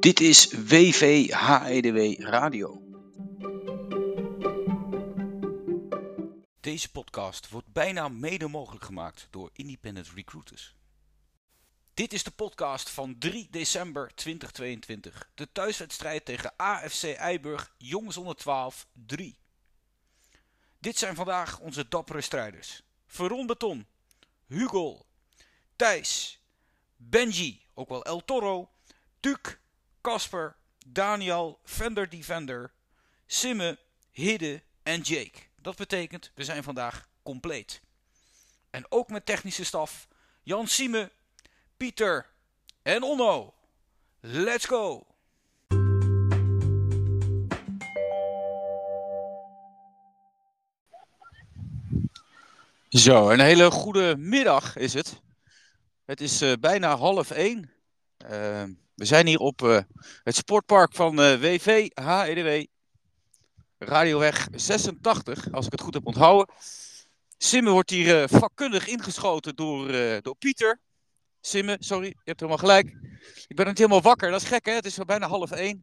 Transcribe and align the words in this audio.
Dit 0.00 0.20
is 0.20 0.52
WVHEDW 0.52 2.20
Radio. 2.22 2.82
Deze 6.60 6.90
podcast 6.90 7.48
wordt 7.48 7.72
bijna 7.72 8.08
mede 8.08 8.48
mogelijk 8.48 8.84
gemaakt 8.84 9.26
door 9.30 9.50
Independent 9.52 10.10
Recruiters. 10.14 10.74
Dit 11.94 12.12
is 12.12 12.22
de 12.22 12.30
podcast 12.30 12.90
van 12.90 13.18
3 13.18 13.48
december 13.50 14.14
2022. 14.14 15.30
De 15.34 15.52
thuiswedstrijd 15.52 16.24
tegen 16.24 16.52
AFC 16.56 17.02
Eiburg 17.02 17.74
Jongens 17.78 18.16
onder 18.16 18.36
12 18.36 18.86
3. 18.92 19.38
Dit 20.78 20.98
zijn 20.98 21.14
vandaag 21.14 21.58
onze 21.58 21.88
dappere 21.88 22.20
strijders. 22.20 22.82
Veron 23.06 23.46
Beton, 23.46 23.86
Hugo, 24.46 25.06
Thijs, 25.76 26.40
Benji, 26.96 27.62
ook 27.74 27.88
wel 27.88 28.04
El 28.04 28.24
Toro, 28.24 28.70
Tuk, 29.20 29.60
Casper, 30.00 30.56
Daniel, 30.86 31.58
Fender 31.64 32.08
Defender, 32.08 32.72
Simme, 33.26 33.78
Hidde 34.12 34.62
en 34.82 35.00
Jake. 35.00 35.38
Dat 35.56 35.76
betekent, 35.76 36.30
we 36.34 36.44
zijn 36.44 36.62
vandaag 36.62 37.08
compleet. 37.22 37.80
En 38.70 38.84
ook 38.88 39.08
met 39.08 39.26
technische 39.26 39.64
staf, 39.64 40.08
Jan 40.42 40.66
Sieme, 40.66 41.10
Pieter 41.76 42.26
en 42.82 43.02
Onno. 43.02 43.54
Let's 44.20 44.64
go! 44.64 45.06
Zo, 52.88 53.30
een 53.30 53.40
hele 53.40 53.70
goede 53.70 54.16
middag 54.16 54.76
is 54.76 54.94
het. 54.94 55.20
Het 56.04 56.20
is 56.20 56.42
uh, 56.42 56.52
bijna 56.60 56.96
half 56.96 57.30
één. 57.30 57.70
Uh, 58.30 58.62
we 59.00 59.06
zijn 59.06 59.26
hier 59.26 59.38
op 59.38 59.62
uh, 59.62 59.78
het 60.22 60.36
sportpark 60.36 60.94
van 60.94 61.16
WV 61.16 61.88
HEDW. 61.94 62.66
Radioweg 63.78 64.48
86, 64.54 65.52
als 65.52 65.66
ik 65.66 65.72
het 65.72 65.80
goed 65.80 65.94
heb 65.94 66.06
onthouden. 66.06 66.54
Simme 67.38 67.70
wordt 67.70 67.90
hier 67.90 68.28
vakkundig 68.28 68.86
ingeschoten 68.86 69.56
door, 69.56 69.92
door 70.22 70.36
Pieter. 70.36 70.80
Simme, 71.40 71.76
sorry, 71.78 72.06
je 72.06 72.14
hebt 72.24 72.40
helemaal 72.40 72.60
gelijk. 72.60 72.86
Ik 73.46 73.56
ben 73.56 73.66
niet 73.66 73.78
helemaal 73.78 74.02
wakker, 74.02 74.30
dat 74.30 74.42
is 74.42 74.48
gek 74.48 74.66
hè, 74.66 74.72
het 74.72 74.84
is 74.84 74.98
al 74.98 75.04
bijna 75.04 75.28
half 75.28 75.50
één. 75.50 75.82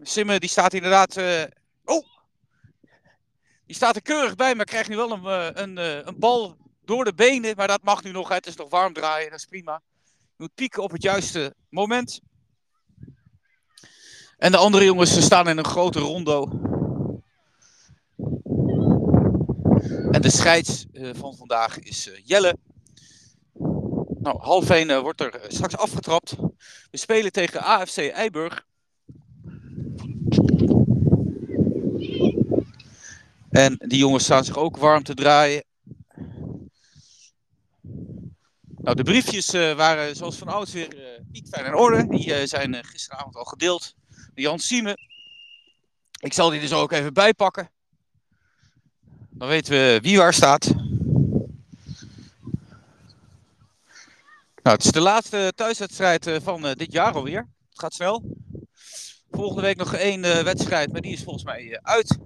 Simme 0.00 0.38
die 0.38 0.48
staat 0.48 0.74
inderdaad... 0.74 1.16
Oh, 1.84 2.16
die 3.66 3.76
staat 3.76 3.96
er 3.96 4.02
keurig 4.02 4.34
bij, 4.34 4.54
maar 4.54 4.64
krijgt 4.64 4.88
nu 4.88 4.96
wel 4.96 5.10
een, 5.10 5.24
eh, 5.24 5.62
een, 5.62 5.78
eh, 5.78 6.06
een 6.06 6.18
bal 6.18 6.56
door 6.84 7.04
de 7.04 7.14
benen. 7.14 7.56
Maar 7.56 7.68
dat 7.68 7.82
mag 7.82 8.02
nu 8.02 8.10
nog, 8.10 8.28
het 8.28 8.46
is 8.46 8.56
nog 8.56 8.70
warm 8.70 8.92
draaien, 8.92 9.30
dat 9.30 9.38
is 9.38 9.44
prima. 9.44 9.82
Moet 10.36 10.54
pieken 10.54 10.82
op 10.82 10.90
het 10.90 11.02
juiste 11.02 11.54
moment. 11.68 12.20
En 14.36 14.52
de 14.52 14.56
andere 14.56 14.84
jongens 14.84 15.24
staan 15.24 15.48
in 15.48 15.58
een 15.58 15.64
grote 15.64 15.98
rondo. 15.98 16.48
En 20.10 20.22
de 20.22 20.30
scheids 20.30 20.86
uh, 20.92 21.10
van 21.14 21.36
vandaag 21.36 21.78
is 21.78 22.08
uh, 22.08 22.14
Jelle. 22.24 22.56
Nou, 24.18 24.38
half 24.38 24.70
1 24.70 24.88
uh, 24.88 25.00
wordt 25.00 25.20
er 25.20 25.40
straks 25.48 25.76
afgetrapt. 25.76 26.36
We 26.90 26.98
spelen 26.98 27.32
tegen 27.32 27.60
AFC 27.60 27.96
Eiburg. 27.96 28.66
En 33.50 33.74
die 33.78 33.98
jongens 33.98 34.24
staan 34.24 34.44
zich 34.44 34.56
ook 34.56 34.76
warm 34.76 35.02
te 35.02 35.14
draaien. 35.14 35.64
Nou, 38.86 38.98
de 38.98 39.04
briefjes 39.04 39.54
uh, 39.54 39.72
waren 39.72 40.16
zoals 40.16 40.36
van 40.36 40.48
ouds 40.48 40.72
weer 40.72 41.20
niet 41.32 41.48
fijn 41.48 41.66
in 41.66 41.74
orde. 41.74 42.06
Die 42.06 42.40
uh, 42.40 42.46
zijn 42.46 42.84
gisteravond 42.84 43.36
al 43.36 43.44
gedeeld 43.44 43.94
door 44.08 44.30
Jan 44.34 44.58
Siemen. 44.58 44.98
Ik 46.20 46.32
zal 46.32 46.50
die 46.50 46.66
zo 46.66 46.80
ook 46.80 46.92
even 46.92 47.12
bijpakken. 47.12 47.70
Dan 49.30 49.48
weten 49.48 49.72
we 49.72 49.98
wie 50.02 50.18
waar 50.18 50.34
staat. 50.34 50.74
Nou, 54.62 54.76
het 54.76 54.84
is 54.84 54.90
de 54.90 55.00
laatste 55.00 55.52
thuiswedstrijd 55.54 56.30
van 56.42 56.62
dit 56.62 56.92
jaar 56.92 57.14
alweer. 57.14 57.48
Het 57.68 57.80
gaat 57.80 57.94
snel. 57.94 58.36
Volgende 59.30 59.62
week 59.62 59.76
nog 59.76 59.94
één 59.94 60.20
wedstrijd, 60.20 60.92
maar 60.92 61.00
die 61.00 61.12
is 61.12 61.22
volgens 61.22 61.44
mij 61.44 61.78
uit. 61.82 62.18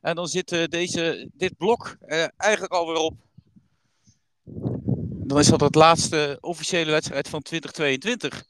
En 0.00 0.14
dan 0.14 0.26
zit 0.26 0.70
deze, 0.70 1.28
dit 1.32 1.56
blok 1.56 1.96
eigenlijk 2.36 2.72
alweer 2.72 2.96
op. 2.96 3.25
Dan 5.26 5.38
is 5.38 5.46
dat 5.46 5.60
het 5.60 5.74
laatste 5.74 6.38
officiële 6.40 6.90
wedstrijd 6.90 7.28
van 7.28 7.42
2022. 7.42 8.44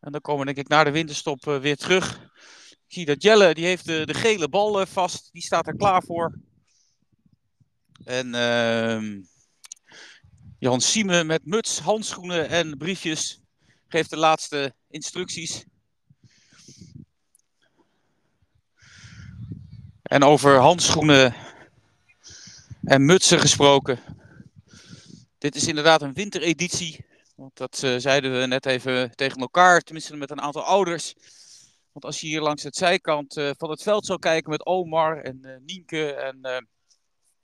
En 0.00 0.12
dan 0.12 0.20
komen 0.20 0.46
we 0.46 0.52
denk 0.52 0.66
ik 0.66 0.72
na 0.72 0.84
de 0.84 0.90
winterstop 0.90 1.46
uh, 1.46 1.58
weer 1.58 1.76
terug. 1.76 2.20
Ik 2.70 2.92
zie 2.92 3.04
dat 3.04 3.22
Jelle, 3.22 3.54
die 3.54 3.64
heeft 3.64 3.86
de, 3.86 4.06
de 4.06 4.14
gele 4.14 4.48
bal 4.48 4.86
vast. 4.86 5.28
Die 5.32 5.42
staat 5.42 5.66
er 5.66 5.76
klaar 5.76 6.02
voor. 6.02 6.38
En 8.04 8.34
ehm, 8.34 9.20
Jan 10.58 10.80
Siemen 10.80 11.26
met 11.26 11.46
muts, 11.46 11.78
handschoenen 11.78 12.48
en 12.48 12.76
briefjes 12.76 13.40
geeft 13.88 14.10
de 14.10 14.16
laatste 14.16 14.74
instructies. 14.88 15.64
En 20.02 20.22
over 20.22 20.58
handschoenen 20.58 21.34
en 22.84 23.04
mutsen 23.04 23.40
gesproken. 23.40 23.98
Dit 25.38 25.54
is 25.54 25.66
inderdaad 25.66 26.02
een 26.02 26.12
wintereditie. 26.12 27.04
Want 27.34 27.56
dat 27.56 27.82
uh, 27.84 27.94
zeiden 27.96 28.40
we 28.40 28.46
net 28.46 28.66
even 28.66 29.16
tegen 29.16 29.40
elkaar, 29.40 29.80
tenminste 29.80 30.16
met 30.16 30.30
een 30.30 30.40
aantal 30.40 30.62
ouders. 30.62 31.14
Want 31.92 32.04
als 32.04 32.20
je 32.20 32.26
hier 32.26 32.40
langs 32.40 32.62
het 32.62 32.76
zijkant 32.76 33.36
uh, 33.36 33.50
van 33.56 33.70
het 33.70 33.82
veld 33.82 34.06
zou 34.06 34.18
kijken 34.18 34.50
met 34.50 34.66
Omar 34.66 35.22
en 35.22 35.38
uh, 35.42 35.56
Nienke 35.66 36.12
en, 36.12 36.66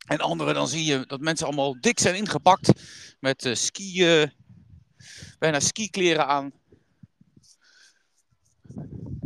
en 0.06 0.18
anderen, 0.18 0.54
dan 0.54 0.68
zie 0.68 0.84
je 0.84 1.04
dat 1.06 1.20
mensen 1.20 1.46
allemaal 1.46 1.80
dik 1.80 1.98
zijn 1.98 2.14
ingepakt. 2.14 2.72
Met 3.20 3.50
skiën, 3.52 4.32
bijna 5.38 5.60
skikleren 5.60 6.26
aan. 6.26 6.52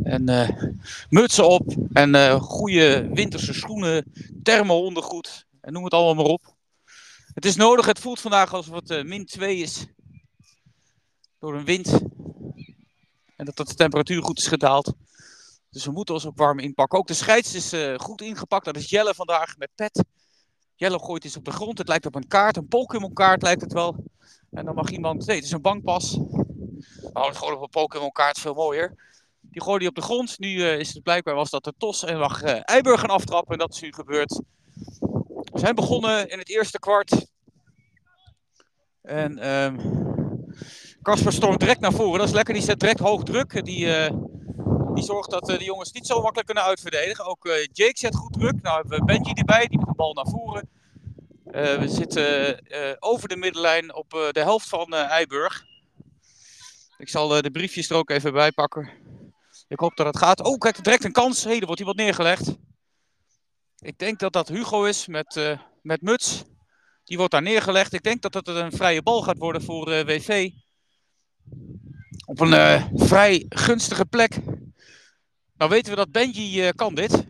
En 0.03 0.23
mutsen 1.09 1.47
op 1.47 1.75
en 1.93 2.39
goede 2.39 3.09
winterse 3.13 3.53
schoenen, 3.53 4.13
thermo-ondergoed 4.43 5.45
en 5.61 5.73
noem 5.73 5.83
het 5.83 5.93
allemaal 5.93 6.23
maar 6.23 6.33
op. 6.33 6.56
Het 7.37 7.45
is 7.45 7.55
nodig, 7.55 7.85
het 7.85 7.99
voelt 7.99 8.19
vandaag 8.19 8.53
alsof 8.53 8.75
het 8.75 8.89
uh, 8.89 9.03
min 9.03 9.25
2 9.25 9.57
is. 9.57 9.85
Door 11.39 11.55
een 11.55 11.65
wind. 11.65 12.01
En 13.35 13.45
dat 13.45 13.67
de 13.67 13.75
temperatuur 13.75 14.23
goed 14.23 14.37
is 14.37 14.47
gedaald. 14.47 14.93
Dus 15.69 15.85
we 15.85 15.91
moeten 15.91 16.13
ons 16.13 16.25
ook 16.25 16.37
warm 16.37 16.59
inpakken. 16.59 16.99
Ook 16.99 17.07
de 17.07 17.13
scheids 17.13 17.53
is 17.53 17.73
goed 18.01 18.21
ingepakt. 18.21 18.65
Dat 18.65 18.75
is 18.75 18.89
Jelle 18.89 19.13
vandaag 19.13 19.57
met 19.57 19.69
pet. 19.75 20.03
Jelle 20.75 20.99
gooit 20.99 21.23
iets 21.23 21.37
op 21.37 21.45
de 21.45 21.51
grond. 21.51 21.77
Het 21.77 21.87
lijkt 21.87 22.05
op 22.05 22.15
een 22.15 22.27
kaart, 22.27 22.57
een 22.57 22.67
Pokémon 22.67 23.13
kaart 23.13 23.41
lijkt 23.41 23.61
het 23.61 23.73
wel. 23.73 24.03
En 24.51 24.65
dan 24.65 24.75
mag 24.75 24.89
iemand, 24.89 25.25
nee 25.25 25.35
het 25.35 25.45
is 25.45 25.51
een 25.51 25.61
bankpas. 25.61 26.19
Het 27.13 27.37
gewoon 27.37 27.55
op 27.55 27.61
een 27.61 27.69
Pokémon 27.69 28.11
kaart 28.11 28.39
veel 28.39 28.53
mooier. 28.53 28.95
Die 29.41 29.61
gooide 29.61 29.79
hij 29.79 29.89
op 29.89 29.95
de 29.95 30.01
grond. 30.01 30.39
Nu 30.39 30.47
uh, 30.47 30.79
is 30.79 30.93
het 30.93 31.03
blijkbaar 31.03 31.35
was 31.35 31.49
dat 31.49 31.63
de 31.63 31.73
tos 31.77 32.03
en 32.03 32.17
mag 32.17 32.43
uh, 32.43 32.61
aftrappen. 33.01 33.53
En 33.53 33.59
dat 33.59 33.73
is 33.73 33.81
nu 33.81 33.93
gebeurd. 33.93 34.41
We 35.57 35.63
zijn 35.63 35.75
begonnen 35.75 36.29
in 36.29 36.39
het 36.39 36.49
eerste 36.49 36.79
kwart. 36.79 37.25
En 39.01 39.35
Casper 41.01 41.27
um, 41.27 41.33
stormt 41.33 41.59
direct 41.59 41.79
naar 41.79 41.93
voren. 41.93 42.19
Dat 42.19 42.27
is 42.27 42.33
lekker. 42.33 42.53
Die 42.53 42.63
zet 42.63 42.79
direct 42.79 42.99
hoog 42.99 43.23
druk. 43.23 43.65
Die, 43.65 43.85
uh, 43.85 44.09
die 44.93 45.03
zorgt 45.03 45.29
dat 45.29 45.45
de 45.45 45.63
jongens 45.63 45.91
niet 45.91 46.07
zo 46.07 46.21
makkelijk 46.21 46.45
kunnen 46.45 46.63
uitverdedigen. 46.63 47.25
Ook 47.25 47.47
Jake 47.71 47.97
zet 47.97 48.15
goed 48.15 48.33
druk. 48.33 48.61
Nou 48.61 48.75
hebben 48.75 48.99
we 48.99 49.05
Benji 49.05 49.31
erbij. 49.33 49.67
Die 49.67 49.77
met 49.77 49.87
de 49.87 49.93
bal 49.95 50.13
naar 50.13 50.27
voren. 50.27 50.69
we 51.79 51.87
zitten 51.87 52.59
over 52.99 53.27
de 53.27 53.37
middenlijn 53.37 53.95
op 53.95 54.09
de 54.09 54.41
helft 54.41 54.69
van 54.69 54.93
Eiburg. 54.93 55.63
Ik 56.97 57.09
zal 57.09 57.27
de 57.27 57.51
briefjes 57.51 57.89
er 57.89 57.95
ook 57.95 58.09
even 58.09 58.33
bij 58.33 58.51
pakken. 58.51 58.89
Ik 59.67 59.79
hoop 59.79 59.95
dat 59.95 60.05
het 60.05 60.17
gaat. 60.17 60.43
Oh, 60.43 60.57
kijk, 60.57 60.83
direct 60.83 61.03
een 61.03 61.11
kans. 61.11 61.45
Er 61.45 61.65
wordt 61.65 61.77
hier 61.77 61.87
wat 61.87 61.95
neergelegd. 61.95 62.55
Ik 63.79 63.97
denk 63.97 64.19
dat 64.19 64.33
dat 64.33 64.47
Hugo 64.47 64.83
is 64.83 65.07
met, 65.07 65.35
uh, 65.35 65.59
met 65.81 66.01
muts. 66.01 66.43
Die 67.03 67.17
wordt 67.17 67.31
daar 67.31 67.41
neergelegd. 67.41 67.93
Ik 67.93 68.03
denk 68.03 68.21
dat 68.21 68.33
het 68.33 68.47
een 68.47 68.71
vrije 68.71 69.01
bal 69.01 69.21
gaat 69.21 69.37
worden 69.37 69.61
voor 69.61 69.91
uh, 69.91 70.01
WV. 70.01 70.49
Op 72.25 72.39
een 72.39 72.51
uh, 72.51 72.87
vrij 72.93 73.45
gunstige 73.49 74.05
plek. 74.05 74.37
Nou 75.57 75.69
weten 75.69 75.91
we 75.91 75.97
dat 75.97 76.11
Benji 76.11 76.73
kan 76.73 76.95
dit. 76.95 77.13
Ik 77.13 77.25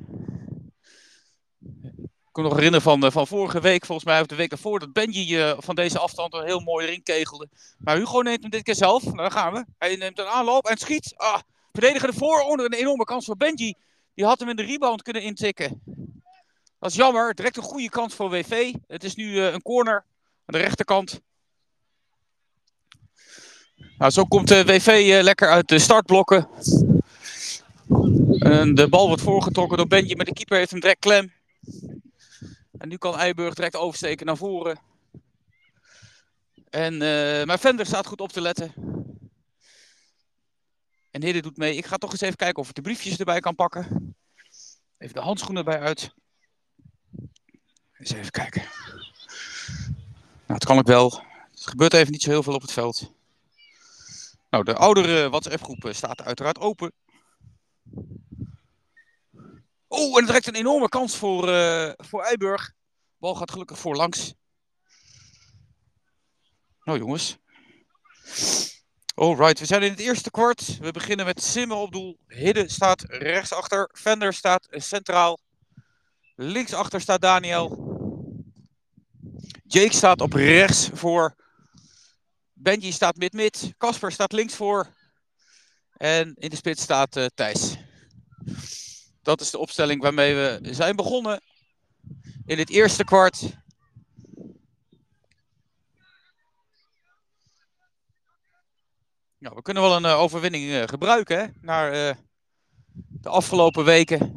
kan 2.32 2.44
me 2.44 2.50
nog 2.50 2.54
herinneren 2.54 2.82
van, 2.82 3.12
van 3.12 3.28
vorige 3.28 3.60
week, 3.60 3.86
volgens 3.86 4.08
mij, 4.08 4.22
of 4.22 4.28
de 4.28 4.36
week 4.36 4.52
ervoor, 4.52 4.80
dat 4.80 4.94
Benji 4.94 5.56
van 5.58 5.76
deze 5.76 6.00
afstand 6.00 6.34
een 6.34 6.46
heel 6.46 6.60
mooi 6.60 6.86
ring 6.86 7.04
kegelde. 7.04 7.50
Maar 7.78 7.98
Hugo 7.98 8.22
neemt 8.22 8.42
hem 8.42 8.50
dit 8.50 8.64
keer 8.64 8.76
zelf. 8.76 9.04
Nou, 9.04 9.18
daar 9.18 9.32
gaan 9.32 9.54
we. 9.54 9.66
Hij 9.78 9.96
neemt 9.96 10.20
een 10.20 10.26
aanloop 10.26 10.66
en 10.66 10.78
schiet. 10.78 11.14
Ah, 11.16 11.40
Verdediger 11.72 12.10
ervoor 12.10 12.40
onder 12.40 12.66
een 12.66 12.74
enorme 12.74 13.04
kans 13.04 13.26
voor 13.26 13.38
Benji. 13.38 13.74
Die 14.14 14.26
had 14.26 14.40
hem 14.40 14.50
in 14.50 14.56
de 14.56 14.64
rebound 14.64 15.02
kunnen 15.02 15.22
intikken. 15.22 15.82
Dat 16.80 16.90
is 16.90 16.96
jammer. 16.96 17.34
Direct 17.34 17.58
een 17.58 17.64
goede 17.64 17.90
kans 17.90 18.16
voor 18.16 18.30
WV. 18.30 18.74
Het 18.88 19.04
is 19.04 19.16
nu 19.16 19.26
uh, 19.26 19.52
een 19.52 19.62
corner 19.62 20.06
aan 20.46 20.54
de 20.54 20.58
rechterkant. 20.58 21.22
Nou, 23.98 24.12
zo 24.12 24.24
komt 24.24 24.48
de 24.48 24.66
WV 24.66 25.20
lekker 25.24 25.50
uit 25.50 25.68
de 25.68 25.80
startblokken. 25.80 26.50
En 28.40 28.76
de 28.76 28.88
bal 28.90 29.08
wordt 29.08 29.22
voorgetrokken 29.22 29.78
door 29.78 29.88
Benji, 29.88 30.16
maar 30.16 30.26
de 30.26 30.34
keeper 30.34 30.58
heeft 30.58 30.72
hem 30.72 30.80
direct 30.80 31.00
klem. 31.00 31.34
En 32.78 32.90
nu 32.90 32.98
kan 32.98 33.18
Eiburg 33.18 33.54
direct 33.54 33.76
oversteken 33.76 34.26
naar 34.26 34.38
voren. 34.38 34.80
En, 36.70 36.98
maar 37.48 37.60
Vender 37.60 37.86
staat 37.86 38.08
goed 38.08 38.22
op 38.22 38.32
te 38.32 38.42
letten. 38.42 38.74
En 41.12 41.24
Hidde 41.24 41.42
doet 41.42 41.58
mee. 41.58 41.76
Ik 41.76 41.86
ga 41.86 41.98
toch 41.98 42.12
eens 42.12 42.22
even 42.22 42.36
kijken 42.36 42.62
of 42.62 42.70
ik 42.70 42.76
de 42.76 42.82
briefjes 42.82 43.18
erbij 43.18 43.40
kan 43.40 43.56
pakken. 43.56 44.16
Even 44.98 45.14
de 45.14 45.22
handschoenen 45.22 45.66
erbij 45.66 45.80
uit. 45.80 46.14
Eens 48.08 48.20
even 48.20 48.32
kijken. 48.32 48.64
Nou, 50.46 50.54
het 50.54 50.66
kan 50.66 50.78
ook 50.78 50.88
wel. 50.88 51.22
Het 51.52 51.68
gebeurt 51.68 51.94
even 51.94 52.12
niet 52.12 52.22
zo 52.22 52.30
heel 52.30 52.44
veel 52.44 52.54
op 52.54 52.62
het 52.62 52.72
veld. 52.72 53.12
Nou, 54.50 54.64
de 54.64 54.76
oudere 54.76 55.30
WhatsApp-groep 55.30 55.86
eh, 55.86 55.94
staat 55.94 56.22
uiteraard 56.22 56.60
open. 56.60 56.92
Oh, 59.88 60.20
en 60.20 60.26
direct 60.26 60.48
een 60.48 60.56
enorme 60.56 60.90
kans 60.90 61.16
voor, 61.16 61.50
uh, 61.50 61.92
voor 61.98 62.24
Eiburg. 62.24 62.74
Bal 63.18 63.36
gaat 63.36 63.52
gelukkig 63.52 63.80
voorlangs. 63.80 64.34
Nou 66.84 67.00
jongens. 67.00 67.38
Alright, 69.16 69.60
we 69.60 69.66
zijn 69.66 69.84
in 69.84 69.92
het 69.92 70.00
eerste 70.00 70.32
kwart. 70.32 70.78
We 70.78 70.92
beginnen 70.92 71.26
met 71.26 71.44
Simmen 71.44 71.78
op 71.78 71.92
doel. 71.92 72.18
Hidde 72.28 72.70
staat 72.70 73.04
rechtsachter. 73.08 73.90
Vender 73.94 74.34
staat 74.34 74.68
centraal. 74.70 75.40
Linksachter 76.36 77.02
staat 77.02 77.22
Daniel. 77.22 77.96
Jake 79.68 79.94
staat 79.94 80.22
op 80.22 80.34
rechts 80.34 80.90
voor. 80.94 81.36
Benji 82.54 82.92
staat 82.92 83.16
mid-mid. 83.16 83.74
Casper 83.78 84.12
staat 84.12 84.32
links 84.32 84.56
voor. 84.56 84.96
En 85.98 86.34
in 86.36 86.50
de 86.50 86.56
spits 86.56 86.82
staat 86.82 87.18
uh, 87.18 87.26
Thijs. 87.34 87.76
Dat 89.22 89.42
is 89.42 89.52
de 89.52 89.58
opstelling 89.58 90.02
waarmee 90.02 90.36
we 90.36 90.60
zijn 90.62 90.96
begonnen. 90.96 91.42
In 92.46 92.58
het 92.58 92.70
eerste 92.70 93.04
kwart. 93.04 93.42
Nou, 99.38 99.56
we 99.56 99.62
kunnen 99.62 99.84
wel 99.84 99.96
een 99.96 100.04
uh, 100.04 100.20
overwinning 100.20 100.64
uh, 100.64 100.84
gebruiken 100.84 101.58
naar 101.62 102.18
de 102.94 103.30
afgelopen 103.30 103.86
weken. 103.86 104.37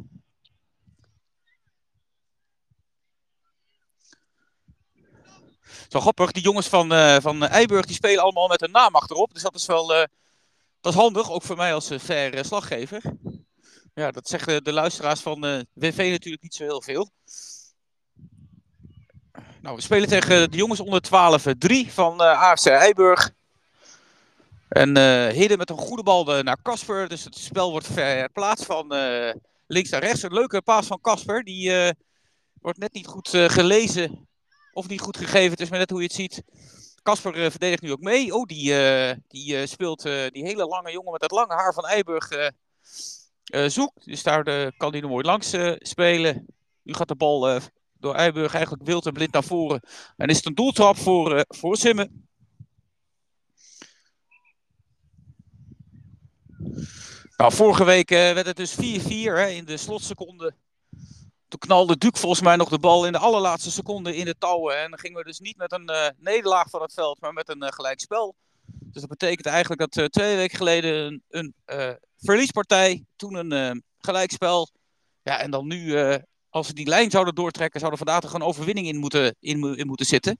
Zo 5.91 5.99
grappig, 5.99 6.31
die 6.31 6.43
jongens 6.43 6.67
van, 6.67 6.89
van 7.21 7.43
Eiburg 7.43 7.85
die 7.85 7.95
spelen 7.95 8.23
allemaal 8.23 8.47
met 8.47 8.61
een 8.61 8.71
naam 8.71 8.95
achterop. 8.95 9.33
Dus 9.33 9.41
dat 9.41 9.55
is 9.55 9.65
wel 9.65 9.87
dat 10.81 10.93
is 10.93 10.99
handig, 10.99 11.31
ook 11.31 11.43
voor 11.43 11.55
mij 11.55 11.73
als 11.73 11.89
fair 11.99 12.45
slaggever. 12.45 13.01
Ja, 13.93 14.11
dat 14.11 14.27
zeggen 14.27 14.63
de 14.63 14.73
luisteraars 14.73 15.19
van 15.19 15.65
WV 15.73 16.07
natuurlijk 16.11 16.43
niet 16.43 16.55
zo 16.55 16.63
heel 16.63 16.81
veel. 16.81 17.09
Nou, 19.61 19.75
we 19.75 19.81
spelen 19.81 20.07
tegen 20.07 20.51
de 20.51 20.57
jongens 20.57 20.79
onder 20.79 21.01
12, 21.01 21.45
3 21.57 21.93
van 21.93 22.19
AFC 22.19 22.65
Eiburg. 22.65 23.31
En 24.67 24.97
uh, 24.97 25.27
Hidden 25.27 25.57
met 25.57 25.69
een 25.69 25.77
goede 25.77 26.03
bal 26.03 26.41
naar 26.43 26.61
Casper. 26.61 27.09
Dus 27.09 27.23
het 27.23 27.37
spel 27.37 27.71
wordt 27.71 27.87
verplaatst 27.87 28.65
van 28.65 28.95
uh, 28.95 29.33
links 29.67 29.89
naar 29.89 30.01
rechts. 30.03 30.23
Een 30.23 30.33
leuke 30.33 30.61
paas 30.61 30.87
van 30.87 31.01
Casper. 31.01 31.43
Die 31.43 31.69
uh, 31.69 31.89
wordt 32.61 32.77
net 32.77 32.93
niet 32.93 33.07
goed 33.07 33.29
gelezen. 33.29 34.27
Of 34.73 34.87
niet 34.87 35.01
goed 35.01 35.17
gegeven. 35.17 35.51
Het 35.51 35.59
is 35.59 35.69
maar 35.69 35.79
net 35.79 35.89
hoe 35.89 35.99
je 35.99 36.05
het 36.05 36.15
ziet. 36.15 36.43
Casper 37.03 37.51
verdedigt 37.51 37.81
nu 37.81 37.91
ook 37.91 38.01
mee. 38.01 38.35
Oh, 38.35 38.45
die, 38.45 38.73
die 39.27 39.67
speelt 39.67 40.01
die 40.03 40.43
hele 40.43 40.65
lange 40.65 40.91
jongen 40.91 41.11
met 41.11 41.21
dat 41.21 41.31
lange 41.31 41.53
haar 41.53 41.73
van 41.73 41.85
Eiburg 41.85 42.51
zoekt. 43.67 44.05
Dus 44.05 44.23
daar 44.23 44.43
kan 44.77 44.91
hij 44.91 45.01
er 45.01 45.07
mooi 45.07 45.25
langs 45.25 45.55
spelen. 45.77 46.45
Nu 46.83 46.93
gaat 46.93 47.07
de 47.07 47.15
bal 47.15 47.59
door 47.99 48.15
Eiburg 48.15 48.53
eigenlijk 48.53 48.83
wild 48.85 49.05
en 49.05 49.13
blind 49.13 49.33
naar 49.33 49.43
voren. 49.43 49.81
En 50.17 50.27
is 50.27 50.37
het 50.37 50.45
een 50.45 50.55
doeltrap 50.55 50.97
voor, 50.97 51.45
voor 51.47 51.77
Simmen. 51.77 52.29
Nou, 57.37 57.53
vorige 57.53 57.83
week 57.83 58.09
werd 58.09 58.45
het 58.45 58.55
dus 58.55 58.75
4-4 58.75 58.79
in 59.49 59.65
de 59.65 59.77
slotseconde. 59.77 60.53
Toen 61.51 61.59
knalde 61.59 61.97
Duke 61.97 62.19
volgens 62.19 62.41
mij 62.41 62.55
nog 62.55 62.69
de 62.69 62.79
bal 62.79 63.05
in 63.05 63.11
de 63.11 63.17
allerlaatste 63.17 63.71
seconde 63.71 64.15
in 64.15 64.25
de 64.25 64.35
touwen. 64.37 64.81
En 64.81 64.89
dan 64.89 64.99
gingen 64.99 65.17
we 65.17 65.23
dus 65.23 65.39
niet 65.39 65.57
met 65.57 65.71
een 65.71 65.89
uh, 65.91 66.07
nederlaag 66.17 66.69
van 66.69 66.81
het 66.81 66.93
veld, 66.93 67.21
maar 67.21 67.33
met 67.33 67.49
een 67.49 67.63
uh, 67.63 67.69
gelijkspel. 67.69 68.35
Dus 68.65 69.01
dat 69.01 69.09
betekent 69.09 69.45
eigenlijk 69.45 69.91
dat 69.91 70.11
twee 70.11 70.35
weken 70.35 70.57
geleden 70.57 71.21
een, 71.29 71.53
een 71.65 71.99
verliespartij, 72.17 73.05
toen 73.15 73.51
een 73.51 73.83
gelijkspel. 73.97 74.69
Ja, 75.23 75.39
en 75.39 75.51
dan 75.51 75.67
nu, 75.67 75.97
als 76.49 76.67
we 76.67 76.73
die 76.73 76.87
lijn 76.87 77.11
zouden 77.11 77.35
doortrekken, 77.35 77.79
zou 77.79 77.91
er 77.91 77.97
vandaag 77.97 78.21
toch 78.21 78.33
een 78.33 78.41
overwinning 78.41 78.87
in 78.87 78.97
moeten, 78.97 79.35
in, 79.39 79.87
moeten 79.87 80.05
zitten. 80.05 80.39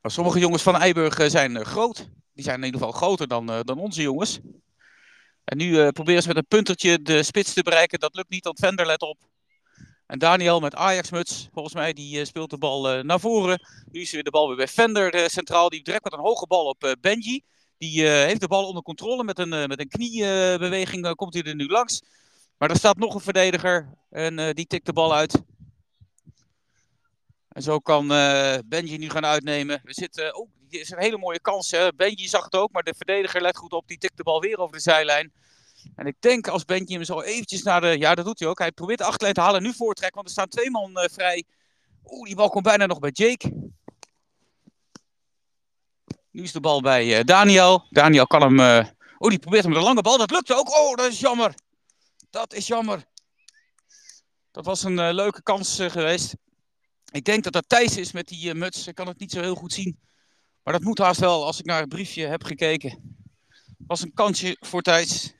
Maar 0.00 0.10
sommige 0.10 0.38
jongens 0.38 0.62
van 0.62 0.76
Eiburg 0.76 1.30
zijn 1.30 1.64
groot. 1.64 2.08
Die 2.32 2.44
zijn 2.44 2.58
in 2.58 2.64
ieder 2.64 2.80
geval 2.80 2.96
groter 2.96 3.28
dan, 3.28 3.46
dan 3.46 3.78
onze 3.78 4.02
jongens. 4.02 4.40
En 5.50 5.56
nu 5.56 5.66
uh, 5.66 5.88
proberen 5.88 6.22
ze 6.22 6.28
met 6.28 6.36
een 6.36 6.46
puntertje 6.48 7.02
de 7.02 7.22
spits 7.22 7.52
te 7.52 7.62
bereiken. 7.62 7.98
Dat 7.98 8.14
lukt 8.14 8.30
niet, 8.30 8.44
want 8.44 8.58
Vender 8.58 8.86
let 8.86 9.02
op. 9.02 9.18
En 10.06 10.18
Daniel 10.18 10.60
met 10.60 10.74
Ajax-muts, 10.74 11.48
volgens 11.52 11.74
mij, 11.74 11.92
die 11.92 12.18
uh, 12.18 12.24
speelt 12.24 12.50
de 12.50 12.58
bal 12.58 13.02
naar 13.02 13.20
voren. 13.20 13.68
Nu 13.90 14.00
is 14.00 14.10
weer 14.10 14.22
de 14.22 14.30
bal 14.30 14.46
weer 14.46 14.56
bij 14.56 14.68
Vender 14.68 15.30
centraal. 15.30 15.68
Die 15.68 15.82
direct 15.82 16.04
met 16.04 16.12
een 16.12 16.18
hoge 16.18 16.46
bal 16.46 16.64
op 16.64 16.96
Benji. 17.00 17.42
Die 17.78 18.06
heeft 18.06 18.40
de 18.40 18.48
bal 18.48 18.66
onder 18.66 18.82
controle. 18.82 19.24
Met 19.24 19.38
een, 19.38 19.48
met 19.48 19.80
een 19.80 19.88
kniebeweging 19.88 21.14
komt 21.14 21.34
hij 21.34 21.42
er 21.42 21.54
nu 21.54 21.66
langs. 21.66 22.02
Maar 22.58 22.70
er 22.70 22.76
staat 22.76 22.96
nog 22.96 23.14
een 23.14 23.20
verdediger. 23.20 23.94
En 24.10 24.54
die 24.54 24.66
tikt 24.66 24.86
de 24.86 24.92
bal 24.92 25.14
uit. 25.14 25.42
En 27.48 27.62
zo 27.62 27.78
kan 27.78 28.08
Benji 28.66 28.98
nu 28.98 29.10
gaan 29.10 29.26
uitnemen. 29.26 29.80
We 29.84 29.94
zitten. 29.94 30.36
Oh, 30.36 30.48
is 30.70 30.90
een 30.90 30.98
hele 30.98 31.18
mooie 31.18 31.40
kans. 31.40 31.70
Hè? 31.70 31.92
Benji 31.92 32.28
zag 32.28 32.44
het 32.44 32.54
ook, 32.54 32.72
maar 32.72 32.82
de 32.82 32.94
verdediger 32.96 33.40
let 33.40 33.56
goed 33.56 33.72
op. 33.72 33.88
Die 33.88 33.98
tikt 33.98 34.16
de 34.16 34.22
bal 34.22 34.40
weer 34.40 34.58
over 34.58 34.76
de 34.76 34.82
zijlijn. 34.82 35.32
En 35.94 36.06
ik 36.06 36.16
denk 36.20 36.48
als 36.48 36.64
Benji 36.64 36.94
hem 36.94 37.04
zo 37.04 37.20
eventjes 37.20 37.62
naar 37.62 37.80
de... 37.80 37.98
Ja, 37.98 38.14
dat 38.14 38.24
doet 38.24 38.38
hij 38.38 38.48
ook. 38.48 38.58
Hij 38.58 38.72
probeert 38.72 38.98
de 38.98 39.04
achterlijn 39.04 39.34
te 39.34 39.40
halen. 39.40 39.62
Nu 39.62 39.72
voortrek, 39.72 40.14
want 40.14 40.26
er 40.26 40.32
staan 40.32 40.48
twee 40.48 40.70
man 40.70 40.90
uh, 40.98 41.04
vrij. 41.10 41.44
Oeh, 42.04 42.26
die 42.26 42.36
bal 42.36 42.48
komt 42.48 42.64
bijna 42.64 42.86
nog 42.86 42.98
bij 42.98 43.10
Jake. 43.10 43.70
Nu 46.30 46.42
is 46.42 46.52
de 46.52 46.60
bal 46.60 46.82
bij 46.82 47.18
uh, 47.18 47.24
Daniel. 47.24 47.86
Daniel 47.90 48.26
kan 48.26 48.42
hem... 48.42 48.58
Uh... 48.58 48.86
Oh, 49.18 49.28
die 49.28 49.38
probeert 49.38 49.64
hem 49.64 49.74
een 49.74 49.82
lange 49.82 50.02
bal. 50.02 50.18
Dat 50.18 50.30
lukt 50.30 50.52
ook. 50.52 50.78
Oh, 50.78 50.94
dat 50.94 51.06
is 51.06 51.20
jammer. 51.20 51.54
Dat 52.30 52.52
is 52.52 52.66
jammer. 52.66 53.04
Dat 54.50 54.64
was 54.64 54.82
een 54.82 55.14
leuke 55.14 55.42
kans 55.42 55.78
geweest. 55.80 56.34
Ik 57.10 57.24
denk 57.24 57.44
dat 57.44 57.52
dat 57.52 57.68
Thijs 57.68 57.96
is 57.96 58.12
met 58.12 58.28
die 58.28 58.54
muts. 58.54 58.86
Ik 58.86 58.94
kan 58.94 59.06
het 59.06 59.18
niet 59.18 59.32
zo 59.32 59.40
heel 59.40 59.54
goed 59.54 59.72
zien. 59.72 59.98
Maar 60.62 60.72
dat 60.72 60.82
moet 60.82 60.98
haast 60.98 61.20
wel 61.20 61.44
als 61.44 61.58
ik 61.58 61.64
naar 61.64 61.80
het 61.80 61.88
briefje 61.88 62.26
heb 62.26 62.44
gekeken. 62.44 63.16
Was 63.86 64.02
een 64.02 64.14
kansje 64.14 64.56
voor 64.60 64.82
Thijs. 64.82 65.34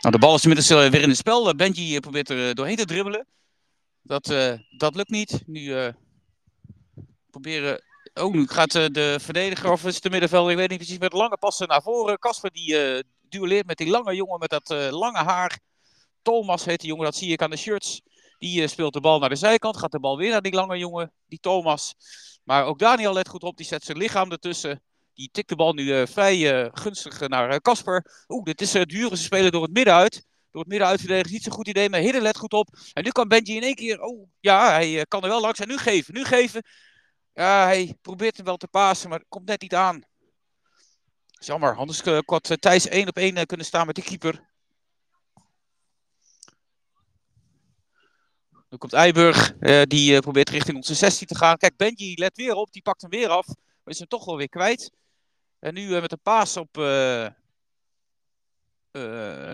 Nou, 0.00 0.14
de 0.14 0.18
bal 0.18 0.34
is 0.34 0.42
inmiddels 0.42 0.70
eh, 0.70 0.90
weer 0.90 1.02
in 1.02 1.08
het 1.08 1.18
spel. 1.18 1.48
Eh, 1.48 1.54
Benji 1.54 1.94
eh, 1.94 2.00
probeert 2.00 2.30
er 2.30 2.54
doorheen 2.54 2.76
te 2.76 2.84
dribbelen. 2.84 3.26
Dat, 4.02 4.34
dat 4.76 4.94
lukt 4.94 5.10
niet. 5.10 5.42
Nu 5.46 5.92
proberen. 7.30 7.82
Oh, 8.14 8.32
nu 8.32 8.46
gaat 8.46 8.72
de 8.72 9.16
verdediger 9.20 9.70
of 9.72 9.84
is 9.84 10.00
de 10.00 10.10
middenvelder, 10.10 10.50
ik 10.50 10.56
weet 10.56 10.68
niet 10.68 10.78
precies, 10.78 10.98
met 10.98 11.12
lange 11.12 11.36
passen 11.36 11.68
naar 11.68 11.82
voren. 11.82 12.18
Casper 12.18 12.50
die 12.50 13.04
duelleert 13.28 13.66
met 13.66 13.76
die 13.76 13.90
lange 13.90 14.14
jongen 14.14 14.38
met 14.38 14.50
dat 14.50 14.68
lange 14.90 15.18
haar. 15.18 15.58
Thomas 16.22 16.64
heet 16.64 16.80
die 16.80 16.88
jongen, 16.88 17.04
dat 17.04 17.16
zie 17.16 17.32
ik 17.32 17.42
aan 17.42 17.50
de 17.50 17.56
shirts. 17.56 18.02
Die 18.38 18.62
uh, 18.62 18.68
speelt 18.68 18.92
de 18.92 19.00
bal 19.00 19.18
naar 19.18 19.28
de 19.28 19.36
zijkant, 19.36 19.76
gaat 19.76 19.92
de 19.92 20.00
bal 20.00 20.16
weer 20.16 20.30
naar 20.30 20.42
die 20.42 20.52
lange 20.52 20.78
jongen, 20.78 21.12
die 21.26 21.40
Thomas. 21.40 21.94
Maar 22.44 22.64
ook 22.64 22.78
Daniel 22.78 23.12
let 23.12 23.28
goed 23.28 23.42
op, 23.42 23.56
die 23.56 23.66
zet 23.66 23.84
zijn 23.84 23.98
lichaam 23.98 24.30
ertussen. 24.30 24.82
Die 25.14 25.28
tikt 25.32 25.48
de 25.48 25.56
bal 25.56 25.72
nu 25.72 25.82
uh, 25.82 26.06
vrij 26.06 26.64
uh, 26.64 26.68
gunstig 26.72 27.28
naar 27.28 27.60
Casper. 27.60 28.24
Oeh, 28.28 28.44
dit 28.44 28.60
is 28.60 28.72
duur, 28.72 29.08
ze 29.08 29.16
spelen 29.16 29.52
door 29.52 29.62
het 29.62 29.72
midden 29.72 29.94
uit. 29.94 30.26
Door 30.50 30.60
het 30.60 30.70
midden 30.70 30.88
uit 30.88 31.00
verdedigen 31.00 31.28
is 31.28 31.32
niet 31.32 31.42
zo'n 31.42 31.52
goed 31.52 31.68
idee, 31.68 31.88
maar 31.88 32.00
Hidden 32.00 32.22
let 32.22 32.36
goed 32.36 32.52
op. 32.52 32.68
En 32.92 33.04
nu 33.04 33.10
kan 33.10 33.28
Benji 33.28 33.56
in 33.56 33.62
één 33.62 33.74
keer, 33.74 34.00
oh 34.00 34.28
ja, 34.40 34.70
hij 34.70 35.04
kan 35.08 35.22
er 35.22 35.28
wel 35.28 35.40
langs. 35.40 35.60
En 35.60 35.68
nu 35.68 35.76
geven, 35.76 36.14
nu 36.14 36.24
geven. 36.24 36.62
Ja, 37.32 37.64
hij 37.64 37.94
probeert 38.00 38.36
hem 38.36 38.44
wel 38.44 38.56
te 38.56 38.68
pasen, 38.68 39.08
maar 39.08 39.24
komt 39.28 39.46
net 39.46 39.60
niet 39.60 39.74
aan. 39.74 40.02
Jammer, 41.30 41.76
anders 41.76 42.02
had 42.24 42.56
Thijs 42.60 42.88
één 42.88 43.08
op 43.08 43.16
één 43.16 43.46
kunnen 43.46 43.66
staan 43.66 43.86
met 43.86 43.94
de 43.94 44.02
keeper. 44.02 44.49
Dan 48.70 48.78
komt 48.78 48.92
Eiburg, 48.92 49.54
uh, 49.60 49.82
die 49.82 50.12
uh, 50.12 50.18
probeert 50.18 50.48
richting 50.48 50.76
onze 50.76 50.94
16 50.94 51.26
te 51.26 51.34
gaan. 51.34 51.56
Kijk, 51.56 51.76
Benji 51.76 52.14
let 52.14 52.36
weer 52.36 52.54
op, 52.54 52.72
die 52.72 52.82
pakt 52.82 53.00
hem 53.00 53.10
weer 53.10 53.28
af. 53.28 53.46
Maar 53.46 53.94
is 53.94 53.98
hem 53.98 54.08
toch 54.08 54.24
wel 54.24 54.36
weer 54.36 54.48
kwijt. 54.48 54.90
En 55.58 55.74
nu 55.74 55.88
uh, 55.88 56.00
met 56.00 56.12
een 56.12 56.20
paas 56.22 56.56
op 56.56 56.76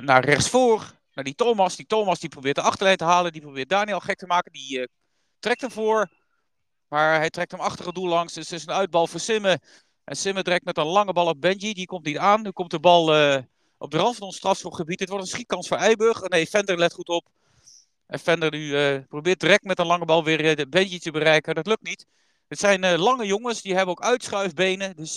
naar 0.01 0.25
rechtsvoor. 0.25 0.93
naar 1.13 1.25
die 1.25 1.35
Thomas. 1.35 1.77
Die 1.77 1.87
Thomas 1.87 2.19
die 2.19 2.29
probeert 2.29 2.55
de 2.55 2.63
achterlijn 2.63 2.97
te 2.97 3.05
halen. 3.05 3.33
Die 3.33 3.41
probeert 3.41 3.69
Daniel 3.69 4.01
gek 4.01 4.19
te 4.19 4.27
maken. 4.27 4.53
Die 4.53 4.89
trekt 5.39 5.61
hem 5.61 5.71
voor. 5.71 6.11
Maar 6.89 7.19
hij 7.19 7.31
trekt 7.31 7.51
hem 7.51 7.61
achter 7.61 7.87
het 7.87 7.95
doel 7.95 8.09
langs. 8.09 8.33
Dus 8.33 8.51
het 8.51 8.61
is 8.61 8.67
een 8.67 8.73
uitbal 8.73 9.07
voor 9.07 9.21
Simme. 9.21 9.61
En 10.05 10.17
Simme 10.17 10.43
trekt 10.43 10.65
met 10.65 10.79
een 10.79 10.87
lange 10.87 11.13
bal 11.13 11.27
op 11.27 11.41
Benji. 11.41 11.73
Die 11.73 11.87
komt 11.87 12.05
niet 12.05 12.19
aan. 12.19 12.43
Nu 12.43 12.51
komt 12.51 12.71
de 12.71 12.81
bal 12.81 13.03
op 13.79 13.91
de 13.91 13.99
rand 13.99 14.17
van 14.17 14.27
ons 14.27 14.37
strafschopgebied. 14.37 15.01
Het 15.01 15.09
wordt 15.09 15.25
een 15.25 15.31
schietkans 15.31 15.69
voor 15.69 15.77
Eiburg. 15.77 16.29
Nee, 16.29 16.49
Vender 16.49 16.79
let 16.79 16.93
goed 16.93 17.09
op. 17.09 17.29
En 18.07 18.19
Vender 18.19 18.51
nu 18.51 18.59
uh, 18.59 18.99
probeert 19.09 19.41
direct 19.41 19.65
met 19.65 19.79
een 19.79 19.87
lange 19.87 20.05
bal 20.05 20.25
weer 20.25 20.57
de 20.57 20.69
Benji 20.69 20.99
te 20.99 21.11
bereiken. 21.11 21.55
Dat 21.55 21.67
lukt 21.67 21.83
niet. 21.83 22.07
Het 22.49 22.59
zijn 22.59 22.99
lange 22.99 23.27
jongens. 23.27 23.63
Die 23.63 23.75
hebben 23.75 23.91
ook 23.91 24.03
uitschuifbenen. 24.03 24.97
Dus 24.97 25.17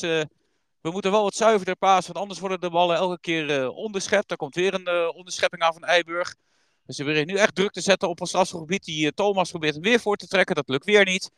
we 0.82 0.92
moeten 0.92 1.12
wel 1.12 1.24
wat 1.24 1.36
zuiverder 1.36 1.76
pasen, 1.76 2.06
want 2.06 2.18
anders 2.18 2.40
worden 2.40 2.60
de 2.60 2.70
ballen 2.70 2.98
elke 2.98 3.20
keer 3.20 3.70
onderschept. 3.70 4.32
Er 4.32 4.38
komt 4.38 4.56
weer 4.56 4.74
een 4.74 5.14
onderschepping 5.14 5.62
aan 5.62 5.74
van 5.74 5.84
Eiburg. 5.84 6.36
Dus 6.86 6.98
we 6.98 7.04
beginnen 7.04 7.36
nu 7.36 7.42
echt 7.42 7.56
druk 7.56 7.72
te 7.72 7.82
zetten 7.82 8.10
op 8.10 8.22
ons 8.22 8.30
strafgebied. 8.30 8.84
Die 8.84 9.14
Thomas 9.14 9.50
probeert 9.50 9.74
hem 9.74 9.84
weer 9.84 10.00
voor 10.00 10.16
te 10.16 10.28
trekken. 10.28 10.56
Dat 10.56 10.70
lukt 10.70 10.86
weer 10.86 11.06
niet. 11.06 11.32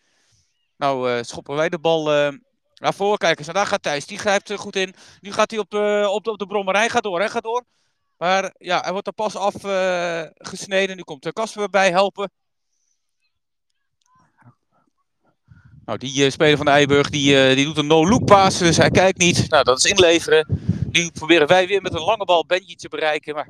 Nou 0.77 1.23
schoppen 1.23 1.55
wij 1.55 1.69
de 1.69 1.79
bal 1.79 2.03
naar 2.81 2.93
voren. 2.93 3.17
Kijk 3.17 3.37
eens, 3.39 3.47
en 3.47 3.53
daar 3.53 3.67
gaat 3.67 3.83
Thijs. 3.83 4.05
Die 4.05 4.17
grijpt 4.17 4.49
er 4.49 4.59
goed 4.59 4.75
in. 4.75 4.93
Nu 5.19 5.31
gaat 5.31 5.51
hij 5.51 5.59
op 5.59 5.69
de, 5.69 6.07
op 6.09 6.23
de, 6.23 6.31
op 6.31 6.39
de. 6.39 6.89
Gaat 6.89 7.03
door, 7.03 7.19
hè? 7.21 7.29
Gaat 7.29 7.43
door. 7.43 7.63
Maar 8.21 8.53
ja, 8.57 8.79
hij 8.79 8.91
wordt 8.91 9.07
er 9.07 9.13
pas 9.13 9.35
afgesneden. 9.35 10.95
nu 10.95 11.01
komt 11.01 11.23
de 11.23 11.33
Kasper 11.33 11.69
bij 11.69 11.91
helpen. 11.91 12.31
Nou, 15.85 15.97
die 15.97 16.25
uh, 16.25 16.31
speler 16.31 16.57
van 16.57 16.65
de 16.65 16.71
Eiburg 16.71 17.09
die, 17.09 17.49
uh, 17.49 17.55
die 17.55 17.65
doet 17.65 17.77
een 17.77 17.87
no-look 17.87 18.25
pass, 18.25 18.57
dus 18.57 18.77
hij 18.77 18.89
kijkt 18.89 19.17
niet. 19.17 19.49
Nou, 19.49 19.63
dat 19.63 19.77
is 19.77 19.91
inleveren. 19.91 20.47
Nu 20.91 21.11
proberen 21.11 21.47
wij 21.47 21.67
weer 21.67 21.81
met 21.81 21.93
een 21.93 22.01
lange 22.01 22.25
bal 22.25 22.45
Benji 22.45 22.75
te 22.75 22.89
bereiken, 22.89 23.35
maar 23.35 23.47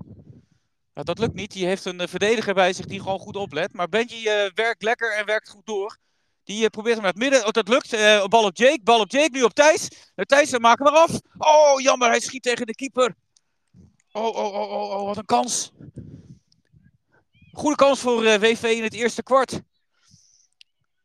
nou, 0.94 1.06
dat 1.06 1.20
lukt 1.20 1.34
niet. 1.34 1.52
Die 1.52 1.66
heeft 1.66 1.86
een 1.86 2.02
uh, 2.02 2.08
verdediger 2.08 2.54
bij 2.54 2.74
zich 2.74 2.86
die 2.86 3.00
gewoon 3.00 3.20
goed 3.20 3.36
oplet. 3.36 3.74
Maar 3.74 3.90
Benji 3.90 4.24
werkt 4.54 4.84
lekker 4.84 5.16
en 5.18 5.26
werkt 5.26 5.50
goed 5.50 5.66
door. 5.66 5.98
Die 6.44 6.70
probeert 6.70 6.94
hem 6.96 7.04
naar 7.04 7.14
het 7.14 7.22
midden. 7.22 7.46
Oh, 7.46 7.52
dat 7.52 7.68
lukt. 7.68 7.92
bal 8.30 8.46
op 8.46 8.58
Jake. 8.58 8.80
Bal 8.84 9.00
op 9.00 9.12
Jake. 9.12 9.30
Nu 9.32 9.44
op 9.44 9.54
Thijs. 9.54 9.88
Thijs, 10.16 10.58
maken 10.58 10.86
we 10.86 10.92
af. 10.92 11.20
Oh, 11.38 11.82
jammer. 11.82 12.10
Hij 12.10 12.20
schiet 12.20 12.44
tegen 12.44 12.66
de 12.66 12.76
keeper. 12.76 13.16
Oh, 14.12 14.36
oh, 14.36 14.54
oh, 14.54 14.72
oh, 14.72 14.92
oh 14.92 15.06
wat 15.06 15.18
een 15.18 15.26
kans. 15.26 15.72
Goede 17.52 17.76
kans 17.76 18.00
voor 18.00 18.22
WV 18.22 18.64
in 18.64 18.84
het 18.84 18.94
eerste 18.94 19.24
kwart 19.24 19.62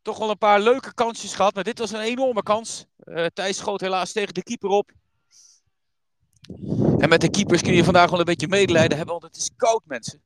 toch 0.06 0.18
wel 0.18 0.30
een 0.30 0.38
paar 0.38 0.60
leuke 0.60 0.94
kansjes 0.94 1.34
gehad. 1.34 1.54
Maar 1.54 1.64
dit 1.64 1.78
was 1.78 1.92
een 1.92 2.00
enorme 2.00 2.42
kans. 2.42 2.86
Uh, 3.04 3.26
Thijs 3.34 3.56
schoot 3.56 3.80
helaas 3.80 4.12
tegen 4.12 4.34
de 4.34 4.42
keeper 4.42 4.68
op. 4.68 4.90
En 6.98 7.08
met 7.08 7.20
de 7.20 7.30
keepers 7.30 7.62
kun 7.62 7.74
je 7.74 7.84
vandaag 7.84 8.10
wel 8.10 8.18
een 8.18 8.24
beetje 8.24 8.48
medelijden 8.48 8.96
hebben, 8.96 9.20
want 9.20 9.26
het 9.32 9.42
is 9.42 9.50
koud, 9.56 9.82
mensen. 9.84 10.22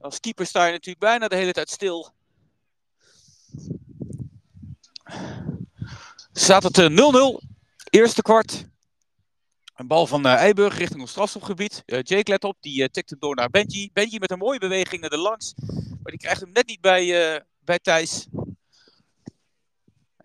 Als 0.00 0.20
keeper 0.20 0.46
sta 0.46 0.64
je 0.64 0.72
natuurlijk 0.72 1.04
bijna 1.04 1.28
de 1.28 1.36
hele 1.36 1.52
tijd 1.52 1.70
stil. 1.70 2.10
Staat 6.32 6.62
het 6.62 6.90
0-0. 6.90 6.94
Uh, 6.94 7.36
Eerste 7.90 8.22
kwart. 8.22 8.64
Een 9.72 9.86
bal 9.86 10.06
van 10.06 10.26
uh, 10.26 10.34
Eiburg 10.34 10.76
richting 10.76 11.00
ons 11.00 11.10
strafschopgebied. 11.10 11.82
Uh, 11.86 11.98
Jake 12.02 12.30
let 12.30 12.44
op, 12.44 12.56
die 12.60 12.82
uh, 12.82 12.86
tikt 12.88 13.10
hem 13.10 13.18
door 13.18 13.34
naar 13.34 13.50
Benji. 13.50 13.90
Benji 13.92 14.18
met 14.18 14.30
een 14.30 14.38
mooie 14.38 14.58
beweging 14.58 15.08
de 15.08 15.16
langs. 15.16 15.54
Maar 16.02 16.12
die 16.12 16.18
krijgt 16.18 16.40
hem 16.40 16.52
net 16.52 16.66
niet 16.66 16.80
bij, 16.80 17.44
bij 17.58 17.78
Thijs. 17.78 18.26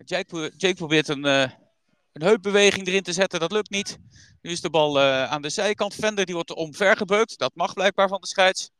Jake, 0.04 0.52
Jake 0.56 0.74
probeert 0.74 1.08
een, 1.08 1.24
een 1.24 2.22
heupbeweging 2.22 2.86
erin 2.86 3.02
te 3.02 3.12
zetten. 3.12 3.40
Dat 3.40 3.52
lukt 3.52 3.70
niet. 3.70 3.98
Nu 4.42 4.50
is 4.50 4.60
de 4.60 4.70
bal 4.70 5.00
aan 5.00 5.42
de 5.42 5.48
zijkant. 5.48 5.94
Vender 5.94 6.24
die 6.24 6.34
wordt 6.34 6.54
omvergebeukt. 6.54 7.38
Dat 7.38 7.54
mag 7.54 7.72
blijkbaar 7.72 8.08
van 8.08 8.20
de 8.20 8.26
scheids. 8.26 8.70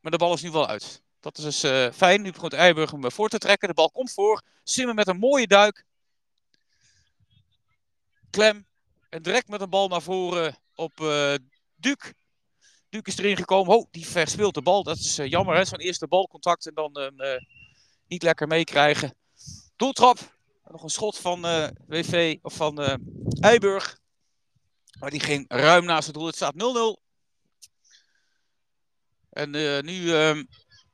Maar 0.00 0.10
de 0.10 0.18
bal 0.18 0.34
is 0.34 0.42
nu 0.42 0.50
wel 0.50 0.68
uit. 0.68 1.02
Dat 1.20 1.38
is 1.38 1.44
dus 1.44 1.90
fijn. 1.96 2.22
Nu 2.22 2.32
begint 2.32 2.52
Eiburg 2.52 2.90
hem 2.90 3.10
voor 3.10 3.28
te 3.28 3.38
trekken. 3.38 3.68
De 3.68 3.74
bal 3.74 3.90
komt 3.90 4.12
voor. 4.12 4.42
Simmen 4.64 4.94
met 4.94 5.08
een 5.08 5.18
mooie 5.18 5.46
duik. 5.46 5.84
Klem. 8.30 8.67
En 9.08 9.22
direct 9.22 9.48
met 9.48 9.60
een 9.60 9.70
bal 9.70 9.88
naar 9.88 10.02
voren 10.02 10.58
op 10.74 11.00
uh, 11.00 11.34
Duke. 11.74 12.14
Duke 12.88 13.10
is 13.10 13.18
erin 13.18 13.36
gekomen. 13.36 13.76
Oh, 13.76 13.86
die 13.90 14.06
verspeelt 14.06 14.54
de 14.54 14.62
bal. 14.62 14.82
Dat 14.82 14.98
is 14.98 15.16
jammer. 15.16 15.56
Hè? 15.56 15.64
Zo'n 15.64 15.78
eerste 15.78 16.08
balcontact 16.08 16.66
en 16.66 16.74
dan 16.74 17.12
niet 18.06 18.22
lekker 18.22 18.46
meekrijgen. 18.46 19.14
Doeltrap. 19.76 20.36
Nog 20.64 20.82
een 20.82 20.88
schot 20.88 21.18
van 21.18 21.44
eh, 21.46 21.68
WV 21.86 22.38
of 22.42 22.54
van 22.54 22.78
Eiburg. 23.40 23.98
Maar 24.98 25.10
die 25.10 25.20
ging 25.20 25.44
ruim 25.48 25.84
naast 25.84 26.06
het 26.06 26.14
doel. 26.14 26.26
Het 26.26 26.36
staat 26.36 26.54
0-0. 26.54 27.02
En 29.30 29.50
nu 29.84 30.14
ehm, 30.14 30.44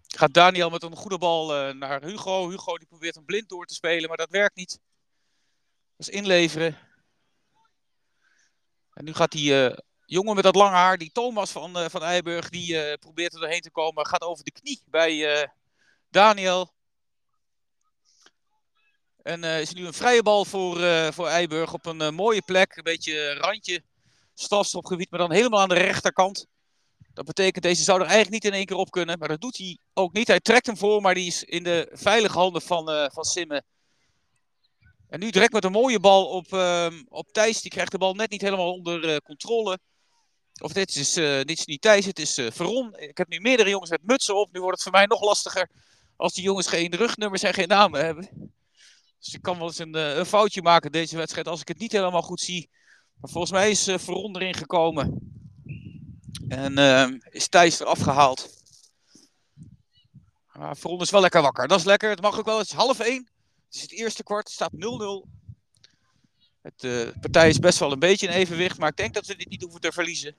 gaat 0.07 0.35
Daniel 0.35 0.71
met 0.71 0.83
een 0.83 0.97
goede 0.97 1.19
bal 1.19 1.73
naar 1.75 2.05
Hugo. 2.05 2.51
Hugo 2.51 2.79
die 2.79 2.87
probeert 2.87 3.15
hem 3.15 3.25
blind 3.25 3.49
door 3.49 3.67
te 3.67 3.75
spelen, 3.75 4.09
maar 4.09 4.17
dat 4.17 4.31
werkt 4.31 4.57
niet. 4.57 4.81
Dat 5.97 6.09
is 6.09 6.15
inleveren. 6.15 6.84
En 8.95 9.05
nu 9.05 9.15
gaat 9.15 9.33
die 9.33 9.75
jongen 10.05 10.35
met 10.35 10.45
dat 10.45 10.55
lange 10.55 10.77
haar, 10.77 10.99
die 10.99 11.13
Thomas 11.13 11.51
van, 11.51 11.91
van 11.91 12.03
Eiburg, 12.03 12.49
die 12.49 12.99
probeert 12.99 13.35
er 13.35 13.41
doorheen 13.41 13.61
te 13.61 13.71
komen. 13.71 14.07
Gaat 14.07 14.23
over 14.23 14.45
de 14.45 14.53
knie 14.53 14.83
bij 14.87 15.49
Daniel. 16.11 16.73
En 19.25 19.43
uh, 19.45 19.61
is 19.61 19.73
nu 19.73 19.87
een 19.87 19.93
vrije 19.93 20.23
bal 20.23 20.45
voor, 20.45 20.81
uh, 20.81 21.11
voor 21.11 21.27
Eiburg 21.27 21.73
op 21.73 21.87
een 21.87 22.01
uh, 22.01 22.11
mooie 22.11 22.43
plek. 22.43 22.77
Een 22.77 22.83
beetje 22.83 23.35
randje 23.35 23.83
strafstopgebied, 24.35 25.11
maar 25.11 25.21
dan 25.21 25.33
helemaal 25.33 25.61
aan 25.61 25.69
de 25.69 25.75
rechterkant. 25.75 26.47
Dat 27.13 27.25
betekent, 27.25 27.65
deze 27.65 27.83
zou 27.83 28.01
er 28.01 28.07
eigenlijk 28.07 28.35
niet 28.35 28.53
in 28.53 28.59
één 28.59 28.67
keer 28.67 28.77
op 28.77 28.91
kunnen. 28.91 29.19
Maar 29.19 29.29
dat 29.29 29.41
doet 29.41 29.57
hij 29.57 29.79
ook 29.95 30.13
niet. 30.13 30.27
Hij 30.27 30.41
trekt 30.41 30.67
hem 30.67 30.77
voor, 30.77 31.01
maar 31.01 31.15
die 31.15 31.27
is 31.27 31.45
in 31.45 31.63
de 31.63 31.89
veilige 31.93 32.39
handen 32.39 32.63
van, 32.63 33.11
van 33.13 33.25
Simme. 33.25 33.63
En 35.15 35.21
nu 35.21 35.31
direct 35.31 35.53
met 35.53 35.65
een 35.65 35.73
mooie 35.73 36.01
bal 36.01 36.27
op, 36.27 36.53
ehm, 36.53 37.03
op 37.09 37.33
Thijs. 37.33 37.61
Die 37.61 37.71
krijgt 37.71 37.91
de 37.91 37.99
bal 37.99 38.15
net 38.15 38.31
niet 38.31 38.41
helemaal 38.41 38.73
onder 38.73 39.23
controle. 39.23 39.79
Of 40.63 40.73
dit 40.73 40.97
is, 40.97 41.13
dit 41.13 41.59
is 41.59 41.65
niet 41.65 41.81
Thijs, 41.81 42.07
het 42.07 42.19
is 42.19 42.35
Veron. 42.35 42.97
Ik 42.97 43.19
heb 43.19 43.29
nu 43.29 43.41
meerdere 43.41 43.71
jongens 43.71 43.91
met 43.91 44.03
mutsen 44.03 44.37
op. 44.37 44.53
Nu 44.53 44.61
wordt 44.61 44.75
het 44.75 44.83
voor 44.83 44.93
mij 44.93 45.07
nog 45.07 45.23
lastiger 45.23 45.71
als 46.17 46.33
die 46.33 46.45
jongens 46.45 46.67
geen 46.67 46.95
rugnummers 46.95 47.43
en 47.43 47.55
geen 47.55 47.69
namen 47.69 48.05
hebben. 48.05 48.53
Dus 49.19 49.35
ik 49.35 49.43
kan 49.43 49.59
wel 49.59 49.67
eens 49.67 49.79
een, 49.79 49.95
eh, 49.95 50.17
een, 50.17 50.27
foutje 50.27 50.63
maken 50.63 50.93
deze 50.93 51.17
wedstrijd 51.17 51.49
als 51.49 51.61
ik 51.61 51.69
het 51.69 51.79
niet 51.79 51.93
helemaal 51.93 52.23
goed 52.23 52.41
zie. 52.41 52.71
Maar 53.15 53.31
volgens 53.31 53.53
mij 53.53 53.71
is 53.71 53.83
Veron 53.83 54.37
erin 54.37 54.55
gekomen. 54.55 55.33
En 56.49 56.79
uh, 56.79 57.09
is 57.31 57.49
Thijs 57.49 57.81
eraf 57.81 58.01
gehaald. 58.01 58.49
Maar 60.53 60.77
Veron 60.77 61.01
is 61.01 61.11
wel 61.11 61.21
lekker 61.21 61.43
wakker. 61.43 61.69
Dat 61.69 61.79
is 61.79 61.85
lekker. 61.85 62.11
Het 62.11 62.21
mag 62.21 62.39
ook 62.39 62.45
wel. 62.45 62.61
Is 62.61 62.73
half 62.73 63.01
één. 63.01 63.34
Het 63.75 63.83
is 63.83 63.91
het 63.91 64.01
eerste 64.01 64.23
kwart. 64.23 64.51
Staat 64.51 64.73
0-0. 64.73 64.77
Het, 66.63 66.85
uh, 66.85 66.91
de 66.91 67.15
partij 67.21 67.49
is 67.49 67.59
best 67.59 67.79
wel 67.79 67.93
een 67.93 67.99
beetje 67.99 68.27
in 68.27 68.33
evenwicht. 68.33 68.79
Maar 68.79 68.89
ik 68.89 68.97
denk 68.97 69.15
dat 69.15 69.27
we 69.27 69.37
dit 69.37 69.49
niet 69.49 69.63
hoeven 69.63 69.81
te 69.81 69.93
verliezen. 69.93 70.37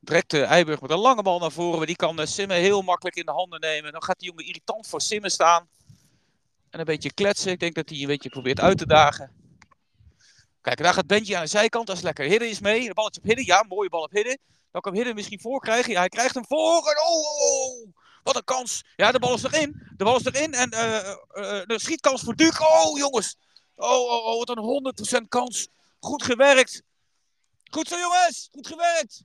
Direct 0.00 0.32
uh, 0.32 0.50
Eiburg 0.50 0.80
met 0.80 0.90
een 0.90 0.98
lange 0.98 1.22
bal 1.22 1.38
naar 1.38 1.52
voren. 1.52 1.86
Die 1.86 1.96
kan 1.96 2.20
uh, 2.20 2.26
Simme 2.26 2.54
heel 2.54 2.82
makkelijk 2.82 3.16
in 3.16 3.24
de 3.24 3.32
handen 3.32 3.60
nemen. 3.60 3.92
Dan 3.92 4.02
gaat 4.02 4.18
die 4.18 4.28
jongen 4.28 4.46
irritant 4.46 4.86
voor 4.86 5.00
Simme 5.00 5.30
staan. 5.30 5.68
En 6.70 6.78
een 6.78 6.84
beetje 6.84 7.12
kletsen. 7.12 7.52
Ik 7.52 7.60
denk 7.60 7.74
dat 7.74 7.88
hij 7.88 8.00
een 8.00 8.06
beetje 8.06 8.28
probeert 8.28 8.60
uit 8.60 8.78
te 8.78 8.86
dagen. 8.86 9.32
Kijk, 10.60 10.78
daar 10.82 10.94
gaat 10.94 11.06
Benji 11.06 11.32
aan 11.32 11.42
de 11.42 11.48
zijkant. 11.48 11.86
Dat 11.86 11.96
is 11.96 12.02
lekker. 12.02 12.24
Hidden 12.24 12.48
is 12.48 12.60
mee. 12.60 12.86
De 12.86 12.94
balletje 12.94 13.20
op 13.20 13.26
Hidden. 13.26 13.44
Ja, 13.44 13.64
mooie 13.68 13.88
bal 13.88 14.02
op 14.02 14.12
Hidden. 14.12 14.38
Dan 14.70 14.80
kan 14.80 14.94
Hidden 14.94 15.14
misschien 15.14 15.40
voor 15.40 15.60
krijgen. 15.60 15.92
Ja, 15.92 15.98
hij 15.98 16.08
krijgt 16.08 16.34
hem 16.34 16.46
voor. 16.46 16.58
oh, 16.58 16.86
oh, 16.86 17.86
oh, 17.86 17.97
wat 18.28 18.36
een 18.36 18.56
kans. 18.56 18.84
Ja, 18.96 19.12
de 19.12 19.18
bal 19.18 19.34
is 19.34 19.42
erin. 19.42 19.82
De 19.96 20.04
bal 20.04 20.16
is 20.16 20.24
erin. 20.24 20.54
En 20.54 20.74
uh, 20.74 20.80
uh, 21.32 21.66
de 21.66 21.80
schietkans 21.80 22.22
voor 22.22 22.34
Duke. 22.34 22.68
Oh, 22.68 22.98
jongens. 22.98 23.36
Oh, 23.74 24.10
oh, 24.10 24.26
oh, 24.26 24.38
wat 24.38 24.56
een 24.56 25.22
100% 25.24 25.28
kans. 25.28 25.68
Goed 26.00 26.22
gewerkt. 26.22 26.82
Goed 27.70 27.88
zo, 27.88 27.98
jongens. 27.98 28.48
Goed 28.52 28.66
gewerkt. 28.66 29.22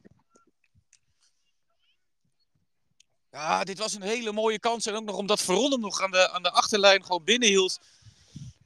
Ja, 3.31 3.63
dit 3.63 3.77
was 3.77 3.93
een 3.93 4.01
hele 4.01 4.31
mooie 4.31 4.59
kans. 4.59 4.85
En 4.85 4.95
ook 4.95 5.03
nog 5.03 5.15
omdat 5.15 5.41
Veron 5.41 5.71
hem 5.71 5.79
nog 5.79 6.01
aan 6.01 6.11
de, 6.11 6.31
aan 6.31 6.43
de 6.43 6.51
achterlijn 6.51 7.03
gewoon 7.03 7.23
binnenhield. 7.23 7.79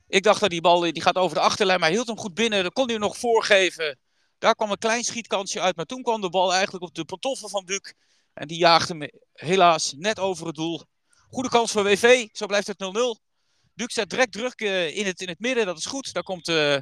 Ik 0.08 0.24
dacht 0.24 0.39
dat 0.39 0.50
die 0.50 0.62
bal 0.62 0.79
die 0.79 1.01
gaat 1.01 1.15
over 1.17 1.36
de 1.36 1.41
achterlijn, 1.41 1.79
maar 1.79 1.88
hij 1.88 1.98
hield 1.98 2.08
hem 2.08 2.17
goed 2.17 2.34
binnen. 2.34 2.62
Dan 2.62 2.72
kon 2.72 2.84
hij 2.84 2.94
hem 2.94 3.03
nog 3.03 3.17
voorgeven. 3.17 4.00
Daar 4.38 4.56
kwam 4.56 4.72
een 4.72 4.77
klein 4.77 5.03
schietkansje 5.03 5.62
uit. 5.62 5.75
Maar 5.75 5.86
toen 5.86 6.03
kwam 6.03 6.22
de 6.22 6.29
bal 6.29 6.53
eigenlijk 6.53 6.84
op 6.84 6.96
de 6.96 7.06
pantoffel 7.06 7.50
van 7.50 7.65
Duc. 7.65 7.94
En 8.38 8.48
die 8.48 8.58
jaagde 8.58 8.98
hem 8.98 9.10
helaas 9.34 9.94
net 9.98 10.20
over 10.20 10.46
het 10.46 10.56
doel. 10.56 10.82
Goede 11.29 11.50
kans 11.50 11.72
voor 11.72 11.84
WV. 11.84 12.27
Zo 12.32 12.46
blijft 12.46 12.67
het 12.67 12.84
0-0. 12.84 13.24
Duc 13.74 13.94
zet 13.94 14.10
direct 14.10 14.32
druk 14.32 14.62
uh, 14.62 14.98
in, 14.98 15.06
het, 15.06 15.22
in 15.22 15.27
het 15.27 15.39
midden. 15.39 15.65
Dat 15.65 15.77
is 15.77 15.86
goed. 15.86 16.13
Daar 16.13 16.24
komt... 16.24 16.48
Uh, 16.48 16.77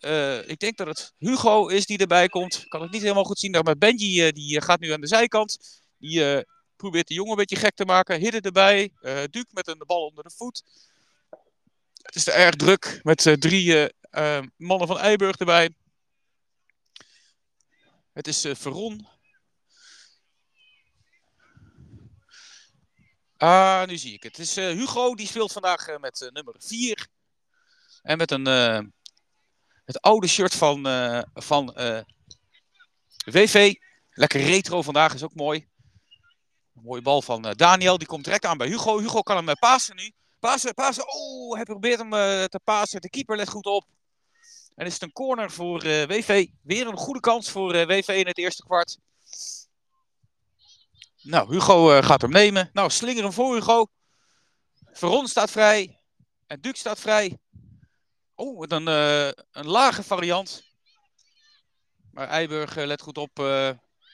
uh, 0.00 0.48
ik 0.48 0.58
denk 0.58 0.76
dat 0.76 0.86
het 0.86 1.12
Hugo 1.18 1.66
is 1.66 1.86
die 1.86 1.98
erbij 1.98 2.28
komt. 2.28 2.62
Ik 2.62 2.68
kan 2.68 2.82
het 2.82 2.90
niet 2.90 3.02
helemaal 3.02 3.24
goed 3.24 3.38
zien. 3.38 3.50
Maar 3.50 3.78
Benji 3.78 4.32
die 4.32 4.60
gaat 4.60 4.80
nu 4.80 4.92
aan 4.92 5.00
de 5.00 5.06
zijkant. 5.06 5.80
Die 5.98 6.46
Probeert 6.76 7.08
de 7.08 7.14
jongen 7.14 7.30
een 7.30 7.36
beetje 7.36 7.56
gek 7.56 7.74
te 7.74 7.84
maken. 7.84 8.20
Hidden 8.20 8.40
erbij. 8.40 8.92
Duke 9.30 9.48
met 9.50 9.68
een 9.68 9.82
bal 9.86 10.06
onder 10.06 10.24
de 10.24 10.30
voet. 10.36 10.62
Het 12.02 12.14
is 12.14 12.26
er 12.26 12.34
erg 12.34 12.54
druk 12.54 13.00
met 13.02 13.36
drie 13.40 13.88
mannen 14.56 14.86
van 14.86 14.98
Eiburg 14.98 15.36
erbij. 15.36 15.70
Het 18.12 18.26
is 18.26 18.46
Veron 18.52 19.06
Ah, 23.38 23.86
nu 23.86 23.98
zie 23.98 24.12
ik 24.12 24.22
het. 24.22 24.36
Het 24.36 24.46
is 24.46 24.58
uh, 24.58 24.66
Hugo, 24.66 25.14
die 25.14 25.26
speelt 25.26 25.52
vandaag 25.52 25.88
uh, 25.88 25.96
met 25.96 26.20
uh, 26.20 26.28
nummer 26.28 26.54
4. 26.58 27.06
En 28.02 28.18
met 28.18 28.30
een, 28.30 28.44
het 29.84 30.00
oude 30.00 30.26
shirt 30.26 30.54
van, 30.54 30.82
van 31.34 31.74
WV. 33.24 33.74
Lekker 34.10 34.40
retro 34.40 34.82
vandaag, 34.82 35.14
is 35.14 35.22
ook 35.22 35.34
mooi. 35.34 35.68
Mooie 36.72 37.02
bal 37.02 37.22
van 37.22 37.42
Daniel, 37.42 37.98
die 37.98 38.06
komt 38.06 38.24
direct 38.24 38.44
aan 38.44 38.58
bij 38.58 38.66
Hugo. 38.66 38.98
Hugo 38.98 39.22
kan 39.22 39.46
hem 39.46 39.56
pasen 39.58 39.96
nu. 39.96 40.12
Pasen, 40.38 40.74
pasen. 40.74 41.04
Oh, 41.12 41.54
hij 41.54 41.64
probeert 41.64 41.98
hem 41.98 42.10
te 42.48 42.60
pasen. 42.64 43.00
De 43.00 43.10
keeper 43.10 43.36
let 43.36 43.48
goed 43.48 43.66
op. 43.66 43.84
En 44.74 44.86
is 44.86 44.92
het 44.92 45.02
een 45.02 45.12
corner 45.12 45.50
voor 45.50 45.80
WV. 45.82 46.46
Weer 46.62 46.86
een 46.86 46.96
goede 46.96 47.20
kans 47.20 47.50
voor 47.50 47.86
WV 47.86 48.08
in 48.08 48.26
het 48.26 48.38
eerste 48.38 48.62
kwart. 48.62 48.98
Nou, 51.28 51.52
Hugo 51.52 51.96
uh, 51.96 52.02
gaat 52.02 52.20
hem 52.20 52.30
nemen. 52.30 52.70
Nou, 52.72 52.90
slinger 52.90 53.22
hem 53.22 53.32
voor 53.32 53.54
Hugo. 53.54 53.86
Veron 54.92 55.26
staat 55.26 55.50
vrij. 55.50 55.98
En 56.46 56.60
Duke 56.60 56.78
staat 56.78 57.00
vrij. 57.00 57.38
Oh, 58.34 58.64
een, 58.68 58.88
uh, 58.88 59.26
een 59.52 59.66
lage 59.66 60.02
variant. 60.02 60.62
Maar 62.12 62.28
Eiburg, 62.28 62.76
uh, 62.76 62.86
let 62.86 63.02
goed 63.02 63.18
op. 63.18 63.34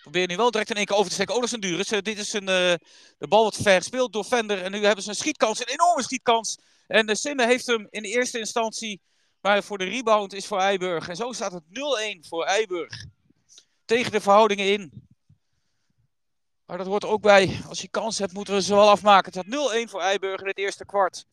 probeer 0.02 0.26
nu 0.26 0.36
wel 0.36 0.50
direct 0.50 0.70
in 0.70 0.76
één 0.76 0.84
keer 0.84 0.96
over 0.96 1.08
te 1.08 1.14
steken. 1.14 1.34
Oh, 1.34 1.40
dat 1.40 1.48
is 1.48 1.54
een 1.54 1.60
Duris. 1.60 1.88
dit 1.88 2.18
is 2.18 2.32
een, 2.32 2.44
de 2.44 3.28
bal 3.28 3.42
wordt 3.42 3.62
ver 3.62 3.76
gespeeld 3.76 4.12
door 4.12 4.24
Vender. 4.24 4.62
En 4.62 4.70
nu 4.70 4.84
hebben 4.84 5.04
ze 5.04 5.10
een 5.10 5.16
schietkans. 5.16 5.60
Een 5.60 5.72
enorme 5.72 6.02
schietkans. 6.02 6.58
En 6.86 7.06
de 7.06 7.14
Simme 7.14 7.46
heeft 7.46 7.66
hem 7.66 7.86
in 7.90 8.02
eerste 8.02 8.38
instantie. 8.38 9.00
Maar 9.40 9.62
voor 9.62 9.78
de 9.78 9.84
rebound 9.84 10.32
is 10.32 10.46
voor 10.46 10.58
Eiburg. 10.58 11.08
En 11.08 11.16
zo 11.16 11.32
staat 11.32 11.52
het 11.52 11.64
0-1 12.24 12.28
voor 12.28 12.44
Eiburg. 12.44 13.04
Tegen 13.84 14.12
de 14.12 14.20
verhoudingen 14.20 14.72
in. 14.72 15.12
Maar 16.66 16.78
dat 16.78 16.86
hoort 16.86 17.04
ook 17.04 17.22
bij. 17.22 17.60
Als 17.68 17.80
je 17.80 17.88
kans 17.88 18.18
hebt, 18.18 18.32
moeten 18.32 18.54
we 18.54 18.62
ze 18.62 18.74
wel 18.74 18.90
afmaken. 18.90 19.32
Het 19.32 19.46
staat 19.46 19.86
0-1 19.86 19.90
voor 19.90 20.00
Eiburg 20.00 20.40
in 20.40 20.46
het 20.46 20.58
eerste 20.58 20.84
kwart. 20.84 21.26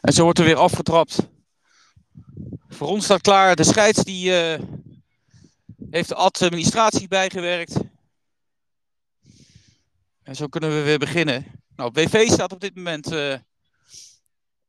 En 0.00 0.12
zo 0.12 0.22
wordt 0.22 0.38
er 0.38 0.44
weer 0.44 0.56
afgetrapt. 0.56 1.18
Voor 2.68 2.88
ons 2.88 3.04
staat 3.04 3.20
klaar. 3.20 3.56
De 3.56 3.64
scheids 3.64 4.04
die, 4.04 4.30
uh, 4.30 4.66
heeft 5.90 6.08
de 6.08 6.14
administratie 6.14 7.08
bijgewerkt. 7.08 7.76
En 10.22 10.36
zo 10.36 10.46
kunnen 10.46 10.70
we 10.70 10.82
weer 10.82 10.98
beginnen. 10.98 11.46
Nou, 11.76 11.90
BV 11.90 12.28
staat 12.28 12.52
op 12.52 12.60
dit 12.60 12.74
moment 12.74 13.12
uh, 13.12 13.34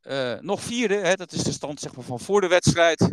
uh, 0.04 0.40
nog 0.40 0.62
vierde. 0.62 0.96
Hè? 0.96 1.16
Dat 1.16 1.32
is 1.32 1.44
de 1.44 1.52
stand 1.52 1.80
zeg 1.80 1.96
maar, 1.96 2.06
van 2.06 2.20
voor 2.20 2.42
de 2.42 2.48
wedstrijd. 2.48 3.10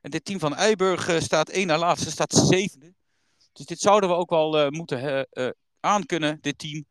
En 0.00 0.10
dit 0.10 0.24
team 0.24 0.38
van 0.38 0.54
Eiburg 0.54 1.08
uh, 1.08 1.20
staat 1.20 1.48
één 1.48 1.66
na 1.66 1.78
laatste, 1.78 2.10
staat 2.10 2.34
zevende. 2.34 2.94
Dus 3.52 3.66
dit 3.66 3.80
zouden 3.80 4.08
we 4.08 4.14
ook 4.14 4.30
wel 4.30 4.64
uh, 4.64 4.68
moeten 4.68 5.26
uh, 5.32 5.48
aankunnen, 5.80 6.38
dit 6.40 6.58
team. 6.58 6.84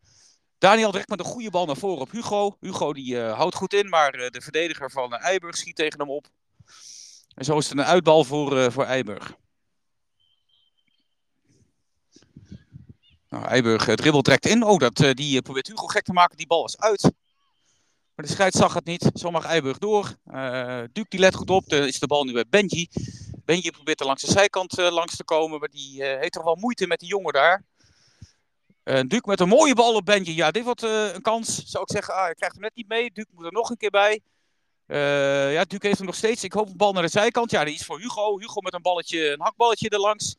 Daniel 0.57 0.91
direct 0.91 1.09
met 1.09 1.19
een 1.19 1.25
goede 1.25 1.49
bal 1.49 1.65
naar 1.65 1.77
voren 1.77 2.01
op 2.01 2.11
Hugo. 2.11 2.57
Hugo 2.59 2.93
die 2.93 3.19
houdt 3.19 3.55
goed 3.55 3.73
in, 3.73 3.89
maar 3.89 4.11
de 4.11 4.41
verdediger 4.41 4.91
van 4.91 5.13
Eiburg 5.13 5.57
schiet 5.57 5.75
tegen 5.75 5.99
hem 5.99 6.09
op. 6.09 6.27
En 7.35 7.45
zo 7.45 7.57
is 7.57 7.69
het 7.69 7.77
een 7.77 7.85
uitbal 7.85 8.23
voor, 8.23 8.71
voor 8.71 8.83
Eiburg. 8.83 9.35
Nou, 13.29 13.45
Eiburg 13.45 13.95
dribbelt 13.95 14.25
direct 14.25 14.45
in. 14.45 14.63
Oh, 14.63 14.77
dat, 14.77 14.95
die 15.13 15.41
probeert 15.41 15.67
Hugo 15.67 15.85
gek 15.85 16.03
te 16.03 16.13
maken. 16.13 16.37
Die 16.37 16.47
bal 16.47 16.65
is 16.65 16.77
uit. 16.77 17.11
Maar 18.19 18.27
de 18.27 18.33
scheids 18.33 18.57
zag 18.57 18.73
het 18.73 18.85
niet. 18.85 19.11
Zo 19.13 19.31
mag 19.31 19.45
Eiburg 19.45 19.77
door. 19.77 20.15
Uh, 20.31 20.81
Duke 20.91 21.09
die 21.09 21.19
let 21.19 21.35
goed 21.35 21.49
op. 21.49 21.69
De, 21.69 21.87
is 21.87 21.99
de 21.99 22.07
bal 22.07 22.23
nu 22.23 22.33
bij 22.33 22.45
Benji. 22.49 22.87
Benji 23.45 23.71
probeert 23.71 23.99
er 23.99 24.05
langs 24.05 24.21
de 24.21 24.31
zijkant 24.31 24.79
uh, 24.79 24.91
langs 24.91 25.15
te 25.15 25.23
komen. 25.23 25.59
Maar 25.59 25.69
die 25.69 26.01
uh, 26.01 26.19
heeft 26.19 26.31
toch 26.31 26.43
wel 26.43 26.55
moeite 26.55 26.87
met 26.87 26.99
die 26.99 27.09
jongen 27.09 27.33
daar. 27.33 27.63
Duke 28.83 29.29
met 29.29 29.39
een 29.39 29.47
mooie 29.47 29.75
bal 29.75 29.95
op 29.95 30.05
Benji. 30.05 30.35
Ja, 30.35 30.51
dit 30.51 30.63
wordt 30.63 30.81
een 30.81 31.21
kans. 31.21 31.63
Zou 31.65 31.83
ik 31.83 31.91
zeggen, 31.91 32.13
ah, 32.13 32.23
hij 32.23 32.33
krijgt 32.33 32.55
hem 32.55 32.63
net 32.63 32.75
niet 32.75 32.87
mee. 32.87 33.11
Duke 33.13 33.29
moet 33.33 33.45
er 33.45 33.51
nog 33.51 33.69
een 33.69 33.77
keer 33.77 33.89
bij. 33.89 34.21
ja, 35.51 35.63
Duke 35.63 35.85
heeft 35.87 35.97
hem 35.97 36.07
nog 36.07 36.15
steeds. 36.15 36.43
Ik 36.43 36.53
hoop 36.53 36.67
een 36.67 36.77
bal 36.77 36.93
naar 36.93 37.03
de 37.03 37.09
zijkant. 37.09 37.51
Ja, 37.51 37.63
die 37.63 37.73
is 37.73 37.85
voor 37.85 37.99
Hugo. 37.99 38.39
Hugo 38.39 38.61
met 38.61 38.73
een 38.73 38.81
balletje, 38.81 39.31
een 39.31 39.41
hakballetje 39.41 39.89
erlangs. 39.89 40.35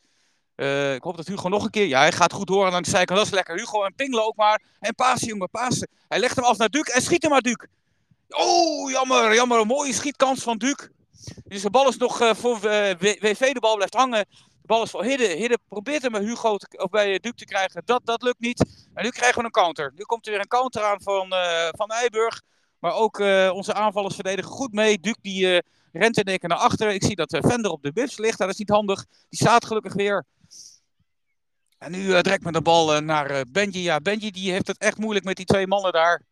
Uh, 0.60 0.94
ik 0.94 1.02
hoop 1.02 1.16
dat 1.16 1.26
Hugo 1.26 1.48
nog 1.48 1.64
een 1.64 1.70
keer. 1.70 1.86
Ja, 1.86 2.00
hij 2.00 2.12
gaat 2.12 2.32
goed 2.32 2.46
door 2.46 2.70
langs 2.70 2.88
de 2.88 2.96
zijkant. 2.96 3.18
Dat 3.18 3.26
is 3.26 3.34
lekker. 3.34 3.56
Hugo 3.56 3.84
en 3.84 3.94
Pingelen 3.94 4.24
ook 4.26 4.36
maar. 4.36 4.62
En 4.80 4.94
Pasen, 4.94 5.26
jongen, 5.26 5.50
Pasen. 5.50 5.88
Hij 6.08 6.18
legt 6.18 6.36
hem 6.36 6.44
af 6.44 6.58
naar 6.58 6.68
Duke 6.68 6.92
en 6.92 7.02
schiet 7.02 7.22
hem 7.22 7.30
maar 7.30 7.40
Duke. 7.40 7.68
Oh, 8.28 8.90
jammer, 8.90 9.34
jammer. 9.34 9.60
Een 9.60 9.66
mooie 9.66 9.92
schietkans 9.92 10.42
van 10.42 10.58
Duke. 10.58 10.90
Dus 11.44 11.62
de 11.62 11.70
bal 11.70 11.88
is 11.88 11.96
nog 11.96 12.22
uh, 12.22 12.34
voor 12.34 12.64
eh, 12.64 12.96
WV. 12.98 13.52
De 13.52 13.60
bal 13.60 13.74
blijft 13.74 13.94
hangen. 13.94 14.26
De 14.30 14.66
bal 14.66 14.82
is 14.82 14.90
voor 14.90 15.04
Hidde. 15.04 15.26
Hidde 15.26 15.58
probeert 15.68 16.02
hem 16.02 16.12
bij 16.12 16.22
Hugo 16.22 16.56
te, 16.56 16.78
of 16.78 16.90
bij 16.90 17.18
Duke 17.18 17.36
te 17.36 17.44
krijgen. 17.44 17.82
Dat, 17.84 18.00
dat 18.04 18.22
lukt 18.22 18.40
niet. 18.40 18.88
En 18.94 19.04
nu 19.04 19.10
krijgen 19.10 19.38
we 19.38 19.44
een 19.44 19.50
counter. 19.50 19.92
Nu 19.96 20.02
komt 20.02 20.26
er 20.26 20.32
weer 20.32 20.40
een 20.40 20.48
counter 20.48 20.82
aan 20.82 21.02
van, 21.02 21.34
van 21.76 21.90
Eiburg. 21.90 22.42
Maar 22.78 22.94
ook 22.94 23.18
onze 23.52 23.74
aanvallers 23.74 24.14
verdedigen 24.14 24.50
goed 24.50 24.72
mee. 24.72 25.00
Duke 25.00 25.18
die 25.22 25.62
rent 25.92 26.16
in 26.18 26.24
één 26.24 26.38
keer 26.38 26.48
naar 26.48 26.58
achteren. 26.58 26.94
Ik 26.94 27.04
zie 27.04 27.16
dat 27.16 27.38
Vender 27.40 27.70
op 27.70 27.82
de 27.82 27.92
bus 27.92 28.18
ligt. 28.18 28.38
Dat 28.38 28.48
is 28.48 28.56
niet 28.56 28.68
handig. 28.68 29.06
Die 29.28 29.40
staat 29.40 29.64
gelukkig 29.64 29.94
weer. 29.94 30.26
En 31.80 31.90
nu 31.90 31.98
uh, 31.98 32.20
direct 32.20 32.42
met 32.42 32.54
de 32.54 32.62
bal 32.62 32.94
uh, 32.94 33.00
naar 33.00 33.30
uh, 33.30 33.40
Benji. 33.48 33.82
Ja, 33.82 34.00
Benji 34.00 34.30
die 34.30 34.50
heeft 34.52 34.66
het 34.66 34.78
echt 34.78 34.98
moeilijk 34.98 35.24
met 35.24 35.36
die 35.36 35.46
twee 35.46 35.66
mannen 35.66 35.92
daar. 35.92 36.22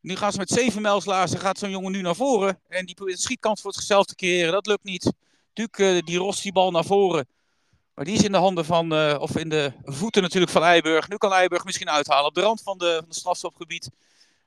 Nu 0.00 0.16
gaan 0.16 0.32
ze 0.32 0.38
met 0.38 0.48
zeven 0.48 0.82
lazen. 0.82 1.38
Gaat 1.38 1.58
zo'n 1.58 1.70
jongen 1.70 1.92
nu 1.92 2.00
naar 2.00 2.14
voren. 2.14 2.60
En 2.68 2.86
die 2.86 2.94
probeert 2.94 3.20
schietkans 3.20 3.60
voor 3.60 3.72
zichzelf 3.72 4.04
te 4.04 4.14
creëren. 4.14 4.52
Dat 4.52 4.66
lukt 4.66 4.84
niet. 4.84 5.12
Duke 5.52 6.02
die 6.04 6.18
rost 6.18 6.42
die 6.42 6.52
bal 6.52 6.70
naar 6.70 6.84
voren. 6.84 7.28
Maar 7.94 8.04
die 8.04 8.14
is 8.14 8.22
in 8.22 8.32
de 8.32 8.38
handen 8.38 8.64
van, 8.64 9.18
of 9.18 9.36
in 9.36 9.48
de 9.48 9.72
voeten 9.84 10.22
natuurlijk 10.22 10.52
van 10.52 10.62
Eiburg. 10.62 11.08
Nu 11.08 11.16
kan 11.16 11.32
Eiburg 11.32 11.64
misschien 11.64 11.90
uithalen 11.90 12.26
op 12.26 12.34
de 12.34 12.40
rand 12.40 12.62
van, 12.62 12.78
de, 12.78 13.02
van 13.04 13.14
strafstopgebied. 13.14 13.90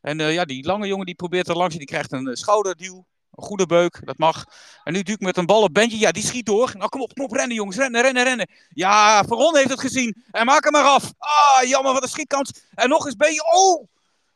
En 0.02 0.18
ja, 0.18 0.46
die 0.46 0.66
lange 0.66 0.88
jongen 0.88 1.06
die 1.06 1.16
probeert 1.16 1.48
er 1.48 1.58
langs. 1.58 1.76
Die 1.76 1.86
krijgt 1.86 2.12
een 2.12 2.38
schouderduw. 2.38 3.06
Goede 3.42 3.66
beuk, 3.66 4.02
dat 4.06 4.18
mag. 4.18 4.46
En 4.84 4.94
nu 4.94 5.04
Duke 5.04 5.24
met 5.24 5.38
een 5.38 5.46
bal 5.46 5.62
op 5.62 5.74
Benji. 5.74 6.00
Ja, 6.00 6.12
die 6.12 6.24
schiet 6.24 6.46
door. 6.46 6.72
Nou, 6.78 6.90
kom 6.90 7.02
op, 7.02 7.14
kom 7.14 7.26
op, 7.26 7.32
rennen 7.32 7.56
jongens. 7.56 7.78
Rennen, 7.78 8.02
rennen, 8.02 8.24
rennen. 8.24 8.50
Ja, 8.70 9.24
Veron 9.24 9.56
heeft 9.56 9.70
het 9.70 9.80
gezien. 9.80 10.24
En 10.32 10.46
maak 10.46 10.64
hem 10.64 10.72
maar 10.72 10.84
af. 10.84 11.14
Ah, 11.18 11.68
jammer, 11.68 11.94
wat 11.94 12.04
een 12.04 12.10
schietkans. 12.10 12.52
En 12.74 12.90
nog 12.90 13.06
eens 13.06 13.16
Benji. 13.16 13.40
Oh, 13.40 13.88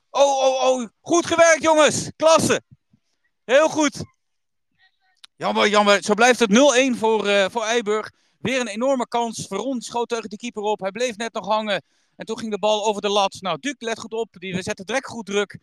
oh, 0.09 0.43
oh, 0.43 0.69
oh. 0.69 0.87
Goed 1.01 1.25
gewerkt, 1.25 1.63
jongens. 1.63 2.11
Klasse. 2.15 2.61
Heel 3.45 3.69
goed. 3.69 4.03
Jammer, 5.35 5.67
jammer. 5.67 6.03
Zo 6.03 6.13
blijft 6.13 6.39
het 6.39 6.51
0-1 6.95 6.97
voor, 6.97 7.27
uh, 7.27 7.45
voor 7.51 7.63
Eiburg. 7.63 8.11
Weer 8.39 8.59
een 8.59 8.67
enorme 8.67 9.07
kans. 9.07 9.45
Veron 9.47 9.81
schoot 9.81 10.09
tegen 10.09 10.29
de 10.29 10.37
keeper 10.37 10.63
op. 10.63 10.79
Hij 10.79 10.91
bleef 10.91 11.17
net 11.17 11.33
nog 11.33 11.47
hangen. 11.47 11.83
En 12.15 12.25
toen 12.25 12.39
ging 12.39 12.51
de 12.51 12.59
bal 12.59 12.85
over 12.85 13.01
de 13.01 13.09
lat. 13.09 13.37
Nou, 13.39 13.57
Duke 13.59 13.85
let 13.85 13.99
goed 13.99 14.13
op. 14.13 14.27
Die, 14.31 14.55
we 14.55 14.61
zetten 14.61 14.85
direct 14.85 15.07
goed 15.07 15.25
druk. 15.25 15.57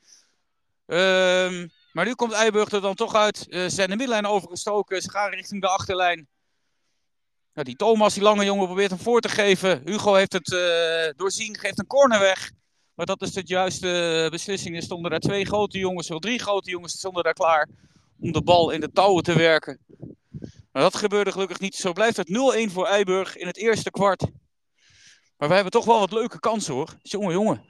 Ehm... 0.87 1.67
maar 1.93 2.05
nu 2.05 2.15
komt 2.15 2.33
Eiburg 2.33 2.71
er 2.71 2.81
dan 2.81 2.95
toch 2.95 3.15
uit. 3.15 3.47
Uh, 3.49 3.63
ze 3.63 3.71
zijn 3.71 3.89
de 3.89 3.97
middenlijn 3.97 4.27
overgestoken. 4.27 5.03
Ze 5.03 5.11
gaan 5.11 5.31
richting 5.31 5.61
de 5.61 5.69
achterlijn. 5.69 6.29
Nou, 7.55 7.67
die 7.67 7.77
Thomas, 7.77 8.15
die 8.15 8.23
lange 8.23 8.45
jongen, 8.45 8.67
probeert 8.67 8.91
hem 8.91 8.99
voor 8.99 9.21
te 9.21 9.29
geven. 9.29 9.83
Hugo 9.85 10.15
heeft 10.15 10.33
het 10.33 10.53
uh, 10.53 11.17
doorzien, 11.17 11.57
geeft 11.57 11.79
een 11.79 11.87
corner 11.87 12.21
weg. 12.21 12.51
Maar 12.95 13.07
dat 13.07 13.23
is 13.23 13.33
de 13.33 13.43
juiste 13.45 14.29
beslissing. 14.31 14.77
Er 14.77 14.83
stonden 14.83 15.11
daar 15.11 15.21
twee 15.21 15.45
grote 15.45 15.79
jongens, 15.79 16.11
of 16.11 16.19
drie 16.19 16.39
grote 16.39 16.71
jongens, 16.71 16.93
stonden 16.93 17.25
daar 17.25 17.33
klaar 17.33 17.69
om 18.21 18.33
de 18.33 18.43
bal 18.43 18.71
in 18.71 18.81
de 18.81 18.93
touwen 18.93 19.23
te 19.23 19.37
werken. 19.37 19.79
Maar 20.73 20.83
dat 20.83 20.97
gebeurde 20.97 21.33
gelukkig 21.33 21.61
niet. 21.61 21.75
Zo 21.75 21.93
blijft 21.93 22.17
het 22.17 22.29
0-1 22.69 22.73
voor 22.73 22.87
Eiburg 22.87 23.37
in 23.37 23.47
het 23.47 23.57
eerste 23.57 23.91
kwart. 23.91 24.21
Maar 25.37 25.49
wij 25.49 25.55
hebben 25.55 25.73
toch 25.81 25.85
wel 25.85 25.99
wat 25.99 26.13
leuke 26.13 26.41
kansen 26.41 26.75
hoor. 26.75 26.97
Jongen, 27.03 27.33
jongen. 27.33 27.65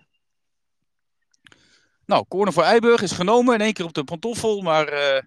Nou, 2.11 2.25
corner 2.29 2.53
voor 2.53 2.62
Eiburg 2.62 3.03
is 3.03 3.12
genomen. 3.12 3.55
In 3.55 3.61
één 3.61 3.73
keer 3.73 3.85
op 3.85 3.94
de 3.94 4.05
pantoffel, 4.05 4.61
maar 4.61 4.92
uh, 4.92 5.20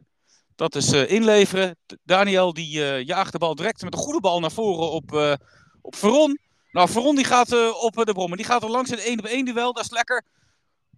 dat 0.55 0.75
is 0.75 0.93
uh, 0.93 1.09
inleveren. 1.11 1.77
Daniel 2.03 2.53
die 2.53 2.79
uh, 2.79 3.03
jaagt 3.03 3.31
de 3.31 3.37
bal 3.37 3.55
direct 3.55 3.83
met 3.83 3.93
een 3.93 3.99
goede 3.99 4.19
bal 4.19 4.39
naar 4.39 4.51
voren 4.51 4.91
op, 4.91 5.37
op 5.81 5.95
Veron. 5.95 6.39
Nou, 6.71 6.89
Veron 6.89 7.15
die 7.15 7.25
gaat 7.25 7.73
op 7.81 8.05
de 8.05 8.13
brommen. 8.13 8.37
Die 8.37 8.45
gaat 8.45 8.63
er 8.63 8.69
langs 8.69 8.91
in 8.91 8.97
een 8.97 9.03
1 9.03 9.19
op 9.19 9.25
1 9.25 9.45
duel. 9.45 9.73
Dat 9.73 9.83
is 9.83 9.91
lekker. 9.91 10.23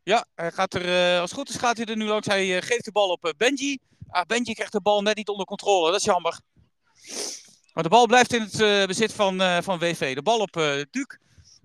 Ja, 0.03 0.25
hij 0.35 0.51
gaat 0.51 0.73
er, 0.73 1.19
als 1.19 1.29
het 1.29 1.39
goed 1.39 1.49
is 1.49 1.55
gaat 1.55 1.77
hij 1.77 1.85
er 1.85 1.97
nu 1.97 2.05
langs. 2.05 2.27
Hij 2.27 2.61
geeft 2.61 2.85
de 2.85 2.91
bal 2.91 3.09
op 3.09 3.33
Benji. 3.37 3.77
Ah, 4.07 4.25
Benji 4.25 4.53
krijgt 4.53 4.71
de 4.71 4.81
bal 4.81 5.01
net 5.01 5.15
niet 5.15 5.29
onder 5.29 5.45
controle. 5.45 5.91
Dat 5.91 5.99
is 5.99 6.05
jammer. 6.05 6.39
Maar 7.73 7.83
de 7.83 7.89
bal 7.89 8.05
blijft 8.05 8.33
in 8.33 8.41
het 8.41 8.87
bezit 8.87 9.13
van, 9.13 9.63
van 9.63 9.79
WV. 9.79 10.15
De 10.15 10.21
bal 10.21 10.39
op 10.39 10.53
Duke. 10.91 11.19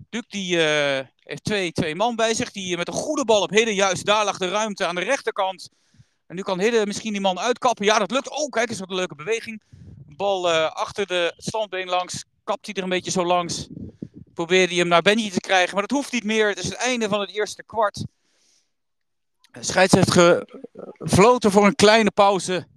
Duke 0.09 0.25
die 0.27 0.55
uh, 0.55 0.99
heeft 1.19 1.43
twee, 1.43 1.71
twee 1.71 1.95
man 1.95 2.15
bij 2.15 2.33
zich. 2.33 2.51
Die 2.51 2.77
met 2.77 2.87
een 2.87 2.93
goede 2.93 3.25
bal 3.25 3.41
op 3.41 3.49
Hidden. 3.49 3.73
Juist 3.73 4.05
daar 4.05 4.25
lag 4.25 4.37
de 4.37 4.49
ruimte 4.49 4.85
aan 4.85 4.95
de 4.95 5.01
rechterkant. 5.01 5.69
En 6.27 6.35
nu 6.35 6.41
kan 6.41 6.59
Hidden 6.59 6.87
misschien 6.87 7.11
die 7.11 7.21
man 7.21 7.39
uitkappen. 7.39 7.85
Ja, 7.85 7.99
dat 7.99 8.11
lukt. 8.11 8.29
Oh, 8.29 8.49
kijk 8.49 8.69
eens 8.69 8.79
wat 8.79 8.89
een 8.89 8.95
leuke 8.95 9.15
beweging. 9.15 9.61
Bal 10.05 10.51
uh, 10.51 10.71
achter 10.71 11.07
de 11.07 11.33
standbeen 11.37 11.87
langs. 11.87 12.25
Kapt 12.43 12.65
hij 12.65 12.75
er 12.75 12.83
een 12.83 12.89
beetje 12.89 13.11
zo 13.11 13.25
langs. 13.25 13.67
Probeerde 14.33 14.67
hij 14.67 14.77
hem 14.77 14.87
naar 14.87 15.01
Benji 15.01 15.29
te 15.29 15.39
krijgen. 15.39 15.73
Maar 15.73 15.87
dat 15.87 15.97
hoeft 15.97 16.11
niet 16.11 16.23
meer. 16.23 16.47
Het 16.47 16.57
is 16.57 16.65
het 16.65 16.73
einde 16.73 17.09
van 17.09 17.19
het 17.19 17.31
eerste 17.31 17.63
kwart. 17.63 18.05
De 19.51 19.63
scheids 19.63 19.93
heeft 19.93 20.11
gefloten 20.11 21.51
voor 21.51 21.65
een 21.65 21.75
kleine 21.75 22.11
pauze. 22.11 22.67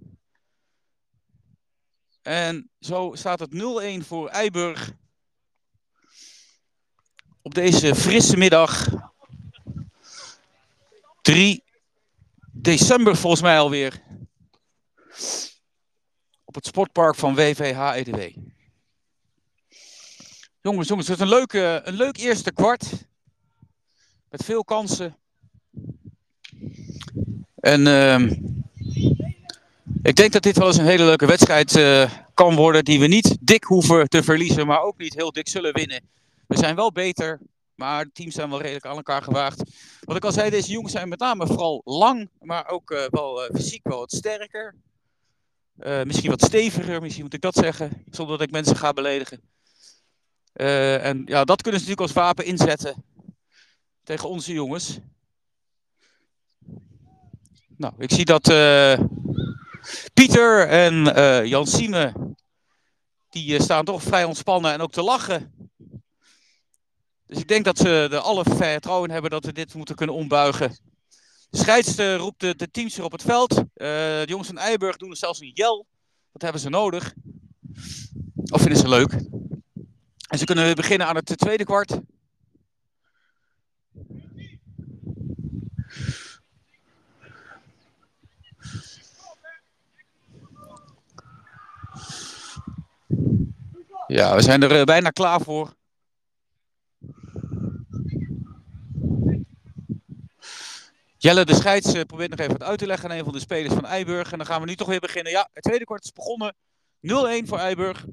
En 2.21 2.69
zo 2.79 3.11
staat 3.13 3.39
het 3.39 3.53
0-1 4.03 4.05
voor 4.07 4.27
Eiburg. 4.27 4.93
Op 7.45 7.53
deze 7.53 7.95
frisse 7.95 8.37
middag. 8.37 8.87
3 11.21 11.63
december 12.51 13.15
volgens 13.15 13.41
mij 13.41 13.59
alweer. 13.59 14.01
Op 16.43 16.55
het 16.55 16.65
sportpark 16.65 17.15
van 17.15 17.35
WVH 17.35 17.95
EDW. 17.95 18.19
Jongens, 20.61 20.87
jongens, 20.87 21.07
het 21.07 21.17
is 21.17 21.23
een, 21.23 21.29
leuke, 21.29 21.81
een 21.83 21.93
leuk 21.93 22.17
eerste 22.17 22.51
kwart. 22.51 22.91
Met 24.29 24.43
veel 24.43 24.63
kansen. 24.63 25.17
En 27.59 27.81
uh, 27.85 28.19
ik 30.03 30.15
denk 30.15 30.31
dat 30.31 30.43
dit 30.43 30.57
wel 30.57 30.67
eens 30.67 30.77
een 30.77 30.85
hele 30.85 31.05
leuke 31.05 31.25
wedstrijd 31.25 31.75
uh, 31.75 32.11
kan 32.33 32.55
worden. 32.55 32.85
Die 32.85 32.99
we 32.99 33.07
niet 33.07 33.37
dik 33.39 33.63
hoeven 33.63 34.09
te 34.09 34.23
verliezen, 34.23 34.67
maar 34.67 34.81
ook 34.81 34.97
niet 34.97 35.13
heel 35.13 35.31
dik 35.31 35.47
zullen 35.47 35.73
winnen. 35.73 36.13
We 36.47 36.57
zijn 36.57 36.75
wel 36.75 36.91
beter, 36.91 37.41
maar 37.75 38.05
de 38.05 38.11
teams 38.11 38.35
zijn 38.35 38.49
wel 38.49 38.61
redelijk 38.61 38.85
aan 38.85 38.95
elkaar 38.95 39.21
gewaagd. 39.21 39.63
Wat 40.01 40.15
ik 40.15 40.25
al 40.25 40.31
zei, 40.31 40.49
deze 40.49 40.71
jongens 40.71 40.93
zijn 40.93 41.09
met 41.09 41.19
name 41.19 41.47
vooral 41.47 41.81
lang, 41.85 42.29
maar 42.39 42.67
ook 42.67 42.91
uh, 42.91 43.05
wel 43.09 43.43
uh, 43.43 43.55
fysiek 43.55 43.87
wel 43.87 43.99
wat 43.99 44.11
sterker. 44.11 44.75
misschien 45.75 46.29
wat 46.29 46.41
steviger, 46.41 47.01
misschien 47.01 47.23
moet 47.23 47.33
ik 47.33 47.41
dat 47.41 47.55
zeggen, 47.55 48.03
zonder 48.09 48.37
dat 48.37 48.47
ik 48.47 48.53
mensen 48.53 48.75
ga 48.75 48.93
beledigen. 48.93 49.41
en 50.53 51.21
ja, 51.25 51.43
dat 51.43 51.61
kunnen 51.61 51.81
ze 51.81 51.87
natuurlijk 51.87 52.15
als 52.15 52.23
wapen 52.25 52.45
inzetten 52.45 53.03
tegen 54.03 54.29
onze 54.29 54.53
jongens. 54.53 54.99
Nou, 57.77 57.93
ik 57.97 58.11
zie 58.11 58.25
dat 58.25 58.43
Pieter 60.13 60.67
en 60.67 61.03
Jan 61.47 61.67
Sieme, 61.67 62.13
die 63.29 63.61
staan 63.61 63.85
toch 63.85 64.03
vrij 64.03 64.23
ontspannen 64.23 64.73
en 64.73 64.81
ook 64.81 64.91
te 64.91 65.03
lachen. 65.03 65.53
Dus 67.35 67.43
ik 67.43 67.49
denk 67.49 67.65
dat 67.65 67.77
ze 67.77 68.07
er 68.11 68.17
alle 68.17 68.43
vertrouwen 68.43 69.11
hebben 69.11 69.31
dat 69.31 69.45
we 69.45 69.51
dit 69.51 69.73
moeten 69.73 69.95
kunnen 69.95 70.15
ombuigen. 70.15 70.77
De 71.49 71.57
scheids 71.57 71.95
roept 71.95 72.39
de, 72.39 72.71
teams 72.71 72.95
weer 72.95 73.05
op 73.05 73.11
het 73.11 73.21
veld. 73.21 73.63
de 73.73 74.23
jongens 74.25 74.47
van 74.47 74.57
Eiburg 74.57 74.97
doen 74.97 75.09
er 75.09 75.17
zelfs 75.17 75.39
een 75.39 75.51
jel. 75.53 75.85
Dat 76.31 76.41
hebben 76.41 76.61
ze 76.61 76.69
nodig. 76.69 77.13
Of 78.35 78.61
vinden 78.61 78.79
ze 78.79 78.89
leuk. 78.89 79.11
En 80.27 80.37
ze 80.37 80.45
kunnen 80.45 80.75
beginnen 80.75 81.07
aan 81.07 81.15
het 81.15 81.37
tweede 81.37 81.63
kwart. 81.63 81.99
Ja, 94.07 94.35
we 94.35 94.41
zijn 94.41 94.63
er 94.63 94.79
uh, 94.79 94.83
bijna 94.83 95.09
klaar 95.09 95.41
voor. 95.41 95.73
Jelle 101.25 101.45
de 101.45 101.55
Scheids 101.55 101.93
uh, 101.93 102.01
probeert 102.01 102.29
nog 102.29 102.39
even 102.39 102.57
wat 102.57 102.67
uit 102.67 102.79
te 102.79 102.85
leggen 102.85 103.09
aan 103.09 103.17
een 103.17 103.23
van 103.23 103.33
de 103.33 103.39
spelers 103.39 103.73
van 103.73 103.85
Eiburg. 103.85 104.31
En 104.31 104.37
dan 104.37 104.47
gaan 104.47 104.61
we 104.61 104.67
nu 104.67 104.75
toch 104.75 104.87
weer 104.87 104.99
beginnen. 104.99 105.31
Ja, 105.31 105.49
het 105.53 105.63
tweede 105.63 105.85
kwart 105.85 106.03
is 106.03 106.11
begonnen. 106.11 106.55
0-1 107.43 107.47
voor 107.47 107.57
Eiburg. 107.57 108.05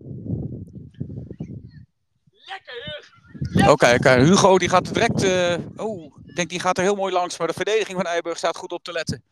Lekker, 2.30 3.10
Hugo! 3.52 3.70
Oké, 3.70 3.98
kijk, 3.98 4.26
Hugo 4.26 4.58
die 4.58 4.68
gaat 4.68 4.94
direct... 4.94 5.24
Uh, 5.24 5.54
oh, 5.76 6.16
ik 6.24 6.36
denk 6.36 6.48
die 6.48 6.60
gaat 6.60 6.78
er 6.78 6.82
heel 6.82 6.94
mooi 6.94 7.12
langs. 7.12 7.38
Maar 7.38 7.46
de 7.46 7.52
verdediging 7.52 7.96
van 7.96 8.06
Eiburg 8.06 8.38
staat 8.38 8.56
goed 8.56 8.72
op 8.72 8.84
te 8.84 8.92
letten. 8.92 9.22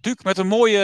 Duke 0.00 0.22
met 0.24 0.38
een 0.38 0.46
mooie... 0.46 0.78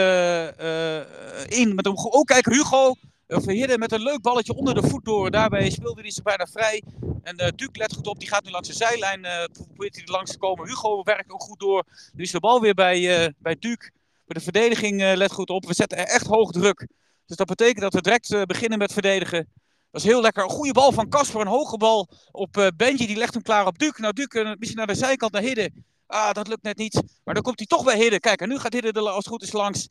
in, 1.47 1.75
met 1.75 1.85
een... 1.85 1.97
Oh, 1.97 2.23
kijk, 2.23 2.45
Hugo 2.45 2.95
Verhidden 3.39 3.79
met 3.79 3.91
een 3.91 4.01
leuk 4.01 4.21
balletje 4.21 4.55
onder 4.55 4.73
de 4.73 4.87
voet 4.87 5.05
door. 5.05 5.31
Daarbij 5.31 5.69
speelde 5.69 6.01
hij 6.01 6.11
ze 6.11 6.21
bijna 6.21 6.45
vrij. 6.45 6.83
En 7.23 7.41
uh, 7.41 7.47
Duke 7.55 7.79
let 7.79 7.93
goed 7.93 8.07
op, 8.07 8.19
die 8.19 8.27
gaat 8.27 8.43
nu 8.43 8.51
langs 8.51 8.67
de 8.67 8.73
zijlijn. 8.73 9.25
Uh, 9.25 9.43
probeert 9.53 9.95
hij 9.95 10.03
er 10.03 10.11
langs 10.11 10.31
te 10.31 10.37
komen. 10.37 10.67
Hugo 10.67 11.03
werkt 11.03 11.31
ook 11.31 11.41
goed 11.41 11.59
door. 11.59 11.83
Nu 12.13 12.23
is 12.23 12.31
de 12.31 12.39
bal 12.39 12.61
weer 12.61 12.73
bij, 12.73 13.23
uh, 13.23 13.27
bij 13.37 13.55
Duke. 13.59 13.91
Maar 14.25 14.37
de 14.37 14.43
verdediging 14.43 15.01
let 15.01 15.31
goed 15.31 15.49
op. 15.49 15.65
We 15.65 15.73
zetten 15.73 15.97
er 15.97 16.07
echt 16.07 16.25
hoog 16.25 16.51
druk. 16.51 16.87
Dus 17.25 17.37
dat 17.37 17.47
betekent 17.47 17.81
dat 17.81 17.93
we 17.93 18.01
direct 18.01 18.45
beginnen 18.45 18.77
met 18.77 18.93
verdedigen. 18.93 19.49
Dat 19.91 20.01
is 20.01 20.07
heel 20.07 20.21
lekker. 20.21 20.43
Een 20.43 20.49
goede 20.49 20.73
bal 20.73 20.91
van 20.91 21.09
Casper. 21.09 21.41
Een 21.41 21.47
hoge 21.47 21.77
bal 21.77 22.09
op 22.31 22.71
Benji. 22.77 23.07
Die 23.07 23.17
legt 23.17 23.33
hem 23.33 23.43
klaar 23.43 23.65
op 23.67 23.79
Duke. 23.79 24.01
Nou, 24.01 24.13
Duke 24.13 24.55
misschien 24.59 24.77
naar 24.77 24.87
de 24.87 24.95
zijkant 24.95 25.31
naar 25.31 25.41
Hidden. 25.41 25.85
Ah, 26.07 26.31
dat 26.31 26.47
lukt 26.47 26.63
net 26.63 26.77
niet. 26.77 27.01
Maar 27.23 27.33
dan 27.33 27.43
komt 27.43 27.57
hij 27.57 27.67
toch 27.67 27.83
bij 27.83 27.97
Hidden. 27.97 28.19
Kijk, 28.19 28.41
en 28.41 28.49
nu 28.49 28.59
gaat 28.59 28.73
Hidden 28.73 29.07
als 29.07 29.15
het 29.15 29.27
goed 29.27 29.43
is 29.43 29.51
langs. 29.51 29.87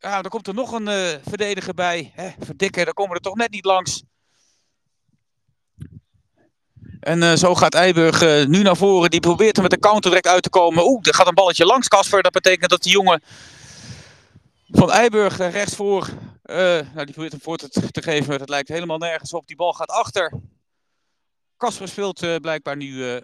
Ja, 0.00 0.22
dan 0.22 0.30
komt 0.30 0.46
er 0.46 0.54
nog 0.54 0.72
een 0.72 0.88
uh, 0.88 1.08
verdediger 1.28 1.74
bij. 1.74 2.12
Hè, 2.14 2.30
verdikken, 2.38 2.84
dan 2.84 2.94
komen 2.94 3.12
we 3.12 3.18
er 3.18 3.24
toch 3.24 3.36
net 3.36 3.50
niet 3.50 3.64
langs. 3.64 4.02
En 7.00 7.22
uh, 7.22 7.32
zo 7.32 7.54
gaat 7.54 7.74
Eiburg 7.74 8.22
uh, 8.22 8.46
nu 8.46 8.62
naar 8.62 8.76
voren. 8.76 9.10
Die 9.10 9.20
probeert 9.20 9.56
er 9.56 9.62
met 9.62 9.70
de 9.70 9.78
counter 9.78 10.22
uit 10.22 10.42
te 10.42 10.50
komen. 10.50 10.84
Oeh, 10.84 11.06
er 11.06 11.14
gaat 11.14 11.26
een 11.26 11.34
balletje 11.34 11.64
langs, 11.64 11.88
Casper. 11.88 12.22
Dat 12.22 12.32
betekent 12.32 12.70
dat 12.70 12.82
die 12.82 12.92
jongen 12.92 13.22
van 14.68 14.90
Eiburg 14.90 15.36
rechtsvoor... 15.36 16.08
nou, 16.42 17.04
die 17.04 17.12
probeert 17.12 17.32
hem 17.32 17.40
voor 17.40 17.56
te, 17.56 17.90
te, 17.90 18.02
geven. 18.02 18.38
Dat 18.38 18.48
lijkt 18.48 18.68
helemaal 18.68 18.98
nergens 18.98 19.32
op. 19.32 19.46
Die 19.46 19.56
bal 19.56 19.72
gaat 19.72 19.90
achter. 19.90 20.40
Casper 21.56 21.88
speelt 21.88 22.40
blijkbaar 22.40 22.76
nu 22.76 23.20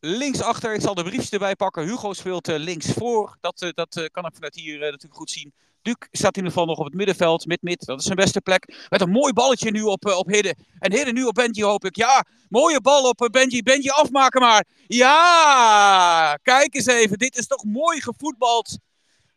linksachter. 0.00 0.74
Ik 0.74 0.80
zal 0.80 0.94
de 0.94 1.02
briefjes 1.02 1.30
erbij 1.30 1.56
pakken. 1.56 1.84
Hugo 1.84 2.12
speelt 2.12 2.46
links 2.46 2.86
voor. 2.92 3.36
Dat, 3.40 3.72
dat 3.74 4.08
kan 4.12 4.26
ik 4.26 4.34
vanuit 4.34 4.54
hier 4.54 4.78
natuurlijk 4.78 5.14
goed 5.14 5.30
zien. 5.30 5.52
Duke 5.82 6.06
staat 6.10 6.36
in 6.36 6.42
ieder 6.42 6.52
geval 6.52 6.66
nog 6.66 6.78
op 6.78 6.84
het 6.84 6.94
middenveld, 6.94 7.46
mid-mid. 7.46 7.86
Dat 7.86 7.98
is 7.98 8.04
zijn 8.04 8.16
beste 8.16 8.40
plek. 8.40 8.86
Met 8.88 9.00
een 9.00 9.10
mooi 9.10 9.32
balletje 9.32 9.70
nu 9.70 9.82
op, 9.82 10.06
uh, 10.06 10.18
op 10.18 10.26
Hidden. 10.26 10.56
En 10.78 10.92
Hidden 10.92 11.14
nu 11.14 11.24
op 11.24 11.34
Benji 11.34 11.62
hoop 11.62 11.84
ik. 11.84 11.96
Ja, 11.96 12.24
mooie 12.48 12.80
bal 12.80 13.08
op 13.08 13.22
uh, 13.22 13.28
Benji. 13.28 13.62
Benji 13.62 13.88
afmaken 13.88 14.40
maar. 14.40 14.64
Ja, 14.86 16.38
kijk 16.42 16.74
eens 16.74 16.86
even. 16.86 17.18
Dit 17.18 17.36
is 17.36 17.46
toch 17.46 17.64
mooi 17.64 18.00
gevoetbald. 18.00 18.78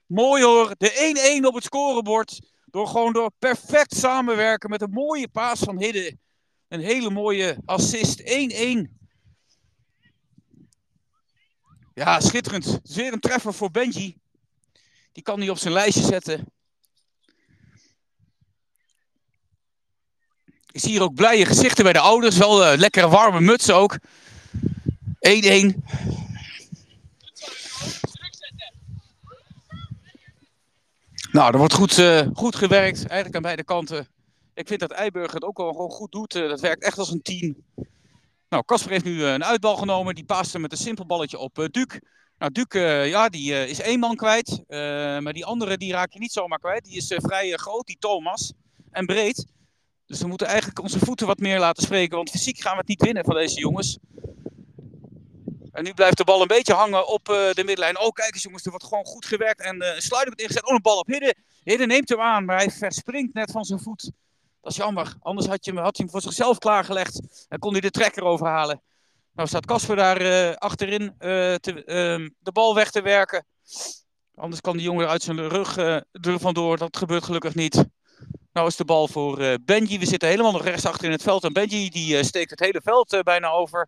Mooi 0.05 0.43
hoor. 0.43 0.75
De 0.77 1.39
1-1 1.41 1.45
op 1.45 1.53
het 1.53 1.63
scorebord. 1.63 2.41
Door 2.65 2.87
gewoon 2.87 3.13
door 3.13 3.31
perfect 3.39 3.95
samenwerken 3.95 4.69
met 4.69 4.81
een 4.81 4.91
mooie 4.91 5.27
paas 5.27 5.59
van 5.59 5.79
Hidden. 5.79 6.19
Een 6.67 6.81
hele 6.81 7.09
mooie 7.09 7.57
assist. 7.65 8.21
1-1. 8.21 8.25
Ja, 11.93 12.19
schitterend. 12.19 12.79
Zeer 12.83 13.13
een 13.13 13.19
treffer 13.19 13.53
voor 13.53 13.71
Benji. 13.71 14.23
Die 15.15 15.23
kan 15.23 15.39
hij 15.39 15.49
op 15.49 15.57
zijn 15.57 15.73
lijstje 15.73 16.03
zetten. 16.03 16.45
Ik 20.71 20.79
zie 20.79 20.89
hier 20.89 21.01
ook 21.01 21.13
blije 21.13 21.45
gezichten 21.45 21.83
bij 21.83 21.93
de 21.93 21.99
ouders. 21.99 22.37
Wel 22.37 22.71
uh, 22.71 22.77
lekkere 22.77 23.09
warme 23.09 23.39
mutsen 23.39 23.75
ook. 23.75 23.97
1-1. 23.97 23.99
Nou, 31.31 31.51
er 31.51 31.57
wordt 31.57 31.73
goed, 31.73 31.97
uh, 31.97 32.27
goed 32.33 32.55
gewerkt. 32.55 32.97
Eigenlijk 32.97 33.35
aan 33.35 33.41
beide 33.41 33.63
kanten. 33.63 34.07
Ik 34.53 34.67
vind 34.67 34.79
dat 34.79 34.91
Eiburg 34.91 35.31
het 35.31 35.43
ook 35.43 35.57
wel 35.57 35.71
gewoon 35.71 35.91
goed 35.91 36.11
doet. 36.11 36.35
Uh, 36.35 36.49
dat 36.49 36.59
werkt 36.59 36.83
echt 36.83 36.97
als 36.97 37.11
een 37.11 37.21
team. 37.21 37.55
Nou, 38.49 38.63
Casper 38.65 38.91
heeft 38.91 39.05
nu 39.05 39.23
een 39.23 39.43
uitbal 39.43 39.75
genomen. 39.75 40.15
Die 40.15 40.25
paast 40.25 40.57
met 40.57 40.71
een 40.71 40.77
simpel 40.77 41.05
balletje 41.05 41.37
op 41.37 41.67
Duke. 41.71 42.01
Nou, 42.37 42.51
Duke, 42.51 42.79
uh, 42.79 43.09
ja, 43.09 43.29
die 43.29 43.51
uh, 43.51 43.67
is 43.67 43.79
één 43.79 43.99
man 43.99 44.15
kwijt. 44.15 44.49
Uh, 44.67 44.77
maar 45.19 45.33
die 45.33 45.45
andere, 45.45 45.77
die 45.77 45.91
raak 45.91 46.13
je 46.13 46.19
niet 46.19 46.31
zomaar 46.31 46.59
kwijt. 46.59 46.83
Die 46.85 46.97
is 46.97 47.13
vrij 47.15 47.51
groot, 47.51 47.85
die 47.85 47.97
Thomas. 47.99 48.53
En 48.91 49.05
breed. 49.05 49.45
Dus 50.05 50.19
we 50.19 50.27
moeten 50.27 50.47
eigenlijk 50.47 50.79
onze 50.79 50.99
voeten 50.99 51.27
wat 51.27 51.39
meer 51.39 51.59
laten 51.59 51.83
spreken. 51.83 52.15
Want 52.15 52.29
fysiek 52.29 52.59
gaan 52.59 52.71
we 52.71 52.77
het 52.77 52.87
niet 52.87 53.01
winnen 53.01 53.25
van 53.25 53.35
deze 53.35 53.59
jongens. 53.59 53.97
En 55.71 55.83
nu 55.83 55.93
blijft 55.93 56.17
de 56.17 56.23
bal 56.23 56.41
een 56.41 56.47
beetje 56.47 56.73
hangen 56.73 57.07
op 57.07 57.25
de 57.25 57.63
middenlijn. 57.65 57.99
Oh, 57.99 58.11
kijk 58.11 58.33
eens 58.33 58.43
jongens, 58.43 58.63
er 58.63 58.69
wordt 58.69 58.85
gewoon 58.85 59.05
goed 59.05 59.25
gewerkt. 59.25 59.61
En 59.61 59.77
sluiter 59.81 60.25
wordt 60.25 60.41
ingezet. 60.41 60.65
Oh, 60.65 60.73
een 60.73 60.81
bal 60.81 60.99
op 60.99 61.07
Hidden. 61.07 61.35
Hidden 61.63 61.87
neemt 61.87 62.09
hem 62.09 62.19
aan, 62.19 62.45
maar 62.45 62.57
hij 62.57 62.71
verspringt 62.71 63.33
net 63.33 63.51
van 63.51 63.65
zijn 63.65 63.79
voet. 63.79 64.11
Dat 64.61 64.71
is 64.71 64.77
jammer. 64.77 65.15
Anders 65.19 65.47
had, 65.47 65.65
je, 65.65 65.71
had 65.71 65.97
hij 65.97 66.05
hem 66.05 66.09
voor 66.09 66.21
zichzelf 66.21 66.57
klaargelegd. 66.57 67.45
En 67.49 67.59
kon 67.59 67.71
hij 67.71 67.81
de 67.81 67.91
trekker 67.91 68.23
overhalen. 68.23 68.81
Nou 69.35 69.47
staat 69.47 69.65
Casper 69.65 69.95
daar 69.95 70.21
uh, 70.21 70.53
achterin 70.53 71.01
uh, 71.01 71.09
te, 71.53 71.73
uh, 71.75 72.29
de 72.39 72.51
bal 72.51 72.75
weg 72.75 72.91
te 72.91 73.01
werken. 73.01 73.45
Anders 74.35 74.61
kan 74.61 74.77
die 74.77 74.85
jongen 74.85 75.07
uit 75.07 75.23
zijn 75.23 75.49
rug 75.49 75.77
uh, 75.77 75.95
er 76.11 76.39
vandoor. 76.39 76.77
Dat 76.77 76.97
gebeurt 76.97 77.23
gelukkig 77.23 77.55
niet. 77.55 77.85
Nou 78.53 78.67
is 78.67 78.75
de 78.75 78.85
bal 78.85 79.07
voor 79.07 79.57
Benji. 79.61 79.99
We 79.99 80.05
zitten 80.05 80.29
helemaal 80.29 80.51
nog 80.51 80.63
rechts 80.63 80.85
achter 80.85 81.05
in 81.05 81.11
het 81.11 81.21
veld. 81.21 81.43
En 81.43 81.53
Benji 81.53 81.89
die 81.89 82.23
steekt 82.23 82.49
het 82.49 82.59
hele 82.59 82.81
veld 82.83 83.21
bijna 83.23 83.49
over. 83.49 83.87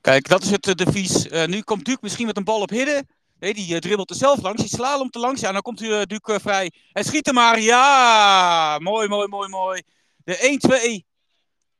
kijk, 0.00 0.28
dat 0.28 0.42
is 0.42 0.50
het 0.50 0.78
devies. 0.78 1.28
nu 1.46 1.62
komt 1.62 1.84
Duke 1.84 1.98
misschien 2.02 2.26
met 2.26 2.36
een 2.36 2.44
bal 2.44 2.60
op 2.60 2.70
hidden. 2.70 3.08
Nee, 3.38 3.54
die 3.54 3.80
dribbelt 3.80 4.10
er 4.10 4.16
zelf 4.16 4.42
langs. 4.42 4.60
Die 4.60 4.70
slalom 4.70 5.10
te 5.10 5.18
langs. 5.18 5.40
Ja, 5.40 5.52
dan 5.52 5.62
komt 5.62 5.78
Duke 5.78 6.40
vrij. 6.40 6.72
En 6.92 7.04
schiet 7.04 7.26
hem 7.26 7.34
maar. 7.34 7.60
Ja, 7.60 8.78
mooi, 8.78 9.08
mooi, 9.08 9.28
mooi, 9.28 9.48
mooi. 9.48 9.82
De 10.24 11.02
1-2. 11.02 11.06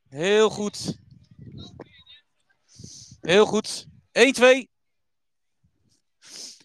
Heel 0.09 0.49
goed. 0.49 0.97
Heel 3.21 3.45
goed. 3.45 3.85
1-2. 4.11 4.67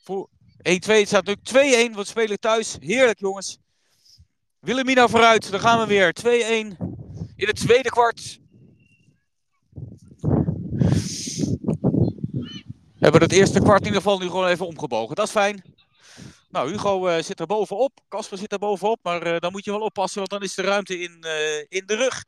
Voor 0.02 0.28
1-2. 0.58 0.68
Het 0.68 1.06
staat 1.06 1.26
nu 1.26 1.34
2-1. 1.34 1.94
We 1.94 2.04
spelen 2.04 2.40
thuis. 2.40 2.76
Heerlijk, 2.80 3.18
jongens. 3.18 3.58
Willemina 4.60 5.08
vooruit, 5.08 5.50
daar 5.50 5.60
gaan 5.60 5.78
we 5.78 5.86
weer. 5.86 6.14
2-1 6.20 6.26
in 7.36 7.46
het 7.46 7.56
tweede 7.56 7.88
kwart. 7.88 8.40
We 12.98 13.02
hebben 13.02 13.20
het 13.20 13.32
eerste 13.32 13.60
kwart 13.60 13.80
in 13.80 13.86
ieder 13.86 14.02
geval 14.02 14.18
nu 14.18 14.26
gewoon 14.26 14.48
even 14.48 14.66
omgebogen. 14.66 15.16
Dat 15.16 15.26
is 15.26 15.32
fijn. 15.32 15.75
Nou, 16.56 16.70
Hugo 16.70 17.08
uh, 17.08 17.22
zit 17.22 17.40
er 17.40 17.46
bovenop. 17.46 18.00
Casper 18.08 18.38
zit 18.38 18.52
er 18.52 18.58
bovenop. 18.58 18.98
Maar 19.02 19.26
uh, 19.26 19.38
dan 19.38 19.52
moet 19.52 19.64
je 19.64 19.70
wel 19.70 19.80
oppassen, 19.80 20.18
want 20.18 20.30
dan 20.30 20.42
is 20.42 20.54
de 20.54 20.62
ruimte 20.62 20.98
in, 20.98 21.24
uh, 21.26 21.58
in 21.58 21.86
de 21.86 21.94
rug. 21.94 22.24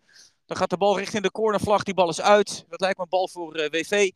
Dan 0.47 0.57
gaat 0.57 0.71
de 0.71 0.77
bal 0.77 0.99
richting 0.99 1.23
de 1.23 1.31
cornervlag. 1.31 1.83
Die 1.83 1.95
bal 1.95 2.09
is 2.09 2.21
uit. 2.21 2.65
Dat 2.69 2.81
lijkt 2.81 2.97
me 2.97 3.03
een 3.03 3.09
bal 3.09 3.29
voor 3.29 3.53
WV. 3.53 4.11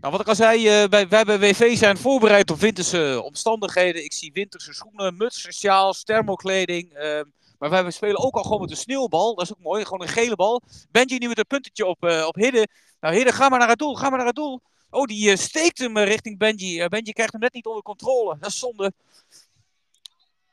Nou, 0.00 0.12
wat 0.12 0.20
ik 0.20 0.28
al 0.28 0.34
zei, 0.34 0.88
wij, 0.88 1.08
wij 1.08 1.24
bij 1.24 1.38
WV 1.38 1.76
zijn 1.76 1.98
voorbereid 1.98 2.50
op 2.50 2.58
winterse 2.58 3.20
omstandigheden. 3.24 4.04
Ik 4.04 4.12
zie 4.12 4.32
winterse 4.32 4.72
schoenen, 4.72 5.16
mutsen, 5.16 5.52
sjaals, 5.52 6.02
thermokleding. 6.04 6.92
Ehm, 6.92 7.24
maar 7.58 7.70
wij 7.70 7.90
spelen 7.90 8.18
ook 8.18 8.34
al 8.34 8.42
gewoon 8.42 8.60
met 8.60 8.70
een 8.70 8.76
sneeuwbal. 8.76 9.34
Dat 9.34 9.44
is 9.44 9.52
ook 9.52 9.62
mooi, 9.62 9.84
gewoon 9.84 10.02
een 10.02 10.08
gele 10.08 10.36
bal. 10.36 10.62
Benji 10.90 11.18
nu 11.18 11.28
met 11.28 11.38
een 11.38 11.46
puntetje 11.46 11.86
op, 11.86 12.02
op 12.02 12.34
Hidden. 12.34 12.68
Nou, 13.00 13.14
Hidden, 13.14 13.34
ga 13.34 13.48
maar 13.48 13.58
naar 13.58 13.68
het 13.68 13.78
doel, 13.78 13.94
ga 13.94 14.08
maar 14.08 14.18
naar 14.18 14.26
het 14.26 14.36
doel. 14.36 14.60
Oh, 14.90 15.06
die 15.06 15.30
uh, 15.30 15.36
steekt 15.36 15.78
hem 15.78 15.96
eh, 15.96 16.04
richting 16.04 16.38
Benji. 16.38 16.82
Uh, 16.82 16.86
Benji 16.86 17.12
krijgt 17.12 17.32
hem 17.32 17.40
net 17.40 17.52
niet 17.52 17.66
onder 17.66 17.82
controle. 17.82 18.36
Dat 18.38 18.50
is 18.50 18.58
zonde. 18.58 18.92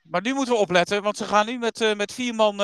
Maar 0.04 0.22
nu 0.22 0.34
moeten 0.34 0.54
we 0.54 0.60
opletten, 0.60 1.04
want 1.04 1.18
ze 1.18 1.26
gaan 1.26 1.46
nu 1.46 1.58
met, 1.58 1.94
met 1.98 2.14
vier 2.14 2.36
man 2.36 2.56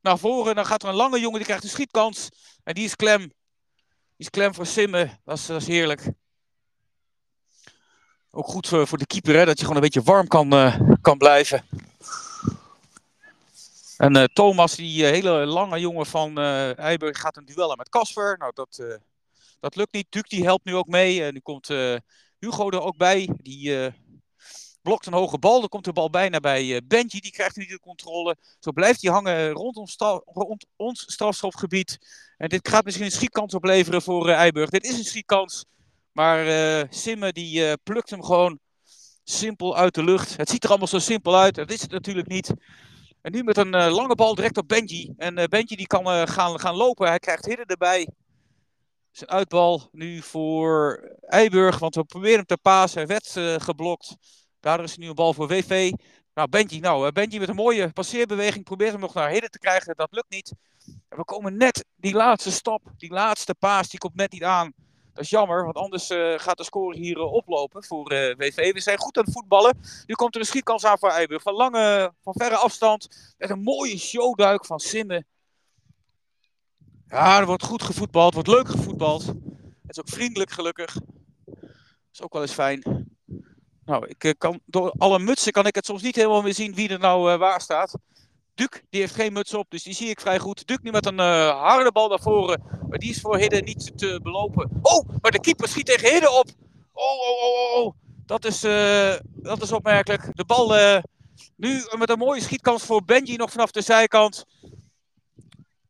naar 0.00 0.18
voren. 0.18 0.54
Dan 0.54 0.66
gaat 0.66 0.82
er 0.82 0.88
een 0.88 0.94
lange 0.94 1.20
jongen, 1.20 1.36
die 1.36 1.46
krijgt 1.46 1.64
een 1.64 1.70
schietkans. 1.70 2.28
En 2.64 2.74
die 2.74 2.84
is 2.84 2.96
klem. 2.96 3.20
Die 3.20 3.28
is 4.16 4.30
klem 4.30 4.54
voor 4.54 4.66
Simmen. 4.66 5.20
Dat 5.24 5.48
is, 5.48 5.66
heerlijk. 5.66 6.12
Ook 8.30 8.46
goed 8.46 8.68
voor, 8.68 8.98
de 8.98 9.06
keeper, 9.06 9.34
hè, 9.34 9.44
dat 9.44 9.58
je 9.58 9.60
gewoon 9.60 9.76
een 9.76 9.82
beetje 9.82 10.02
warm 10.02 10.26
kan, 10.26 10.50
kan 11.00 11.18
blijven. 11.18 11.64
En 13.96 14.30
Thomas, 14.32 14.74
die 14.74 15.04
hele 15.04 15.46
lange 15.46 15.80
jongen 15.80 16.06
van 16.06 16.38
Eiberg, 16.76 17.20
gaat 17.20 17.36
een 17.36 17.44
duel 17.44 17.76
met 17.76 17.88
Casper. 17.88 18.36
Nou, 18.38 18.52
dat 18.54 19.00
dat 19.60 19.76
lukt 19.76 19.92
niet. 19.92 20.06
Duke 20.08 20.28
die 20.28 20.44
helpt 20.44 20.64
nu 20.64 20.74
ook 20.74 20.86
mee. 20.86 21.24
En 21.24 21.32
nu 21.34 21.40
komt 21.40 21.68
uh, 21.68 21.96
Hugo 22.38 22.70
er 22.70 22.80
ook 22.80 22.96
bij. 22.96 23.28
Die 23.36 23.70
uh, 23.70 23.86
blokt 24.82 25.06
een 25.06 25.12
hoge 25.12 25.38
bal. 25.38 25.60
Dan 25.60 25.68
komt 25.68 25.84
de 25.84 25.92
bal 25.92 26.10
bijna 26.10 26.40
bij 26.40 26.64
uh, 26.64 26.78
Benji. 26.84 27.20
Die 27.20 27.32
krijgt 27.32 27.56
nu 27.56 27.66
de 27.66 27.80
controle. 27.80 28.36
Zo 28.58 28.72
blijft 28.72 29.02
hij 29.02 29.12
hangen 29.12 29.50
rond 29.50 29.76
ons, 30.76 31.12
strafschopgebied. 31.12 31.98
En 32.36 32.48
dit 32.48 32.68
gaat 32.68 32.84
misschien 32.84 33.06
een 33.06 33.12
schietkans 33.12 33.54
opleveren 33.54 34.02
voor 34.02 34.28
Eiburg. 34.28 34.70
Dit 34.70 34.84
is 34.84 34.98
een 34.98 35.04
schietkans. 35.04 35.64
Maar 36.12 36.86
Simme 36.90 37.32
die 37.32 37.76
plukt 37.76 38.10
hem 38.10 38.22
gewoon 38.24 38.58
simpel 39.24 39.76
uit 39.76 39.94
de 39.94 40.04
lucht. 40.04 40.36
Het 40.36 40.48
ziet 40.48 40.64
er 40.64 40.68
allemaal 40.68 40.88
zo 40.88 40.98
simpel 40.98 41.36
uit. 41.36 41.54
Dat 41.54 41.70
is 41.70 41.82
het 41.82 41.90
natuurlijk 41.90 42.28
niet. 42.28 42.54
En 43.22 43.32
nu 43.32 43.42
met 43.42 43.56
een 43.56 43.70
lange 43.70 44.14
bal 44.14 44.34
direct 44.34 44.56
op 44.56 44.68
Benji. 44.68 45.14
En 45.16 45.34
Benji 45.34 45.76
die 45.76 45.86
kan 45.86 46.28
gaan, 46.28 46.60
gaan 46.60 46.74
lopen. 46.74 47.08
Hij 47.08 47.18
krijgt 47.18 47.46
Hidden 47.46 47.66
erbij. 47.66 48.08
Zijn 49.10 49.30
uitbal 49.30 49.88
nu 49.92 50.22
voor 50.22 51.08
Eiburg, 51.20 51.78
want 51.78 51.94
we 51.94 52.04
proberen 52.04 52.36
hem 52.36 52.46
te 52.46 52.56
pasen. 52.56 52.98
Hij 52.98 53.06
werd 53.06 53.36
uh, 53.36 53.54
geblokt. 53.58 54.16
Daardoor 54.60 54.86
is 54.86 54.96
nu 54.96 55.08
een 55.08 55.14
bal 55.14 55.34
voor 55.34 55.48
WV. 55.48 55.92
Nou, 56.34 56.48
Benji, 56.48 56.80
nou, 56.80 57.06
uh, 57.06 57.12
Benji 57.12 57.38
met 57.38 57.48
een 57.48 57.54
mooie 57.54 57.92
passeerbeweging 57.92 58.64
probeert 58.64 58.92
hem 58.92 59.00
nog 59.00 59.14
naar 59.14 59.30
Hidden 59.30 59.50
te 59.50 59.58
krijgen. 59.58 59.96
Dat 59.96 60.08
lukt 60.10 60.30
niet. 60.30 60.52
We 61.08 61.24
komen 61.24 61.56
net, 61.56 61.84
die 61.96 62.14
laatste 62.14 62.50
stap, 62.50 62.82
die 62.96 63.10
laatste 63.10 63.54
paas, 63.54 63.88
die 63.88 63.98
komt 63.98 64.14
net 64.14 64.32
niet 64.32 64.44
aan. 64.44 64.72
Dat 65.12 65.24
is 65.24 65.30
jammer, 65.30 65.64
want 65.64 65.76
anders 65.76 66.10
uh, 66.10 66.38
gaat 66.38 66.56
de 66.56 66.64
score 66.64 66.96
hier 66.96 67.18
oplopen 67.18 67.84
voor 67.84 68.08
WV. 68.36 68.72
We 68.72 68.80
zijn 68.80 68.98
goed 68.98 69.18
aan 69.18 69.24
het 69.24 69.32
voetballen. 69.32 69.78
Nu 70.06 70.14
komt 70.14 70.34
er 70.34 70.40
een 70.40 70.46
schietkans 70.46 70.84
aan 70.84 70.98
voor 70.98 71.10
Eiburg. 71.10 71.42
Van 71.42 71.54
lange, 71.54 72.12
van 72.22 72.34
verre 72.36 72.56
afstand. 72.56 73.34
Met 73.38 73.50
een 73.50 73.62
mooie 73.62 73.98
showduik 73.98 74.66
van 74.66 74.78
Simme. 74.78 75.24
Ja, 77.10 77.40
er 77.40 77.46
wordt 77.46 77.64
goed 77.64 77.82
gevoetbald, 77.82 78.34
wordt 78.34 78.48
leuk 78.48 78.68
gevoetbald. 78.68 79.26
Het 79.26 79.96
is 79.96 80.00
ook 80.00 80.08
vriendelijk, 80.08 80.50
gelukkig. 80.50 80.94
Dat 81.44 82.12
is 82.12 82.22
ook 82.22 82.32
wel 82.32 82.42
eens 82.42 82.52
fijn. 82.52 83.08
Nou, 83.84 84.06
ik 84.06 84.24
eh, 84.24 84.32
kan, 84.38 84.60
door 84.66 84.94
alle 84.98 85.18
mutsen 85.18 85.52
kan 85.52 85.66
ik 85.66 85.74
het 85.74 85.86
soms 85.86 86.02
niet 86.02 86.16
helemaal 86.16 86.42
meer 86.42 86.54
zien 86.54 86.74
wie 86.74 86.88
er 86.88 86.98
nou 86.98 87.32
uh, 87.32 87.38
waar 87.38 87.60
staat. 87.60 87.98
Duc, 88.54 88.68
die 88.90 89.00
heeft 89.00 89.14
geen 89.14 89.32
muts 89.32 89.54
op, 89.54 89.70
dus 89.70 89.82
die 89.82 89.94
zie 89.94 90.08
ik 90.08 90.20
vrij 90.20 90.38
goed. 90.38 90.66
Duc 90.66 90.78
nu 90.82 90.90
met 90.90 91.06
een 91.06 91.18
uh, 91.18 91.60
harde 91.60 91.92
bal 91.92 92.08
naar 92.08 92.20
voren. 92.20 92.62
Maar 92.88 92.98
die 92.98 93.10
is 93.10 93.20
voor 93.20 93.38
Hidden 93.38 93.64
niet 93.64 93.98
te 93.98 94.20
belopen. 94.22 94.70
Oh, 94.82 95.08
maar 95.20 95.30
de 95.30 95.40
keeper 95.40 95.68
schiet 95.68 95.86
tegen 95.86 96.10
Hidden 96.10 96.38
op. 96.38 96.46
Oh, 96.92 97.04
oh, 97.04 97.42
oh, 97.42 97.76
oh. 97.76 97.86
oh. 97.86 97.94
Dat 98.26 98.44
is, 98.44 98.60
dat 99.24 99.62
is 99.62 99.72
opmerkelijk. 99.72 100.36
De 100.36 100.44
bal 100.44 101.00
nu 101.56 101.82
met 101.98 102.10
een 102.10 102.18
mooie 102.18 102.40
schietkans 102.40 102.82
voor 102.82 103.04
Benji 103.04 103.36
nog 103.36 103.50
vanaf 103.50 103.70
de 103.70 103.82
zijkant. 103.82 104.44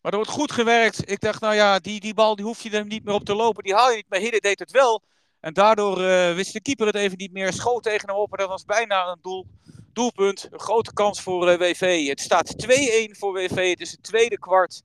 Maar 0.00 0.12
er 0.12 0.18
wordt 0.18 0.30
goed 0.30 0.52
gewerkt. 0.52 1.10
Ik 1.10 1.20
dacht, 1.20 1.40
nou 1.40 1.54
ja, 1.54 1.78
die, 1.78 2.00
die 2.00 2.14
bal 2.14 2.36
die 2.36 2.44
hoef 2.44 2.62
je 2.62 2.70
er 2.70 2.86
niet 2.86 3.04
meer 3.04 3.14
op 3.14 3.24
te 3.24 3.34
lopen. 3.34 3.62
Die 3.62 3.74
haal 3.74 3.90
je 3.90 3.96
niet. 3.96 4.08
Maar 4.08 4.18
Hidde 4.18 4.40
deed 4.40 4.58
het 4.58 4.70
wel. 4.70 5.02
En 5.40 5.52
daardoor 5.52 6.00
uh, 6.00 6.34
wist 6.34 6.52
de 6.52 6.60
keeper 6.60 6.86
het 6.86 6.94
even 6.94 7.16
niet 7.16 7.32
meer. 7.32 7.52
Schoot 7.52 7.82
tegen 7.82 8.08
hem 8.08 8.16
op. 8.16 8.32
En 8.32 8.38
dat 8.38 8.48
was 8.48 8.64
bijna 8.64 9.06
een 9.06 9.18
doel, 9.22 9.46
doelpunt. 9.92 10.48
Een 10.50 10.60
grote 10.60 10.92
kans 10.92 11.20
voor 11.20 11.48
eh, 11.48 11.58
WV. 11.58 12.08
Het 12.08 12.20
staat 12.20 12.66
2-1 12.66 13.18
voor 13.18 13.32
WV. 13.32 13.70
Het 13.70 13.80
is 13.80 13.90
het 13.90 14.02
tweede 14.02 14.38
kwart. 14.38 14.82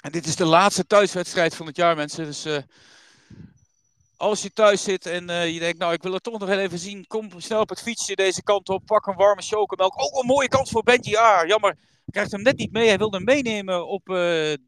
En 0.00 0.12
dit 0.12 0.26
is 0.26 0.36
de 0.36 0.44
laatste 0.44 0.86
thuiswedstrijd 0.86 1.54
van 1.54 1.66
het 1.66 1.76
jaar, 1.76 1.96
mensen. 1.96 2.24
Dus 2.24 2.46
uh, 2.46 2.56
als 4.16 4.42
je 4.42 4.52
thuis 4.52 4.82
zit 4.82 5.06
en 5.06 5.52
je 5.52 5.58
denkt, 5.58 5.78
nou, 5.78 5.92
ik 5.92 6.02
wil 6.02 6.12
het 6.12 6.22
toch 6.22 6.38
nog 6.38 6.48
even 6.48 6.78
zien. 6.78 7.06
Kom 7.06 7.30
snel 7.36 7.60
op 7.60 7.68
het 7.68 7.82
fietsje 7.82 8.14
deze 8.14 8.42
kant 8.42 8.68
op. 8.68 8.86
Pak 8.86 9.06
een 9.06 9.16
warme 9.16 9.42
chocomelk. 9.42 10.02
Ook 10.02 10.20
een 10.20 10.26
mooie 10.26 10.48
kans 10.48 10.70
voor 10.70 10.82
Benji 10.82 11.16
Ah, 11.16 11.46
Jammer 11.46 11.76
krijgt 12.10 12.32
hem 12.32 12.42
net 12.42 12.56
niet 12.56 12.72
mee. 12.72 12.88
Hij 12.88 12.98
wilde 12.98 13.16
hem 13.16 13.26
meenemen 13.26 13.86
op 13.86 14.08
uh, 14.08 14.16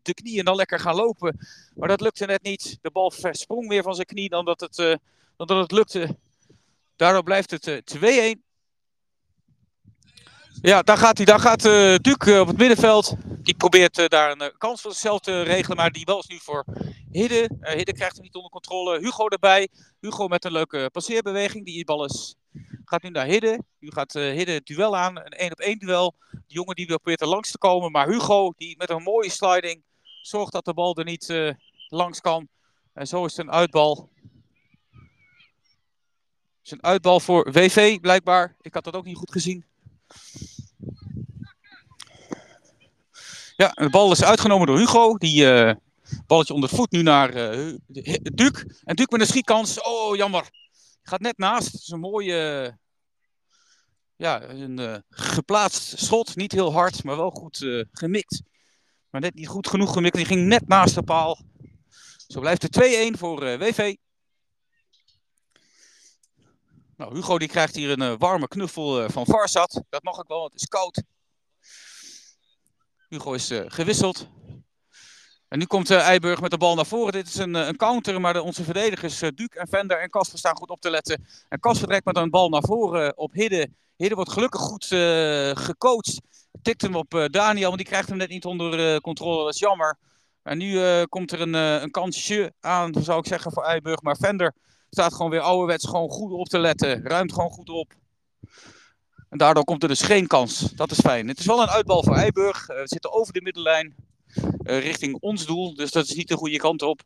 de 0.02 0.14
knie 0.14 0.38
en 0.38 0.44
dan 0.44 0.57
lekker 0.57 0.81
gaan 0.81 0.94
lopen. 0.94 1.38
Maar 1.74 1.88
dat 1.88 2.00
lukte 2.00 2.26
net 2.26 2.42
niet. 2.42 2.78
De 2.81 2.90
bal 2.90 3.11
versprong 3.11 3.66
meer 3.66 3.83
van 3.83 3.94
zijn 3.94 4.07
knie 4.07 4.28
dan 4.28 4.44
dat 4.44 4.61
het, 4.61 4.78
uh, 4.78 4.94
dan 5.37 5.46
dat 5.46 5.57
het 5.57 5.72
lukte. 5.72 6.16
Daardoor 6.96 7.22
blijft 7.22 7.50
het 7.50 7.66
uh, 7.66 8.33
eh, 8.33 8.37
2-1. 8.37 8.40
Ja, 10.62 10.83
daar 10.83 10.98
gaat 10.98 11.16
hij. 11.16 11.26
Daar 11.26 11.40
gaat 11.40 11.62
Duke 12.02 12.40
op 12.40 12.46
het 12.46 12.57
middenveld. 12.57 13.14
Die 13.42 13.55
probeert 13.55 14.11
daar 14.11 14.31
een 14.31 14.52
kans 14.59 14.81
voor 14.81 14.90
zichzelf 14.90 15.20
te 15.20 15.42
regelen. 15.42 15.76
Maar 15.76 15.90
die 15.90 16.05
bal 16.05 16.18
is 16.18 16.26
nu 16.26 16.38
voor 16.38 16.64
Hidde. 17.11 17.50
Hidde 17.61 17.92
krijgt 17.92 18.14
hem 18.14 18.24
niet 18.24 18.35
onder 18.35 18.50
controle. 18.50 18.98
Hugo 18.98 19.28
erbij. 19.28 19.68
Hugo 20.00 20.28
met 20.28 20.44
een 20.44 20.52
leuke 20.52 20.88
passeerbeweging. 20.92 21.64
Die 21.64 21.85
bal 21.85 22.05
is 22.05 22.35
Gaat 22.92 23.02
nu 23.02 23.11
naar 23.11 23.26
Hidde. 23.26 23.64
Nu 23.78 23.90
gaat 23.90 24.14
uh, 24.14 24.33
Hidde 24.33 24.52
het 24.52 24.66
duel 24.66 24.96
aan. 24.96 25.16
Een 25.16 25.24
1 25.24 25.52
op 25.52 25.59
1 25.59 25.78
duel. 25.78 26.14
De 26.31 26.38
jongen 26.46 26.74
die 26.74 26.87
wil 26.87 26.96
probeert 26.96 27.20
er 27.20 27.26
langs 27.26 27.50
te 27.50 27.59
komen. 27.59 27.90
Maar 27.90 28.09
Hugo, 28.09 28.52
die 28.57 28.76
met 28.76 28.90
een 28.90 29.02
mooie 29.02 29.31
sliding, 29.31 29.83
zorgt 30.22 30.52
dat 30.52 30.64
de 30.64 30.74
bal 30.74 30.96
er 30.96 31.05
niet 31.05 31.28
uh, 31.28 31.52
langs 31.88 32.20
kan. 32.20 32.48
En 32.92 33.07
zo 33.07 33.24
is 33.24 33.37
het 33.37 33.46
een 33.46 33.52
uitbal. 33.52 34.11
Het 34.90 36.62
is 36.62 36.70
een 36.70 36.83
uitbal 36.83 37.20
voor 37.20 37.52
WV, 37.52 38.00
blijkbaar. 38.00 38.57
Ik 38.61 38.74
had 38.74 38.85
dat 38.85 38.94
ook 38.94 39.05
niet 39.05 39.16
goed 39.16 39.33
gezien. 39.33 39.64
Ja, 43.57 43.68
de 43.68 43.90
bal 43.90 44.12
is 44.12 44.24
uitgenomen 44.24 44.66
door 44.66 44.78
Hugo. 44.78 45.16
Die 45.16 45.44
uh, 45.44 45.72
balletje 46.26 46.55
onder 46.55 46.68
voet 46.68 46.90
nu 46.90 47.02
naar 47.02 47.35
uh. 47.35 47.68
En 48.85 48.96
Duc 48.96 49.07
met 49.09 49.20
een 49.20 49.26
schietkans. 49.26 49.83
Oh, 49.83 50.16
jammer. 50.16 50.50
Gaat 51.02 51.20
net 51.20 51.38
naast. 51.38 51.72
Het 51.72 51.81
is 51.81 51.88
een 51.88 52.00
mooie, 52.00 52.81
ja, 54.22 54.42
een 54.42 54.80
uh, 54.80 54.96
geplaatst 55.11 55.98
schot. 55.98 56.37
Niet 56.37 56.52
heel 56.52 56.72
hard, 56.72 57.04
maar 57.04 57.16
wel 57.16 57.30
goed 57.30 57.61
uh, 57.61 57.85
gemikt. 57.92 58.42
Maar 59.11 59.20
net 59.20 59.35
niet 59.35 59.48
goed 59.48 59.68
genoeg 59.68 59.92
gemikt. 59.92 60.16
Die 60.16 60.24
ging 60.24 60.46
net 60.46 60.68
naast 60.68 60.94
de 60.94 61.02
paal. 61.02 61.38
Zo 62.26 62.40
blijft 62.40 62.62
het 62.62 63.11
2-1 63.14 63.18
voor 63.18 63.42
eh, 63.42 63.58
WV. 63.58 63.96
Nou, 66.96 67.14
Hugo 67.14 67.38
die 67.38 67.48
krijgt 67.48 67.74
hier 67.74 68.00
een 68.00 68.18
warme 68.18 68.48
knuffel 68.48 69.11
van 69.11 69.26
Varsat. 69.26 69.82
Dat 69.88 70.02
mag 70.02 70.18
ik 70.18 70.28
wel, 70.28 70.38
want 70.38 70.52
het 70.52 70.61
is 70.62 70.68
koud. 70.68 71.02
Hugo 73.08 73.32
is 73.32 73.50
gewisseld. 73.66 74.28
En 75.52 75.58
nu 75.58 75.64
komt 75.64 75.90
uh, 75.90 75.98
Eiburg 75.98 76.40
met 76.40 76.50
de 76.50 76.58
bal 76.58 76.74
naar 76.74 76.86
voren. 76.86 77.12
Dit 77.12 77.28
is 77.28 77.36
een, 77.36 77.54
een 77.54 77.76
counter, 77.76 78.20
maar 78.20 78.40
onze 78.40 78.64
verdedigers 78.64 79.22
uh, 79.22 79.28
Duke 79.34 79.58
en 79.58 79.68
Vender 79.68 80.00
en 80.00 80.10
Kasper 80.10 80.38
staan 80.38 80.56
goed 80.56 80.70
op 80.70 80.80
te 80.80 80.90
letten. 80.90 81.26
En 81.48 81.60
Kasper 81.60 81.88
trekt 81.88 82.04
met 82.04 82.16
een 82.16 82.30
bal 82.30 82.48
naar 82.48 82.62
voren 82.62 83.18
op 83.18 83.32
Hidde. 83.32 83.68
Hidde 83.96 84.14
wordt 84.14 84.32
gelukkig 84.32 84.60
goed 84.60 84.86
gecoacht. 85.58 86.20
Tikt 86.62 86.82
hem 86.82 86.96
op 86.96 87.28
Daniel, 87.30 87.68
maar 87.68 87.76
die 87.76 87.86
krijgt 87.86 88.08
hem 88.08 88.16
net 88.16 88.28
niet 88.28 88.44
onder 88.44 89.00
controle. 89.00 89.44
Dat 89.44 89.54
is 89.54 89.60
jammer. 89.60 89.98
En 90.42 90.58
nu 90.58 91.04
komt 91.06 91.32
er 91.32 91.40
een, 91.40 91.54
een 91.54 91.90
kansje 91.90 92.52
aan, 92.60 92.92
zou 93.00 93.18
ik 93.18 93.26
zeggen, 93.26 93.52
voor 93.52 93.64
Eiburg. 93.64 94.02
Maar 94.02 94.16
Vender 94.16 94.54
staat 94.90 95.14
gewoon 95.14 95.30
weer 95.30 95.40
ouderwets 95.40 95.86
gewoon 95.86 96.10
goed 96.10 96.32
op 96.32 96.48
te 96.48 96.58
letten. 96.58 97.02
Ruimt 97.02 97.32
gewoon 97.32 97.50
goed 97.50 97.68
op. 97.68 97.92
En 99.28 99.38
daardoor 99.38 99.64
komt 99.64 99.82
er 99.82 99.88
dus 99.88 100.02
geen 100.02 100.26
kans. 100.26 100.60
Dat 100.60 100.90
is 100.90 101.00
fijn. 101.00 101.28
Het 101.28 101.38
is 101.38 101.46
wel 101.46 101.62
een 101.62 101.70
uitbal 101.70 102.02
voor 102.02 102.16
Eiburg. 102.16 102.66
we 102.66 102.82
zitten 102.84 103.12
over 103.12 103.32
de 103.32 103.42
middenlijn. 103.42 104.10
Eh, 104.62 104.80
richting 104.80 105.16
ons 105.20 105.46
doel. 105.46 105.74
Dus 105.74 105.90
dat 105.90 106.04
is 106.04 106.14
niet 106.14 106.28
de 106.28 106.36
goede 106.36 106.56
kant 106.56 106.82
op. 106.82 107.02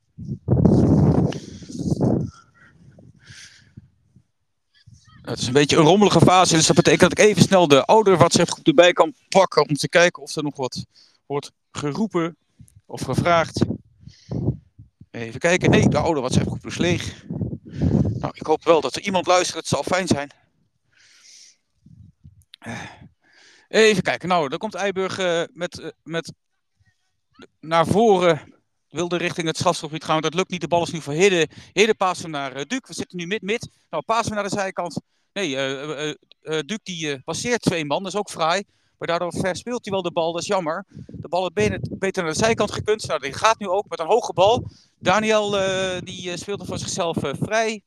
Het 5.23 5.39
is 5.39 5.47
een 5.47 5.53
beetje 5.53 5.77
een 5.77 5.83
rommelige 5.83 6.21
fase, 6.21 6.55
dus 6.55 6.67
dat 6.67 6.77
betekent 6.77 7.01
dat 7.01 7.19
ik 7.19 7.25
even 7.25 7.43
snel 7.43 7.69
de 7.69 7.85
oude 7.85 8.17
WhatsApp-groep 8.17 8.67
erbij 8.67 8.93
kan 8.93 9.15
pakken 9.29 9.69
om 9.69 9.75
te 9.75 9.89
kijken 9.89 10.23
of 10.23 10.37
er 10.37 10.43
nog 10.43 10.57
wat 10.57 10.85
wordt 11.27 11.53
geroepen 11.71 12.37
of 12.87 13.01
gevraagd. 13.01 13.65
Even 15.11 15.41
kijken. 15.41 15.71
Nee, 15.71 15.89
de 15.89 15.99
oude 15.99 16.21
WhatsApp-groep 16.21 16.67
is 16.67 16.79
leeg. 16.79 17.25
Nou, 18.19 18.33
ik 18.33 18.47
hoop 18.47 18.65
wel 18.65 18.81
dat 18.81 18.97
er 18.97 19.03
iemand 19.03 19.27
luistert. 19.27 19.59
Het 19.59 19.67
zal 19.67 19.83
fijn 19.83 20.07
zijn. 20.07 20.31
Even 23.69 24.03
kijken. 24.03 24.29
Nou, 24.29 24.49
dan 24.49 24.59
komt 24.59 24.75
Eiburg 24.75 25.19
uh, 25.19 25.43
met, 25.53 25.95
met 26.03 26.33
naar 27.61 27.87
voren. 27.87 28.55
Wilde 28.89 29.17
richting 29.17 29.47
het 29.47 29.57
strafschopgebied 29.57 30.05
gaan. 30.05 30.21
Dat 30.21 30.35
lukt 30.35 30.51
niet. 30.51 30.61
De 30.61 30.69
bal 30.69 30.83
is 30.83 30.91
nu 30.91 31.01
voor 31.01 31.13
Hidde. 31.13 31.49
Hidde 31.73 31.95
passen 31.95 32.31
naar 32.31 32.57
uh, 32.57 32.63
Duc. 32.67 32.81
We 32.83 32.95
zitten 32.95 33.19
nu 33.19 33.27
mid-mid. 33.27 33.69
Nou, 33.91 34.03
passen 34.03 34.29
we 34.29 34.35
naar 34.35 34.49
de 34.49 34.57
zijkant. 34.57 35.01
Nee, 35.33 35.55
Duc 36.65 36.79
die 36.83 37.23
passeert 37.23 37.63
twee 37.63 37.85
man. 37.85 38.03
Dat 38.03 38.13
is 38.13 38.19
ook 38.19 38.31
fraai. 38.31 38.65
Maar 38.99 39.09
daardoor 39.09 39.33
verspeelt 39.33 39.85
hij 39.85 39.93
wel 39.93 40.03
de 40.03 40.13
bal. 40.13 40.33
Dat 40.33 40.43
is 40.43 40.49
jammer. 40.49 40.85
De 41.07 41.29
bal 41.29 41.51
is 41.55 41.79
beter 41.91 42.23
naar 42.23 42.33
de 42.33 42.39
zijkant 42.39 42.73
gekund. 42.73 43.07
Nou, 43.07 43.21
die 43.21 43.33
gaat 43.33 43.59
nu 43.59 43.69
ook 43.69 43.89
met 43.89 43.99
een 43.99 44.07
hoge 44.07 44.33
bal. 44.33 44.71
Daniel 44.99 45.51
die 46.01 46.37
speelt 46.37 46.61
er 46.61 46.67
voor 46.67 46.79
zichzelf 46.79 47.17
vrij. 47.21 47.83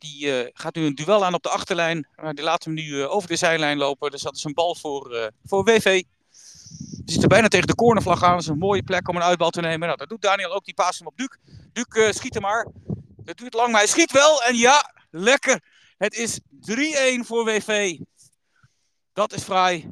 Die 0.00 0.26
uh, 0.26 0.48
gaat 0.52 0.74
nu 0.74 0.86
een 0.86 0.94
duel 0.94 1.24
aan 1.24 1.34
op 1.34 1.42
de 1.42 1.48
achterlijn. 1.48 2.08
Die 2.32 2.44
laat 2.44 2.64
hem 2.64 2.74
nu 2.74 2.82
uh, 2.82 3.10
over 3.10 3.28
de 3.28 3.36
zijlijn 3.36 3.78
lopen. 3.78 4.10
Dus 4.10 4.22
dat 4.22 4.36
is 4.36 4.44
een 4.44 4.54
bal 4.54 4.74
voor, 4.74 5.14
uh, 5.14 5.26
voor 5.44 5.64
WV. 5.64 6.02
Zit 7.04 7.22
er 7.22 7.28
bijna 7.28 7.48
tegen 7.48 7.66
de 7.66 7.74
cornervlag 7.74 8.22
aan. 8.22 8.32
Dat 8.32 8.40
is 8.40 8.46
een 8.46 8.58
mooie 8.58 8.82
plek 8.82 9.08
om 9.08 9.16
een 9.16 9.22
uitbal 9.22 9.50
te 9.50 9.60
nemen. 9.60 9.86
Nou, 9.86 9.96
dat 9.96 10.08
doet 10.08 10.22
Daniel 10.22 10.52
ook. 10.52 10.64
Die 10.64 10.74
paast 10.74 10.98
hem 10.98 11.08
op 11.08 11.16
Duc. 11.16 11.36
Duc 11.72 12.14
schiet 12.16 12.34
hem 12.34 12.42
maar. 12.42 12.66
Het 13.24 13.38
duurt 13.38 13.54
lang, 13.54 13.70
maar 13.70 13.80
hij 13.80 13.88
schiet 13.88 14.12
wel. 14.12 14.42
En 14.42 14.56
ja, 14.56 14.94
lekker. 15.10 15.62
Het 15.96 16.14
is 16.14 16.40
3-1 16.40 16.40
voor 17.20 17.44
WV. 17.44 17.98
Dat 19.12 19.32
is 19.32 19.42
fraai. 19.42 19.88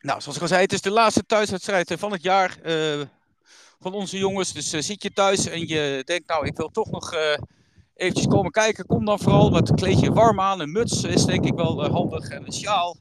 Nou, 0.00 0.20
zoals 0.20 0.36
ik 0.36 0.42
al 0.42 0.48
zei, 0.48 0.62
het 0.62 0.72
is 0.72 0.80
de 0.80 0.90
laatste 0.90 1.26
thuiswedstrijd 1.26 1.94
van 1.98 2.12
het 2.12 2.22
jaar 2.22 2.58
van 3.80 3.92
onze 3.92 4.18
jongens. 4.18 4.52
Dus 4.52 4.70
zit 4.70 5.02
je 5.02 5.12
thuis 5.12 5.46
en 5.46 5.66
je 5.66 6.02
denkt, 6.04 6.28
nou, 6.28 6.46
ik 6.46 6.56
wil 6.56 6.68
toch 6.68 6.90
nog 6.90 7.14
eventjes 7.94 8.26
komen 8.26 8.50
kijken. 8.50 8.86
Kom 8.86 9.04
dan 9.04 9.18
vooral 9.18 9.50
wat 9.50 9.74
kleed 9.74 10.00
je 10.00 10.12
warm 10.12 10.40
aan. 10.40 10.60
Een 10.60 10.72
muts 10.72 11.02
is 11.02 11.24
denk 11.24 11.44
ik 11.44 11.54
wel 11.54 11.84
uh, 11.84 11.90
handig. 11.92 12.28
En 12.28 12.46
een 12.46 12.52
sjaal. 12.52 12.96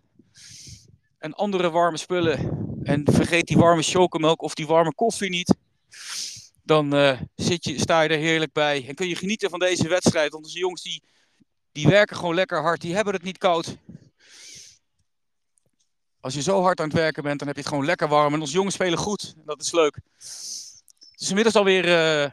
En 1.22 1.34
andere 1.34 1.70
warme 1.70 1.98
spullen. 1.98 2.40
En 2.84 3.08
vergeet 3.12 3.48
die 3.48 3.58
warme 3.58 3.82
chocomelk 3.82 4.42
of 4.42 4.54
die 4.54 4.68
warme 4.68 4.94
koffie 4.94 5.30
niet. 5.30 5.56
Dan 6.64 6.96
uh, 6.96 7.22
zit 7.36 7.66
je, 7.66 7.80
sta 7.80 8.02
je 8.02 8.10
er 8.10 8.18
heerlijk 8.18 8.54
bij. 8.54 8.88
En 8.88 8.96
kun 8.96 9.08
je 9.08 9.16
genieten 9.16 9.50
van 9.50 9.60
deze 9.60 9.88
wedstrijd. 9.88 10.32
Want 10.32 10.46
onze 10.46 10.60
jongens 10.60 10.82
die, 10.82 11.04
die 11.72 11.88
werken 11.88 12.16
gewoon 12.16 12.36
lekker 12.36 12.62
hard. 12.62 12.82
Die 12.82 12.96
hebben 12.96 13.14
het 13.14 13.24
niet 13.24 13.38
koud. 13.38 13.78
Als 16.20 16.34
je 16.34 16.42
zo 16.42 16.62
hard 16.62 16.80
aan 16.80 16.88
het 16.88 16.98
werken 16.98 17.24
bent, 17.24 17.40
dan 17.40 17.48
heb 17.48 17.56
je 17.56 17.62
het 17.62 17.72
gewoon 17.72 17.86
lekker 17.86 18.08
warm. 18.08 18.34
En 18.34 18.42
onze 18.42 18.54
jongens 18.54 18.76
spelen 18.76 18.98
goed. 18.98 19.34
En 19.38 19.46
dat 19.46 19.62
is 19.62 19.72
leuk. 19.72 19.96
Het 19.96 21.22
is 21.22 21.30
inmiddels 21.30 21.56
alweer 21.56 21.86
uh, 21.86 22.32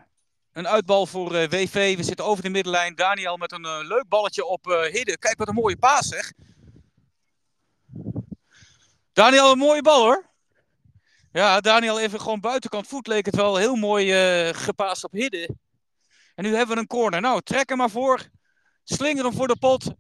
een 0.53 0.69
uitbal 0.69 1.07
voor 1.07 1.35
eh, 1.35 1.49
WV. 1.49 1.97
We 1.97 2.03
zitten 2.03 2.25
over 2.25 2.43
de 2.43 2.51
middenlijn. 2.51 2.95
Daniel 2.95 3.37
met 3.37 3.53
een 3.53 3.87
leuk 3.87 4.09
balletje 4.09 4.45
op 4.45 4.67
uh. 4.67 5.03
Kijk 5.19 5.35
wat 5.39 5.49
een 5.49 5.55
mooie 5.55 5.77
paas 5.77 6.09
zeg. 6.09 6.33
Daniel, 9.19 9.53
een 9.53 9.59
mooie 9.59 9.83
bal 9.83 10.03
hoor. 10.03 10.31
Ja, 11.33 11.61
Daniel 11.61 12.01
even 12.01 12.21
gewoon 12.21 12.41
buitenkant 12.41 12.87
voet 12.87 13.07
leek 13.07 13.27
het 13.27 13.37
wel 13.37 13.57
heel 13.57 13.77
mooi 13.77 14.13
gepaast 14.55 15.05
op 15.05 15.13
Hidde. 15.13 15.57
En 16.35 16.45
nu 16.45 16.55
hebben 16.55 16.75
we 16.75 16.81
een 16.81 16.87
corner. 16.87 17.21
Nou, 17.21 17.41
trek 17.43 17.69
hem 17.69 17.79
maar 17.79 17.91
voor. 17.91 18.29
Slinger 18.85 19.25
hem 19.25 19.33
voor 19.33 19.49
de 19.49 19.57
pot. 19.57 19.91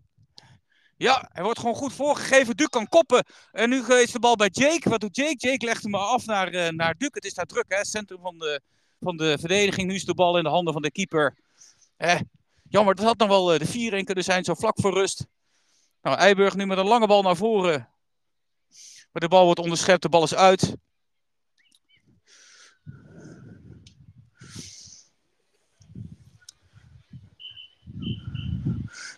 Ja, 0.96 1.28
hij 1.32 1.42
wordt 1.42 1.58
gewoon 1.58 1.74
goed 1.74 1.92
voorgegeven. 1.92 2.56
Duc 2.56 2.66
kan 2.66 2.88
koppen. 2.88 3.24
En 3.52 3.68
nu 3.68 3.84
is 3.86 4.12
de 4.12 4.18
bal 4.18 4.36
bij 4.36 4.48
Jake. 4.52 4.88
Wat 4.88 5.00
doet 5.00 5.16
Jake? 5.16 5.36
Jake 5.36 5.64
legt 5.64 5.82
hem 5.82 5.90
maar 5.90 6.00
af 6.00 6.26
naar, 6.26 6.74
naar 6.74 6.94
Duc. 6.98 7.10
Het 7.12 7.24
is 7.24 7.34
daar 7.34 7.46
druk, 7.46 7.64
hè? 7.68 7.84
Centrum 7.84 8.20
van 8.20 8.38
de, 8.38 8.60
van 9.00 9.16
de 9.16 9.38
verdediging. 9.38 9.88
Nu 9.88 9.94
is 9.94 10.04
de 10.04 10.14
bal 10.14 10.36
in 10.36 10.44
de 10.44 10.50
handen 10.50 10.72
van 10.72 10.82
de 10.82 10.92
keeper. 10.92 11.38
Eh, 11.96 12.20
jammer, 12.68 12.94
dat 12.94 13.04
had 13.04 13.18
nog 13.18 13.28
wel 13.28 13.52
eh, 13.52 13.58
de 13.58 14.00
4-1 14.00 14.04
kunnen 14.04 14.24
zijn, 14.24 14.44
zo 14.44 14.54
vlak 14.54 14.80
voor 14.80 14.92
rust. 14.92 15.26
Nou, 16.02 16.16
Eiburg 16.16 16.56
nu 16.56 16.66
met 16.66 16.78
een 16.78 16.86
lange 16.86 17.06
bal 17.06 17.22
naar 17.22 17.36
voren. 17.36 17.88
De 19.18 19.28
bal 19.28 19.44
wordt 19.44 19.60
onderschept, 19.60 20.02
de 20.02 20.08
bal 20.08 20.22
is 20.22 20.34
uit. 20.34 20.76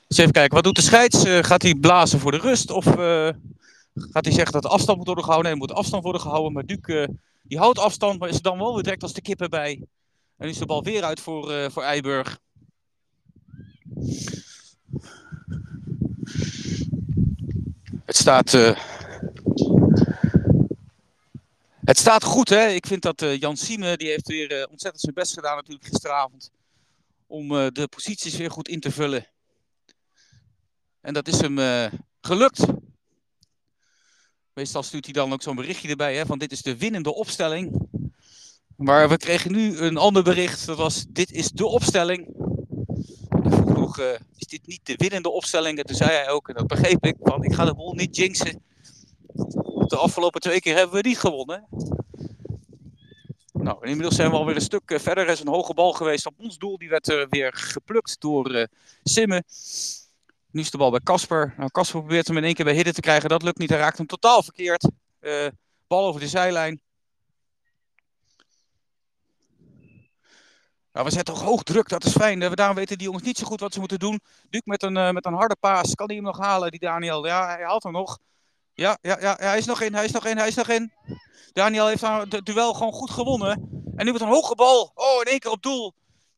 Dus 0.07 0.19
even 0.19 0.33
kijken, 0.33 0.55
wat 0.55 0.65
doet 0.65 0.77
de 0.77 0.83
scheids? 0.83 1.25
Uh, 1.25 1.39
gaat 1.43 1.63
hij 1.63 1.75
blazen 1.75 2.21
voor 2.21 2.31
de 2.31 2.39
rust? 2.39 2.71
Of 2.71 2.87
uh, 2.87 3.29
gaat 3.95 4.25
hij 4.25 4.33
zeggen 4.33 4.53
dat 4.53 4.63
de 4.63 4.69
afstand 4.69 4.97
moet 4.97 5.07
worden 5.07 5.25
gehouden? 5.25 5.53
Nee, 5.53 5.61
er 5.61 5.67
moet 5.67 5.77
afstand 5.77 6.03
worden 6.03 6.21
gehouden. 6.21 6.53
Maar 6.53 6.67
Duc 6.67 6.79
uh, 6.83 7.07
die 7.43 7.59
houdt 7.59 7.79
afstand, 7.79 8.19
maar 8.19 8.29
is 8.29 8.37
er 8.37 8.43
dan 8.43 8.59
wel 8.59 8.75
weer 8.75 8.83
direct 8.83 9.03
als 9.03 9.13
de 9.13 9.21
kippen 9.23 9.51
bij. 9.51 9.83
En 10.37 10.49
is 10.49 10.59
de 10.59 10.67
bal 10.67 10.83
weer 10.83 11.05
uit 11.05 11.21
voor, 11.21 11.71
voor 11.71 11.83
Eiburg. 11.83 12.39
Het 18.05 18.17
staat, 18.17 18.75
het 21.91 21.99
staat 21.99 22.25
goed, 22.25 22.49
hè? 22.49 22.67
Ik 22.69 22.87
vind 22.87 23.03
dat 23.03 23.23
uh, 23.23 23.37
Jan 23.37 23.57
Sieme, 23.57 23.97
die 23.97 24.09
heeft 24.09 24.29
weer 24.29 24.69
ontzettend 24.71 25.01
zijn 25.01 25.15
best 25.15 25.35
gedaan 25.35 25.57
natuurlijk 25.57 25.87
gisteravond. 25.87 26.51
Om 27.27 27.49
de 27.49 27.89
posities 27.91 28.37
weer 28.37 28.51
goed 28.51 28.69
in 28.69 28.81
te 28.81 28.91
vullen. 28.91 29.27
En 31.01 31.15
dat 31.15 31.29
is 31.29 31.41
hem 31.41 31.59
gelukt. 32.21 32.65
Meestal 34.53 34.83
stuurt 34.83 35.05
hij 35.05 35.15
dan 35.15 35.33
ook 35.33 35.43
zo'n 35.43 35.57
berichtje 35.57 35.89
erbij, 35.89 36.17
hè, 36.17 36.27
van 36.27 36.39
dit 36.39 36.53
is 36.53 36.63
de 36.63 36.77
winnende 36.77 37.15
opstelling. 37.15 37.89
Maar 38.77 39.09
we 39.09 39.17
kregen 39.17 39.53
nu 39.53 39.79
een 39.79 39.97
ander 39.97 40.23
bericht, 40.23 40.67
dat 40.67 40.77
was 40.77 41.05
dit 41.09 41.33
is 41.33 41.51
de 41.51 41.67
opstelling. 41.67 42.27
Ik 43.43 43.53
vroeg 43.67 43.99
is 44.37 44.47
dit 44.47 44.67
niet 44.67 44.87
de 44.87 44.95
winnende 44.97 45.31
opstelling? 45.31 45.79
En 45.79 45.85
toen 45.85 45.97
zei 45.97 46.11
hij 46.11 46.29
ook, 46.29 46.49
en 46.49 46.55
dat 46.55 46.67
begreep 46.67 47.07
ik, 47.07 47.17
van 47.21 47.45
ik 47.45 47.55
ga 47.55 47.65
de 47.65 47.75
bol 47.75 47.95
niet 47.95 48.17
jinxen. 48.17 48.63
De 49.91 49.97
afgelopen 49.97 50.41
twee 50.41 50.61
keer 50.61 50.77
hebben 50.77 51.03
we 51.03 51.09
niet 51.09 51.19
gewonnen. 51.19 51.67
Nou, 53.53 53.87
inmiddels 53.87 54.15
zijn 54.15 54.31
we 54.31 54.37
alweer 54.37 54.55
een 54.55 54.61
stuk 54.61 54.91
eh, 54.91 54.99
verder. 54.99 55.25
Er 55.25 55.33
is 55.33 55.41
een 55.41 55.49
hoge 55.49 55.75
bal 55.75 55.93
geweest 55.93 56.27
op 56.27 56.35
ons 56.39 56.59
doel. 56.59 56.79
Die 56.79 56.89
werd 56.89 57.09
uh, 57.09 57.27
weer 57.31 57.53
geplukt 57.55 58.21
door 58.21 58.51
uh, 58.51 58.65
Simmen. 59.03 59.45
Nu 60.51 60.61
is 60.61 60.71
de 60.71 60.79
bal 60.79 60.91
bij 60.91 61.01
Casper. 61.01 61.55
Nou, 61.57 61.71
Casper 61.71 62.01
probeert 62.01 62.27
hem 62.27 62.37
in 62.37 62.45
één 62.45 62.55
keer 62.55 62.65
bij 62.65 62.75
Hidden 62.75 62.95
te 62.95 63.01
krijgen. 63.01 63.29
Dat 63.29 63.43
lukt 63.43 63.59
niet. 63.59 63.71
Hij 63.71 63.79
raakt 63.79 63.97
hem 63.97 64.07
totaal 64.07 64.43
verkeerd. 64.43 64.89
Bal 65.87 66.07
over 66.07 66.21
de 66.21 66.29
zijlijn. 66.29 66.81
Nou, 70.93 71.07
we 71.07 71.13
zetten 71.13 71.35
toch 71.35 71.43
hoog 71.43 71.63
druk, 71.63 71.89
dat 71.89 72.05
is 72.05 72.13
fijn. 72.13 72.55
Daarom 72.55 72.77
weten 72.77 72.99
die 72.99 73.07
jongens 73.07 73.25
niet 73.25 73.39
zo 73.39 73.47
goed 73.47 73.61
wat 73.61 73.73
ze 73.73 73.79
moeten 73.79 73.99
doen. 73.99 74.21
Duke 74.51 74.69
met 74.69 74.83
een, 74.83 75.15
met 75.15 75.27
een 75.27 75.35
harde 75.35 75.57
paas. 75.61 75.95
Kan 75.95 76.07
hij 76.07 76.17
hem 76.17 76.25
nog 76.25 76.39
halen, 76.39 76.71
die 76.71 76.81
Daniel? 76.81 77.27
Ja, 77.27 77.47
hij 77.47 77.65
haalt 77.65 77.83
hem 77.83 77.93
nog. 77.93 78.19
Ja, 78.81 78.99
ja, 79.03 79.21
ja, 79.21 79.37
hij 79.39 79.59
is 79.59 79.65
nog 79.65 79.81
in, 79.81 79.95
hij 79.95 80.05
is 80.05 80.11
nog 80.11 80.27
in, 80.27 80.37
hij 80.37 80.49
is 80.49 80.55
nog 80.55 80.69
in. 80.69 80.93
Daniel 81.53 81.87
heeft 81.87 82.01
het 82.03 82.47
duel 82.47 82.75
gewoon 82.75 82.93
goed 82.93 83.11
gewonnen. 83.11 83.51
En 83.97 84.05
nu 84.05 84.13
met 84.13 84.21
een 84.21 84.29
hoge 84.29 84.55
bal. 84.55 84.93
Oh, 84.95 85.21
in 85.21 85.31
één 85.31 85.39
keer 85.39 85.51
op 85.51 85.63
doel. 85.63 85.95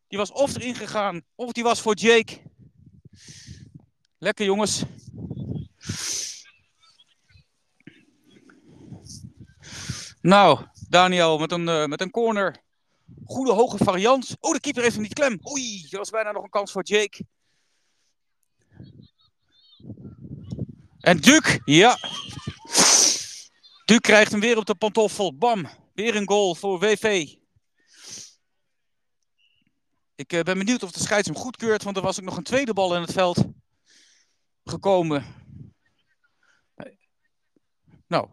Die 0.08 0.18
was 0.18 0.32
of 0.32 0.54
erin 0.54 0.74
gegaan, 0.74 1.22
of 1.34 1.52
die 1.52 1.62
was 1.62 1.80
voor 1.80 1.94
Jake. 1.94 2.38
Lekker 4.18 4.44
jongens. 4.44 4.82
Nou, 10.20 10.66
Daniel 10.88 11.38
met 11.38 11.52
een, 11.52 11.68
uh, 11.68 11.84
met 11.84 12.00
een 12.00 12.10
corner. 12.10 12.56
Goede 13.24 13.52
hoge 13.52 13.84
variant. 13.84 14.36
Oh, 14.40 14.52
de 14.52 14.60
keeper 14.60 14.82
heeft 14.82 14.94
hem 14.94 15.02
niet 15.02 15.14
klem. 15.14 15.40
Oei, 15.50 15.86
er 15.90 15.98
was 15.98 16.10
bijna 16.10 16.32
nog 16.32 16.42
een 16.42 16.50
kans 16.50 16.72
voor 16.72 16.84
Jake. 16.84 17.24
En 21.02 21.16
Duke, 21.16 21.60
ja. 21.64 21.98
Duke 23.84 24.00
krijgt 24.00 24.30
hem 24.30 24.40
weer 24.40 24.56
op 24.56 24.66
de 24.66 24.74
pantoffel. 24.74 25.36
Bam, 25.36 25.68
weer 25.94 26.16
een 26.16 26.28
goal 26.28 26.54
voor 26.54 26.78
WV. 26.78 27.34
Ik 30.14 30.32
uh, 30.32 30.40
ben 30.40 30.58
benieuwd 30.58 30.82
of 30.82 30.90
de 30.90 31.00
scheids 31.00 31.28
hem 31.28 31.36
goedkeurt, 31.36 31.82
want 31.82 31.96
er 31.96 32.02
was 32.02 32.18
ook 32.18 32.24
nog 32.24 32.36
een 32.36 32.42
tweede 32.42 32.72
bal 32.72 32.94
in 32.94 33.00
het 33.00 33.12
veld 33.12 33.44
gekomen. 34.64 35.24
Nou, 38.06 38.28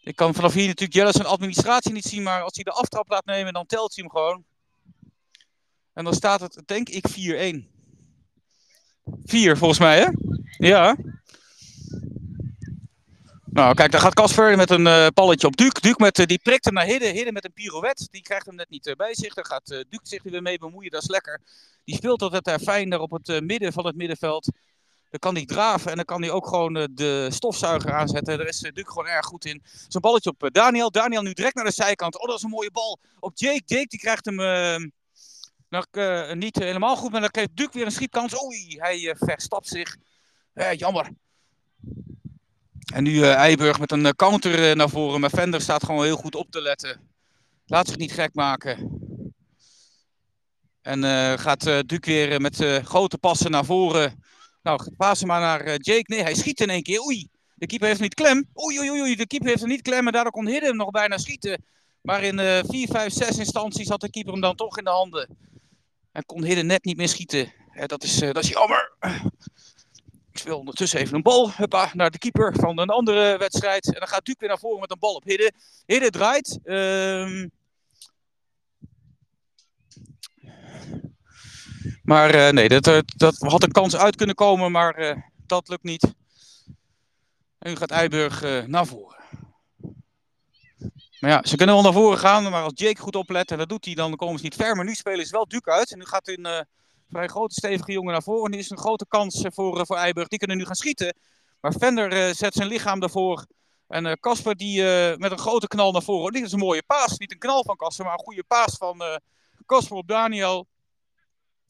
ik 0.00 0.16
kan 0.16 0.34
vanaf 0.34 0.52
hier 0.52 0.66
natuurlijk 0.66 0.94
Jelle 0.94 1.12
zijn 1.12 1.26
administratie 1.26 1.92
niet 1.92 2.04
zien, 2.04 2.22
maar 2.22 2.42
als 2.42 2.54
hij 2.54 2.64
de 2.64 2.70
aftrap 2.70 3.08
laat 3.08 3.24
nemen, 3.24 3.52
dan 3.52 3.66
telt 3.66 3.94
hij 3.94 4.04
hem 4.04 4.12
gewoon. 4.12 4.44
En 5.92 6.04
dan 6.04 6.14
staat 6.14 6.40
het, 6.40 6.62
denk 6.66 6.88
ik, 6.88 7.08
4-1. 7.64 7.75
4 9.24 9.56
volgens 9.56 9.78
mij, 9.78 9.98
hè? 9.98 10.08
Ja. 10.68 10.96
Nou, 13.44 13.74
kijk, 13.74 13.92
daar 13.92 14.00
gaat 14.00 14.14
Casper 14.14 14.56
met 14.56 14.70
een 14.70 14.86
uh, 14.86 15.06
palletje 15.14 15.46
op 15.46 15.56
Duke. 15.56 15.80
Duke 15.80 16.02
met, 16.02 16.18
uh, 16.18 16.26
die 16.26 16.38
prikt 16.38 16.64
hem 16.64 16.74
naar 16.74 16.84
Hidden. 16.84 17.12
Hidden 17.12 17.32
met 17.32 17.44
een 17.44 17.52
pirouette. 17.52 18.08
Die 18.10 18.22
krijgt 18.22 18.46
hem 18.46 18.54
net 18.54 18.70
niet 18.70 18.86
uh, 18.86 18.94
bij 18.94 19.14
zich. 19.14 19.34
Daar 19.34 19.46
gaat 19.46 19.66
Duke 19.66 20.00
zich 20.02 20.22
weer 20.22 20.42
mee 20.42 20.58
bemoeien. 20.58 20.90
Dat 20.90 21.02
is 21.02 21.08
lekker. 21.08 21.40
Die 21.84 21.94
speelt 21.94 22.22
altijd 22.22 22.44
daar 22.44 22.58
fijn 22.58 22.90
daar 22.90 23.00
op 23.00 23.10
het 23.10 23.44
midden 23.44 23.72
van 23.72 23.86
het 23.86 23.96
middenveld. 23.96 24.44
Dan 25.10 25.20
kan 25.20 25.34
hij 25.34 25.44
draven 25.44 25.90
en 25.90 25.96
dan 25.96 26.04
kan 26.04 26.22
hij 26.22 26.30
ook 26.30 26.46
gewoon 26.46 26.72
de 26.72 27.28
stofzuiger 27.30 27.92
aanzetten. 27.92 28.38
Daar 28.38 28.46
is 28.46 28.58
Duke 28.58 28.88
gewoon 28.90 29.06
erg 29.06 29.26
goed 29.26 29.44
in. 29.44 29.62
Zo'n 29.88 30.00
balletje 30.00 30.34
op 30.38 30.48
Daniel. 30.52 30.90
Daniel 30.90 31.22
nu 31.22 31.32
direct 31.32 31.54
naar 31.54 31.64
de 31.64 31.70
zijkant. 31.70 32.20
Oh, 32.20 32.26
dat 32.26 32.36
is 32.36 32.42
een 32.42 32.50
mooie 32.50 32.70
bal 32.70 32.98
op 33.18 33.32
Jake. 33.34 33.62
Jake 33.64 33.86
die 33.86 34.00
krijgt 34.00 34.24
hem 34.24 34.36
nog, 35.76 36.34
niet 36.34 36.56
helemaal 36.56 36.96
goed. 36.96 37.10
Maar 37.10 37.20
dan 37.20 37.30
krijgt 37.30 37.56
Duke 37.56 37.72
weer 37.72 37.86
een 37.86 37.92
schiepkans. 37.92 38.42
Oei, 38.44 38.76
hij 38.78 39.14
verstapt 39.18 39.68
zich. 39.68 39.96
jammer. 40.76 41.10
En 42.94 43.02
nu 43.02 43.10
uh, 43.10 43.34
Eiburg 43.34 43.78
met 43.78 43.92
een 43.92 44.16
counter 44.16 44.76
naar 44.76 44.88
voren. 44.88 45.20
Maar 45.20 45.30
Vender 45.30 45.60
staat 45.60 45.84
gewoon 45.84 46.04
heel 46.04 46.16
goed 46.16 46.34
op 46.34 46.50
te 46.50 46.60
letten. 46.60 47.00
Laat 47.66 47.86
zich 47.86 47.96
niet 47.96 48.12
gek 48.12 48.34
maken. 48.34 49.04
En 50.82 51.02
uh, 51.02 51.32
gaat 51.32 51.66
uh, 51.66 51.78
Duke 51.86 52.10
weer 52.10 52.40
met 52.40 52.60
uh, 52.60 52.76
grote 52.76 53.18
passen 53.18 53.50
naar 53.50 53.64
voren. 53.64 54.24
Nou, 54.62 54.90
passen 54.96 55.26
maar 55.26 55.40
naar 55.40 55.76
Jake. 55.76 56.04
Nee, 56.06 56.22
hij 56.22 56.34
schiet 56.34 56.60
in 56.60 56.70
één 56.70 56.82
keer. 56.82 57.00
Oei, 57.00 57.28
de 57.54 57.66
keeper 57.66 57.88
heeft 57.88 58.00
niet 58.00 58.14
klem. 58.14 58.48
Oei, 58.64 58.78
oei, 58.78 59.00
oei, 59.00 59.16
de 59.16 59.26
keeper 59.26 59.48
heeft 59.48 59.60
hem 59.60 59.68
niet 59.68 59.82
klem. 59.82 60.06
En 60.06 60.12
daardoor 60.12 60.32
kon 60.32 60.46
Hidden 60.46 60.68
hem 60.68 60.76
nog 60.76 60.90
bijna 60.90 61.18
schieten. 61.18 61.64
Maar 62.00 62.22
in 62.22 62.64
4, 62.66 62.88
5, 62.88 63.12
6 63.12 63.38
instanties 63.38 63.88
had 63.88 64.00
de 64.00 64.10
keeper 64.10 64.32
hem 64.32 64.40
dan 64.40 64.56
toch 64.56 64.78
in 64.78 64.84
de 64.84 64.90
handen. 64.90 65.36
En 66.16 66.26
kon 66.26 66.44
Hidden 66.44 66.66
net 66.66 66.84
niet 66.84 66.96
meer 66.96 67.08
schieten. 67.08 67.52
dat, 67.86 68.02
is, 68.02 68.18
dat 68.18 68.36
is 68.38 68.48
jammer. 68.48 68.92
Ik 70.32 70.38
speel 70.38 70.58
ondertussen 70.58 71.00
even 71.00 71.14
een 71.14 71.22
bal 71.22 71.52
huppa, 71.52 71.90
naar 71.92 72.10
de 72.10 72.18
keeper 72.18 72.54
van 72.54 72.78
een 72.78 72.88
andere 72.88 73.38
wedstrijd. 73.38 73.86
En 73.86 73.98
dan 73.98 74.08
gaat 74.08 74.24
Duke 74.24 74.38
weer 74.38 74.48
naar 74.48 74.58
voren 74.58 74.80
met 74.80 74.90
een 74.90 74.98
bal 74.98 75.14
op 75.14 75.24
Hidden. 75.24 75.54
Hidden 75.86 76.10
draait. 76.10 76.58
Um... 76.64 77.50
Maar 82.02 82.34
uh, 82.34 82.48
nee, 82.50 82.68
dat, 82.68 82.86
uh, 82.86 82.98
dat 83.16 83.36
had 83.38 83.62
een 83.62 83.72
kans 83.72 83.96
uit 83.96 84.16
kunnen 84.16 84.34
komen, 84.34 84.72
maar 84.72 85.24
dat 85.46 85.68
lukt 85.68 85.82
niet. 85.82 86.14
En 87.58 87.70
nu 87.70 87.76
gaat 87.76 87.90
Eiburg 87.90 88.66
naar 88.66 88.86
voren. 88.86 89.16
Maar 91.20 91.30
ja, 91.30 91.42
ze 91.44 91.56
kunnen 91.56 91.74
wel 91.74 91.84
naar 91.84 91.92
voren 91.92 92.18
gaan, 92.18 92.50
maar 92.50 92.62
als 92.62 92.72
Jake 92.74 93.00
goed 93.00 93.16
oplet, 93.16 93.50
en 93.50 93.58
dat 93.58 93.68
doet 93.68 93.84
hij, 93.84 93.94
dan 93.94 94.16
komen 94.16 94.38
ze 94.38 94.44
niet 94.44 94.54
ver. 94.54 94.76
Maar 94.76 94.84
nu 94.84 94.94
spelen 94.94 95.26
ze 95.26 95.32
wel 95.32 95.48
Duke 95.48 95.70
uit. 95.70 95.92
En 95.92 95.98
nu 95.98 96.04
gaat 96.04 96.28
een 96.28 96.66
vrij 97.08 97.26
grote, 97.26 97.54
stevige 97.54 97.92
jongen 97.92 98.12
naar 98.12 98.22
voren. 98.22 98.50
Nu 98.50 98.58
is 98.58 98.70
een 98.70 98.78
grote 98.78 99.06
kans 99.08 99.44
voor, 99.48 99.86
voor 99.86 99.96
Eiburg. 99.96 100.28
Die 100.28 100.38
kunnen 100.38 100.56
nu 100.56 100.64
gaan 100.64 100.74
schieten. 100.74 101.16
Maar 101.60 101.72
Vender 101.72 102.34
zet 102.34 102.54
zijn 102.54 102.68
lichaam 102.68 103.00
daarvoor. 103.00 103.46
En 103.88 104.20
Casper 104.20 104.56
die 104.56 104.82
met 105.16 105.30
een 105.30 105.38
grote 105.38 105.66
knal 105.66 105.92
naar 105.92 106.02
voren. 106.02 106.32
Dit 106.32 106.44
is 106.44 106.52
een 106.52 106.58
mooie 106.58 106.82
paas. 106.82 107.18
Niet 107.18 107.32
een 107.32 107.38
knal 107.38 107.64
van 107.64 107.76
Casper, 107.76 108.04
maar 108.04 108.14
een 108.14 108.24
goede 108.24 108.44
paas 108.44 108.76
van 108.76 109.02
Casper 109.66 109.96
op 109.96 110.08
Daniel. 110.08 110.66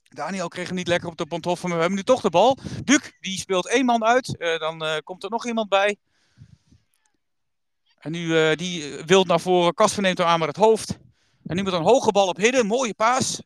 Daniel 0.09 0.49
kreeg 0.49 0.67
hem 0.67 0.77
niet 0.77 0.89
lekker 0.89 1.09
op 1.09 1.17
de 1.17 1.27
pantoffel, 1.27 1.69
maar 1.69 1.77
we 1.77 1.83
hebben 1.83 2.01
nu 2.01 2.07
toch 2.07 2.21
de 2.21 2.31
bal. 2.31 2.59
Duc, 2.85 3.13
die 3.21 3.39
speelt 3.39 3.69
één 3.69 3.85
man 3.85 4.05
uit. 4.05 4.35
Uh, 4.39 4.59
dan 4.59 4.85
uh, 4.85 4.97
komt 5.05 5.25
er 5.25 5.31
nog 5.31 5.47
iemand 5.47 5.69
bij. 5.69 5.97
En 8.07 8.13
nu 8.13 8.27
uh, 8.27 8.57
die 8.57 9.03
wilt 9.05 9.27
naar 9.27 9.41
voren. 9.41 9.75
Kasper 9.75 10.03
neemt 10.03 10.19
hem 10.19 10.27
aan 10.27 10.39
met 10.39 10.49
het 10.49 10.57
hoofd. 10.57 10.99
En 11.47 11.57
nu 11.57 11.63
met 11.63 11.73
een 11.73 11.83
hoge 11.83 12.13
bal 12.13 12.29
op 12.29 12.37
Hidden. 12.37 12.67
Mooie 12.67 12.95
paas. 12.95 13.43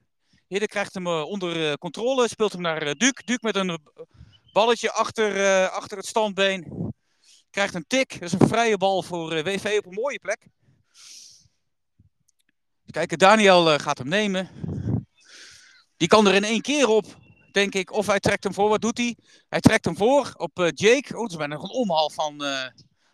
Hidden 0.47 0.69
krijgt 0.69 0.95
hem 0.95 1.07
onder 1.07 1.79
controle. 1.79 2.29
Speelt 2.29 2.53
hem 2.53 2.61
naar 2.61 2.95
Duc. 2.95 3.13
Duc 3.25 3.39
met 3.41 3.57
een 3.57 3.79
balletje 4.53 4.93
achter, 4.93 5.69
achter 5.69 5.97
het 5.97 6.07
standbeen. 6.07 6.93
Krijgt 7.51 7.75
een 7.75 7.85
tik. 7.87 8.13
Dat 8.13 8.23
is 8.23 8.33
een 8.33 8.49
vrije 8.49 8.77
bal 8.77 9.03
voor 9.03 9.43
WV 9.43 9.77
op 9.79 9.87
een 9.87 10.01
mooie 10.01 10.19
plek. 10.19 10.47
Kijken, 12.91 13.19
Daniel 13.19 13.79
gaat 13.79 13.99
hem 13.99 14.09
nemen. 14.09 14.51
Die 15.97 16.09
kan 16.09 16.27
er 16.27 16.35
in 16.35 16.45
één 16.45 16.61
keer 16.61 16.89
op, 16.89 17.07
denk 17.53 17.75
ik. 17.75 17.93
Of 17.93 18.07
hij 18.07 18.21
trekt 18.21 18.45
hem 18.45 18.55
voor. 18.55 18.69
Wat 18.69 18.81
doet 18.81 18.99
hij? 18.99 19.17
Hij 19.49 19.61
trekt 19.61 19.85
hem 19.85 19.97
voor 19.97 20.35
op 20.37 20.71
Jake. 20.75 21.15
Oh, 21.15 21.21
dat 21.21 21.31
is 21.31 21.37
bijna 21.37 21.55
een 21.55 21.71
omhaal 21.71 22.11
van, 22.11 22.45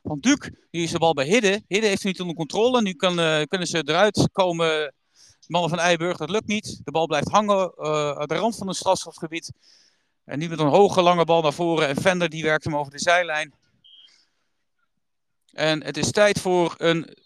van 0.06 0.20
Duke. 0.20 0.66
Nu 0.70 0.82
is 0.82 0.90
de 0.90 0.98
bal 0.98 1.14
bij 1.14 1.26
Hidde. 1.26 1.62
Hidde 1.68 1.86
heeft 1.86 2.02
hem 2.02 2.12
niet 2.12 2.20
onder 2.20 2.36
controle. 2.36 2.82
Nu 2.82 2.92
kan, 2.92 3.20
uh, 3.20 3.42
kunnen 3.42 3.68
ze 3.68 3.82
eruit 3.86 4.28
komen. 4.32 4.68
De 5.40 5.52
mannen 5.52 5.70
van 5.70 5.78
Eiburg, 5.78 6.16
dat 6.16 6.30
lukt 6.30 6.46
niet. 6.46 6.80
De 6.84 6.90
bal 6.90 7.06
blijft 7.06 7.30
hangen 7.30 7.78
aan 8.18 8.26
de 8.26 8.34
rand 8.34 8.56
van 8.56 8.68
het 8.68 8.76
strafschopgebied. 8.76 9.52
En 10.24 10.38
nu 10.38 10.48
met 10.48 10.58
een 10.58 10.66
hoge 10.66 11.02
lange 11.02 11.24
bal 11.24 11.42
naar 11.42 11.52
voren. 11.52 11.88
En 11.88 11.96
Vender 11.96 12.28
die 12.28 12.42
werkt 12.42 12.64
hem 12.64 12.76
over 12.76 12.92
de 12.92 12.98
zijlijn. 12.98 13.54
En 15.52 15.84
het 15.84 15.96
is 15.96 16.10
tijd 16.10 16.40
voor 16.40 16.74
een 16.76 17.16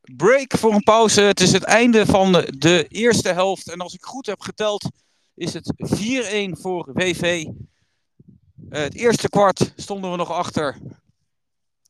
break 0.00 0.56
voor 0.58 0.72
een 0.72 0.82
pauze. 0.82 1.20
Het 1.20 1.40
is 1.40 1.52
het 1.52 1.62
einde 1.62 2.06
van 2.06 2.32
de 2.58 2.86
eerste 2.88 3.32
helft. 3.32 3.70
En 3.70 3.80
als 3.80 3.94
ik 3.94 4.04
goed 4.04 4.26
heb 4.26 4.40
geteld, 4.40 4.88
is 5.34 5.52
het 5.52 5.72
4-1 5.76 6.60
voor 6.60 6.90
WV. 6.92 7.44
Uh, 7.44 8.80
het 8.80 8.94
eerste 8.94 9.28
kwart 9.28 9.72
stonden 9.76 10.10
we 10.10 10.16
nog 10.16 10.30
achter. 10.30 10.78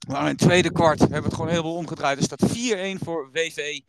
Maar 0.09 0.20
in 0.20 0.26
het 0.26 0.38
tweede 0.38 0.72
kwart 0.72 0.98
hebben 0.98 1.18
we 1.18 1.24
het 1.24 1.34
gewoon 1.34 1.50
heel 1.50 1.62
veel 1.62 1.74
omgedraaid. 1.74 2.16
Dus 2.16 2.26
staat 2.26 2.48
4-1 2.98 3.05
voor 3.05 3.30
WV. 3.32 3.80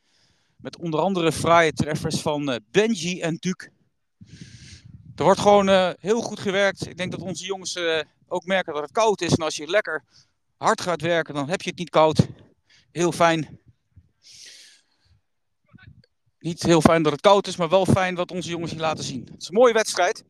Met 0.55 0.77
onder 0.77 0.99
andere 0.99 1.31
fraaie 1.31 1.73
treffers 1.73 2.21
van 2.21 2.49
uh, 2.49 2.55
Benji 2.71 3.21
en 3.21 3.35
Duke. 3.35 3.71
Er 5.15 5.23
wordt 5.23 5.39
gewoon 5.39 5.69
uh, 5.69 5.89
heel 5.99 6.21
goed 6.21 6.39
gewerkt. 6.39 6.87
Ik 6.87 6.97
denk 6.97 7.11
dat 7.11 7.21
onze 7.21 7.45
jongens 7.45 7.77
ook 8.27 8.45
merken 8.45 8.73
dat 8.73 8.81
het 8.81 8.91
koud 8.91 9.21
is. 9.21 9.31
En 9.31 9.43
als 9.43 9.55
je 9.55 9.67
lekker 9.67 10.03
hard 10.57 10.81
gaat 10.81 11.01
werken, 11.01 11.33
dan 11.33 11.49
heb 11.49 11.61
je 11.61 11.69
het 11.69 11.79
niet 11.79 11.89
koud. 11.89 12.27
Heel 12.91 13.11
fijn. 13.11 13.59
Niet 16.39 16.63
heel 16.63 16.81
fijn 16.81 17.03
dat 17.03 17.11
het 17.11 17.21
koud 17.21 17.47
is, 17.47 17.55
maar 17.55 17.69
wel 17.69 17.85
fijn 17.85 18.15
wat 18.15 18.31
onze 18.31 18.49
jongens 18.49 18.71
hier 18.71 18.79
laten 18.79 19.03
zien. 19.03 19.27
Het 19.31 19.41
is 19.41 19.47
een 19.47 19.53
mooie 19.53 19.73
wedstrijd. 19.73 20.23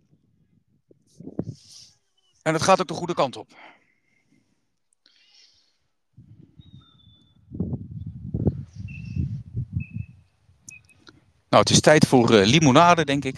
En 2.42 2.54
het 2.54 2.62
gaat 2.62 2.82
ook 2.82 2.88
de 2.88 2.94
goede 2.94 3.14
kant 3.14 3.38
op. 3.38 3.56
Nou, 11.54 11.66
het 11.66 11.74
is 11.74 11.82
tijd 11.82 12.08
voor 12.08 12.32
uh, 12.32 12.45
limonade, 12.45 13.06
denk 13.06 13.26
ik. 13.26 13.36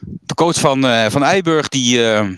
De 0.00 0.34
coach 0.34 0.60
van, 0.60 0.84
uh, 0.84 1.06
van 1.06 1.22
Eiburg, 1.22 1.68
die, 1.68 1.98
uh, 1.98 2.30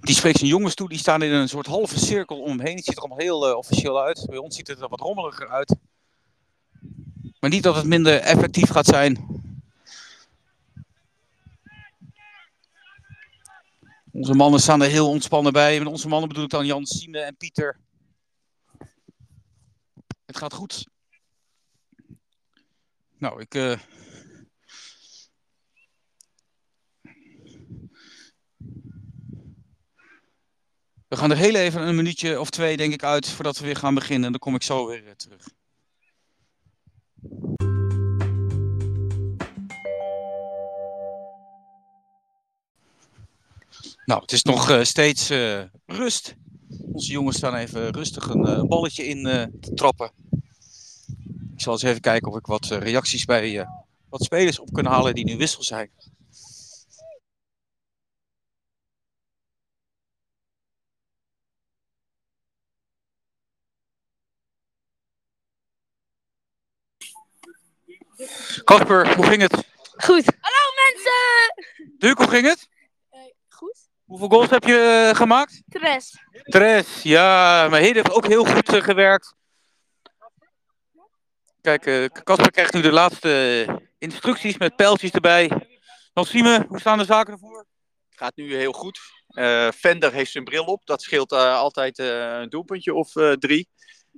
die 0.00 0.14
spreekt 0.14 0.38
zijn 0.38 0.50
jongens 0.50 0.74
toe, 0.74 0.88
die 0.88 0.98
staan 0.98 1.22
in 1.22 1.32
een 1.32 1.48
soort 1.48 1.66
halve 1.66 1.98
cirkel 1.98 2.40
omheen. 2.40 2.76
Het 2.76 2.84
ziet 2.84 2.96
er 2.96 3.00
allemaal 3.00 3.18
heel 3.18 3.56
officieel 3.56 4.02
uit. 4.02 4.26
Bij 4.28 4.38
ons 4.38 4.56
ziet 4.56 4.68
het 4.68 4.80
er 4.80 4.88
wat 4.88 5.00
rommeliger 5.00 5.48
uit. 5.48 5.76
Maar 7.40 7.50
niet 7.50 7.62
dat 7.62 7.76
het 7.76 7.86
minder 7.86 8.20
effectief 8.20 8.68
gaat 8.68 8.86
zijn. 8.86 9.26
Onze 14.12 14.34
mannen 14.34 14.60
staan 14.60 14.82
er 14.82 14.90
heel 14.90 15.08
ontspannen 15.08 15.52
bij. 15.52 15.78
Met 15.78 15.88
onze 15.88 16.08
mannen 16.08 16.28
bedoel 16.28 16.44
ik 16.44 16.50
dan 16.50 16.66
Jan 16.66 16.86
Sime 16.86 17.18
en 17.18 17.36
Pieter. 17.36 17.84
Het 20.26 20.36
gaat 20.36 20.52
goed. 20.52 20.86
Nou, 23.18 23.40
ik, 23.40 23.54
uh, 23.54 23.78
We 31.08 31.16
gaan 31.16 31.30
er 31.30 31.36
heel 31.36 31.54
even 31.54 31.86
een 31.86 31.94
minuutje 31.94 32.40
of 32.40 32.50
twee, 32.50 32.76
denk 32.76 32.92
ik, 32.92 33.02
uit 33.02 33.28
voordat 33.28 33.58
we 33.58 33.64
weer 33.64 33.76
gaan 33.76 33.94
beginnen. 33.94 34.24
En 34.24 34.30
dan 34.30 34.40
kom 34.40 34.54
ik 34.54 34.62
zo 34.62 34.86
weer 34.86 35.06
eh, 35.06 35.12
terug. 35.12 35.48
Nou, 44.04 44.20
het 44.20 44.32
is 44.32 44.42
nog 44.42 44.70
uh, 44.70 44.82
steeds 44.82 45.28
rust. 45.86 46.34
Onze 46.92 47.12
jongens 47.12 47.36
staan 47.36 47.54
even 47.54 47.90
rustig 47.90 48.28
een 48.28 48.48
uh, 48.48 48.62
balletje 48.62 49.06
in 49.06 49.22
te 49.60 49.74
trappen. 49.74 50.10
Ik 51.54 51.62
zal 51.62 51.72
eens 51.72 51.82
even 51.82 52.00
kijken 52.00 52.30
of 52.30 52.38
ik 52.38 52.46
wat 52.46 52.66
reacties 52.66 53.24
bij 53.24 53.66
wat 54.08 54.22
spelers 54.22 54.58
op 54.58 54.72
kan 54.72 54.86
halen 54.86 55.14
die 55.14 55.24
nu 55.24 55.36
wissel 55.36 55.62
zijn. 55.62 55.90
Kasper, 68.64 69.14
hoe 69.16 69.26
ging 69.26 69.42
het? 69.42 69.52
Goed. 69.96 70.24
Hallo 70.40 70.64
mensen! 70.84 71.98
Duke, 71.98 72.22
hoe 72.22 72.32
ging 72.32 72.46
het? 72.46 72.68
Uh, 73.12 73.20
goed. 73.48 73.88
Hoeveel 74.06 74.28
goals 74.28 74.50
heb 74.50 74.64
je 74.64 75.08
uh, 75.10 75.16
gemaakt? 75.16 75.62
Tres. 75.68 76.14
Tres, 76.42 77.02
ja. 77.02 77.66
Maar 77.70 77.80
Hede 77.80 77.94
heeft 77.94 78.12
ook 78.12 78.26
heel 78.26 78.44
goed 78.44 78.74
uh, 78.74 78.82
gewerkt. 78.82 79.34
Kijk, 81.60 82.10
Kasper 82.24 82.50
krijgt 82.50 82.72
nu 82.72 82.80
de 82.80 82.92
laatste 82.92 83.66
instructies 83.98 84.58
met 84.58 84.76
pijltjes 84.76 85.10
erbij. 85.10 85.50
Nasime, 86.14 86.64
hoe 86.68 86.80
staan 86.80 86.98
de 86.98 87.04
zaken 87.04 87.32
ervoor? 87.32 87.66
Het 88.08 88.18
gaat 88.18 88.36
nu 88.36 88.56
heel 88.56 88.72
goed. 88.72 89.00
Vender 89.70 90.12
heeft 90.12 90.30
zijn 90.30 90.44
bril 90.44 90.64
op. 90.64 90.86
Dat 90.86 91.02
scheelt 91.02 91.32
altijd 91.32 91.98
een 91.98 92.48
doelpuntje 92.48 92.94
of 92.94 93.12
drie. 93.38 93.68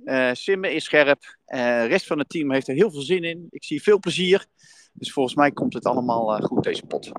Uh, 0.03 0.29
Simme 0.33 0.73
is 0.73 0.83
scherp. 0.83 1.37
de 1.45 1.85
rest 1.85 2.07
van 2.07 2.19
het 2.19 2.29
team 2.29 2.51
heeft 2.51 2.67
er 2.67 2.75
heel 2.75 2.91
veel 2.91 3.01
zin 3.01 3.23
in. 3.23 3.47
Ik 3.49 3.63
zie 3.63 3.83
veel 3.83 3.99
plezier. 3.99 4.45
Dus 4.93 5.11
volgens 5.11 5.35
mij 5.35 5.51
komt 5.51 5.73
het 5.73 5.85
allemaal 5.85 6.41
goed, 6.41 6.63
deze 6.63 6.85
pot. 6.85 7.11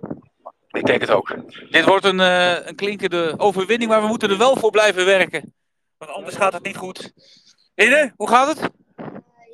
Ik 0.70 0.86
denk 0.86 1.00
het 1.00 1.10
ook. 1.10 1.36
Dit 1.70 1.84
wordt 1.84 2.04
een, 2.04 2.18
een 2.18 2.74
klinkende 2.74 3.34
overwinning, 3.36 3.90
maar 3.90 4.00
we 4.00 4.06
moeten 4.06 4.30
er 4.30 4.38
wel 4.38 4.56
voor 4.56 4.70
blijven 4.70 5.04
werken. 5.04 5.54
Want 5.98 6.10
anders 6.10 6.36
gaat 6.36 6.52
het 6.52 6.62
niet 6.62 6.76
goed. 6.76 7.12
Ine, 7.74 8.12
hoe 8.16 8.28
gaat 8.28 8.48
het? 8.48 8.70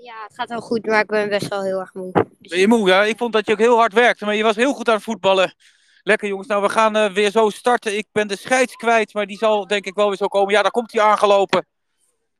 ja, 0.06 0.22
het 0.22 0.34
gaat 0.34 0.48
wel 0.48 0.60
goed, 0.60 0.86
maar 0.86 1.00
ik 1.00 1.06
ben 1.06 1.28
best 1.28 1.48
wel 1.48 1.62
heel 1.62 1.80
erg 1.80 1.94
moe. 1.94 2.12
Ben 2.38 2.58
je 2.58 2.68
moe? 2.68 2.88
Ja, 2.88 3.04
ik 3.04 3.16
vond 3.16 3.32
dat 3.32 3.46
je 3.46 3.52
ook 3.52 3.58
heel 3.58 3.76
hard 3.76 3.92
werkte, 3.92 4.24
maar 4.24 4.34
je 4.34 4.42
was 4.42 4.56
heel 4.56 4.72
goed 4.72 4.88
aan 4.88 4.94
het 4.94 5.02
voetballen. 5.02 5.54
Lekker 6.02 6.28
jongens, 6.28 6.48
nou 6.48 6.62
we 6.62 6.68
gaan 6.68 6.96
uh, 6.96 7.12
weer 7.12 7.30
zo 7.30 7.50
starten. 7.50 7.96
Ik 7.96 8.06
ben 8.12 8.28
de 8.28 8.36
scheids 8.36 8.74
kwijt, 8.74 9.14
maar 9.14 9.26
die 9.26 9.36
zal 9.36 9.66
denk 9.66 9.84
ik 9.84 9.94
wel 9.94 10.08
weer 10.08 10.16
zo 10.16 10.26
komen. 10.26 10.52
Ja, 10.52 10.62
daar 10.62 10.70
komt 10.70 10.92
hij 10.92 11.02
aangelopen. 11.02 11.66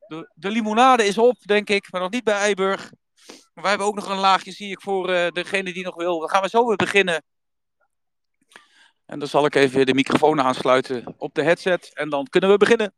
De, 0.07 0.31
de 0.33 0.49
limonade 0.49 1.05
is 1.05 1.17
op, 1.17 1.37
denk 1.41 1.69
ik, 1.69 1.91
maar 1.91 2.01
nog 2.01 2.11
niet 2.11 2.23
bij 2.23 2.37
Eiburg. 2.37 2.91
Maar 3.25 3.63
wij 3.63 3.69
hebben 3.69 3.87
ook 3.87 3.95
nog 3.95 4.09
een 4.09 4.17
laagje, 4.17 4.51
zie 4.51 4.71
ik, 4.71 4.81
voor 4.81 5.09
uh, 5.09 5.27
degene 5.27 5.73
die 5.73 5.83
nog 5.83 5.95
wil. 5.95 6.19
Dan 6.19 6.29
gaan 6.29 6.41
we 6.41 6.49
zo 6.49 6.67
weer 6.67 6.75
beginnen. 6.75 7.23
En 9.07 9.19
dan 9.19 9.27
zal 9.27 9.45
ik 9.45 9.55
even 9.55 9.85
de 9.85 9.93
microfoon 9.93 10.41
aansluiten 10.41 11.15
op 11.17 11.33
de 11.33 11.43
headset 11.43 11.91
en 11.93 12.09
dan 12.09 12.27
kunnen 12.29 12.49
we 12.49 12.57
beginnen. 12.57 12.93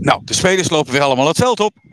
Nou, 0.00 0.24
de 0.24 0.34
spelers 0.34 0.70
lopen 0.70 0.92
weer 0.92 1.02
allemaal 1.02 1.26
het 1.26 1.36
veld 1.36 1.60
op. 1.60 1.85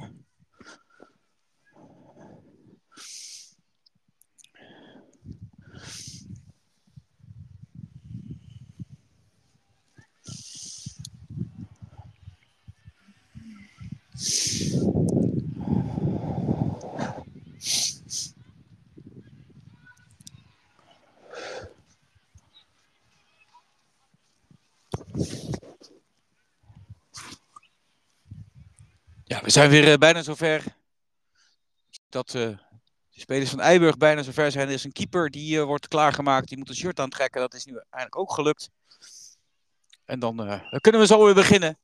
zijn 29.53 29.69
weer 29.69 29.87
uh, 29.87 29.95
bijna 29.95 30.23
zover 30.23 30.63
dat 32.09 32.33
uh, 32.33 32.41
de 33.09 33.19
spelers 33.19 33.49
van 33.49 33.59
Eiburg 33.59 33.97
bijna 33.97 34.21
zover 34.21 34.51
zijn. 34.51 34.67
Er 34.67 34.73
is 34.73 34.83
een 34.83 34.91
keeper 34.91 35.29
die 35.29 35.57
uh, 35.57 35.63
wordt 35.63 35.87
klaargemaakt. 35.87 36.47
Die 36.47 36.57
moet 36.57 36.69
een 36.69 36.75
shirt 36.75 36.99
aantrekken. 36.99 37.41
Dat 37.41 37.53
is 37.53 37.65
nu 37.65 37.73
eigenlijk 37.73 38.17
ook 38.17 38.33
gelukt. 38.33 38.69
En 40.05 40.19
dan, 40.19 40.61
kunnen 40.81 41.01
we 41.01 41.07
zo 41.07 41.25
weer 41.25 41.33
beginnen. 41.33 41.77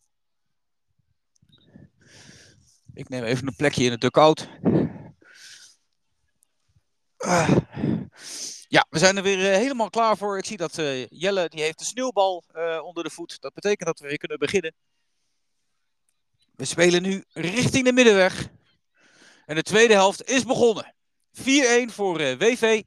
Ik 2.93 3.09
neem 3.09 3.23
even 3.23 3.47
een 3.47 3.55
plekje 3.55 3.83
in 3.83 3.91
het 3.91 4.01
dugout. 4.01 4.49
Uh, 7.17 7.57
ja, 8.67 8.85
we 8.89 8.99
zijn 8.99 9.17
er 9.17 9.23
weer 9.23 9.37
helemaal 9.37 9.89
klaar 9.89 10.17
voor. 10.17 10.37
Ik 10.37 10.45
zie 10.45 10.57
dat 10.57 10.75
Jelle 11.09 11.49
die 11.49 11.61
heeft 11.61 11.79
de 11.79 11.85
sneeuwbal 11.85 12.43
onder 12.83 13.03
de 13.03 13.09
voet. 13.09 13.41
Dat 13.41 13.53
betekent 13.53 13.85
dat 13.87 13.99
we 13.99 14.07
weer 14.07 14.17
kunnen 14.17 14.39
beginnen. 14.39 14.73
We 16.59 16.65
spelen 16.65 17.01
nu 17.01 17.23
richting 17.33 17.85
de 17.85 17.93
middenweg. 17.93 18.49
En 19.45 19.55
de 19.55 19.63
tweede 19.63 19.93
helft 19.93 20.29
is 20.29 20.43
begonnen. 20.45 20.95
4-1 21.37 21.41
voor 21.85 22.21
uh, 22.21 22.37
WV. 22.37 22.83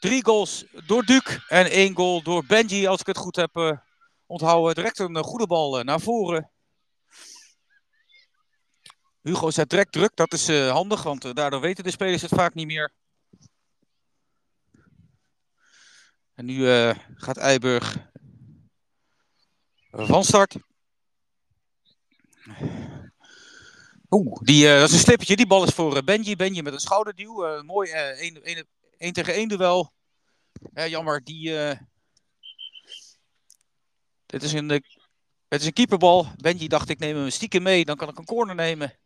Drie 0.00 0.24
goals 0.24 0.64
door 0.86 1.02
Duc 1.04 1.38
en 1.48 1.70
één 1.70 1.94
goal 1.94 2.22
door 2.22 2.44
Benji, 2.46 2.86
als 2.86 3.00
ik 3.00 3.06
het 3.06 3.16
goed 3.16 3.36
heb 3.36 3.56
uh, 3.56 3.78
onthouden. 4.26 4.74
Direct 4.74 4.98
een 4.98 5.16
uh, 5.16 5.22
goede 5.22 5.46
bal 5.46 5.82
naar 5.82 6.00
voren. 6.00 6.50
Hugo 9.22 9.50
zet 9.50 9.70
direct 9.70 9.92
druk, 9.92 10.16
dat 10.16 10.32
is 10.32 10.48
handig, 10.48 11.02
want 11.02 11.36
daardoor 11.36 11.60
weten 11.60 11.84
de 11.84 11.90
spelers 11.90 12.22
het 12.22 12.34
vaak 12.34 12.54
niet 12.54 12.66
meer. 12.66 12.92
En 16.34 16.44
nu 16.44 16.64
gaat 17.14 17.36
Eiburg 17.36 17.96
van 19.90 20.24
start. 20.24 20.56
Oeh, 24.10 24.40
die, 24.42 24.64
uh, 24.64 24.78
dat 24.78 24.88
is 24.88 24.94
een 24.94 25.00
slippertje. 25.00 25.36
Die 25.36 25.46
bal 25.46 25.64
is 25.64 25.74
voor 25.74 25.96
uh, 25.96 26.02
Benji. 26.02 26.36
Benji 26.36 26.62
met 26.62 26.72
een 26.72 26.80
schouderduw. 26.80 27.46
Uh, 27.46 27.62
mooi 27.62 27.90
1 27.90 29.12
tegen 29.12 29.34
1 29.34 29.48
duel. 29.48 29.92
jammer, 30.72 31.24
die... 31.24 31.52
dit 34.26 34.42
is 34.42 34.52
een, 34.52 34.68
het 35.48 35.60
is 35.60 35.66
een 35.66 35.72
keeperbal. 35.72 36.26
Benji 36.36 36.68
dacht 36.68 36.88
ik 36.88 36.98
neem 36.98 37.16
hem 37.16 37.30
stiekem 37.30 37.62
mee. 37.62 37.84
Dan 37.84 37.96
kan 37.96 38.08
ik 38.08 38.18
een 38.18 38.24
corner 38.24 38.54
nemen. 38.54 38.98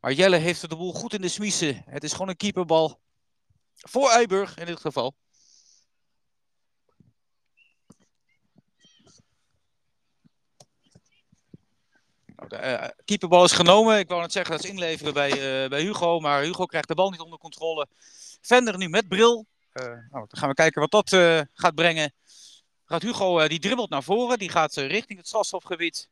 Maar 0.00 0.12
Jelle 0.12 0.36
heeft 0.36 0.70
de 0.70 0.76
boel 0.76 0.92
goed 0.92 1.14
in 1.14 1.20
de 1.20 1.28
smiezen. 1.28 1.82
Het 1.86 2.04
is 2.04 2.12
gewoon 2.12 2.28
een 2.28 2.36
keeperbal. 2.36 3.00
Voor 3.74 4.10
Eiburg 4.10 4.56
in 4.56 4.66
dit 4.66 4.80
geval. 4.80 5.14
De 12.46 12.80
uh, 12.82 12.88
keeperbal 13.04 13.44
is 13.44 13.52
genomen. 13.52 13.98
Ik 13.98 14.08
wou 14.08 14.20
net 14.20 14.32
zeggen 14.32 14.54
dat 14.54 14.64
is 14.64 14.70
inleveren 14.70 15.14
bij, 15.14 15.30
uh, 15.30 15.68
bij 15.68 15.80
Hugo. 15.80 16.20
Maar 16.20 16.42
Hugo 16.42 16.64
krijgt 16.64 16.88
de 16.88 16.94
bal 16.94 17.10
niet 17.10 17.20
onder 17.20 17.38
controle. 17.38 17.86
Vender 18.40 18.78
nu 18.78 18.88
met 18.88 19.08
bril. 19.08 19.46
Uh, 19.72 19.84
nou, 19.84 20.00
dan 20.10 20.28
gaan 20.30 20.48
we 20.48 20.54
kijken 20.54 20.80
wat 20.80 20.90
dat 20.90 21.10
gaat 21.54 21.74
brengen. 21.74 22.12
Gaat 22.84 23.02
Hugo, 23.02 23.48
die 23.48 23.58
dribbelt 23.58 23.90
naar 23.90 24.02
voren. 24.02 24.38
Die 24.38 24.48
gaat 24.48 24.74
richting 24.74 25.18
het 25.18 25.26
strafstofgebied. 25.26 26.08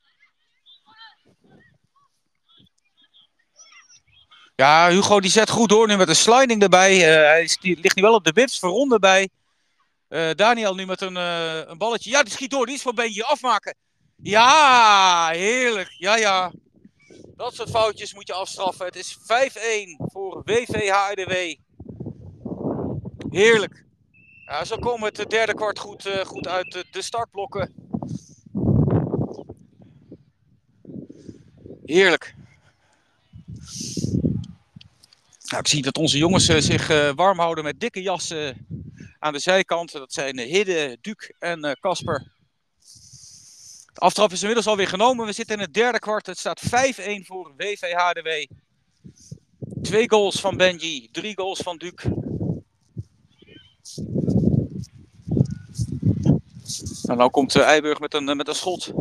Ja, 4.54 4.88
Hugo 4.88 5.20
die 5.20 5.30
zet 5.30 5.50
goed 5.50 5.68
door 5.68 5.86
nu 5.86 5.96
met 5.96 6.08
een 6.08 6.16
sliding 6.16 6.62
erbij. 6.62 6.96
hij 6.98 7.48
ligt 7.60 7.96
nu 7.96 8.02
wel 8.02 8.14
op 8.14 8.24
de 8.24 8.32
wips, 8.32 8.58
verronden 8.58 9.00
bij. 9.00 9.28
Daniel 10.34 10.74
nu 10.74 10.86
met 10.86 11.00
een, 11.00 11.16
een 11.16 11.78
balletje. 11.78 12.10
Ja, 12.10 12.22
die 12.22 12.32
schiet 12.32 12.50
door. 12.50 12.66
Die 12.66 12.74
is 12.74 12.82
van 12.82 12.94
Benji 12.94 13.22
afmaken. 13.22 13.74
Ja, 14.16 15.28
heerlijk. 15.32 15.94
Ja, 15.98 16.16
ja. 16.16 16.52
Dat 17.36 17.54
soort 17.54 17.70
foutjes 17.70 18.14
moet 18.14 18.26
je 18.26 18.32
afstraffen. 18.32 18.86
Het 18.86 18.96
is 18.96 19.18
5-1 19.18 19.24
voor 20.12 20.42
WVHDW. 20.44 21.54
Heerlijk. 23.30 23.84
Ja, 24.46 24.64
zo 24.64 24.76
komen 24.76 25.12
het 25.14 25.30
derde 25.30 25.54
kwart 25.54 25.78
goed, 25.78 26.06
uh, 26.06 26.24
goed 26.24 26.48
uit 26.48 26.84
de 26.90 27.02
startblokken. 27.02 27.74
Heerlijk. 31.84 32.34
Nou, 35.44 35.60
ik 35.60 35.68
zie 35.68 35.82
dat 35.82 35.98
onze 35.98 36.18
jongens 36.18 36.48
uh, 36.48 36.60
zich 36.60 36.90
uh, 36.90 37.10
warm 37.14 37.38
houden 37.38 37.64
met 37.64 37.80
dikke 37.80 38.02
jassen 38.02 38.66
aan 39.18 39.32
de 39.32 39.38
zijkant. 39.38 39.92
Dat 39.92 40.12
zijn 40.12 40.38
Hidde, 40.38 40.98
Duke 41.00 41.34
en 41.38 41.78
Casper. 41.80 42.35
De 43.96 44.02
aftrap 44.02 44.32
is 44.32 44.40
inmiddels 44.40 44.66
alweer 44.66 44.88
genomen. 44.88 45.26
We 45.26 45.32
zitten 45.32 45.56
in 45.56 45.62
het 45.62 45.74
derde 45.74 45.98
kwart. 45.98 46.26
Het 46.26 46.38
staat 46.38 46.62
5-1 46.64 46.68
voor 47.24 47.52
WVHDW. 47.56 48.28
Twee 49.82 50.10
goals 50.10 50.40
van 50.40 50.56
Benji, 50.56 51.08
drie 51.12 51.36
goals 51.36 51.58
van 51.58 51.76
Duc. 51.76 52.04
Nou, 57.02 57.18
nou 57.18 57.30
komt 57.30 57.56
uh, 57.56 57.62
Eiburg 57.62 58.00
met 58.00 58.14
een, 58.14 58.28
uh, 58.28 58.34
met 58.34 58.48
een 58.48 58.54
schot. 58.54 58.92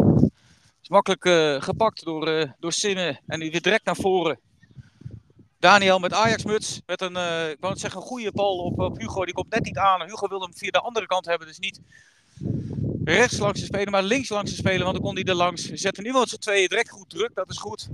Is 0.82 0.90
makkelijk 0.90 1.26
uh, 1.26 1.62
gepakt 1.62 2.06
door, 2.06 2.28
uh, 2.28 2.52
door 2.60 2.74
Simme. 2.74 3.20
En 3.28 3.40
nu 3.40 3.52
weer 3.52 3.62
direct 3.62 3.86
naar 3.86 3.96
voren. 3.96 4.40
Daniel 5.60 6.00
met 6.00 6.14
Ajax-muts. 6.14 6.82
Met 6.86 7.02
een, 7.02 7.16
ik 7.52 7.58
het 7.60 7.80
zeggen, 7.80 8.02
een 8.02 8.08
goede 8.08 8.32
bal 8.32 8.58
op, 8.58 8.80
op 8.80 8.98
Hugo. 8.98 9.26
Die 9.26 9.34
komt 9.34 9.50
net 9.50 9.64
niet 9.64 9.78
aan. 9.78 10.02
Hugo 10.02 10.28
wil 10.28 10.42
hem 10.42 10.56
via 10.56 10.72
de 10.72 10.82
andere 10.82 11.06
kant 11.06 11.26
hebben. 11.26 11.48
Dus 11.48 11.60
niet 11.60 11.80
rechts 13.06 13.38
langs 13.38 13.60
te 13.60 13.66
spelen, 13.66 13.92
maar 13.92 14.04
links 14.04 14.30
langs 14.30 14.52
te 14.52 14.58
spelen, 14.58 14.82
want 14.82 14.94
dan 14.94 15.04
kon 15.04 15.16
hij 15.16 15.24
er 15.24 15.36
langs. 15.36 15.64
Zetten 15.64 16.04
nu 16.04 16.12
wel 16.12 16.28
z'n 16.28 16.38
tweeën 16.38 16.68
direct 16.68 16.90
goed 16.90 17.10
druk, 17.10 17.36
dat 17.36 17.50
is 17.50 17.58
goed. 17.58 17.90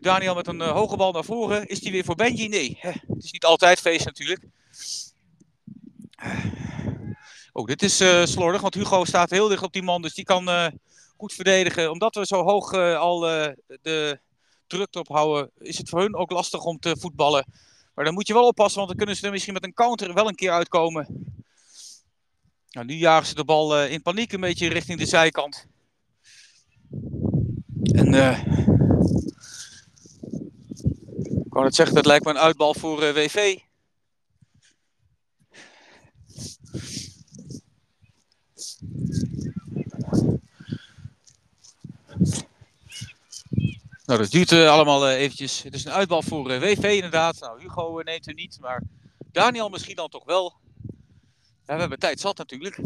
Daniel 0.00 0.34
met 0.34 0.46
een 0.46 0.60
uh, 0.60 0.70
hoge 0.70 0.96
bal 0.96 1.12
naar 1.12 1.24
voren. 1.24 1.66
Is 1.66 1.80
die 1.80 1.92
weer 1.92 2.04
voor 2.04 2.14
Benji? 2.14 2.48
Nee, 2.48 2.78
het 2.80 3.24
is 3.24 3.32
niet 3.32 3.44
altijd 3.44 3.80
feest 3.80 4.04
natuurlijk. 4.04 4.44
Oh, 7.52 7.66
dit 7.66 7.82
is 7.82 8.00
uh, 8.00 8.24
slordig, 8.24 8.60
want 8.60 8.74
Hugo 8.74 9.04
staat 9.04 9.30
heel 9.30 9.48
dicht 9.48 9.62
op 9.62 9.72
die 9.72 9.82
man, 9.82 10.02
dus 10.02 10.14
die 10.14 10.24
kan 10.24 10.48
uh, 10.48 10.66
goed 11.16 11.32
verdedigen. 11.32 11.90
Omdat 11.90 12.14
we 12.14 12.26
zo 12.26 12.42
hoog 12.42 12.72
al 12.74 13.20
de 13.20 14.20
drukte 14.66 14.98
ophouden, 14.98 15.50
is 15.58 15.78
het 15.78 15.88
voor 15.88 16.00
hun 16.00 16.16
ook 16.16 16.30
lastig 16.30 16.64
om 16.64 16.78
te 16.78 16.96
voetballen. 16.98 17.46
Maar 17.94 18.04
dan 18.04 18.14
moet 18.14 18.26
je 18.26 18.32
wel 18.32 18.46
oppassen, 18.46 18.76
want 18.76 18.88
dan 18.88 18.96
kunnen 18.96 19.16
ze 19.16 19.26
er 19.26 19.32
misschien 19.32 19.54
met 19.54 19.64
een 19.64 19.74
counter 19.74 20.14
wel 20.14 20.28
een 20.28 20.34
keer 20.34 20.50
uitkomen. 20.50 21.36
Nou, 22.70 22.86
nu 22.86 22.94
jagen 22.94 23.26
ze 23.26 23.34
de 23.34 23.44
bal 23.44 23.82
uh, 23.82 23.92
in 23.92 24.02
paniek 24.02 24.32
een 24.32 24.40
beetje 24.40 24.68
richting 24.68 24.98
de 24.98 25.06
zijkant. 25.06 25.66
En 27.82 28.14
uh, 28.14 28.44
wou 31.48 31.64
net 31.64 31.74
zeggen, 31.74 31.94
dat 31.94 32.06
lijkt 32.06 32.24
me 32.24 32.30
een 32.30 32.38
uitbal 32.38 32.74
voor 32.74 33.02
eh, 33.02 33.14
WV. 33.14 33.58
Nou, 44.08 44.20
dat 44.20 44.30
duurt 44.30 44.52
eh, 44.52 44.70
allemaal 44.70 45.08
eh, 45.08 45.20
eventjes. 45.20 45.62
Het 45.62 45.74
is 45.74 45.84
een 45.84 45.92
uitbal 45.92 46.22
voor 46.22 46.50
eh, 46.50 46.60
WV 46.60 46.82
inderdaad. 46.94 47.40
Nou, 47.40 47.60
Hugo 47.60 47.98
eh, 47.98 48.04
neemt 48.04 48.26
er 48.26 48.34
niet, 48.34 48.58
maar 48.60 48.82
Daniel 49.32 49.68
misschien 49.68 49.96
dan 49.96 50.08
toch 50.08 50.24
wel. 50.24 50.54
Ja, 51.68 51.74
we 51.74 51.80
hebben 51.80 51.98
tijd 51.98 52.20
zat 52.20 52.38
natuurlijk. 52.38 52.76
We 52.76 52.82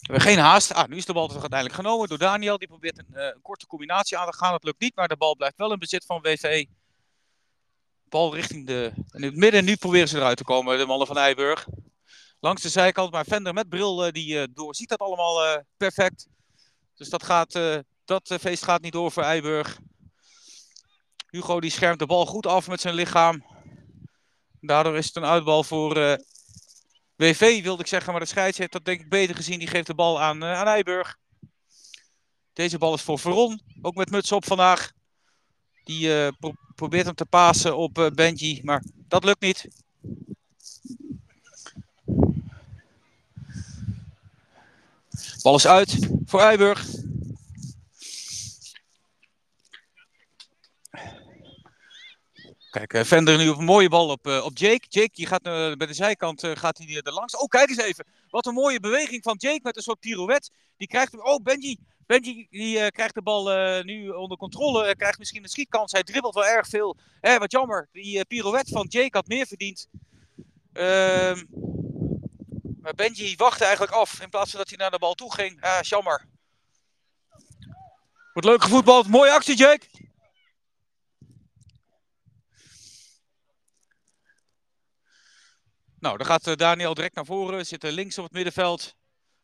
hebben 0.00 0.20
geen 0.20 0.38
haast. 0.38 0.72
Ah, 0.72 0.88
nu 0.88 0.96
is 0.96 1.04
de 1.04 1.12
bal 1.12 1.26
toch 1.28 1.40
uiteindelijk 1.40 1.80
genomen 1.80 2.08
door 2.08 2.18
Daniel. 2.18 2.58
Die 2.58 2.68
probeert 2.68 2.98
een, 2.98 3.14
eh, 3.14 3.36
korte 3.42 3.66
combinatie 3.66 4.18
aan 4.18 4.30
te 4.30 4.36
gaan. 4.36 4.52
Dat 4.52 4.64
lukt 4.64 4.80
niet, 4.80 4.96
maar 4.96 5.08
de 5.08 5.16
bal 5.16 5.36
blijft 5.36 5.56
wel 5.56 5.72
in 5.72 5.78
bezit 5.78 6.04
van 6.04 6.20
WV. 6.20 6.64
Bal 8.08 8.34
richting 8.34 8.66
de... 8.66 8.92
In 9.12 9.22
het 9.22 9.36
midden, 9.36 9.64
nu 9.64 9.76
proberen 9.76 10.08
ze 10.08 10.16
eruit 10.16 10.36
te 10.36 10.44
komen, 10.44 10.78
de 10.78 10.86
mannen 10.86 11.06
van 11.06 11.18
Eiburg. 11.18 11.66
Langs 12.40 12.62
de 12.62 12.68
zijkant, 12.68 13.10
maar 13.10 13.24
Vender 13.24 13.54
met 13.54 13.68
bril, 13.68 14.04
eh, 14.04 14.12
die 14.12 14.40
eh, 14.40 14.46
doorziet 14.54 14.88
dat 14.88 14.98
allemaal 14.98 15.62
perfect. 15.76 16.26
Dus 16.94 17.08
dat, 17.08 17.22
gaat, 17.22 17.58
dat 18.04 18.34
feest 18.40 18.64
gaat 18.64 18.82
niet 18.82 18.92
door 18.92 19.12
voor 19.12 19.22
Eiburg. 19.22 19.78
Hugo 21.30 21.60
die 21.60 21.70
schermt 21.70 21.98
de 21.98 22.06
bal 22.06 22.26
goed 22.26 22.46
af 22.46 22.68
met 22.68 22.80
zijn 22.80 22.94
lichaam. 22.94 23.44
Daardoor 24.60 24.96
is 24.96 25.06
het 25.06 25.16
een 25.16 25.24
uitbal 25.24 25.64
voor 25.64 26.18
WV, 27.16 27.62
wilde 27.62 27.82
ik 27.82 27.88
zeggen. 27.88 28.12
Maar 28.12 28.20
de 28.20 28.26
scheids 28.26 28.58
heeft 28.58 28.72
dat 28.72 28.84
denk 28.84 29.00
ik 29.00 29.08
beter 29.08 29.34
gezien. 29.34 29.58
Die 29.58 29.68
geeft 29.68 29.86
de 29.86 29.94
bal 29.94 30.20
aan, 30.20 30.42
eh, 30.42 30.52
aan 30.52 30.66
Eiburg. 30.66 31.16
Deze 32.52 32.78
bal 32.78 32.94
is 32.94 33.02
voor 33.02 33.18
Veron. 33.18 33.60
Ook 33.82 33.94
met 33.94 34.10
muts 34.10 34.32
op 34.32 34.44
vandaag. 34.44 34.92
Die 35.84 36.32
pro- 36.32 36.54
probeert 36.74 37.06
hem 37.06 37.14
te 37.14 37.26
pasen 37.26 37.76
op 37.76 37.98
eh, 37.98 38.10
Benji. 38.10 38.60
Maar 38.62 38.84
dat 39.08 39.24
lukt 39.24 39.40
niet. 39.40 39.68
Bal 45.42 45.54
is 45.56 45.66
uit 45.66 46.08
voor 46.26 46.40
Eiburg. 46.40 46.86
Kijk, 52.74 52.92
eh, 52.94 53.04
Vender 53.04 53.36
nu 53.38 53.48
op 53.48 53.58
een 53.58 53.64
mooie 53.64 53.88
bal 53.88 54.08
op, 54.08 54.26
eh, 54.26 54.44
op 54.44 54.58
Jake. 54.58 54.86
Jake 54.88 55.10
die 55.12 55.26
gaat 55.26 55.42
eh, 55.42 55.72
bij 55.72 55.86
de 55.86 55.94
zijkant 55.94 56.46
gaat 56.54 56.78
hij 56.78 57.00
er 57.02 57.12
langs. 57.12 57.36
Oh, 57.36 57.48
kijk 57.48 57.68
eens 57.68 57.78
even. 57.78 58.04
Wat 58.30 58.46
een 58.46 58.54
mooie 58.54 58.80
beweging 58.80 59.22
van 59.22 59.36
Jake 59.38 59.60
met 59.62 59.76
een 59.76 59.82
soort 59.82 60.00
pirouette. 60.00 60.50
Die 60.76 60.88
krijgt 60.88 61.12
hem. 61.12 61.20
Oh, 61.20 61.42
Benji. 61.42 61.78
Benji 62.06 62.46
die, 62.50 62.90
krijgt 62.90 63.14
de 63.14 63.22
bal 63.22 63.44
nu 63.82 64.10
onder 64.10 64.36
controle. 64.36 64.84
Eh, 64.84 64.94
krijgt 64.96 65.18
misschien 65.18 65.42
een 65.42 65.48
schietkans. 65.48 65.92
Hij 65.92 66.02
dribbelt 66.02 66.34
wel 66.34 66.46
erg 66.46 66.68
veel. 66.68 66.96
Eh, 67.20 67.36
wat 67.36 67.52
jammer. 67.52 67.88
Die 67.92 68.24
pirouette 68.24 68.72
van 68.72 68.86
Jake 68.88 69.16
had 69.16 69.26
meer 69.26 69.46
verdiend. 69.46 69.88
Ehm, 70.72 71.44
maar 72.80 72.94
Benji 72.94 73.36
wachtte 73.36 73.64
eigenlijk 73.64 73.92
af. 73.94 74.20
In 74.20 74.30
plaats 74.30 74.50
van 74.50 74.58
dat 74.58 74.68
hij 74.68 74.78
naar 74.78 74.90
de 74.90 74.98
bal 74.98 75.14
toe 75.14 75.34
ging. 75.34 75.60
Ah, 75.60 75.80
jammer. 75.80 76.26
Wordt 78.32 78.48
leuk 78.48 78.62
gevoetbald. 78.62 79.08
Mooie 79.08 79.32
actie, 79.32 79.56
Jake. 79.56 79.93
Nou, 86.04 86.16
dan 86.16 86.26
gaat 86.26 86.46
eh, 86.46 86.54
Daniel 86.56 86.94
direct 86.94 87.14
naar 87.14 87.24
voren. 87.24 87.66
Zit 87.66 87.84
er 87.84 87.92
links 87.92 88.18
op 88.18 88.24
het 88.24 88.32
middenveld. 88.32 88.94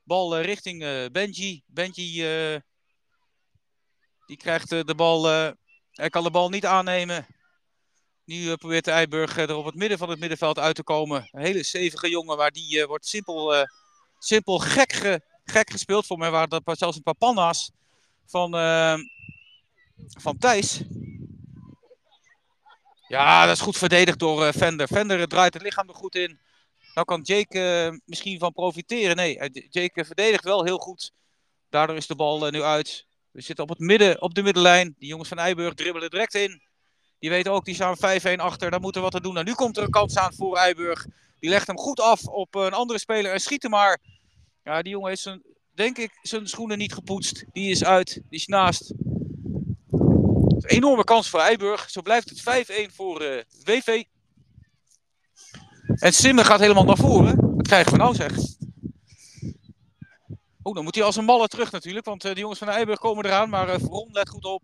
Bal 0.02 0.36
eh, 0.36 0.44
richting 0.44 0.82
eh, 0.82 1.04
Benji. 1.12 1.62
Benji 1.66 2.24
eh, 2.54 2.60
die 4.26 4.36
krijgt 4.36 4.72
eh, 4.72 4.80
de 4.84 4.94
bal. 4.94 5.28
eh, 5.30 5.50
hij 5.92 6.08
kan 6.08 6.22
de 6.22 6.30
bal 6.30 6.48
niet 6.48 6.66
aannemen. 6.66 7.26
Nu 8.24 8.50
eh, 8.50 8.54
probeert 8.54 8.84
de 8.84 8.90
Eiburg 8.90 9.36
eh, 9.36 9.48
er 9.48 9.54
op 9.56 9.64
het 9.64 9.74
midden 9.74 9.98
van 9.98 10.10
het 10.10 10.18
middenveld 10.18 10.58
uit 10.58 10.74
te 10.74 10.82
komen. 10.82 11.28
Een 11.30 11.40
hele 11.42 11.64
stevige 11.64 12.08
jongen, 12.08 12.36
maar 12.36 12.50
die 12.50 12.80
eh, 12.80 12.86
wordt 12.86 13.06
simpel, 13.06 13.54
eh, 13.54 13.64
simpel 14.18 14.58
gek, 14.58 14.92
ge- 14.92 15.20
gek 15.44 15.70
gespeeld. 15.70 16.06
Voor 16.06 16.18
mij 16.18 16.30
waren 16.30 16.48
dat 16.64 16.78
zelfs 16.78 16.96
een 16.96 17.02
paar 17.02 17.14
panna's 17.14 17.70
van, 18.26 18.54
eh, 18.54 18.94
van 20.18 20.38
Thijs. 20.38 20.82
Ja, 23.08 23.46
dat 23.46 23.56
is 23.56 23.62
goed 23.62 23.76
verdedigd 23.76 24.18
door 24.18 24.44
eh, 24.44 24.52
Vender. 24.52 24.88
Vender 24.88 25.28
draait 25.28 25.54
het 25.54 25.62
lichaam 25.62 25.88
er 25.88 25.94
goed 25.94 26.14
in. 26.14 26.48
Nou 27.00 27.12
kan 27.12 27.34
Jake 27.36 27.60
eh, 27.60 27.98
misschien 28.04 28.38
van 28.38 28.52
profiteren. 28.52 29.16
Nee, 29.16 29.38
eh, 29.38 29.64
Jake 29.70 30.04
verdedigt 30.04 30.44
wel 30.44 30.64
heel 30.64 30.78
goed. 30.78 31.12
Daardoor 31.68 31.96
is 31.96 32.06
de 32.06 32.14
bal 32.14 32.46
eh, 32.46 32.52
nu 32.52 32.62
uit. 32.62 33.06
We 33.30 33.40
zitten 33.40 33.64
op, 33.64 33.70
het 33.70 33.78
midden, 33.78 34.22
op 34.22 34.34
de 34.34 34.42
middenlijn. 34.42 34.94
Die 34.98 35.08
jongens 35.08 35.28
van 35.28 35.38
Eiburg 35.38 35.74
dribbelen 35.74 36.10
direct 36.10 36.34
in. 36.34 36.62
Die 37.18 37.30
weten 37.30 37.52
ook, 37.52 37.64
die 37.64 37.74
staan 37.74 37.96
5-1 37.96 38.00
achter. 38.36 38.70
Daar 38.70 38.80
moeten 38.80 39.00
we 39.00 39.06
wat 39.06 39.16
aan 39.16 39.22
doen. 39.22 39.34
Nou, 39.34 39.46
nu 39.46 39.54
komt 39.54 39.76
er 39.76 39.82
een 39.82 39.90
kans 39.90 40.16
aan 40.16 40.34
voor 40.34 40.56
Eiburg. 40.56 41.06
Die 41.38 41.50
legt 41.50 41.66
hem 41.66 41.78
goed 41.78 42.00
af 42.00 42.24
op 42.24 42.54
een 42.54 42.72
andere 42.72 42.98
speler 42.98 43.32
en 43.32 43.40
schiet 43.40 43.62
hem 43.62 43.70
maar. 43.70 44.00
Ja, 44.64 44.82
die 44.82 44.92
jongen 44.92 45.08
heeft 45.08 45.22
zijn, 45.22 45.42
denk 45.74 45.98
ik, 45.98 46.18
zijn 46.22 46.48
schoenen 46.48 46.78
niet 46.78 46.92
gepoetst. 46.92 47.44
Die 47.52 47.70
is 47.70 47.84
uit, 47.84 48.12
die 48.14 48.38
is 48.38 48.46
naast. 48.46 48.92
Een 49.90 50.64
enorme 50.66 51.04
kans 51.04 51.30
voor 51.30 51.40
Eiburg. 51.40 51.90
Zo 51.90 52.02
blijft 52.02 52.30
het 52.30 52.90
5-1 52.90 52.94
voor 52.94 53.44
WV. 53.64 54.02
En 55.94 56.12
Simmen 56.12 56.44
gaat 56.44 56.60
helemaal 56.60 56.84
naar 56.84 56.96
voren. 56.96 57.56
Wat 57.56 57.66
krijgen 57.66 57.92
we 57.92 57.98
nou 57.98 58.14
zeg? 58.14 58.32
Oh, 60.62 60.74
dan 60.74 60.84
moet 60.84 60.94
hij 60.94 61.04
als 61.04 61.16
een 61.16 61.24
malle 61.24 61.48
terug 61.48 61.72
natuurlijk. 61.72 62.06
Want 62.06 62.24
eh, 62.24 62.34
de 62.34 62.40
jongens 62.40 62.58
van 62.58 62.68
de 62.68 62.74
Eiburg 62.74 62.98
komen 62.98 63.24
eraan. 63.24 63.48
Maar 63.48 63.68
eh 63.68 63.78
Veron 63.78 64.08
let 64.12 64.28
goed 64.28 64.44
op. 64.44 64.62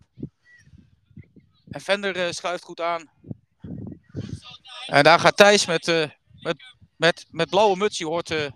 En 1.70 1.80
Vender 1.80 2.16
eh, 2.26 2.32
schuift 2.32 2.64
goed 2.64 2.80
aan. 2.80 3.10
En 4.86 5.02
daar 5.02 5.20
gaat 5.20 5.36
Thijs 5.36 5.66
met, 5.66 5.88
eh, 5.88 6.08
met, 6.40 6.56
met, 6.96 7.26
met 7.30 7.50
blauwe 7.50 7.76
muts. 7.76 7.98
Je 7.98 8.06
hoort, 8.06 8.30
eh, 8.30 8.50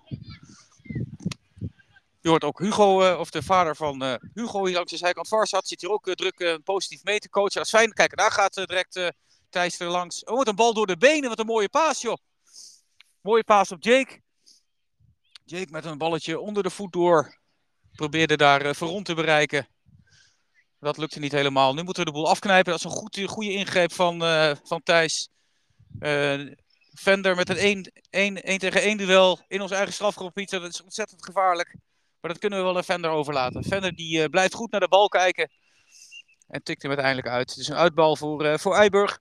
je 2.21 2.29
hoort 2.29 2.45
ook 2.45 2.59
Hugo, 2.59 3.03
eh, 3.03 3.19
of 3.19 3.31
de 3.31 3.43
vader 3.43 3.77
van 3.77 4.03
eh, 4.03 4.15
Hugo 4.35 4.65
hier 4.65 4.75
langs 4.75 4.91
de 4.91 4.97
zijkant 4.97 5.29
Varsat. 5.29 5.69
Zit 5.69 5.81
hier 5.81 5.91
ook 5.91 6.07
eh, 6.07 6.15
druk 6.15 6.41
eh, 6.41 6.55
positief 6.65 7.05
mee 7.05 7.19
te 7.19 7.29
coachen. 7.29 7.55
Dat 7.55 7.65
is 7.65 7.71
fijn. 7.71 7.93
Kijk, 7.93 8.17
daar 8.17 8.33
gaat 8.33 8.57
eh, 8.57 8.65
direct 8.65 8.97
eh, 8.97 9.09
Thijs 9.51 9.79
er 9.81 9.87
langs. 9.89 10.25
Oh, 10.25 10.37
wat 10.37 10.49
een 10.49 10.55
bal 10.57 10.75
door 10.75 10.87
de 10.87 10.97
benen. 10.97 11.29
Wat 11.29 11.39
een 11.39 11.47
mooie 11.47 11.69
paas, 11.69 12.01
joh. 12.01 12.17
Mooie 13.23 13.45
paas 13.45 13.73
op 13.73 13.83
Jake. 13.83 14.21
Jake 15.45 15.71
met 15.71 15.85
een 15.85 15.99
balletje 15.99 16.41
onder 16.41 16.63
de 16.63 16.71
voet 16.71 16.93
door. 16.93 17.39
Probeerde 17.93 18.37
daar 18.37 18.67
uh, 18.67 18.73
Veron 18.73 19.03
te 19.03 19.15
bereiken. 19.15 19.69
Dat 20.79 20.97
lukte 20.97 21.19
niet 21.19 21.33
helemaal. 21.33 21.75
Nu 21.75 21.83
moeten 21.83 22.05
we 22.05 22.11
de 22.11 22.17
boel 22.17 22.29
afknijpen. 22.29 22.71
Dat 22.71 22.79
is 22.79 22.85
een 22.85 22.99
goed, 22.99 23.21
goede 23.27 23.53
ingreep 23.53 23.93
van, 23.93 24.23
uh, 24.23 24.53
van 24.63 24.83
Thijs. 24.83 25.31
Vender 26.95 27.37
met 27.37 27.49
een 27.49 27.57
1, 27.57 27.93
1, 28.11 28.43
1 28.43 28.59
tegen 28.59 28.83
1 28.83 28.97
duel 28.97 29.41
in 29.49 29.61
ons 29.61 29.71
eigen 29.71 29.93
strafgebied. 29.93 30.51
Dat 30.51 30.63
is 30.63 30.83
ontzettend 30.83 31.25
gevaarlijk. 31.25 31.77
Maar 32.21 32.31
dat 32.31 32.41
kunnen 32.41 32.59
we 32.59 32.65
wel 32.65 32.77
aan 32.77 32.85
Vender 32.85 33.11
overlaten. 33.11 33.65
Vender 33.65 33.95
die 33.95 34.31
blijft 34.31 34.55
goed 34.55 34.71
naar 34.71 34.81
de 34.81 34.89
bal 34.89 35.09
kijken. 35.09 35.51
En 36.49 36.63
tikt 36.63 36.83
hem 36.83 36.91
uiteindelijk 36.91 37.29
uit. 37.29 37.51
Het 37.51 37.59
is 37.59 37.69
een 37.69 37.77
uitbal 37.77 38.17
voor, 38.17 38.59
voor 38.59 38.75
Eiburg. 38.75 39.21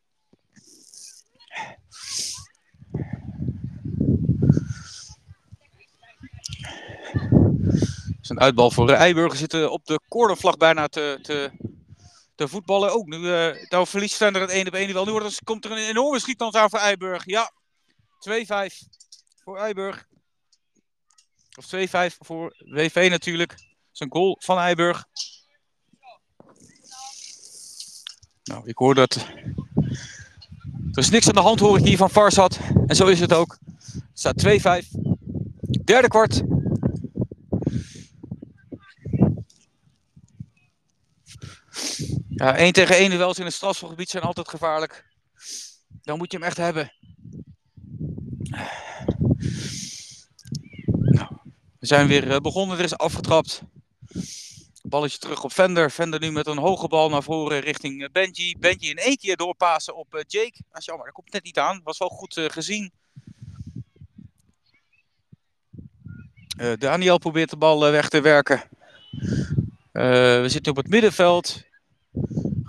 Een 8.29 8.39
uitbal 8.39 8.71
voor 8.71 8.89
Eiburg. 8.89 9.35
zitten 9.35 9.71
op 9.71 9.85
de 9.85 9.99
cornervlag 10.07 10.57
bijna 10.57 10.87
te, 10.87 11.19
te, 12.35 12.47
voetballen. 12.47 12.93
Ook 12.93 13.05
nu 13.05 13.17
uh, 13.17 13.69
nou 13.69 13.87
verliest 13.87 14.15
Vender 14.15 14.41
het 14.41 14.51
1 14.51 14.67
op 14.67 14.73
1 14.73 14.93
wel. 14.93 15.05
Nu 15.05 15.11
wordt, 15.11 15.43
komt 15.43 15.65
er 15.65 15.71
een 15.71 15.77
enorme 15.77 16.19
schietkans 16.19 16.55
aan 16.55 16.69
voor 16.69 16.79
Eiburg. 16.79 17.25
Ja, 17.25 17.51
2-5 18.29 18.33
voor 19.43 19.57
Eiburg. 19.57 20.07
Of 21.57 21.65
2-5 21.65 22.15
voor 22.19 22.55
WV 22.57 23.07
natuurlijk. 23.11 23.55
Een 23.93 24.11
goal 24.11 24.37
van 24.39 24.57
Eiburg. 24.57 25.05
Nou, 28.43 28.67
ik 28.67 28.77
hoor 28.77 28.95
dat. 28.95 29.15
Er 30.91 31.05
is 31.05 31.09
niks 31.09 31.27
aan 31.27 31.33
de 31.33 31.39
hand, 31.39 31.59
hoor 31.59 31.77
ik 31.77 31.85
hier 31.85 31.97
van 31.97 32.09
Farsad. 32.09 32.59
En 32.87 32.95
zo 32.95 33.07
is 33.07 33.19
het 33.19 33.33
ook. 33.33 33.57
Het 33.93 34.09
staat 34.13 34.83
2-5. 34.83 34.87
Derde 35.83 36.07
kwart. 36.07 36.43
Ja, 42.29 42.55
1 42.55 42.73
tegen 42.73 42.95
1 42.95 43.09
duels 43.09 43.39
in 43.39 43.45
het 43.45 43.53
strafschopgebied 43.53 44.09
zijn 44.09 44.23
altijd 44.23 44.49
gevaarlijk. 44.49 45.05
Dan 46.01 46.17
moet 46.17 46.31
je 46.31 46.37
hem 46.37 46.45
echt 46.45 46.57
hebben. 46.57 46.93
Nou, 50.85 51.27
we 51.79 51.85
zijn 51.85 52.07
weer 52.07 52.41
begonnen. 52.41 52.77
Er 52.77 52.83
is 52.83 52.97
afgetrapt. 52.97 53.61
Balletje 54.81 55.17
terug 55.17 55.43
op 55.43 55.53
Vender. 55.53 55.91
Vender 55.91 56.19
nu 56.19 56.31
met 56.31 56.47
een 56.47 56.57
hoge 56.57 56.87
bal 56.87 57.09
naar 57.09 57.23
voren 57.23 57.59
richting 57.59 58.11
Benji. 58.11 58.55
Benji 58.59 58.89
in 58.89 58.97
één 58.97 59.17
keer 59.17 59.35
doorpassen 59.35 59.95
op 59.95 60.23
Jake. 60.27 60.61
Ah, 60.71 60.81
jammer, 60.81 61.05
dat 61.05 61.13
komt 61.13 61.31
net 61.31 61.43
niet 61.43 61.57
aan. 61.57 61.81
Was 61.83 61.97
wel 61.97 62.09
goed 62.09 62.41
gezien. 62.47 62.91
Daniel 66.77 67.17
probeert 67.17 67.49
de 67.49 67.57
bal 67.57 67.79
weg 67.79 68.09
te 68.09 68.21
werken. 68.21 68.63
We 69.91 70.45
zitten 70.47 70.71
op 70.71 70.77
het 70.77 70.87
middenveld. 70.87 71.67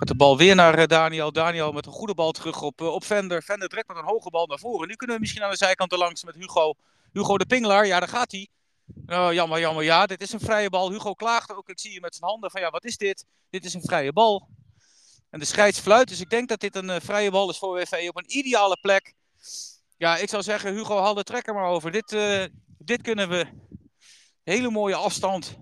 Gaat 0.01 0.07
de 0.07 0.15
bal 0.15 0.37
weer 0.37 0.55
naar 0.55 0.77
eh, 0.77 0.87
Daniel. 0.87 1.31
Daniel 1.31 1.71
met 1.71 1.85
een 1.85 1.91
goede 1.91 2.13
bal 2.13 2.31
terug 2.31 2.61
op, 2.61 2.81
eh, 2.81 2.87
op 2.87 3.03
Vender. 3.03 3.43
Vender 3.43 3.69
trekt 3.69 3.87
met 3.87 3.97
een 3.97 4.03
hoge 4.03 4.29
bal 4.29 4.45
naar 4.45 4.59
voren. 4.59 4.87
Nu 4.87 4.95
kunnen 4.95 5.15
we 5.15 5.21
misschien 5.21 5.43
aan 5.43 5.51
de 5.51 5.57
zijkant 5.57 5.91
langs 5.91 6.23
met 6.23 6.35
Hugo. 6.35 6.73
Hugo 7.13 7.37
de 7.37 7.45
Pingelaar, 7.45 7.87
ja 7.87 7.99
daar 7.99 8.09
gaat 8.09 8.31
hij. 8.31 8.47
Oh, 9.05 9.33
jammer, 9.33 9.59
jammer, 9.59 9.83
ja, 9.83 10.05
dit 10.05 10.21
is 10.21 10.33
een 10.33 10.39
vrije 10.39 10.69
bal. 10.69 10.91
Hugo 10.91 11.13
klaagt 11.13 11.55
ook, 11.55 11.69
ik 11.69 11.79
zie 11.79 11.93
je 11.93 11.99
met 11.99 12.15
zijn 12.15 12.29
handen 12.29 12.51
van 12.51 12.61
ja, 12.61 12.69
wat 12.69 12.85
is 12.85 12.97
dit? 12.97 13.25
Dit 13.49 13.65
is 13.65 13.73
een 13.73 13.81
vrije 13.81 14.13
bal. 14.13 14.47
En 15.29 15.39
de 15.39 15.45
scheids 15.45 15.79
fluit, 15.79 16.07
dus 16.07 16.19
ik 16.19 16.29
denk 16.29 16.49
dat 16.49 16.59
dit 16.59 16.75
een 16.75 16.89
uh, 16.89 16.95
vrije 16.99 17.31
bal 17.31 17.49
is 17.49 17.57
voor 17.57 17.73
WV 17.73 18.07
op 18.09 18.17
een 18.17 18.37
ideale 18.37 18.77
plek. 18.81 19.13
Ja, 19.97 20.17
ik 20.17 20.29
zou 20.29 20.43
zeggen, 20.43 20.73
Hugo, 20.73 20.97
haal 20.97 21.13
de 21.13 21.23
trekker 21.23 21.53
maar 21.53 21.69
over. 21.69 21.91
Dit, 21.91 22.15
dit 22.77 23.01
kunnen 23.01 23.29
we. 23.29 23.45
Hele 24.43 24.69
mooie 24.69 24.95
afstand. 24.95 25.57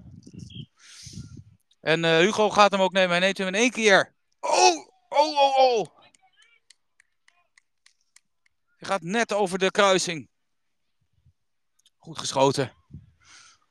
En 1.90 2.04
uh, 2.04 2.18
Hugo 2.18 2.50
gaat 2.50 2.72
hem 2.72 2.82
ook 2.82 2.92
nemen. 2.92 3.10
Hij 3.10 3.20
neemt 3.20 3.38
hem 3.38 3.48
in 3.48 3.56
één 3.56 3.72
keer. 3.72 4.14
Oh, 4.40 4.88
oh, 5.10 5.38
oh, 5.38 5.58
oh. 5.58 5.88
Hij 8.78 8.88
gaat 8.88 9.02
net 9.02 9.34
over 9.34 9.60
de 9.60 9.72
kruising. 9.72 10.30
Goed 11.98 12.18
geschoten. 12.18 12.74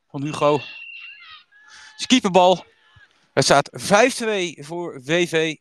Van 0.08 0.22
Hugo. 0.22 0.60
Skieperbal. 1.96 2.64
Het 3.32 3.44
staat 3.44 3.70
5-2 3.80 4.64
voor 4.64 5.02
WV. 5.02 5.56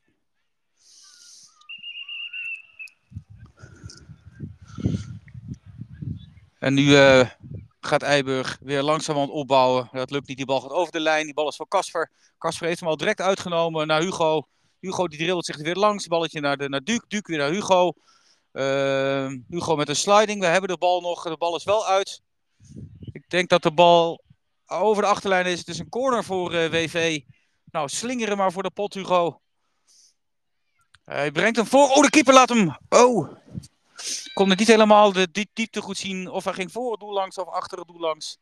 En 6.59 6.73
nu 6.73 6.83
uh, 6.83 7.29
gaat 7.87 8.01
Eiburg 8.01 8.57
weer 8.61 8.83
langzamerhand 8.83 9.33
opbouwen. 9.33 9.89
Dat 9.91 10.11
lukt 10.11 10.27
niet. 10.27 10.37
Die 10.37 10.45
bal 10.45 10.61
gaat 10.61 10.71
over 10.71 10.91
de 10.91 10.99
lijn. 10.99 11.25
Die 11.25 11.33
bal 11.33 11.47
is 11.47 11.55
voor 11.55 11.67
Casper. 11.67 12.11
Casper 12.37 12.67
heeft 12.67 12.79
hem 12.79 12.89
al 12.89 12.97
direct 12.97 13.21
uitgenomen 13.21 13.87
naar 13.87 14.01
Hugo. 14.01 14.47
Hugo 14.79 15.07
die 15.07 15.17
dribbelt 15.17 15.45
zich 15.45 15.57
weer 15.57 15.75
langs. 15.75 16.07
Balletje 16.07 16.39
naar, 16.39 16.57
de, 16.57 16.69
naar 16.69 16.83
Duke. 16.83 17.05
Duke 17.07 17.31
weer 17.31 17.39
naar 17.39 17.51
Hugo. 17.51 17.93
Uh, 18.53 19.31
Hugo 19.49 19.75
met 19.75 19.89
een 19.89 19.95
sliding. 19.95 20.39
We 20.39 20.45
hebben 20.45 20.69
de 20.69 20.77
bal 20.77 21.01
nog. 21.01 21.23
De 21.23 21.37
bal 21.37 21.55
is 21.55 21.63
wel 21.63 21.87
uit. 21.87 22.21
Ik 23.11 23.29
denk 23.29 23.49
dat 23.49 23.63
de 23.63 23.71
bal 23.71 24.23
over 24.65 25.03
de 25.03 25.09
achterlijn 25.09 25.45
is. 25.45 25.59
Het 25.59 25.67
is 25.67 25.79
een 25.79 25.89
corner 25.89 26.23
voor 26.23 26.53
uh, 26.53 26.69
WV. 26.69 27.19
Nou, 27.71 27.89
slingeren 27.89 28.37
maar 28.37 28.51
voor 28.51 28.63
de 28.63 28.71
pot, 28.71 28.93
Hugo. 28.93 29.41
Hij 31.03 31.31
brengt 31.31 31.57
hem 31.57 31.65
voor. 31.65 31.89
Oh, 31.89 32.01
de 32.01 32.09
keeper 32.09 32.33
laat 32.33 32.49
hem. 32.49 32.77
Oh. 32.89 33.31
Kon 34.33 34.49
het 34.49 34.59
niet 34.59 34.67
helemaal 34.67 35.11
de 35.11 35.31
diep, 35.31 35.49
diepte 35.53 35.81
goed 35.81 35.97
zien. 35.97 36.29
Of 36.29 36.43
hij 36.43 36.53
ging 36.53 36.71
voor 36.71 36.91
het 36.91 36.99
doel 36.99 37.13
langs 37.13 37.37
of 37.37 37.47
achter 37.47 37.77
het 37.77 37.87
doel 37.87 37.99
langs. 37.99 38.37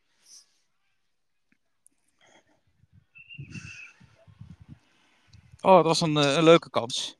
Oh, 5.62 5.76
dat 5.76 5.86
was 5.86 6.02
een, 6.02 6.16
een 6.16 6.44
leuke 6.44 6.70
kans. 6.70 7.18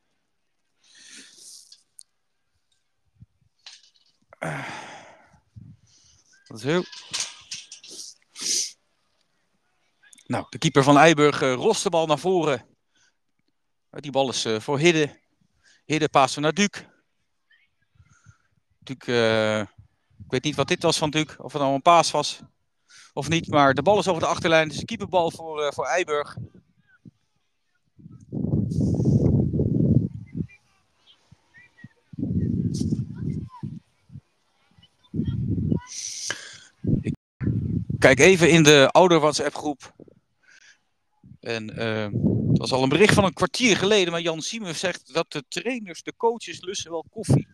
Dat 6.48 6.58
is 6.58 6.64
heel. 6.64 6.84
Nou, 10.26 10.46
de 10.50 10.58
keeper 10.58 10.84
van 10.84 10.98
Eiburg 10.98 11.42
uh, 11.42 11.54
rost 11.54 11.84
de 11.84 11.90
bal 11.90 12.06
naar 12.06 12.20
voren. 12.20 12.78
Die 13.90 14.12
bal 14.12 14.30
is 14.30 14.48
voor 14.58 14.80
Hidde. 14.80 15.20
Hidde 15.86 16.10
passen 16.10 16.42
naar 16.42 16.54
Duke. 16.54 16.95
Uh, 18.90 19.60
ik 19.60 20.32
weet 20.32 20.44
niet 20.44 20.56
wat 20.56 20.68
dit 20.68 20.84
was 20.84 20.98
van. 20.98 21.14
Of 21.38 21.54
het 21.54 21.62
nou 21.62 21.74
een 21.74 21.82
paas 21.82 22.12
was 22.12 22.42
of 23.14 23.30
niet. 23.30 23.48
Maar 23.48 23.74
de 23.74 23.82
bal 23.82 24.00
is 24.00 24.08
over 24.08 24.22
de 24.22 24.28
achterlijn. 24.28 24.68
Dus 24.68 24.78
de 24.78 24.86
keeperbal 24.86 25.32
voor, 25.32 25.74
voor 25.74 25.86
Eiburg. 25.86 26.38
Ik 37.02 37.14
kijk 38.00 38.20
even 38.20 38.50
in 38.50 38.64
de 38.64 38.90
oude 38.92 39.20
WhatsApp 39.20 39.56
groep. 39.56 39.94
En 41.40 41.80
uh, 41.80 42.08
dat 42.12 42.58
was 42.58 42.72
al 42.72 42.84
een 42.84 42.90
bericht 42.90 43.14
van 43.14 43.24
een 43.24 43.34
kwartier 43.34 43.78
geleden, 43.78 44.12
maar 44.12 44.22
Jan 44.22 44.42
Siemen 44.42 44.76
zegt 44.76 45.14
dat 45.14 45.32
de 45.32 45.44
trainers, 45.48 46.04
de 46.04 46.14
coaches 46.18 46.62
lussen 46.62 46.92
wel 46.92 47.06
koffie. 47.10 47.48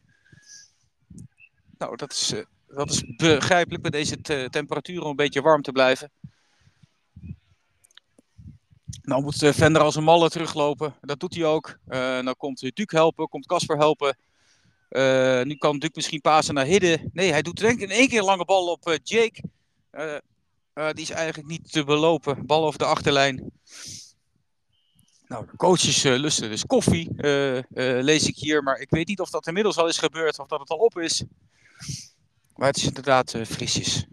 Nou, 1.82 1.96
dat 1.96 2.12
is, 2.12 2.34
uh, 2.34 2.44
dat 2.68 2.90
is 2.90 3.04
begrijpelijk 3.16 3.82
bij 3.82 3.92
deze 3.92 4.22
te 4.22 4.48
temperatuur 4.50 5.02
om 5.02 5.10
een 5.10 5.16
beetje 5.16 5.42
warm 5.42 5.62
te 5.62 5.72
blijven. 5.72 6.12
Nou 9.02 9.24
moet 9.24 9.42
uh, 9.42 9.54
Vender 9.54 9.82
als 9.82 9.96
een 9.96 10.04
malle 10.04 10.30
teruglopen. 10.30 10.96
Dat 11.02 11.20
doet 11.20 11.36
hij 11.36 11.46
ook. 11.46 11.78
Uh, 11.88 11.98
nou 11.98 12.36
komt 12.36 12.60
Duke 12.60 12.96
helpen, 12.96 13.30
komt 13.30 13.46
Casper 13.46 13.78
helpen. 13.78 14.18
Uh, 14.90 15.42
nu 15.42 15.56
kan 15.56 15.80
Duke 15.80 15.94
misschien 15.96 16.22
pasen 16.22 16.54
naar 16.54 16.66
Hidde. 16.66 17.10
Nee, 17.14 17.32
hij 17.32 17.42
doet 17.42 17.60
denk 17.60 17.74
ik 17.74 17.90
in 17.90 17.96
één 17.96 18.08
keer 18.08 18.22
lange 18.24 18.46
bal 18.46 18.68
op 18.68 18.88
uh, 18.88 18.96
Jake. 19.04 19.44
Uh, 19.92 20.90
die 20.92 21.04
is 21.04 21.10
eigenlijk 21.10 21.48
niet 21.48 21.72
te 21.72 21.84
belopen. 21.84 22.46
Bal 22.46 22.66
over 22.66 22.80
de 22.80 22.86
achterlijn. 22.86 23.52
Nou, 25.28 25.46
de 25.46 25.56
coaches 25.58 26.04
lusten 26.04 26.50
dus 26.50 26.66
koffie, 26.66 27.10
lees 28.04 28.28
ik 28.28 28.36
hier. 28.36 28.64
Maar 28.64 28.80
ik 28.80 28.90
weet 28.90 29.08
niet 29.08 29.20
of 29.20 29.30
dat 29.30 29.48
inmiddels 29.48 29.78
al 29.78 29.88
is 29.88 29.98
gebeurd 29.98 30.40
of 30.40 30.48
dat 30.48 30.60
het 30.60 30.70
al 30.70 30.78
op 30.78 31.00
is. 31.00 31.24
Maar 32.56 32.68
het 32.68 32.78
is 32.78 32.86
inderdaad 32.86 33.36
frisjes. 33.48 34.06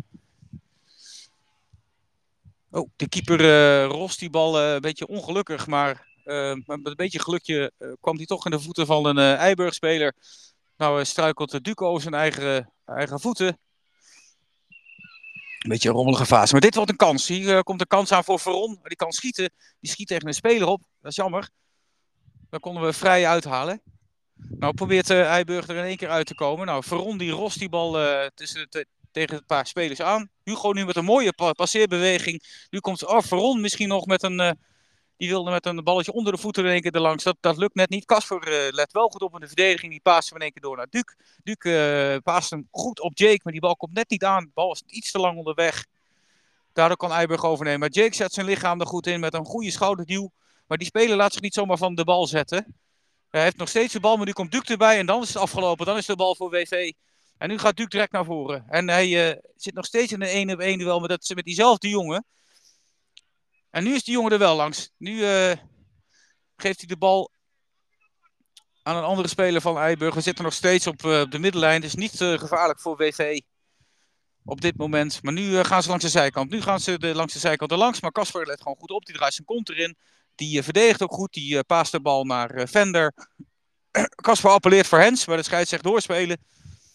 Oh, 2.71 2.91
de 2.97 3.09
keeper 3.09 3.85
rost 3.85 4.19
die 4.19 4.31
bal 4.31 4.61
een 4.61 4.81
beetje 4.81 5.07
ongelukkig. 5.07 5.66
Maar 5.66 6.07
met 6.64 6.87
een 6.87 6.95
beetje 6.97 7.21
gelukje 7.21 7.73
kwam 8.01 8.16
hij 8.16 8.27
toch 8.27 8.45
in 8.45 8.51
de 8.51 8.61
voeten 8.61 8.87
van 8.87 9.07
een 9.07 9.19
Eiburg-speler. 9.19 10.14
Nou 10.77 11.05
struikelt 11.05 11.64
Duco 11.64 11.87
over 11.87 12.03
zijn 12.03 12.14
eigen, 12.14 12.73
eigen 12.85 13.21
voeten. 13.21 13.59
Een 15.59 15.71
beetje 15.71 15.89
een 15.89 15.95
rommelige 15.95 16.27
fase. 16.27 16.53
Maar 16.53 16.61
dit 16.61 16.75
wordt 16.75 16.91
een 16.91 16.97
kans. 16.97 17.29
Hier 17.29 17.57
uh, 17.57 17.61
komt 17.61 17.81
een 17.81 17.87
kans 17.87 18.12
aan 18.12 18.25
voor 18.25 18.41
Veron. 18.41 18.79
Die 18.83 18.97
kan 18.97 19.12
schieten. 19.12 19.53
Die 19.81 19.91
schiet 19.91 20.09
tegen 20.09 20.29
een 20.29 20.35
speler 20.35 20.69
op. 20.69 20.83
Dat 21.01 21.11
is 21.11 21.16
jammer. 21.16 21.49
Dan 22.51 22.61
konden 22.61 22.83
we 22.83 22.93
vrij 22.93 23.27
uithalen. 23.27 23.83
Nou 24.59 24.74
probeert 24.74 25.11
uh, 25.11 25.22
Eiburg 25.22 25.68
er 25.68 25.76
in 25.76 25.84
één 25.84 25.97
keer 25.97 26.09
uit 26.09 26.26
te 26.26 26.34
komen. 26.34 26.66
Nou, 26.66 26.82
Veron 26.84 27.18
die 27.18 27.30
rost 27.30 27.59
die 27.59 27.68
bal 27.68 28.01
uh, 28.01 28.26
tussen 28.34 28.68
tegen 29.12 29.36
een 29.36 29.47
paar 29.47 29.66
spelers 29.66 30.01
aan. 30.01 30.30
Hugo 30.45 30.72
nu 30.72 30.84
met 30.84 30.97
een 30.97 31.05
mooie 31.05 31.32
pa 31.32 31.53
passeerbeweging. 31.53 32.66
Nu 32.70 32.80
komt 32.80 33.07
oh, 33.07 33.20
Veron 33.20 33.61
misschien 33.61 33.89
nog 33.89 34.07
met 34.07 34.22
een... 34.22 34.59
Die 35.16 35.28
wilde 35.28 35.51
met 35.51 35.66
een 35.66 35.84
balletje 35.84 36.12
onder 36.12 36.32
de 36.32 36.39
voeten 36.39 36.64
in 36.64 36.70
één 36.70 36.80
keer 36.80 36.95
erlangs. 36.95 37.24
Dat, 37.24 37.36
dat 37.41 37.57
lukt 37.57 37.74
net 37.74 37.89
niet. 37.89 38.05
Kasper 38.05 38.49
uh, 38.49 38.72
let 38.72 38.93
wel 38.93 39.09
goed 39.09 39.22
op 39.22 39.34
in 39.34 39.41
de 39.41 39.47
verdediging. 39.47 39.93
Die 39.93 40.01
paast 40.01 40.28
hem 40.28 40.36
in 40.39 40.43
één 40.43 40.53
keer 40.53 40.62
door 40.62 40.76
naar 40.76 40.86
Duke. 40.91 41.14
Duke 41.43 42.20
paast 42.24 42.51
hem 42.51 42.68
goed 42.70 43.01
op 43.01 43.18
Jake. 43.18 43.41
Maar 43.43 43.53
die 43.53 43.61
bal 43.61 43.76
komt 43.76 43.95
net 43.95 44.11
niet 44.11 44.24
aan. 44.24 44.45
De 44.45 44.51
bal 44.55 44.68
was 44.68 44.82
iets 44.86 45.11
te 45.11 45.18
lang 45.18 45.39
onderweg. 45.39 45.86
Daardoor 46.72 46.97
kan 46.97 47.12
Eiburg 47.12 47.45
overnemen. 47.45 47.80
Maar 47.80 47.89
Jake 47.89 48.14
zet 48.14 48.32
zijn 48.32 48.47
lichaam 48.47 48.80
er 48.80 48.86
goed 48.86 49.07
in 49.07 49.20
met 49.20 49.34
een 49.34 49.45
goede 49.45 49.70
schouderduw. 49.70 50.30
Maar 50.66 50.78
die 50.78 50.86
speler 50.86 51.16
laat 51.16 51.32
zich 51.32 51.43
niet 51.43 51.55
zomaar 51.55 51.78
van 51.78 51.95
de 51.95 52.05
bal 52.05 52.26
zetten. 52.26 52.78
Hij 53.31 53.43
heeft 53.43 53.57
nog 53.57 53.68
steeds 53.68 53.93
de 53.93 54.01
bal, 54.01 54.16
maar 54.16 54.26
nu 54.26 54.33
komt 54.33 54.53
Duke 54.53 54.72
erbij. 54.72 54.99
En 54.99 55.07
dan 55.07 55.22
is 55.22 55.29
het 55.29 55.37
afgelopen. 55.37 55.87
Dan 55.87 55.97
is 55.97 56.07
de 56.07 56.16
bal 56.16 56.35
voor 56.35 56.51
WV. 56.51 56.93
En 57.39 57.49
nu 57.49 57.59
gaat 57.59 57.76
Duke 57.76 57.91
direct 57.91 58.12
naar 58.12 58.24
voren. 58.24 58.64
En 58.68 58.89
hij 58.89 59.31
uh, 59.31 59.37
zit 59.57 59.74
nog 59.74 59.85
steeds 59.85 60.12
in 60.12 60.22
een 60.22 60.29
1 60.29 60.51
op 60.51 60.61
1 60.61 60.79
duel 60.79 61.01
met, 61.01 61.11
dat, 61.11 61.33
met 61.35 61.45
diezelfde 61.45 61.89
jongen. 61.89 62.24
En 63.70 63.85
nu 63.85 63.95
is 63.95 64.05
die 64.05 64.14
jongen 64.14 64.33
er 64.33 64.39
wel 64.39 64.57
langs. 64.57 64.91
Nu 64.97 65.12
uh, 65.12 65.53
geeft 66.57 66.79
hij 66.79 66.87
de 66.87 66.97
bal 66.97 67.31
aan 68.83 68.97
een 68.97 69.03
andere 69.03 69.29
speler 69.29 69.61
van 69.61 69.79
Eiburg. 69.79 70.14
We 70.14 70.20
zitten 70.20 70.45
nog 70.45 70.53
steeds 70.53 70.87
op 70.87 71.03
uh, 71.03 71.24
de 71.31 71.39
middenlijn. 71.39 71.83
Is 71.83 71.95
niet 71.95 72.16
gevaarlijk 72.16 72.81
voor 72.81 72.97
WV 72.97 73.41
op 74.45 74.61
dit 74.61 74.76
moment. 74.76 75.22
Maar 75.22 75.33
nu 75.33 75.64
gaan 75.64 75.83
ze 75.83 75.89
langs 75.89 76.05
de 76.05 76.11
zijkant. 76.11 76.51
Nu 76.51 76.62
gaan 76.62 76.81
ze 76.81 76.99
de, 76.99 77.14
langs 77.14 77.33
de 77.33 77.39
zijkant 77.39 77.70
er 77.70 77.76
langs. 77.76 78.01
Maar 78.01 78.12
Casper 78.12 78.47
let 78.47 78.61
gewoon 78.62 78.79
goed 78.79 78.91
op. 78.91 79.05
Die 79.05 79.14
draait 79.14 79.35
zijn 79.35 79.47
kont 79.47 79.68
erin. 79.68 79.97
Die 80.39 80.62
verdedigt 80.62 81.03
ook 81.03 81.12
goed. 81.12 81.32
Die 81.32 81.64
paast 81.64 81.93
de 81.93 82.01
bal 82.01 82.24
naar 82.24 82.68
Vender. 82.68 83.12
Casper 84.22 84.51
appelleert 84.51 84.86
voor 84.86 84.99
Hens. 84.99 85.26
Maar 85.26 85.36
de 85.36 85.43
scheids 85.43 85.70
zegt 85.70 85.82
doorspelen. 85.82 86.39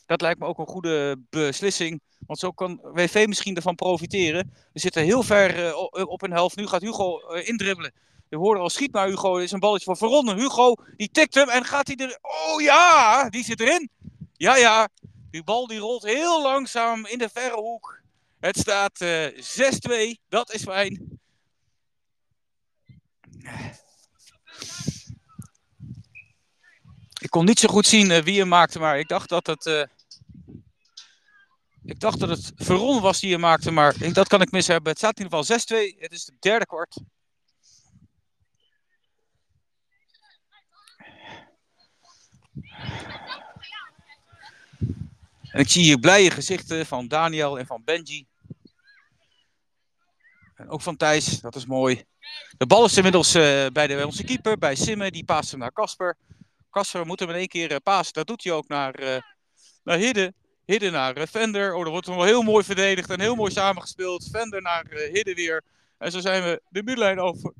Dat 0.05 0.21
lijkt 0.21 0.39
me 0.39 0.45
ook 0.45 0.57
een 0.57 0.67
goede 0.67 1.21
beslissing. 1.29 2.01
Want 2.27 2.39
zo 2.39 2.51
kan 2.51 2.79
WV 2.81 3.25
misschien 3.27 3.55
ervan 3.55 3.75
profiteren. 3.75 4.53
We 4.73 4.79
zitten 4.79 5.03
heel 5.03 5.23
ver 5.23 5.75
op 6.07 6.21
een 6.21 6.31
helft. 6.31 6.55
Nu 6.55 6.67
gaat 6.67 6.81
Hugo 6.81 7.17
indribbelen. 7.27 7.93
We 8.29 8.37
horen 8.37 8.61
al 8.61 8.69
schiet 8.69 8.91
naar 8.91 9.07
Hugo. 9.07 9.33
Het 9.33 9.43
is 9.43 9.51
een 9.51 9.59
balletje 9.59 9.85
van 9.85 9.97
Veron. 9.97 10.37
Hugo 10.37 10.75
die 10.95 11.09
tikt 11.11 11.33
hem 11.33 11.49
en 11.49 11.65
gaat 11.65 11.87
hij 11.87 11.95
er. 11.95 12.17
Oh 12.21 12.61
ja, 12.61 13.29
die 13.29 13.43
zit 13.43 13.59
erin. 13.59 13.89
Ja, 14.33 14.55
ja. 14.55 14.89
Die 15.31 15.43
bal 15.43 15.67
die 15.67 15.79
rolt 15.79 16.03
heel 16.03 16.41
langzaam 16.41 17.05
in 17.05 17.17
de 17.17 17.29
verre 17.33 17.55
hoek. 17.55 18.01
Het 18.39 18.57
staat 18.57 19.01
uh, 19.01 19.27
6-2. 20.17 20.19
Dat 20.29 20.53
is 20.53 20.63
fijn. 20.63 21.12
Ik 27.19 27.29
kon 27.29 27.45
niet 27.45 27.59
zo 27.59 27.67
goed 27.67 27.85
zien 27.85 28.09
uh, 28.09 28.21
wie 28.21 28.39
hem 28.39 28.47
maakte, 28.47 28.79
maar 28.79 28.99
ik 28.99 29.07
dacht 29.07 29.29
dat 29.29 29.47
het. 29.47 29.65
Uh, 29.65 29.83
ik 31.83 31.99
dacht 31.99 32.19
dat 32.19 32.29
het 32.29 32.51
Veron 32.55 33.01
was 33.01 33.19
die 33.19 33.31
hem 33.31 33.39
maakte, 33.39 33.71
maar 33.71 34.01
ik, 34.01 34.13
dat 34.13 34.27
kan 34.27 34.41
ik 34.41 34.51
mis 34.51 34.67
hebben. 34.67 34.89
Het 34.89 34.97
staat 34.97 35.19
in 35.19 35.23
ieder 35.23 35.43
geval 35.43 35.59
6-2. 35.93 35.99
Het 35.99 36.11
is 36.11 36.25
de 36.25 36.35
derde 36.39 36.65
kwart. 36.65 36.97
En 45.41 45.59
ik 45.59 45.69
zie 45.69 45.83
hier 45.83 45.99
blije 45.99 46.31
gezichten 46.31 46.85
van 46.85 47.07
Daniel 47.07 47.59
en 47.59 47.65
van 47.65 47.83
Benji. 47.83 48.27
En 50.55 50.69
ook 50.69 50.81
van 50.81 50.97
Thijs, 50.97 51.39
dat 51.39 51.55
is 51.55 51.65
mooi. 51.65 52.05
De 52.57 52.65
bal 52.65 52.85
is 52.85 52.97
inmiddels 52.97 53.33
eh, 53.33 53.65
bij, 53.73 53.87
de, 53.87 54.05
onze 54.05 54.23
keeper, 54.23 54.57
bij 54.57 54.75
Simme. 54.75 55.11
Die 55.11 55.25
paast 55.25 55.51
hem 55.51 55.59
naar 55.59 55.73
Casper. 55.73 56.17
Casper 56.71 57.05
moet 57.05 57.19
hem 57.19 57.29
in 57.29 57.35
één 57.35 57.47
keer 57.47 57.71
uh, 57.71 57.77
pasen. 57.83 58.13
Dat 58.13 58.27
doet 58.27 58.43
hij 58.43 58.53
ook 58.53 58.67
naar, 58.67 58.99
uh, 58.99 59.17
naar 59.83 59.97
Hidde. 59.97 60.33
Naar 60.65 61.27
Vender. 61.27 61.73
Oh, 61.73 61.83
dat 61.83 61.91
wordt 61.91 62.07
wel 62.07 62.23
heel 62.23 62.41
mooi 62.41 62.63
verdedigd 62.63 63.09
en 63.09 63.19
heel 63.19 63.35
mooi 63.35 63.51
samengespeeld. 63.51 64.29
Vender 64.31 64.61
naar 64.61 64.85
Hidde 65.11 65.33
weer. 65.33 65.63
En 65.97 66.11
zo 66.11 66.19
zijn 66.19 66.43
we 66.43 66.61
de 66.69 66.83
middenlijn 66.83 67.19
over 67.19 67.53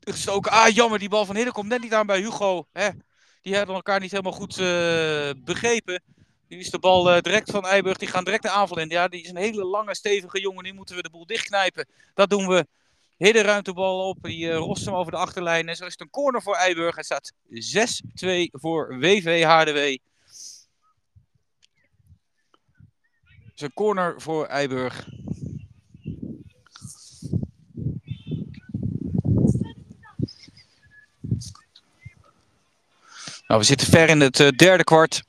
gestoken. 0.00 0.52
Ah, 0.52 0.74
jammer, 0.74 0.98
die 0.98 1.08
bal 1.08 1.24
van 1.24 1.36
Hidde 1.36 1.52
komt 1.52 1.68
net 1.68 1.82
niet 1.82 1.94
aan 1.94 2.06
bij 2.06 2.20
Hugo. 2.20 2.66
Hè? 2.72 2.88
Die 3.42 3.56
hadden 3.56 3.74
elkaar 3.74 4.00
niet 4.00 4.10
helemaal 4.10 4.32
goed 4.32 4.56
begrepen. 5.44 6.02
Nu 6.48 6.58
is 6.58 6.70
de 6.70 6.78
bal 6.78 7.22
direct 7.22 7.50
van 7.50 7.66
Eiburg. 7.66 7.96
Die 7.96 8.08
gaan 8.08 8.24
direct 8.24 8.42
de 8.42 8.50
aanval 8.50 8.78
in. 8.78 8.88
Ja, 8.88 9.08
die 9.08 9.22
is 9.22 9.28
een 9.28 9.36
hele 9.36 9.64
lange, 9.64 9.94
stevige 9.94 10.40
jongen. 10.40 10.64
Nu 10.64 10.72
moeten 10.72 10.96
we 10.96 11.02
de 11.02 11.10
boel 11.10 11.26
dichtknijpen. 11.26 11.88
Dat 12.14 12.30
doen 12.30 12.46
we. 12.46 12.66
Hele 13.18 13.40
ruimtebal 13.40 14.08
op. 14.08 14.22
Die 14.22 14.52
rost 14.52 14.84
hem 14.84 14.94
over 14.94 15.12
de 15.12 15.18
achterlijn. 15.18 15.68
En 15.68 15.76
zo 15.76 15.84
is 15.84 15.92
het 15.92 16.00
een 16.00 16.10
corner 16.10 16.42
voor 16.42 16.54
Eiburg. 16.54 16.96
Het 16.96 17.04
staat 17.04 17.32
6-2 17.48 18.50
voor 18.50 18.98
WV 18.98 19.44
HDW. 19.44 19.98
Dus 23.52 23.60
een 23.60 23.74
corner 23.74 24.20
voor 24.20 24.46
Eiburg. 24.46 25.06
Nou, 33.46 33.60
we 33.60 33.66
zitten 33.66 33.86
ver 33.86 34.08
in 34.08 34.20
het 34.20 34.38
uh, 34.38 34.48
derde 34.48 34.84
kwart. 34.84 35.22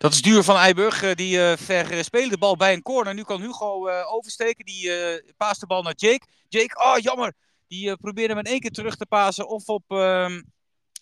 Dat 0.00 0.12
is 0.12 0.22
duur 0.22 0.42
van 0.42 0.56
Eiburg. 0.56 1.14
Die 1.14 1.36
uh, 1.36 1.52
verspeelde 1.56 2.28
de 2.28 2.38
bal 2.38 2.56
bij 2.56 2.72
een 2.72 2.82
corner. 2.82 3.14
Nu 3.14 3.22
kan 3.22 3.40
Hugo 3.40 3.90
oversteken. 3.90 4.64
Die 4.64 4.84
uh, 4.84 5.32
paast 5.36 5.60
de 5.60 5.66
bal 5.66 5.82
naar 5.82 5.94
Jake. 5.96 6.26
Jake, 6.48 6.84
oh 6.84 6.98
jammer. 6.98 7.32
Die 7.68 7.96
probeerde 7.96 8.34
hem 8.34 8.44
in 8.44 8.50
één 8.50 8.60
keer 8.60 8.70
terug 8.70 8.96
te 8.96 9.06
pasen. 9.06 9.48
Of 9.48 9.68
op, 9.68 9.82
ehm, 9.88 10.42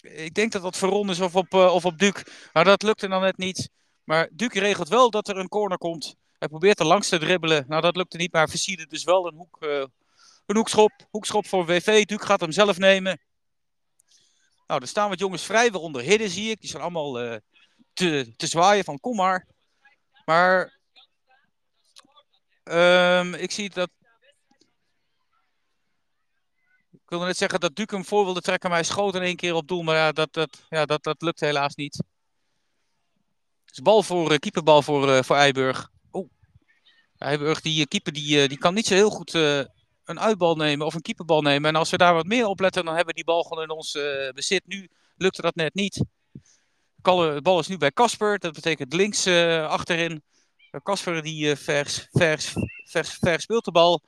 ik 0.00 0.34
denk 0.34 0.52
dat 0.52 0.62
dat 0.62 0.76
Veron 0.76 1.10
is, 1.10 1.20
of 1.20 1.36
op, 1.36 1.54
of 1.54 1.84
op 1.84 1.98
Duke. 1.98 2.26
Maar 2.52 2.64
dat 2.64 2.82
lukte 2.82 3.08
dan 3.08 3.20
net 3.20 3.36
niet. 3.36 3.70
Maar 4.04 4.28
Duke 4.32 4.60
regelt 4.60 4.88
wel 4.88 5.10
dat 5.10 5.28
er 5.28 5.36
een 5.36 5.48
corner 5.48 5.78
komt. 5.78 6.14
Hij 6.38 6.48
probeert 6.48 6.80
er 6.80 6.86
langs 6.86 7.08
te 7.08 7.18
dribbelen. 7.18 7.64
Nou, 7.68 7.82
dat 7.82 7.96
lukte 7.96 8.16
niet, 8.16 8.32
maar 8.32 8.48
versierde 8.48 8.86
dus 8.86 9.04
wel 9.04 9.26
een, 9.26 9.34
hoek, 9.34 9.56
een 10.46 10.56
hoekschop. 10.56 10.92
Hoekschop 11.10 11.46
voor 11.46 11.66
WV. 11.66 12.04
Duke 12.04 12.26
gaat 12.26 12.40
hem 12.40 12.52
zelf 12.52 12.78
nemen. 12.78 13.20
Nou, 14.66 14.80
er 14.80 14.88
staan 14.88 15.08
wat 15.08 15.18
jongens 15.18 15.44
vrij, 15.44 15.70
waaronder 15.70 16.02
Hidden 16.02 16.30
zie 16.30 16.50
ik. 16.50 16.60
Die 16.60 16.70
zijn 16.70 16.82
allemaal 16.82 17.40
te, 17.98 18.32
te 18.36 18.46
zwaaien 18.46 18.84
van 18.84 19.00
kom 19.00 19.16
maar. 19.16 19.46
Maar 20.24 20.78
um, 22.64 23.34
ik 23.34 23.50
zie 23.50 23.70
dat. 23.70 23.90
Ik 26.90 27.14
wilde 27.14 27.26
net 27.26 27.36
zeggen 27.36 27.60
dat 27.60 27.76
Duke 27.76 27.94
hem 27.94 28.04
voor 28.04 28.24
wilde 28.24 28.40
trekken, 28.40 28.70
maar 28.70 28.78
hij 28.78 28.88
schoot 28.88 29.14
in 29.14 29.22
één 29.22 29.36
keer 29.36 29.54
op 29.54 29.68
doel. 29.68 29.82
Maar 29.82 29.96
ja, 29.96 30.12
dat, 30.12 30.32
dat, 30.32 30.66
ja, 30.68 30.86
dat, 30.86 31.02
dat 31.02 31.22
lukt 31.22 31.40
helaas 31.40 31.74
niet. 31.74 32.02
Dus 33.64 33.78
bal 33.82 34.02
voor, 34.02 34.32
uh, 34.32 34.38
keeperbal 34.38 34.82
voor, 34.82 35.08
uh, 35.08 35.22
voor 35.22 35.36
Eiburg. 35.36 35.90
Oh, 36.10 36.30
die 37.62 37.86
keeper, 37.86 38.12
die, 38.12 38.48
die 38.48 38.58
kan 38.58 38.74
niet 38.74 38.86
zo 38.86 38.94
heel 38.94 39.10
goed 39.10 39.32
een 40.04 40.20
uitbal 40.20 40.56
nemen 40.56 40.86
of 40.86 40.94
een 40.94 41.02
keeperbal 41.02 41.42
nemen. 41.42 41.70
En 41.70 41.76
als 41.76 41.90
we 41.90 41.96
daar 41.96 42.14
wat 42.14 42.26
meer 42.26 42.46
op 42.46 42.60
letten, 42.60 42.84
dan 42.84 42.94
hebben 42.94 43.14
we 43.14 43.22
die 43.22 43.32
bal 43.32 43.42
gewoon 43.42 43.62
in 43.62 43.70
ons 43.70 43.92
bezit. 44.34 44.66
Nu 44.66 44.88
lukte 45.16 45.42
dat 45.42 45.54
net 45.54 45.74
niet. 45.74 46.04
De 47.02 47.40
bal 47.42 47.58
is 47.58 47.66
nu 47.66 47.76
bij 47.76 47.92
Casper. 47.92 48.38
Dat 48.38 48.52
betekent 48.52 48.92
links 48.92 49.26
uh, 49.26 49.68
achterin. 49.68 50.22
Casper 50.82 51.22
die 51.22 51.50
uh, 51.50 51.56
vers, 51.56 52.08
vers, 52.10 52.52
vers, 52.84 53.18
vers 53.20 53.42
speelt 53.42 53.64
de 53.64 53.70
bal. 53.70 54.02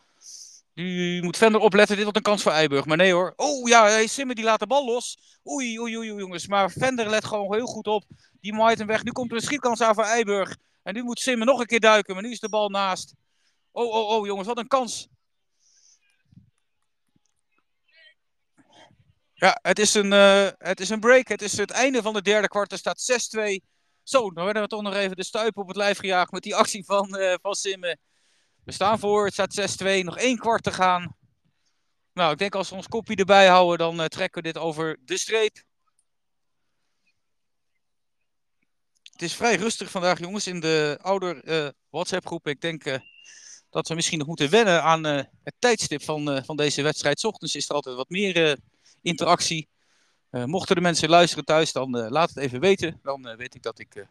Nu 0.74 1.22
moet 1.22 1.36
Vender 1.36 1.60
opletten. 1.60 1.94
Dit 1.94 2.04
wordt 2.04 2.18
een 2.18 2.24
kans 2.24 2.42
voor 2.42 2.52
Eiburg. 2.52 2.84
Maar 2.84 2.96
nee 2.96 3.12
hoor. 3.12 3.32
Oh 3.36 3.68
ja, 3.68 3.84
hey, 3.84 4.06
Simmer 4.06 4.34
die 4.34 4.44
laat 4.44 4.58
de 4.58 4.66
bal 4.66 4.86
los. 4.86 5.18
Oei, 5.48 5.80
oei, 5.80 5.96
oei, 5.96 6.14
jongens. 6.14 6.46
Maar 6.46 6.70
Vender 6.70 7.10
let 7.10 7.24
gewoon 7.24 7.54
heel 7.54 7.66
goed 7.66 7.86
op. 7.86 8.04
Die 8.40 8.52
maait 8.52 8.78
hem 8.78 8.86
weg. 8.86 9.04
Nu 9.04 9.10
komt 9.10 9.30
er 9.30 9.36
een 9.36 9.42
schietkans 9.42 9.80
aan 9.80 9.94
voor 9.94 10.04
Eiburg. 10.04 10.56
En 10.82 10.94
nu 10.94 11.02
moet 11.02 11.20
Simmer 11.20 11.46
nog 11.46 11.60
een 11.60 11.66
keer 11.66 11.80
duiken. 11.80 12.14
Maar 12.14 12.22
nu 12.22 12.30
is 12.30 12.40
de 12.40 12.48
bal 12.48 12.68
naast. 12.68 13.14
Oh, 13.72 13.94
oh, 13.94 14.08
oh 14.08 14.26
jongens. 14.26 14.46
Wat 14.46 14.58
een 14.58 14.68
kans. 14.68 15.08
Ja, 19.40 19.58
het 19.62 19.78
is, 19.78 19.94
een, 19.94 20.12
uh, 20.12 20.48
het 20.58 20.80
is 20.80 20.90
een 20.90 21.00
break. 21.00 21.28
Het 21.28 21.42
is 21.42 21.56
het 21.56 21.70
einde 21.70 22.02
van 22.02 22.12
de 22.12 22.22
derde 22.22 22.48
kwart. 22.48 22.72
Er 22.72 22.78
staat 22.78 23.30
6-2. 23.36 23.60
Zo, 24.02 24.30
dan 24.30 24.44
werden 24.44 24.62
we 24.62 24.68
toch 24.68 24.82
nog 24.82 24.94
even 24.94 25.16
de 25.16 25.24
stuip 25.24 25.56
op 25.56 25.68
het 25.68 25.76
lijf 25.76 25.98
gejaagd 25.98 26.32
met 26.32 26.42
die 26.42 26.54
actie 26.54 26.84
van, 26.84 27.18
uh, 27.18 27.34
van 27.42 27.54
Simme. 27.54 27.98
We 28.64 28.72
staan 28.72 28.98
voor, 28.98 29.24
het 29.24 29.32
staat 29.32 29.80
6-2. 29.82 30.04
Nog 30.04 30.18
één 30.18 30.38
kwart 30.38 30.62
te 30.62 30.72
gaan. 30.72 31.16
Nou, 32.12 32.32
ik 32.32 32.38
denk 32.38 32.54
als 32.54 32.68
we 32.70 32.74
ons 32.74 32.88
kopje 32.88 33.14
erbij 33.14 33.46
houden, 33.46 33.78
dan 33.78 34.00
uh, 34.00 34.06
trekken 34.06 34.42
we 34.42 34.52
dit 34.52 34.62
over 34.62 34.96
de 35.04 35.16
streep. 35.16 35.62
Het 39.12 39.22
is 39.22 39.34
vrij 39.34 39.56
rustig 39.56 39.90
vandaag, 39.90 40.18
jongens, 40.18 40.46
in 40.46 40.60
de 40.60 40.98
ouder 41.02 41.42
WhatsApp-groep. 41.90 42.46
Ik 42.46 42.60
denk 42.60 43.00
dat 43.70 43.88
we 43.88 43.94
misschien 43.94 44.18
nog 44.18 44.26
moeten 44.26 44.50
wennen 44.50 44.82
aan 44.82 45.04
het 45.04 45.54
tijdstip 45.58 46.02
van, 46.02 46.44
van 46.44 46.56
deze 46.56 46.82
wedstrijd. 46.82 47.24
Ochtends 47.24 47.54
is 47.54 47.68
er 47.68 47.74
altijd 47.74 47.96
wat 47.96 48.08
meer 48.08 48.58
interactie. 49.02 49.68
Uh, 50.30 50.44
mochten 50.44 50.74
de 50.74 50.80
mensen 50.80 51.08
luisteren 51.08 51.44
thuis, 51.44 51.72
dan 51.72 51.96
uh, 51.96 52.10
laat 52.10 52.28
het 52.28 52.38
even 52.38 52.60
weten. 52.60 53.00
Dan 53.02 53.28
uh, 53.28 53.36
weet 53.36 53.54
ik 53.54 53.62
dat 53.62 53.78
ik 53.78 54.06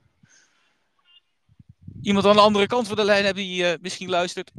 iemand 2.01 2.25
aan 2.25 2.35
de 2.35 2.41
andere 2.41 2.67
kant 2.67 2.87
van 2.87 2.95
de 2.95 3.03
lijn 3.03 3.25
heb 3.25 3.35
die 3.35 3.77
misschien 3.81 4.09
luistert. 4.09 4.51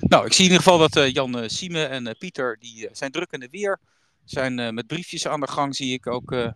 Nou, 0.00 0.26
ik 0.26 0.32
zie 0.32 0.44
in 0.44 0.50
ieder 0.50 0.62
geval 0.62 0.88
dat 0.88 1.12
Jan 1.12 1.50
Sieme 1.50 1.84
en 1.84 2.16
Pieter, 2.18 2.56
die 2.60 2.88
zijn 2.92 3.10
druk 3.10 3.32
in 3.32 3.40
de 3.40 3.48
weer. 3.50 3.80
Zijn 4.24 4.74
met 4.74 4.86
briefjes 4.86 5.26
aan 5.26 5.40
de 5.40 5.48
gang, 5.48 5.76
zie 5.76 5.92
ik 5.92 6.06
ook. 6.06 6.52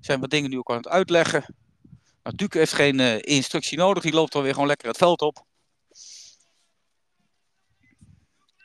zijn 0.00 0.20
wat 0.20 0.30
dingen 0.30 0.50
nu 0.50 0.58
ook 0.58 0.70
aan 0.70 0.76
het 0.76 0.88
uitleggen. 0.88 1.54
Nou, 2.22 2.36
Duke 2.36 2.58
heeft 2.58 2.72
geen 2.72 3.00
instructie 3.20 3.78
nodig, 3.78 4.02
die 4.02 4.12
loopt 4.12 4.34
alweer 4.34 4.52
gewoon 4.52 4.68
lekker 4.68 4.88
het 4.88 4.96
veld 4.96 5.20
op. 5.20 5.44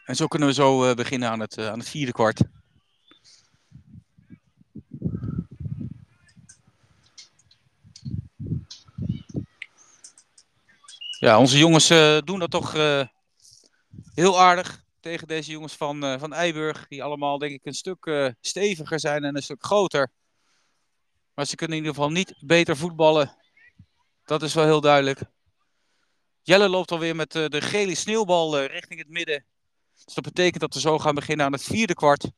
En 0.10 0.16
zo 0.16 0.28
kunnen 0.28 0.47
we 0.47 0.53
zo 0.53 0.89
uh, 0.89 0.93
beginnen 0.93 1.30
aan 1.30 1.39
het, 1.39 1.57
uh, 1.57 1.68
aan 1.68 1.80
het 1.80 1.89
vierde 1.89 2.12
kwart. 2.12 2.41
Ja, 11.20 11.39
onze 11.39 11.57
jongens 11.57 11.91
uh, 11.91 12.18
doen 12.24 12.39
dat 12.39 12.51
toch 12.51 12.74
heel 14.14 14.39
aardig 14.39 14.84
tegen 14.99 15.28
deze 15.28 15.51
jongens 15.51 15.74
van, 15.74 16.20
van 16.20 16.34
Eiburg. 16.34 16.88
Die 16.88 17.03
allemaal 17.03 17.38
denk 17.38 17.53
ik 17.53 17.66
een 17.66 17.74
stuk 17.74 18.34
steviger 18.41 18.99
zijn 18.99 19.24
en 19.24 19.36
een 19.36 19.43
stuk 19.43 19.64
groter. 19.66 20.12
Maar 21.34 21.45
ze 21.45 21.55
kunnen 21.55 21.78
in 21.78 21.84
ieder 21.84 21.97
geval 21.97 22.16
niet 22.16 22.36
beter 22.39 22.78
voetballen. 22.78 23.38
Dat 24.26 24.41
is 24.41 24.53
wel 24.53 24.66
heel 24.66 24.82
duidelijk. 24.82 25.22
Jelle 26.41 26.70
loopt 26.70 26.91
alweer 26.91 27.16
met 27.16 27.32
de 27.32 27.62
gele 27.62 27.95
sneeuwbal 27.95 28.64
richting 28.64 28.99
het 28.99 29.10
midden. 29.10 29.45
Dus 30.06 30.14
dat 30.14 30.24
betekent 30.24 30.62
dat 30.62 30.74
we 30.74 30.80
zo 30.80 31.00
gaan 31.00 31.16
beginnen 31.16 31.45
aan 31.45 31.52
het 31.52 31.64
vierde 31.64 31.93
kwart. 31.93 32.32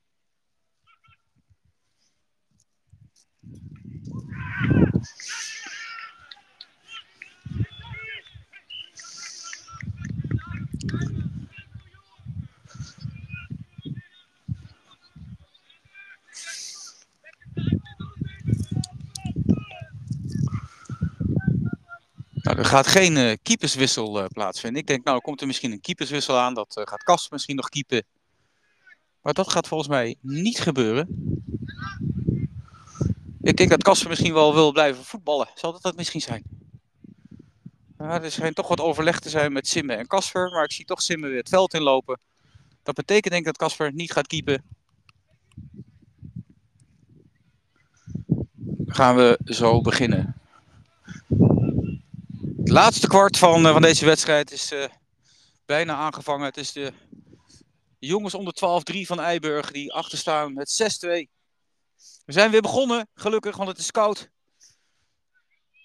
Nou, 22.41 22.57
er 22.57 22.65
gaat 22.65 22.87
geen 22.87 23.15
uh, 23.15 23.33
keeperswissel 23.41 24.19
uh, 24.19 24.25
plaatsvinden. 24.27 24.81
Ik 24.81 24.87
denk, 24.87 25.03
nou, 25.03 25.21
komt 25.21 25.41
er 25.41 25.47
misschien 25.47 25.71
een 25.71 25.81
keeperswissel 25.81 26.37
aan. 26.37 26.53
Dat 26.53 26.77
uh, 26.77 26.83
gaat 26.85 27.03
Kast 27.03 27.31
misschien 27.31 27.55
nog 27.55 27.69
keepen. 27.69 28.03
Maar 29.21 29.33
dat 29.33 29.51
gaat 29.51 29.67
volgens 29.67 29.89
mij 29.89 30.15
niet 30.21 30.59
gebeuren. 30.59 31.07
Ik 33.41 33.57
denk 33.57 33.69
dat 33.69 33.83
Kasper 33.83 34.09
misschien 34.09 34.33
wel 34.33 34.53
wil 34.53 34.71
blijven 34.71 35.03
voetballen. 35.03 35.47
Zal 35.55 35.71
dat 35.71 35.81
dat 35.81 35.95
misschien 35.95 36.21
zijn? 36.21 36.43
Ja, 37.97 38.21
er 38.21 38.31
schijnt 38.31 38.55
toch 38.55 38.67
wat 38.67 38.79
overleg 38.79 39.19
te 39.19 39.29
zijn 39.29 39.53
met 39.53 39.67
Simme 39.67 39.93
en 39.93 40.07
Kasper. 40.07 40.51
Maar 40.51 40.63
ik 40.63 40.71
zie 40.71 40.85
toch 40.85 41.01
Simme 41.01 41.27
weer 41.27 41.37
het 41.37 41.49
veld 41.49 41.73
inlopen. 41.73 42.19
Dat 42.83 42.95
betekent 42.95 43.33
denk 43.33 43.45
ik 43.45 43.57
dat 43.57 43.57
Kasper 43.57 43.93
niet 43.93 44.11
gaat 44.11 44.27
keepen. 44.27 44.63
Gaan 48.85 49.15
we 49.15 49.39
zo 49.45 49.81
beginnen. 49.81 50.40
Het 52.61 52.69
laatste 52.69 53.07
kwart 53.07 53.37
van, 53.37 53.65
uh, 53.65 53.71
van 53.71 53.81
deze 53.81 54.05
wedstrijd 54.05 54.51
is 54.51 54.71
uh, 54.71 54.85
bijna 55.65 55.95
aangevangen. 55.95 56.45
Het 56.45 56.57
is 56.57 56.71
de 56.71 56.93
jongens 57.99 58.33
onder 58.33 58.53
12-3 58.93 58.97
van 59.01 59.19
Eiburg 59.19 59.71
die 59.71 59.93
achterstaan 59.93 60.53
met 60.53 60.99
6-2. 61.05 61.07
We 62.25 62.33
zijn 62.33 62.51
weer 62.51 62.61
begonnen, 62.61 63.07
gelukkig, 63.13 63.57
want 63.57 63.69
het 63.69 63.77
is 63.77 63.91
koud. 63.91 64.29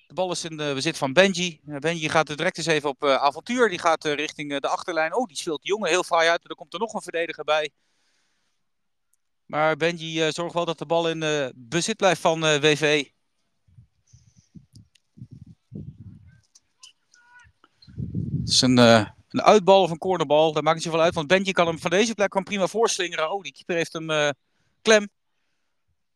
De 0.06 0.14
bal 0.14 0.30
is 0.30 0.44
in 0.44 0.56
de 0.56 0.70
bezit 0.74 0.98
van 0.98 1.12
Benji. 1.12 1.60
Uh, 1.66 1.76
Benji 1.76 2.08
gaat 2.08 2.28
er 2.28 2.36
direct 2.36 2.58
eens 2.58 2.66
even 2.66 2.88
op 2.88 3.04
avontuur. 3.04 3.68
Die 3.68 3.78
gaat 3.78 4.04
richting 4.04 4.60
de 4.60 4.68
achterlijn. 4.68 5.16
Oh, 5.16 5.26
die 5.26 5.36
speelt 5.36 5.62
de 5.62 5.68
jongen 5.68 5.88
heel 5.88 6.04
fraai 6.04 6.28
uit. 6.28 6.48
Er 6.48 6.54
komt 6.54 6.72
er 6.72 6.80
nog 6.80 6.94
een 6.94 7.02
verdediger 7.02 7.44
bij. 7.44 7.70
Maar 9.46 9.76
Benji 9.76 10.32
zorgt 10.32 10.54
wel 10.54 10.64
dat 10.64 10.78
de 10.78 10.86
bal 10.86 11.08
in 11.08 11.52
bezit 11.54 11.96
blijft 11.96 12.20
van 12.20 12.40
WV. 12.40 13.04
Het 18.46 18.54
is 18.54 18.60
een, 18.60 18.76
een 18.76 19.42
uitbal 19.42 19.82
of 19.82 19.90
een 19.90 19.98
cornerbal. 19.98 20.52
Dat 20.52 20.62
maakt 20.62 20.74
niet 20.74 20.84
zoveel 20.84 21.00
uit. 21.00 21.14
Want 21.14 21.26
Benji 21.26 21.52
kan 21.52 21.66
hem 21.66 21.78
van 21.78 21.90
deze 21.90 22.14
plek 22.14 22.30
kan 22.30 22.44
prima 22.44 22.66
voorslingeren. 22.66 23.32
Oh, 23.32 23.42
die 23.42 23.52
keeper 23.52 23.76
heeft 23.76 23.92
hem 23.92 24.34
klem. 24.82 25.08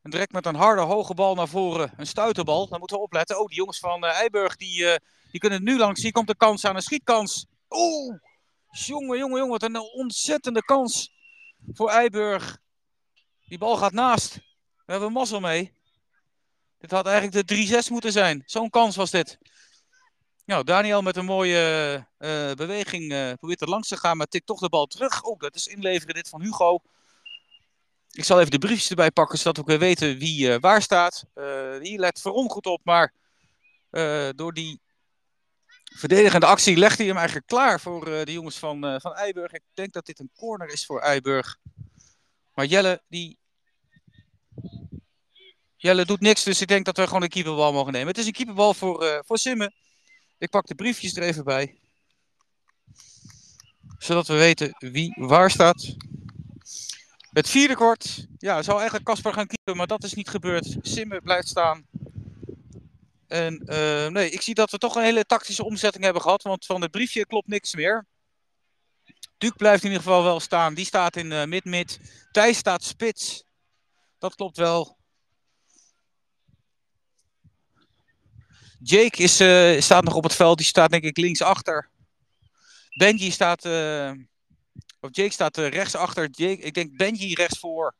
En 0.02 0.10
direct 0.10 0.32
met 0.32 0.46
een 0.46 0.54
harde, 0.54 0.82
hoge 0.82 1.14
bal 1.14 1.34
naar 1.34 1.48
voren. 1.48 1.92
Een 1.96 2.06
stuiterbal. 2.06 2.68
Dan 2.68 2.78
moeten 2.78 2.96
we 2.96 3.02
opletten. 3.02 3.40
Oh, 3.40 3.46
die 3.46 3.56
jongens 3.56 3.78
van 3.78 4.04
uh, 4.04 4.10
Eiburg, 4.10 4.56
die, 4.56 4.98
die 5.30 5.40
kunnen 5.40 5.62
nu 5.62 5.78
langs. 5.78 6.02
Hier 6.02 6.12
komt 6.12 6.26
de 6.26 6.36
kans 6.36 6.64
aan 6.64 6.76
een 6.76 6.82
schietkans. 6.82 7.46
Oeh, 7.70 8.18
jongen, 8.70 9.18
jongen, 9.18 9.38
jongen. 9.38 9.48
Wat 9.48 9.62
een 9.62 9.80
ontzettende 9.80 10.64
kans 10.64 11.12
voor 11.72 11.90
Eiburg. 11.90 12.58
Die 13.48 13.58
bal 13.58 13.76
gaat 13.76 13.92
naast. 13.92 14.34
We 14.86 14.92
hebben 14.92 15.12
mazzel 15.12 15.40
mee. 15.40 15.72
Dit 16.78 16.90
had 16.90 17.06
eigenlijk 17.06 17.48
de 17.48 17.82
3-6 17.84 17.90
moeten 17.90 18.12
zijn. 18.12 18.42
Zo'n 18.46 18.70
kans 18.70 18.96
was 18.96 19.10
dit. 19.10 19.38
Nou, 20.50 20.64
Daniel 20.64 21.02
met 21.02 21.16
een 21.16 21.24
mooie 21.24 21.94
uh, 22.18 22.52
beweging 22.52 23.34
probeert 23.38 23.60
er 23.60 23.68
langs 23.68 23.88
te 23.88 23.96
gaan, 23.96 24.16
maar 24.16 24.26
tikt 24.26 24.46
toch 24.46 24.60
de 24.60 24.68
bal 24.68 24.86
terug. 24.86 25.22
Oh, 25.22 25.38
dat 25.38 25.54
is 25.54 25.66
inleveren 25.66 26.14
dit 26.14 26.28
van 26.28 26.42
Hugo. 26.42 26.78
Ik 28.10 28.24
zal 28.24 28.38
even 28.38 28.50
de 28.50 28.58
briefjes 28.58 28.90
erbij 28.90 29.10
pakken, 29.10 29.38
zodat 29.38 29.56
we 29.56 29.62
ook 29.62 29.68
weer 29.68 29.78
weten 29.78 30.18
wie 30.18 30.48
uh, 30.48 30.56
waar 30.60 30.82
staat. 30.82 31.24
Hier 31.80 31.98
let 31.98 32.20
Veron 32.20 32.50
goed 32.50 32.66
op, 32.66 32.80
maar 32.84 33.12
door 34.36 34.52
die 34.52 34.80
verdedigende 35.84 36.46
actie 36.46 36.76
legt 36.76 36.98
hij 36.98 37.06
hem 37.06 37.16
eigenlijk 37.16 37.46
klaar 37.46 37.80
voor 37.80 38.04
de 38.04 38.32
jongens 38.32 38.58
van, 38.58 39.00
van 39.00 39.14
Eiburg. 39.14 39.52
Ik 39.52 39.62
denk 39.74 39.92
dat 39.92 40.06
dit 40.06 40.18
een 40.18 40.30
corner 40.36 40.68
is 40.72 40.86
voor 40.86 41.00
Eiburg. 41.00 41.56
Maar 42.54 42.66
Jelle, 42.66 43.02
die... 43.08 43.38
Jelle 45.76 46.04
doet 46.04 46.20
niks, 46.20 46.42
dus 46.42 46.60
ik 46.60 46.68
denk 46.68 46.84
dat 46.84 46.96
we 46.96 47.06
gewoon 47.06 47.22
een 47.22 47.28
keeperbal 47.28 47.72
mogen 47.72 47.92
nemen. 47.92 48.08
Het 48.08 48.18
is 48.18 48.26
een 48.26 48.32
keeperbal 48.32 48.74
voor, 48.74 49.22
voor 49.26 49.38
Simmen. 49.38 49.74
Ik 50.40 50.50
pak 50.50 50.66
de 50.66 50.74
briefjes 50.74 51.16
er 51.16 51.22
even 51.22 51.44
bij. 51.44 51.78
Zodat 53.98 54.26
we 54.26 54.34
weten 54.34 54.74
wie 54.78 55.14
waar 55.16 55.50
staat. 55.50 55.96
Het 57.32 57.48
vierde 57.48 57.74
kwart. 57.74 58.26
Ja, 58.38 58.62
zou 58.62 58.76
eigenlijk 58.76 59.06
Casper 59.06 59.32
gaan 59.32 59.46
keepen, 59.46 59.76
maar 59.76 59.86
dat 59.86 60.04
is 60.04 60.14
niet 60.14 60.28
gebeurd. 60.28 60.76
Simmer 60.80 61.22
blijft 61.22 61.48
staan. 61.48 61.86
En 63.26 63.62
uh, 63.66 64.06
nee, 64.06 64.30
ik 64.30 64.42
zie 64.42 64.54
dat 64.54 64.70
we 64.70 64.78
toch 64.78 64.94
een 64.94 65.02
hele 65.02 65.24
tactische 65.24 65.64
omzetting 65.64 66.04
hebben 66.04 66.22
gehad. 66.22 66.42
Want 66.42 66.66
van 66.66 66.82
het 66.82 66.90
briefje 66.90 67.26
klopt 67.26 67.48
niks 67.48 67.74
meer. 67.74 68.06
Duke 69.38 69.56
blijft 69.56 69.84
in 69.84 69.90
ieder 69.90 70.04
geval 70.04 70.22
wel 70.22 70.40
staan. 70.40 70.74
Die 70.74 70.84
staat 70.84 71.16
in 71.16 71.30
uh, 71.30 71.44
mid-mid. 71.44 72.00
Thijs 72.32 72.58
staat 72.58 72.84
spits. 72.84 73.44
Dat 74.18 74.34
klopt 74.34 74.56
wel. 74.56 74.98
Jake 78.82 79.22
is, 79.22 79.40
uh, 79.40 79.80
staat 79.80 80.04
nog 80.04 80.14
op 80.14 80.22
het 80.22 80.34
veld. 80.34 80.58
Die 80.58 80.66
staat 80.66 80.90
denk 80.90 81.04
ik 81.04 81.16
linksachter. 81.16 81.90
Benji 82.90 83.30
staat 83.30 83.64
of 85.00 85.08
Jake 85.10 85.32
staat 85.32 85.58
uh, 85.58 85.68
rechts 85.68 85.94
achter. 85.94 86.28
Jake, 86.30 86.60
ik 86.62 86.74
denk 86.74 86.96
Benji 86.96 87.34
rechts 87.34 87.58
voor. 87.58 87.94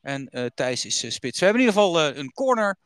En 0.00 0.52
Thijs 0.54 0.84
is 0.84 1.14
spits. 1.14 1.38
We 1.38 1.44
hebben 1.44 1.62
in 1.62 1.68
ieder 1.68 1.82
geval 1.82 2.16
een 2.16 2.32
corner. 2.32 2.78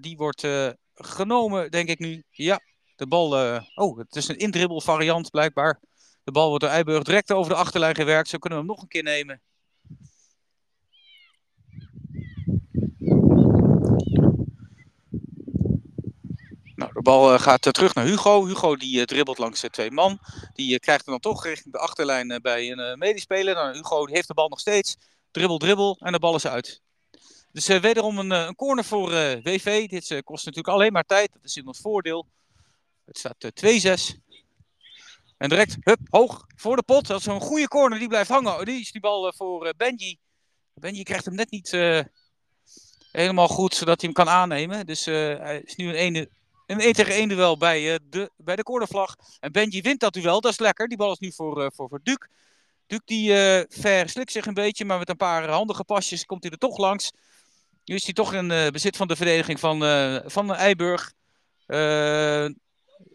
die 0.00 0.16
wordt 0.16 0.46
genomen, 0.94 1.70
denk 1.70 1.88
ik 1.88 1.98
nu. 1.98 2.22
Ja, 2.30 2.60
de 2.96 3.06
bal. 3.06 3.60
oh, 3.74 3.98
het 3.98 4.16
is 4.16 4.28
een 4.28 4.38
indribbel 4.38 4.80
variant 4.80 5.30
blijkbaar. 5.30 5.80
De 6.24 6.32
bal 6.32 6.48
wordt 6.48 6.64
door 6.64 6.72
Eiburg 6.72 7.02
direct 7.02 7.32
over 7.32 7.52
de 7.52 7.58
achterlijn 7.58 7.94
gewerkt. 7.94 8.28
Zo 8.28 8.38
kunnen 8.38 8.58
we 8.58 8.64
hem 8.64 8.74
nog 8.74 8.82
een 8.82 8.88
keer 8.88 9.02
nemen. 9.02 9.42
Nou, 16.78 16.92
de 16.92 17.02
bal 17.02 17.34
uh, 17.34 17.40
gaat 17.40 17.66
uh, 17.66 17.72
terug 17.72 17.94
naar 17.94 18.04
Hugo. 18.04 18.46
Hugo 18.46 18.76
die 18.76 18.98
uh, 18.98 19.02
dribbelt 19.02 19.38
langs 19.38 19.64
twee 19.70 19.90
man. 19.90 20.18
Die 20.52 20.78
krijgt 20.78 21.04
hem 21.04 21.20
dan 21.20 21.32
toch 21.32 21.44
richting 21.44 21.72
de 21.72 21.80
achterlijn 21.80 22.38
bij 22.42 22.70
een 22.70 22.98
medespeler. 22.98 23.54
Dan, 23.54 23.72
Hugo 23.72 24.06
die 24.06 24.14
heeft 24.14 24.28
de 24.28 24.34
bal 24.34 24.48
nog 24.48 24.60
steeds. 24.60 24.96
Dribbel, 25.30 25.58
dribbel 25.58 25.96
en 26.00 26.12
de 26.12 26.18
bal 26.18 26.34
is 26.34 26.46
uit. 26.46 26.82
Dus 27.52 27.66
wederom 27.66 28.18
een, 28.18 28.30
een, 28.30 28.54
corner 28.54 28.84
voor 28.84 29.10
WV. 29.42 29.88
Dit 29.88 30.22
kost 30.24 30.44
natuurlijk 30.44 30.74
alleen 30.74 30.92
maar 30.92 31.04
tijd. 31.04 31.32
Dat 31.32 31.44
is 31.44 31.56
in 31.56 31.66
ons 31.66 31.78
voordeel. 31.78 32.26
Het 33.04 33.18
staat 33.18 33.44
2-6. 34.14 34.16
En 35.36 35.48
direct, 35.48 35.76
hup, 35.80 36.00
hoog 36.10 36.46
voor 36.56 36.76
de 36.76 36.82
pot. 36.82 37.06
Dat 37.06 37.20
is 37.20 37.26
een 37.26 37.40
goede 37.40 37.68
corner. 37.68 37.98
Die 37.98 38.08
blijft 38.08 38.30
hangen. 38.30 38.64
Die 38.64 38.80
is 38.80 38.92
die 38.92 39.00
bal 39.00 39.32
voor 39.36 39.74
Benji. 39.76 40.18
Benji 40.74 41.02
krijgt 41.02 41.24
hem 41.24 41.34
net 41.34 41.50
niet 41.50 41.70
helemaal 43.12 43.48
goed, 43.48 43.74
zodat 43.74 44.00
hij 44.00 44.10
hem 44.12 44.24
kan 44.24 44.34
aannemen. 44.34 44.86
Dus 44.86 45.04
hij 45.04 45.62
is 45.64 45.76
nu 45.76 45.88
een 45.88 45.94
ene 45.94 46.28
een 46.68 46.80
1 46.80 46.92
tegen 46.92 47.14
1 47.14 47.28
duel 47.28 47.56
bij, 47.56 47.92
uh, 47.92 47.96
de, 48.10 48.30
bij 48.36 48.56
de 48.56 48.62
cornervlag. 48.62 49.16
En 49.40 49.52
Benji 49.52 49.80
wint 49.80 50.00
dat 50.00 50.12
duel, 50.12 50.40
dat 50.40 50.52
is 50.52 50.58
lekker. 50.58 50.88
Die 50.88 50.96
bal 50.96 51.12
is 51.12 51.18
nu 51.18 51.32
voor, 51.32 51.62
uh, 51.62 51.66
voor, 51.74 51.88
voor 51.88 52.00
Duke. 52.02 52.28
Duke 52.86 53.02
die 53.04 53.30
uh, 53.30 53.60
verslikt 53.68 54.32
zich 54.32 54.46
een 54.46 54.54
beetje, 54.54 54.84
maar 54.84 54.98
met 54.98 55.08
een 55.08 55.16
paar 55.16 55.48
handige 55.48 55.84
pasjes 55.84 56.24
komt 56.24 56.42
hij 56.42 56.52
er 56.52 56.58
toch 56.58 56.78
langs. 56.78 57.12
Nu 57.84 57.94
is 57.94 58.04
hij 58.04 58.12
toch 58.12 58.32
in 58.32 58.48
bezit 58.72 58.96
van 58.96 59.08
de 59.08 59.16
verdediging 59.16 59.60
van, 59.60 59.80
van 60.30 60.54
Eiburg. 60.54 61.12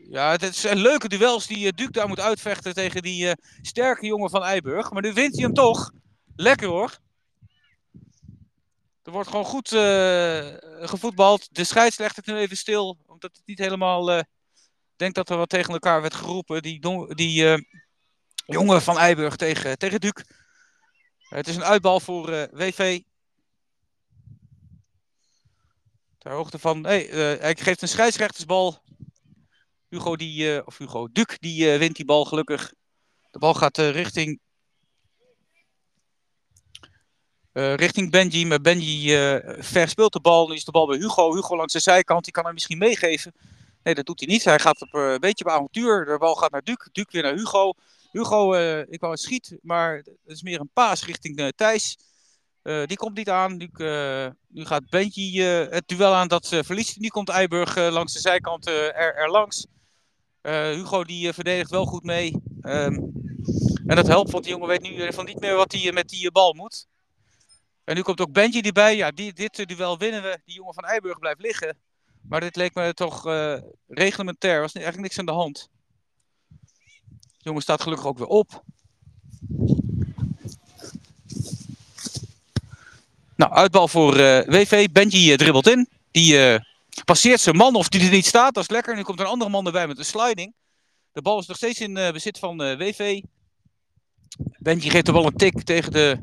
ja, 0.09 0.31
het 0.31 0.55
zijn 0.55 0.77
leuke 0.77 1.09
duels 1.09 1.47
die 1.47 1.73
Duke 1.73 1.91
daar 1.91 2.07
moet 2.07 2.19
uitvechten 2.19 2.73
tegen 2.73 3.01
die 3.01 3.35
sterke 3.61 4.05
jongen 4.05 4.29
van 4.29 4.43
Eiburg. 4.43 4.91
Maar 4.91 5.01
nu 5.01 5.13
wint 5.13 5.35
hij 5.35 5.43
hem 5.43 5.53
toch. 5.53 5.91
Lekker 6.35 6.67
hoor. 6.67 6.99
Er 9.03 9.11
wordt 9.11 9.29
gewoon 9.29 9.45
goed 9.45 9.71
uh, 9.71 10.47
gevoetbald. 10.79 11.55
De 11.55 11.63
scheidsrechter 11.63 12.23
nu 12.25 12.39
even 12.39 12.57
stil, 12.57 12.97
omdat 13.05 13.31
het 13.35 13.45
niet 13.45 13.57
helemaal. 13.57 14.17
Uh, 14.17 14.21
denk 14.95 15.15
dat 15.15 15.29
er 15.29 15.37
wat 15.37 15.49
tegen 15.49 15.73
elkaar 15.73 16.01
werd 16.01 16.13
geroepen. 16.13 16.61
Die, 16.61 16.79
die 17.15 17.43
uh, 17.43 17.57
jongen 18.45 18.81
van 18.81 18.97
Eiburg 18.97 19.35
tegen, 19.35 19.77
tegen 19.77 20.13
het 21.19 21.47
is 21.47 21.55
een 21.55 21.63
uitbal 21.63 21.99
voor 21.99 22.47
WV. 22.51 23.01
Ter 26.17 26.31
hoogte 26.31 26.59
van. 26.59 26.85
Hij 26.85 27.55
geeft 27.55 27.81
een 27.81 27.87
scheidsrechtersbal. 27.87 28.81
Hugo, 29.89 30.15
die, 30.15 30.65
of 30.65 30.77
Hugo 30.77 31.07
Duke, 31.11 31.37
die 31.39 31.77
wint 31.77 31.95
die 31.95 32.05
bal 32.05 32.25
gelukkig. 32.25 32.73
De 33.31 33.39
bal 33.39 33.53
gaat 33.53 33.77
richting 33.77 34.39
uh, 37.53 37.75
richting 37.75 38.11
Benji. 38.11 38.45
Maar 38.45 38.61
Benji 38.61 39.33
uh, 39.33 39.53
verspeelt 39.59 40.13
de 40.13 40.19
bal. 40.19 40.47
Nu 40.47 40.55
is 40.55 40.65
de 40.65 40.71
bal 40.71 40.87
bij 40.87 40.97
Hugo. 40.97 41.33
Hugo 41.33 41.55
langs 41.55 41.73
de 41.73 41.79
zijkant. 41.79 42.23
Die 42.23 42.33
kan 42.33 42.45
hem 42.45 42.53
misschien 42.53 42.77
meegeven. 42.77 43.33
Nee, 43.83 43.95
dat 43.95 44.05
doet 44.05 44.19
hij 44.19 44.29
niet. 44.29 44.43
Hij 44.43 44.59
gaat 44.59 44.81
op 44.81 44.93
uh, 44.93 45.11
een 45.11 45.19
beetje 45.19 45.45
op 45.45 45.51
avontuur. 45.51 46.05
De 46.05 46.17
bal 46.17 46.35
gaat 46.35 46.51
naar 46.51 46.63
Duke. 46.63 46.89
Duke 46.91 47.11
weer 47.11 47.23
naar 47.23 47.35
Hugo. 47.35 47.73
Hugo, 48.11 48.53
ik 48.89 48.99
wou 48.99 49.11
het 49.11 49.21
schiet, 49.21 49.57
maar 49.61 49.95
het 49.95 50.17
is 50.25 50.41
meer 50.41 50.59
een 50.59 50.69
paas 50.73 51.05
richting 51.05 51.53
Thijs. 51.55 51.97
die 52.63 52.97
komt 52.97 53.17
niet 53.17 53.29
aan. 53.29 53.57
Nu, 53.57 53.69
nu 54.47 54.65
gaat 54.65 54.89
Benji 54.89 55.41
het 55.41 55.87
duel 55.87 56.13
aan. 56.13 56.27
Dat 56.27 56.47
verliest. 56.47 56.99
Nu 56.99 57.07
komt 57.07 57.29
Eiburg 57.29 57.75
langs 57.75 58.13
de 58.13 58.19
zijkant 58.19 58.67
er, 58.67 58.93
er, 58.93 59.29
langs. 59.29 59.65
Hugo 60.41 61.03
die 61.03 61.33
verdedigt 61.33 61.69
wel 61.69 61.85
goed 61.85 62.03
mee. 62.03 62.41
Um, 62.61 63.13
en 63.85 63.95
dat 63.95 64.07
helpt, 64.07 64.31
want 64.31 64.43
die 64.43 64.53
jongen 64.53 64.67
weet 64.67 64.81
nu 64.81 65.13
van 65.13 65.25
niet 65.25 65.39
meer 65.39 65.55
wat 65.55 65.71
hij 65.71 65.91
met 65.91 66.09
die 66.09 66.31
bal 66.31 66.53
moet. 66.53 66.87
En 67.83 67.95
nu 67.95 68.01
komt 68.01 68.21
ook 68.21 68.31
Benji 68.31 68.61
erbij. 68.61 68.95
Ja, 68.95 69.11
die, 69.11 69.33
dit 69.33 69.67
duel 69.67 69.97
winnen 69.97 70.21
we. 70.21 70.39
Die 70.45 70.55
jongen 70.55 70.73
van 70.73 70.83
Eiburg 70.83 71.19
blijft 71.19 71.41
liggen. 71.41 71.77
Maar 72.21 72.39
dit 72.39 72.55
leek 72.55 72.73
me 72.73 72.93
toch 72.93 73.27
uh, 73.27 73.57
reglementair. 73.87 74.61
was 74.61 74.73
eigenlijk 74.73 75.03
niks 75.03 75.19
aan 75.19 75.25
de 75.25 75.31
hand. 75.31 75.69
De 77.17 77.49
jongen 77.49 77.61
staat 77.61 77.81
gelukkig 77.81 78.07
ook 78.07 78.17
weer 78.17 78.27
op. 78.27 78.63
Nou, 83.35 83.51
uitbal 83.51 83.87
voor 83.87 84.17
eh, 84.17 84.47
WV. 84.47 84.89
Benji 84.91 85.35
dribbelt 85.35 85.67
in. 85.67 85.89
Die 86.11 86.59
passeert 87.05 87.41
zijn 87.41 87.55
man 87.55 87.75
of 87.75 87.89
die 87.89 88.01
er 88.01 88.09
niet 88.09 88.25
staat. 88.25 88.53
Dat 88.53 88.63
is 88.63 88.69
lekker. 88.69 88.95
Nu 88.95 89.01
komt 89.01 89.19
een 89.19 89.25
andere 89.25 89.51
man 89.51 89.65
erbij 89.65 89.87
met 89.87 89.97
een 89.97 90.05
sliding. 90.05 90.53
De 91.11 91.21
bal 91.21 91.39
is 91.39 91.47
nog 91.47 91.57
steeds 91.57 91.79
in 91.79 91.93
bezit 91.93 92.39
van 92.39 92.57
WV. 92.57 93.21
Benji 94.37 94.89
geeft 94.89 95.05
de 95.05 95.11
bal 95.11 95.25
een 95.25 95.35
tik 95.35 95.63
tegen 95.63 95.91
de 95.91 96.17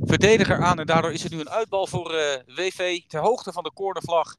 verdediger 0.00 0.62
aan. 0.62 0.78
En 0.78 0.86
daardoor 0.86 1.12
is 1.12 1.22
het 1.22 1.32
nu 1.32 1.40
een 1.40 1.50
uitbal 1.50 1.86
voor 1.86 2.14
eh, 2.14 2.56
WV 2.56 3.00
ter 3.06 3.20
hoogte 3.20 3.52
van 3.52 3.62
de 3.62 3.72
cornervlag. 3.74 4.36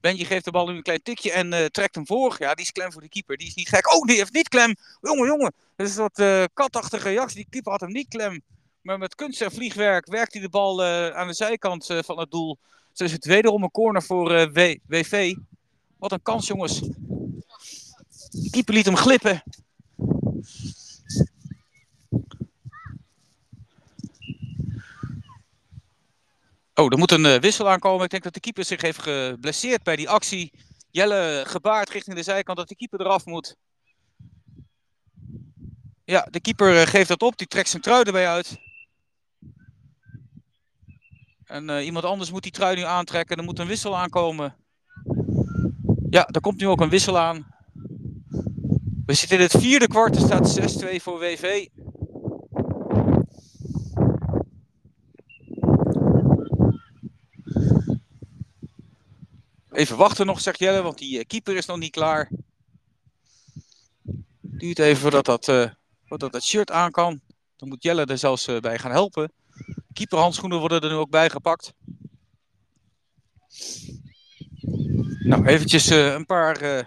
Benji 0.00 0.24
geeft 0.24 0.44
de 0.44 0.50
bal 0.50 0.66
nu 0.66 0.76
een 0.76 0.82
klein 0.82 1.02
tikje 1.02 1.32
en 1.32 1.52
eh, 1.52 1.64
trekt 1.64 1.94
hem 1.94 2.06
voor. 2.06 2.36
Ja, 2.38 2.54
die 2.54 2.64
is 2.64 2.72
klem 2.72 2.92
voor 2.92 3.02
de 3.02 3.08
keeper. 3.08 3.36
Die 3.36 3.46
is 3.46 3.54
niet 3.54 3.68
gek. 3.68 3.94
Oh, 3.94 4.06
die 4.06 4.16
heeft 4.16 4.32
niet 4.32 4.48
klem. 4.48 4.74
Jongen, 5.00 5.26
jongen. 5.26 5.52
Dat 5.76 5.88
is 5.88 5.96
wat 5.96 6.18
uh, 6.18 6.44
katachtige 6.54 7.08
reactie. 7.08 7.36
Die 7.36 7.46
keeper 7.50 7.72
had 7.72 7.80
hem 7.80 7.92
niet 7.92 8.08
klem. 8.08 8.42
Maar 8.80 8.98
met 8.98 9.14
kunst 9.14 9.42
en 9.42 9.52
vliegwerk 9.52 10.06
werkt 10.06 10.32
hij 10.32 10.42
de 10.42 10.48
bal 10.48 10.84
aan 10.84 11.26
de 11.26 11.34
zijkant 11.34 11.86
van 11.86 12.18
het 12.18 12.30
doel. 12.30 12.58
Dus 12.92 13.12
het 13.12 13.24
wederom 13.24 13.62
een 13.62 13.70
corner 13.70 14.02
voor 14.02 14.52
WV. 14.86 15.34
Wat 15.98 16.12
een 16.12 16.22
kans, 16.22 16.46
jongens. 16.46 16.80
De 18.30 18.50
keeper 18.50 18.74
liet 18.74 18.84
hem 18.84 18.96
glippen. 18.96 19.42
Oh, 26.74 26.92
er 26.92 26.98
moet 26.98 27.10
een 27.10 27.24
uh, 27.24 27.36
wissel 27.36 27.68
aankomen. 27.68 28.04
Ik 28.04 28.10
denk 28.10 28.22
dat 28.22 28.34
de 28.34 28.40
keeper 28.40 28.64
zich 28.64 28.80
heeft 28.80 29.02
geblesseerd 29.02 29.82
bij 29.82 29.96
die 29.96 30.08
actie. 30.08 30.52
Jelle 30.90 31.42
gebaard 31.46 31.90
richting 31.90 32.16
de 32.16 32.22
zijkant 32.22 32.58
dat 32.58 32.68
de 32.68 32.76
keeper 32.76 33.00
eraf 33.00 33.24
moet. 33.24 33.56
Ja, 36.04 36.26
de 36.30 36.40
keeper 36.40 36.74
uh, 36.74 36.82
geeft 36.86 37.08
dat 37.08 37.22
op. 37.22 37.36
Die 37.38 37.46
trekt 37.46 37.68
zijn 37.68 37.82
trui 37.82 38.02
erbij 38.02 38.28
uit. 38.28 38.56
En 41.44 41.70
uh, 41.70 41.84
iemand 41.84 42.04
anders 42.04 42.30
moet 42.30 42.42
die 42.42 42.52
trui 42.52 42.76
nu 42.76 42.82
aantrekken. 42.82 43.36
Er 43.36 43.44
moet 43.44 43.58
een 43.58 43.66
wissel 43.66 43.96
aankomen. 43.96 44.56
Ja, 46.10 46.26
er 46.26 46.40
komt 46.40 46.60
nu 46.60 46.66
ook 46.66 46.80
een 46.80 46.88
wissel 46.88 47.18
aan. 47.18 47.46
We 49.06 49.14
zitten 49.14 49.36
in 49.36 49.42
het 49.42 49.56
vierde 49.58 49.88
kwart. 49.88 50.16
Er 50.16 50.22
staat 50.22 50.84
6-2 50.84 50.96
voor 50.96 51.18
WV. 51.18 51.66
Even 59.74 59.96
wachten 59.96 60.26
nog, 60.26 60.40
zegt 60.40 60.58
Jelle, 60.58 60.82
want 60.82 60.98
die 60.98 61.24
keeper 61.24 61.56
is 61.56 61.66
nog 61.66 61.78
niet 61.78 61.90
klaar. 61.90 62.30
Duurt 64.40 64.78
even 64.78 65.00
voordat 65.00 65.24
dat, 65.24 65.48
uh, 65.48 65.70
voordat 66.04 66.32
dat 66.32 66.42
shirt 66.42 66.70
aan 66.70 66.90
kan. 66.90 67.20
Dan 67.56 67.68
moet 67.68 67.82
Jelle 67.82 68.04
er 68.04 68.18
zelfs 68.18 68.48
uh, 68.48 68.60
bij 68.60 68.78
gaan 68.78 68.90
helpen. 68.90 69.32
Keeperhandschoenen 69.92 70.58
worden 70.58 70.80
er 70.80 70.88
nu 70.88 70.94
ook 70.94 71.10
bij 71.10 71.30
gepakt. 71.30 71.72
Nou, 75.18 75.46
eventjes 75.46 75.90
een 75.90 76.26
paar 76.26 76.86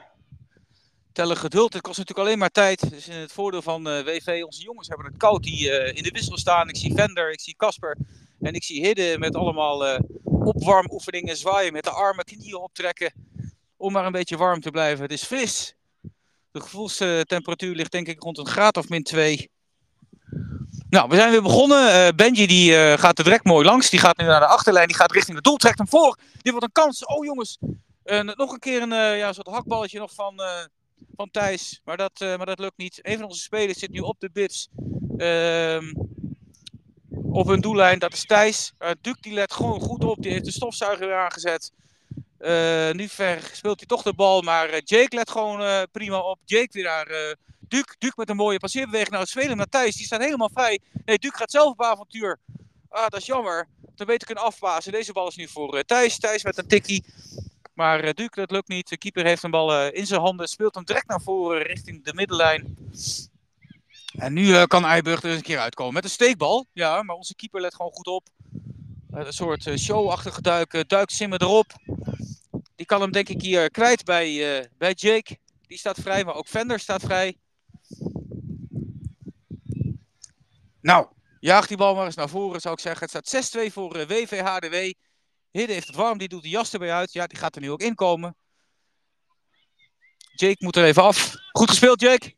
tellen 1.12 1.38
geduld. 1.38 1.74
Het 1.74 1.82
kost 1.82 1.98
natuurlijk 1.98 2.28
alleen 2.28 2.40
maar 2.40 2.50
tijd. 2.50 2.90
Dus 2.90 3.08
in 3.08 3.16
het 3.16 3.32
voordeel 3.32 3.62
van 3.62 3.84
WV, 3.84 4.42
onze 4.46 4.62
jongens 4.62 4.88
hebben 4.88 5.06
het 5.06 5.18
koud 5.18 5.44
die 5.44 5.94
in 5.94 6.04
de 6.04 6.12
wissel 6.12 6.38
staan. 6.38 6.70
Ik 6.70 6.78
zie 6.78 6.94
Vender, 6.94 7.32
ik 7.32 7.40
zie 7.40 7.56
Casper 7.56 7.98
en 8.40 8.54
ik 8.54 8.64
zie 8.64 8.86
Hidde 8.86 9.16
met 9.20 9.36
allemaal 9.36 10.00
opwarmoefeningen 10.48 11.38
zwaaien 11.38 11.74
met 11.74 11.84
de 11.84 11.90
armen, 11.90 12.26
knieën 12.26 12.56
optrekken. 12.56 13.14
Om 13.78 13.92
maar 13.92 14.06
een 14.06 14.12
beetje 14.12 14.38
warm 14.38 14.62
te 14.62 14.72
blijven. 14.72 15.04
Het 15.04 15.12
is 15.12 15.24
fris. 15.24 15.76
De 16.52 16.62
gevoelstemperatuur 16.62 17.76
ligt 17.76 17.92
denk 17.92 18.08
ik 18.08 18.24
rond 18.24 18.38
een 18.38 18.48
graad 18.48 18.78
of 18.78 18.90
min 18.90 19.04
2. 19.04 19.50
Nou, 20.90 21.10
we 21.10 21.16
zijn 21.16 21.32
weer 21.32 21.42
begonnen. 21.42 21.88
Uh, 21.88 22.08
Benji 22.16 22.48
die 22.48 22.72
uh, 22.72 22.94
gaat 22.94 23.18
er 23.18 23.24
direct 23.24 23.44
mooi 23.44 23.66
langs. 23.66 23.90
Die 23.90 24.00
gaat 24.00 24.18
nu 24.18 24.26
naar 24.26 24.40
de 24.40 24.46
achterlijn. 24.46 24.88
Die 24.88 24.96
gaat 24.96 25.12
richting 25.12 25.36
het 25.36 25.46
doel. 25.46 25.56
Trekt 25.56 25.78
hem 25.78 25.88
voor. 25.88 26.18
Die 26.42 26.52
wordt 26.52 26.68
een 26.68 26.84
kans. 26.84 27.06
Oh 27.06 27.26
jongens. 27.26 27.58
Uh, 28.06 28.22
nog 28.22 28.52
een 28.52 28.60
keer 28.60 28.82
een 28.82 29.18
ja, 29.18 29.34
soort 29.34 29.48
hakballetje 29.48 30.00
nog 30.00 30.14
van, 30.14 30.42
van 31.16 31.32
Thijs. 31.32 31.82
Maar 31.84 31.98
dat, 31.98 32.20
maar 32.20 32.46
dat 32.46 32.60
lukt 32.60 32.78
niet. 32.78 33.00
Een 33.02 33.18
van 33.18 33.28
onze 33.28 33.42
spelers 33.42 33.80
zit 33.80 33.92
nu 33.92 34.00
op 34.00 34.20
de 34.20 34.30
bits. 34.34 34.70
Op 37.24 37.48
hun 37.48 37.62
doellijn. 37.62 38.00
Dat 38.00 38.14
is 38.14 38.26
Thijs. 38.26 38.74
Uh, 38.80 38.90
Duke 39.02 39.22
die 39.22 39.34
let 39.34 39.54
gewoon 39.54 39.80
goed 39.80 40.04
op. 40.04 40.22
Die 40.22 40.32
heeft 40.32 40.46
de 40.46 40.52
stofzuiger 40.52 41.08
weer 41.08 41.18
aangezet. 41.18 41.72
Uh, 42.40 42.92
nu 42.92 43.08
ver 43.08 43.50
speelt 43.54 43.78
hij 43.78 43.88
toch 43.88 44.02
de 44.02 44.14
bal. 44.14 44.42
Maar 44.42 44.70
uh, 44.70 44.78
Jake 44.84 45.16
let 45.16 45.30
gewoon 45.30 45.88
prima 45.92 46.20
op. 46.20 46.40
Jake 46.46 46.70
weer 46.72 46.84
naar 46.84 47.36
Duke. 47.60 47.96
Duke 47.98 48.14
met 48.16 48.30
een 48.30 48.36
mooie 48.36 48.60
passeerbeweging 48.60 49.10
naar 49.10 49.20
het 49.20 49.30
spelen. 49.30 49.58
Naar 49.58 49.70
Thijs. 49.70 49.96
Die 49.96 50.06
staat 50.06 50.22
helemaal 50.22 50.50
vrij. 50.54 50.80
Nee, 51.06 51.18
Duke 51.18 51.38
gaat 51.38 51.52
zelf 51.52 51.72
op 51.72 51.82
avontuur. 51.82 52.40
Ah, 52.90 53.08
dat 53.08 53.20
is 53.20 53.26
jammer. 53.26 53.68
Dan 53.96 54.08
beter 54.08 54.26
kunnen 54.26 54.44
afpassen. 54.44 54.92
Deze 54.92 55.14
bal 55.14 55.28
is 55.28 55.36
nu 55.36 55.48
voor 55.48 55.84
Thijs. 55.84 56.20
Thijs 56.20 56.44
met 56.44 56.58
een 56.58 56.68
tikkie. 56.68 57.06
Maar 57.74 58.14
Duke, 58.14 58.40
dat 58.40 58.52
lukt 58.52 58.68
niet. 58.68 58.90
De 58.90 58.98
keeper 58.98 59.26
heeft 59.26 59.44
een 59.44 59.52
bal 59.52 59.88
in 59.88 60.06
zijn 60.06 60.22
handen. 60.22 60.48
Speelt 60.48 60.76
hem 60.76 60.86
direct 60.86 61.08
naar 61.08 61.22
voren 61.22 61.62
richting 61.62 62.04
de 62.04 62.14
middenlijn. 62.14 62.78
En 64.18 64.34
nu 64.34 64.48
uh, 64.48 64.64
kan 64.64 64.86
Eiburg 64.86 65.22
er 65.22 65.30
eens 65.30 65.38
een 65.38 65.44
keer 65.44 65.60
uitkomen 65.60 65.94
met 65.94 66.04
een 66.04 66.10
steekbal. 66.10 66.66
Ja, 66.74 67.04
maar 67.04 67.16
onze 67.16 67.36
keeper 67.36 67.62
let 67.62 67.76
gewoon 67.76 67.92
goed 67.92 68.08
op. 68.08 68.28
Een 69.12 69.34
soort 69.34 69.66
uh, 69.66 69.78
showachtige 69.78 70.42
duik. 70.42 70.90
duikt 70.90 71.12
Simmer 71.12 71.42
erop. 71.42 71.74
Die 72.76 72.86
kan 72.86 73.02
hem 73.02 73.12
denk 73.12 73.30
ik 73.30 73.42
hier 73.42 73.72
kwijt 73.72 74.04
bij, 74.06 74.70
bij 74.78 74.94
Jake. 74.94 75.38
Die 75.68 75.78
staat 75.78 76.00
vrij, 76.02 76.24
maar 76.24 76.36
ook 76.36 76.48
Vender 76.48 76.80
staat 76.80 77.02
vrij. 77.02 77.38
Nou, 80.82 81.08
jaag 81.40 81.68
die 81.68 81.78
bal 81.78 81.96
maar 81.96 82.06
eens 82.06 82.16
naar 82.16 82.30
voren 82.30 82.62
zou 82.62 82.74
ik 82.74 82.80
zeggen. 82.80 83.10
Het 83.12 83.28
staat 83.28 83.58
6-2 83.70 83.72
voor 83.72 84.08
WVHDW. 84.08 84.94
Hidde 85.52 85.74
heeft 85.74 85.88
het 85.88 85.96
warm, 85.96 86.18
die 86.18 86.28
doet 86.28 86.44
de 86.44 86.50
jas 86.50 86.74
erbij 86.74 86.94
uit. 86.94 87.14
Ja, 87.14 87.28
die 87.28 87.38
gaat 87.38 87.56
er 87.56 87.62
nu 87.62 87.72
ook 87.72 87.82
inkomen. 87.82 88.36
Jake 90.36 90.56
moet 90.66 90.76
er 90.76 90.86
even 90.86 91.04
af. 91.04 91.36
Goed 91.52 91.70
gespeeld, 91.70 92.02
Jake. 92.02 92.37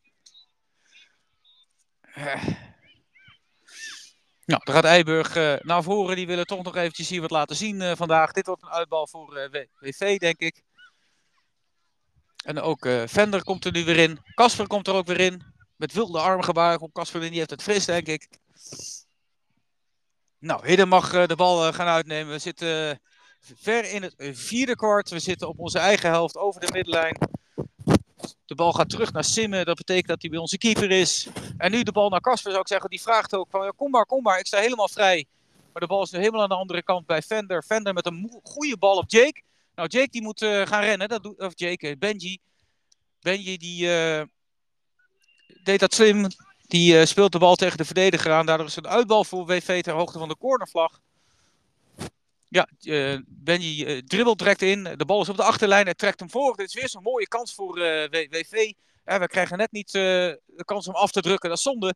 Nou, 4.46 4.62
dan 4.64 4.76
gaat 4.76 4.84
Eiburg 4.84 5.36
uh, 5.36 5.56
naar 5.60 5.84
voren. 5.84 6.16
Die 6.16 6.28
willen 6.28 6.46
toch 6.46 6.64
nog 6.64 6.76
eventjes 6.76 7.10
hier 7.10 7.22
wat 7.22 7.32
laten 7.32 7.56
zien 7.56 7.82
uh, 7.82 7.92
vandaag. 7.96 8.32
Dit 8.32 8.46
wordt 8.46 8.64
een 8.64 8.70
uitbal 8.70 9.08
voor 9.08 9.50
WV, 9.80 10.18
denk 10.18 10.40
ik. 10.40 10.64
En 12.44 12.62
ook 12.62 12.88
Vender 13.06 13.44
komt 13.44 13.66
er 13.66 13.72
nu 13.72 13.84
weer 13.84 13.98
in. 13.98 14.20
Kasper 14.34 14.68
komt 14.68 14.88
er 14.88 14.94
ook 14.94 15.08
weer 15.08 15.20
in. 15.20 15.44
Met 15.76 15.94
wilde 15.94 16.20
armgebaar 16.20 16.78
komt 16.78 16.94
Kasper 16.94 17.24
in. 17.24 17.30
Die 17.30 17.38
heeft 17.38 17.50
het 17.50 17.64
fris, 17.64 17.86
denk 17.86 18.08
ik. 18.08 18.28
Nou, 20.40 20.68
Hidden 20.68 20.88
mag 20.88 21.28
de 21.28 21.36
bal 21.36 21.74
gaan 21.74 21.88
uitnemen. 21.88 22.34
We 22.34 22.40
zitten 22.40 23.02
ver 23.40 23.92
in 23.92 24.04
het 24.04 24.16
vierde 24.18 24.76
kwart. 24.76 25.10
We 25.10 25.20
zitten 25.20 25.48
op 25.48 25.60
onze 25.60 25.80
eigen 25.80 26.10
helft 26.10 26.38
over 26.38 26.62
de 26.62 26.72
middenlijn. 26.72 27.39
De 28.46 28.56
bal 28.56 28.74
gaat 28.74 28.90
terug 28.90 29.12
naar 29.12 29.24
Simmen. 29.24 29.66
Dat 29.66 29.78
betekent 29.78 30.08
dat 30.08 30.22
hij 30.22 30.30
bij 30.30 30.40
onze 30.40 30.58
keeper 30.58 30.92
is. 30.92 31.28
En 31.58 31.72
nu 31.72 31.84
de 31.84 31.92
bal 31.92 32.10
naar 32.10 32.22
Kasper 32.22 32.50
zou 32.50 32.62
ik 32.62 32.68
zeggen. 32.68 32.90
Die 32.90 33.02
vraagt 33.02 33.36
ook 33.36 33.48
van 33.50 33.64
ja, 33.64 33.72
kom 33.76 33.92
maar, 33.92 34.06
kom 34.06 34.24
maar. 34.24 34.40
Ik 34.40 34.48
sta 34.48 34.60
helemaal 34.60 34.90
vrij. 34.90 35.26
Maar 35.74 35.82
de 35.82 35.88
bal 35.88 36.04
is 36.04 36.12
nu 36.12 36.20
helemaal 36.20 36.42
aan 36.42 36.50
de 36.50 36.56
andere 36.56 36.84
kant 36.84 37.06
bij 37.06 37.22
Fender. 37.22 37.64
Fender 37.64 37.94
met 37.94 38.06
een 38.06 38.40
goede 38.44 38.78
bal 38.78 38.98
op 38.98 39.10
Jake. 39.10 39.42
Nou, 39.76 39.88
Jake 39.88 40.10
die 40.10 40.22
moet 40.22 40.42
uh, 40.42 40.66
gaan 40.66 40.84
rennen. 40.84 41.08
Dat 41.10 41.38
of 41.38 41.52
Jake, 41.56 41.96
Benji. 41.98 42.40
Benji 43.20 43.58
die 43.58 43.86
uh, 43.86 44.22
deed 45.64 45.80
dat 45.80 45.94
slim. 45.94 46.28
Die 46.68 47.06
speelt 47.06 47.32
de 47.32 47.40
bal 47.40 47.56
tegen 47.56 47.78
de 47.78 47.86
verdediger 47.86 48.32
aan. 48.32 48.46
Daardoor 48.46 48.68
is 48.68 48.76
een 48.76 48.88
uitbal 48.88 49.24
voor 49.24 49.46
WV 49.46 49.82
ter 49.82 49.94
hoogte 49.94 50.20
van 50.20 50.28
de 50.28 50.38
cornervlag. 50.38 51.00
Ja, 52.50 52.68
uh, 52.82 53.20
Benji 53.28 53.86
uh, 53.86 54.02
dribbelt 54.02 54.38
direct 54.38 54.62
in. 54.62 54.84
De 54.84 55.06
bal 55.06 55.22
is 55.22 55.30
op 55.30 55.38
de 55.38 55.44
achterlijn. 55.44 55.86
Hij 55.86 55.94
trekt 55.94 56.20
hem 56.20 56.30
voor. 56.30 56.56
Dit 56.56 56.68
is 56.68 56.74
weer 56.74 56.90
zo'n 56.90 57.04
mooie 57.04 57.28
kans 57.28 57.54
voor 57.54 57.78
uh, 57.78 57.86
WV. 58.10 58.74
we 59.04 59.28
krijgen 59.28 59.58
net 59.58 59.72
niet 59.72 59.92
de 59.92 60.64
kans 60.66 60.88
om 60.88 60.96
af 60.96 61.12
te 61.12 61.22
drukken. 61.22 61.50
Dat 61.50 61.58
is 61.58 61.64
zonde. 61.64 61.96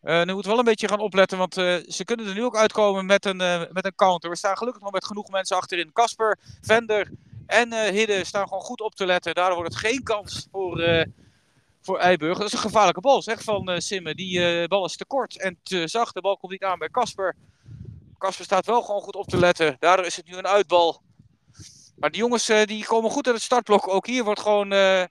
nu 0.00 0.12
moeten 0.14 0.34
we 0.36 0.48
wel 0.48 0.58
een 0.58 0.64
beetje 0.64 0.88
gaan 0.88 1.00
opletten. 1.00 1.38
Want 1.38 1.54
ze 1.88 2.02
kunnen 2.04 2.26
er 2.26 2.34
nu 2.34 2.44
ook 2.44 2.56
uitkomen 2.56 3.06
met 3.06 3.24
een, 3.24 3.36
met 3.72 3.84
een 3.84 3.94
counter. 3.94 4.30
We 4.30 4.36
staan 4.36 4.56
gelukkig 4.56 4.82
nog 4.82 4.92
met 4.92 5.04
genoeg 5.04 5.30
mensen 5.30 5.56
achterin. 5.56 5.92
Kasper, 5.92 6.38
Vender 6.60 7.10
en 7.46 7.92
Hidde 7.92 8.24
staan 8.24 8.48
gewoon 8.48 8.62
goed 8.62 8.80
op 8.80 8.94
te 8.94 9.06
letten. 9.06 9.34
Daardoor 9.34 9.56
wordt 9.56 9.72
het 9.72 9.82
geen 9.82 10.02
kans 10.02 10.48
voor, 10.50 11.06
voor 11.80 11.98
Eiburg. 11.98 12.38
Dat 12.38 12.46
is 12.46 12.52
een 12.52 12.58
gevaarlijke 12.58 13.00
bal, 13.00 13.22
zeg 13.22 13.42
van 13.42 13.82
Simmen. 13.82 14.16
Die 14.16 14.68
bal 14.68 14.84
is 14.84 14.96
te 14.96 15.04
kort 15.04 15.40
en 15.40 15.58
te 15.62 15.88
zacht. 15.88 16.14
De 16.14 16.20
bal 16.20 16.36
komt 16.36 16.52
niet 16.52 16.64
aan 16.64 16.78
bij 16.78 16.88
Kasper. 16.88 17.36
Kasper 18.24 18.44
staat 18.44 18.66
wel 18.66 18.82
gewoon 18.82 19.00
goed 19.00 19.16
op 19.16 19.26
te 19.26 19.36
letten. 19.36 19.76
Daardoor 19.78 20.06
is 20.06 20.16
het 20.16 20.26
nu 20.26 20.36
een 20.36 20.46
uitbal. 20.46 21.02
Maar 21.96 22.10
die 22.10 22.20
jongens 22.20 22.50
uh, 22.50 22.64
die 22.64 22.84
komen 22.84 23.10
goed 23.10 23.26
uit 23.26 23.34
het 23.34 23.44
startblok. 23.44 23.88
Ook 23.88 24.06
hier 24.06 24.24
wordt 24.24 24.40
gewoon... 24.40 24.72
Uh, 24.72 25.04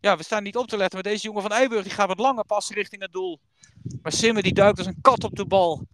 ja, 0.00 0.16
we 0.16 0.22
staan 0.22 0.42
niet 0.42 0.56
op 0.56 0.66
te 0.66 0.76
letten. 0.76 1.00
Maar 1.02 1.12
deze 1.12 1.26
jongen 1.26 1.42
van 1.42 1.52
Eiburg 1.52 1.82
die 1.82 1.92
gaat 1.92 2.08
wat 2.08 2.18
langer 2.18 2.44
passen 2.44 2.74
richting 2.74 3.02
het 3.02 3.12
doel. 3.12 3.40
Maar 4.02 4.12
Simmer 4.12 4.42
die 4.42 4.52
duikt 4.52 4.78
als 4.78 4.86
een 4.86 5.00
kat 5.00 5.24
op 5.24 5.36
de 5.36 5.46
bal. 5.46 5.86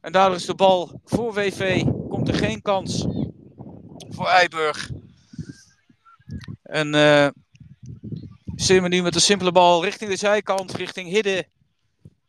En 0.00 0.12
daardoor 0.12 0.36
is 0.36 0.46
de 0.46 0.54
bal 0.54 1.00
voor 1.04 1.34
WV. 1.34 1.82
Komt 2.08 2.28
er 2.28 2.34
geen 2.34 2.62
kans 2.62 3.06
voor 4.08 4.26
Eiburg. 4.26 4.90
En 6.62 6.94
uh, 6.94 7.28
Simmer 8.54 8.90
nu 8.90 9.02
met 9.02 9.14
een 9.14 9.20
simpele 9.20 9.52
bal 9.52 9.84
richting 9.84 10.10
de 10.10 10.16
zijkant. 10.16 10.72
Richting 10.72 11.08
Hidde. 11.08 11.46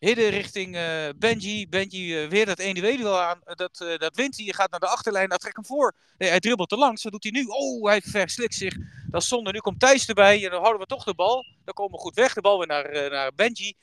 Hidden 0.06 0.30
richting 0.30 0.76
uh, 0.76 1.10
Benji. 1.16 1.70
Benji 1.70 2.24
uh, 2.24 2.30
weer 2.30 2.46
dat 2.46 2.60
individueel 2.60 3.22
aan. 3.22 3.40
Uh, 3.46 3.56
dat, 3.56 3.78
dat 3.98 4.16
wint 4.16 4.38
hij. 4.38 4.54
Gaat 4.54 4.72
naar 4.72 4.80
de 4.80 4.88
achterlijn. 4.88 5.28
Nou, 5.28 5.40
trekt 5.40 5.56
hem 5.56 5.66
voor. 5.66 5.96
Nee, 6.18 6.30
hij 6.30 6.40
dribbelt 6.40 6.70
te 6.70 6.78
langs. 6.78 7.04
Wat 7.04 7.12
doet 7.12 7.24
hij 7.24 7.32
nu? 7.32 7.46
Oh, 7.48 7.86
hij 7.86 8.02
verslikt 8.02 8.56
zich. 8.56 8.76
Dat 9.10 9.22
is 9.22 9.28
zonde. 9.28 9.52
Nu 9.52 9.60
komt 9.60 9.80
Thijs 9.80 10.08
erbij. 10.08 10.44
En 10.44 10.52
dan 10.52 10.60
houden 10.62 10.82
we 10.82 10.88
toch 10.88 11.04
de 11.04 11.14
bal. 11.14 11.46
Dan 11.64 11.74
komen 11.74 11.92
we 11.92 12.02
goed 12.02 12.16
weg. 12.16 12.34
De 12.34 12.42
bal 12.42 12.58
weer 12.58 12.68
naar, 12.68 13.10
naar 13.10 13.32
Benji. 13.36 13.74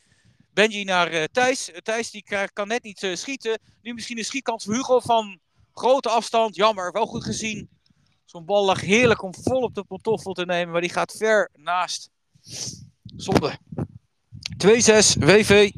Benji 0.52 0.84
naar 0.84 1.28
Thijs. 1.32 1.70
Thijs 1.82 2.10
die 2.10 2.24
kan 2.52 2.68
net 2.68 2.82
niet 2.82 3.08
schieten. 3.12 3.58
Nu 3.82 3.94
misschien 3.94 4.18
een 4.18 4.24
schietkans 4.24 4.64
voor 4.64 4.74
Hugo 4.74 5.00
van 5.00 5.38
grote 5.74 6.08
afstand. 6.08 6.56
Jammer. 6.56 6.92
Wel 6.92 7.06
goed 7.06 7.24
gezien. 7.24 7.68
Zo'n 8.24 8.44
bal 8.44 8.64
lag 8.64 8.80
heerlijk 8.80 9.22
om 9.22 9.34
vol 9.34 9.62
op 9.62 9.74
de 9.74 9.84
pantoffel 9.84 10.32
te 10.32 10.44
nemen, 10.44 10.72
maar 10.72 10.80
die 10.80 10.90
gaat 10.90 11.14
ver 11.16 11.50
naast. 11.54 12.10
Zonde. 13.16 13.58
2-6, 14.66 14.66
WV. 15.18 15.70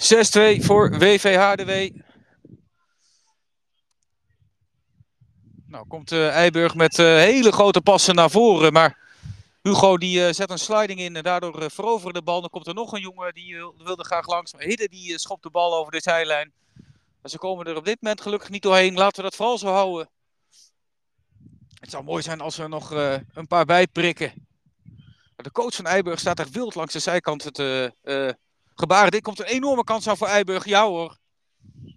Zes 0.00 0.30
twee 0.30 0.62
voor 0.62 0.98
WVHDW. 0.98 2.00
Nou, 5.66 5.86
komt 5.88 6.12
uh, 6.12 6.28
Eiburg 6.28 6.74
met 6.74 6.98
uh, 6.98 7.06
hele 7.06 7.52
grote 7.52 7.80
passen 7.80 8.14
naar 8.14 8.30
voren. 8.30 8.72
Maar 8.72 8.98
Hugo 9.62 9.98
die 9.98 10.26
uh, 10.26 10.32
zet 10.32 10.50
een 10.50 10.58
sliding 10.58 11.00
in 11.00 11.16
en 11.16 11.22
daardoor 11.22 11.62
uh, 11.62 11.68
veroveren 11.68 12.14
de 12.14 12.22
bal. 12.22 12.40
Dan 12.40 12.50
komt 12.50 12.66
er 12.66 12.74
nog 12.74 12.92
een 12.92 13.00
jongen 13.00 13.34
die 13.34 13.54
wil, 13.54 13.74
wilde 13.84 14.04
graag 14.04 14.26
langs. 14.26 14.52
Maar 14.52 14.62
Hidde 14.62 14.88
die 14.88 15.18
schopt 15.18 15.42
de 15.42 15.50
bal 15.50 15.76
over 15.76 15.92
de 15.92 16.00
zijlijn. 16.00 16.52
En 17.22 17.30
ze 17.30 17.38
komen 17.38 17.66
er 17.66 17.76
op 17.76 17.84
dit 17.84 18.00
moment 18.00 18.20
gelukkig 18.20 18.50
niet 18.50 18.62
doorheen. 18.62 18.94
Laten 18.94 19.16
we 19.16 19.22
dat 19.22 19.36
vooral 19.36 19.58
zo 19.58 19.68
houden. 19.68 20.10
Het 21.80 21.90
zou 21.90 22.04
mooi 22.04 22.22
zijn 22.22 22.40
als 22.40 22.56
we 22.56 22.68
nog 22.68 22.90
een 23.34 23.46
paar 23.48 23.64
bijprikken. 23.64 24.48
De 25.36 25.52
coach 25.52 25.74
van 25.74 25.86
Eiburg 25.86 26.18
staat 26.18 26.38
echt 26.38 26.50
wild 26.50 26.74
langs 26.74 26.92
de 26.92 26.98
zijkant 26.98 27.54
te 27.54 27.94
gebaren. 28.80 29.10
Dit 29.10 29.22
komt 29.22 29.38
een 29.38 29.46
enorme 29.46 29.84
kans 29.84 30.08
aan 30.08 30.16
voor 30.16 30.26
Eiburg. 30.26 30.64
Ja 30.64 30.86
hoor. 30.86 31.18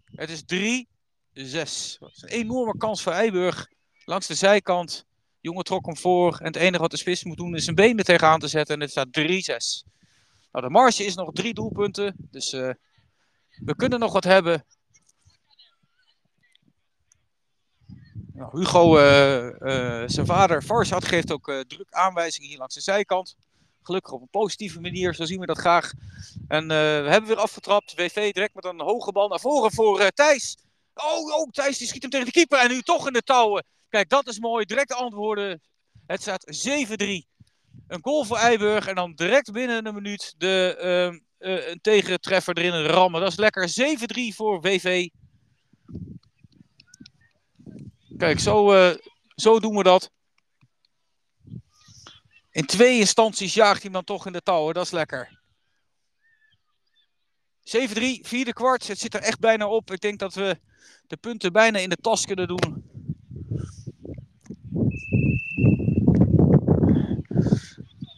Het 0.05 0.29
is 0.29 0.41
3-6. 0.41 0.45
Het 1.33 2.15
is 2.15 2.21
een 2.21 2.29
enorme 2.29 2.77
kans 2.77 3.01
voor 3.01 3.11
Eiburg. 3.11 3.67
Langs 4.05 4.27
de 4.27 4.35
zijkant. 4.35 5.05
Jongen 5.39 5.63
trok 5.63 5.85
hem 5.85 5.97
voor. 5.97 6.37
En 6.37 6.45
het 6.45 6.55
enige 6.55 6.81
wat 6.81 6.91
de 6.91 6.97
spits 6.97 7.23
moet 7.23 7.37
doen 7.37 7.55
is 7.55 7.63
zijn 7.63 7.75
benen 7.75 8.05
tegenaan 8.05 8.39
te 8.39 8.47
zetten. 8.47 8.75
En 8.75 8.81
het 8.81 8.91
staat 8.91 9.07
3-6. 9.07 9.91
Nou, 10.51 10.65
de 10.65 10.69
marge 10.69 11.05
is 11.05 11.15
nog 11.15 11.31
drie 11.31 11.53
doelpunten. 11.53 12.15
Dus 12.17 12.53
uh, 12.53 12.69
we 13.49 13.75
kunnen 13.75 13.99
nog 13.99 14.13
wat 14.13 14.23
hebben. 14.23 14.65
Nou, 18.33 18.59
Hugo, 18.59 18.97
uh, 18.97 19.43
uh, 19.43 20.03
zijn 20.05 20.25
vader 20.25 20.61
Farsad, 20.61 21.05
geeft 21.05 21.31
ook 21.31 21.63
druk 21.67 21.91
aanwijzingen 21.91 22.49
hier 22.49 22.57
langs 22.57 22.75
de 22.75 22.81
zijkant. 22.81 23.35
Gelukkig 23.83 24.11
op 24.11 24.21
een 24.21 24.29
positieve 24.29 24.79
manier, 24.79 25.13
zo 25.13 25.25
zien 25.25 25.39
we 25.39 25.45
dat 25.45 25.57
graag. 25.57 25.91
En 26.47 26.67
we 26.67 26.73
hebben 27.09 27.25
weer 27.29 27.37
afgetrapt. 27.37 27.93
WV 27.95 28.31
direct 28.31 28.53
met 28.53 28.65
een 28.65 28.81
hoge 28.81 29.11
bal 29.11 29.27
naar 29.27 29.39
voren 29.39 29.71
voor 29.71 30.09
Thijs. 30.09 30.57
Oh, 30.93 31.35
oh, 31.35 31.49
Thijs 31.49 31.77
die 31.77 31.87
schiet 31.87 32.01
hem 32.01 32.11
tegen 32.11 32.25
de 32.25 32.31
keeper 32.31 32.59
en 32.59 32.69
nu 32.69 32.81
toch 32.81 33.07
in 33.07 33.13
de 33.13 33.21
touwen. 33.21 33.65
Kijk, 33.89 34.09
dat 34.09 34.27
is 34.27 34.39
mooi. 34.39 34.65
Direct 34.65 34.93
antwoorden. 34.93 35.61
Het 36.05 36.21
staat 36.21 36.67
7-3. 36.67 37.05
Een 37.87 37.99
goal 38.01 38.25
voor 38.25 38.37
Eiburg. 38.37 38.87
En 38.87 38.95
dan 38.95 39.13
direct 39.13 39.51
binnen 39.51 39.85
een 39.85 39.93
minuut 39.93 40.33
de, 40.37 40.77
uh, 41.41 41.49
uh, 41.49 41.67
een 41.67 41.81
tegentreffer 41.81 42.57
erin 42.57 42.85
rammen. 42.85 43.21
Dat 43.21 43.31
is 43.31 43.37
lekker. 43.37 43.69
7-3 44.31 44.35
voor 44.35 44.61
WV. 44.61 45.07
Kijk, 48.17 48.39
zo, 48.39 48.73
zo 49.35 49.59
doen 49.59 49.75
we 49.75 49.83
dat. 49.83 50.11
In 52.53 52.65
twee 52.65 52.99
instanties 52.99 53.53
jaagt 53.53 53.81
hij 53.81 53.91
dan 53.91 54.03
toch 54.03 54.25
in 54.25 54.33
de 54.33 54.41
touwen. 54.41 54.73
Dat 54.73 54.85
is 54.85 54.91
lekker. 54.91 55.39
7-3, 57.59 57.63
vierde 58.21 58.53
kwart. 58.53 58.87
Het 58.87 58.99
zit 58.99 59.13
er 59.13 59.21
echt 59.21 59.39
bijna 59.39 59.67
op. 59.67 59.91
Ik 59.91 59.99
denk 59.99 60.19
dat 60.19 60.33
we 60.33 60.59
de 61.07 61.17
punten 61.17 61.51
bijna 61.51 61.79
in 61.79 61.89
de 61.89 61.97
tas 62.01 62.25
kunnen 62.25 62.47
doen. 62.47 62.91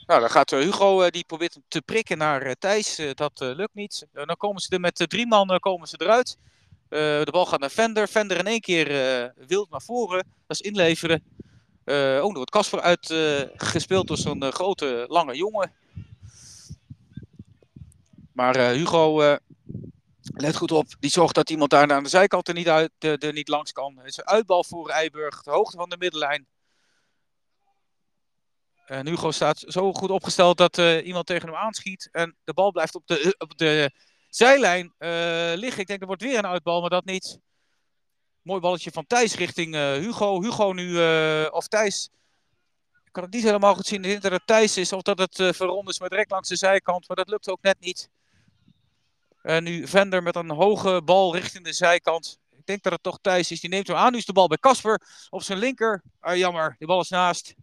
Nou, 0.05 0.19
dan 0.19 0.29
gaat 0.29 0.49
Hugo, 0.49 1.03
uh, 1.03 1.09
die 1.09 1.23
probeert 1.25 1.53
hem 1.53 1.63
te 1.67 1.81
prikken 1.81 2.17
naar 2.17 2.45
uh, 2.45 2.51
Thijs. 2.59 3.01
Dat 3.13 3.39
lukt 3.39 3.73
niet. 3.73 4.07
dan 4.11 4.35
komen 4.37 4.61
ze 4.61 4.69
er 4.69 4.79
met 4.79 5.09
drie 5.09 5.27
man 5.27 5.59
komen 5.59 5.87
ze 5.87 5.95
eruit. 6.01 6.37
de 6.89 7.31
bal 7.31 7.45
gaat 7.45 7.59
naar 7.59 7.71
Vender. 7.71 8.07
Vender 8.07 8.37
in 8.37 8.47
één 8.47 8.61
keer 8.61 8.87
wild 9.47 9.69
naar 9.69 9.81
voren. 9.81 10.27
Dat 10.47 10.59
is 10.59 10.61
inleveren. 10.61 11.23
Oh, 11.85 12.29
er 12.29 12.33
wordt 12.33 12.51
Casper 12.51 12.81
uitgespeeld 12.81 14.07
door 14.07 14.17
zo'n 14.17 14.51
grote, 14.51 15.05
lange 15.07 15.35
jongen. 15.35 15.73
Maar 18.31 18.57
Hugo, 18.57 19.37
let 20.23 20.55
goed 20.55 20.71
op. 20.71 20.87
Die 20.99 21.09
zorgt 21.09 21.35
dat 21.35 21.49
iemand 21.49 21.69
daar 21.69 21.91
aan 21.91 22.03
de 22.03 22.09
zijkant 22.09 22.47
er 22.47 22.53
niet, 22.53 22.69
uit, 22.69 22.91
er 22.99 23.33
niet 23.33 23.47
langs 23.47 23.71
kan. 23.71 23.97
Het 23.97 24.07
is 24.07 24.17
een 24.17 24.27
uitbal 24.27 24.63
voor 24.63 24.89
Eiburg. 24.89 25.41
De 25.41 25.51
hoogte 25.51 25.77
van 25.77 25.89
de 25.89 25.97
middenlijn. 25.97 26.47
En 28.85 29.07
Hugo 29.07 29.31
staat 29.31 29.63
zo 29.67 29.93
goed 29.93 30.09
opgesteld 30.09 30.57
dat 30.57 30.77
uh, 30.77 31.05
iemand 31.05 31.25
tegen 31.25 31.47
hem 31.47 31.57
aanschiet. 31.57 32.09
En 32.11 32.35
de 32.43 32.53
bal 32.53 32.71
blijft 32.71 32.95
op 32.95 33.07
de, 33.07 33.35
op 33.37 33.57
de 33.57 33.91
zijlijn 34.29 34.85
uh, 34.99 35.09
liggen. 35.55 35.81
Ik 35.81 35.87
denk 35.87 36.01
er 36.01 36.07
wordt 36.07 36.21
weer 36.21 36.37
een 36.37 36.45
uitbal, 36.45 36.81
maar 36.81 36.89
dat 36.89 37.05
niet. 37.05 37.39
Mooi 38.45 38.59
balletje 38.59 38.91
van 38.91 39.07
Thijs 39.07 39.35
richting 39.35 39.75
uh, 39.75 39.93
Hugo. 39.93 40.41
Hugo 40.41 40.73
nu, 40.73 40.97
of 41.49 41.67
Thijs. 41.67 42.09
Ik 43.05 43.11
kan 43.11 43.23
het 43.23 43.33
niet 43.33 43.43
helemaal 43.43 43.75
goed 43.75 43.85
zien. 43.85 44.05
Ik 44.05 44.21
dat 44.21 44.31
het 44.31 44.47
Thijs 44.47 44.77
is 44.77 44.93
of 44.93 45.01
dat 45.01 45.17
het 45.17 45.39
uh, 45.39 45.51
Veron 45.51 45.87
is, 45.87 45.99
maar 45.99 46.09
direct 46.09 46.31
langs 46.31 46.49
de 46.49 46.55
zijkant. 46.55 47.07
Maar 47.07 47.17
dat 47.17 47.29
lukt 47.29 47.49
ook 47.49 47.61
net 47.61 47.79
niet. 47.79 48.09
En 49.41 49.63
nu 49.63 49.87
Vender 49.87 50.23
met 50.23 50.35
een 50.35 50.49
hoge 50.49 51.01
bal 51.05 51.35
richting 51.35 51.63
de 51.63 51.73
zijkant. 51.73 52.39
Ik 52.49 52.65
denk 52.65 52.83
dat 52.83 52.91
het 52.91 53.03
toch 53.03 53.19
Thijs 53.21 53.51
is. 53.51 53.59
Die 53.59 53.69
neemt 53.69 53.87
hem 53.87 53.97
aan. 53.97 54.11
Nu 54.11 54.17
is 54.17 54.25
de 54.25 54.33
bal 54.33 54.47
bij 54.47 54.57
Casper 54.57 55.01
op 55.29 55.43
zijn 55.43 55.59
linker. 55.59 56.03
Ah, 56.19 56.37
jammer, 56.37 56.75
die 56.77 56.87
bal 56.87 57.01
is 57.01 57.09
naast. 57.09 57.55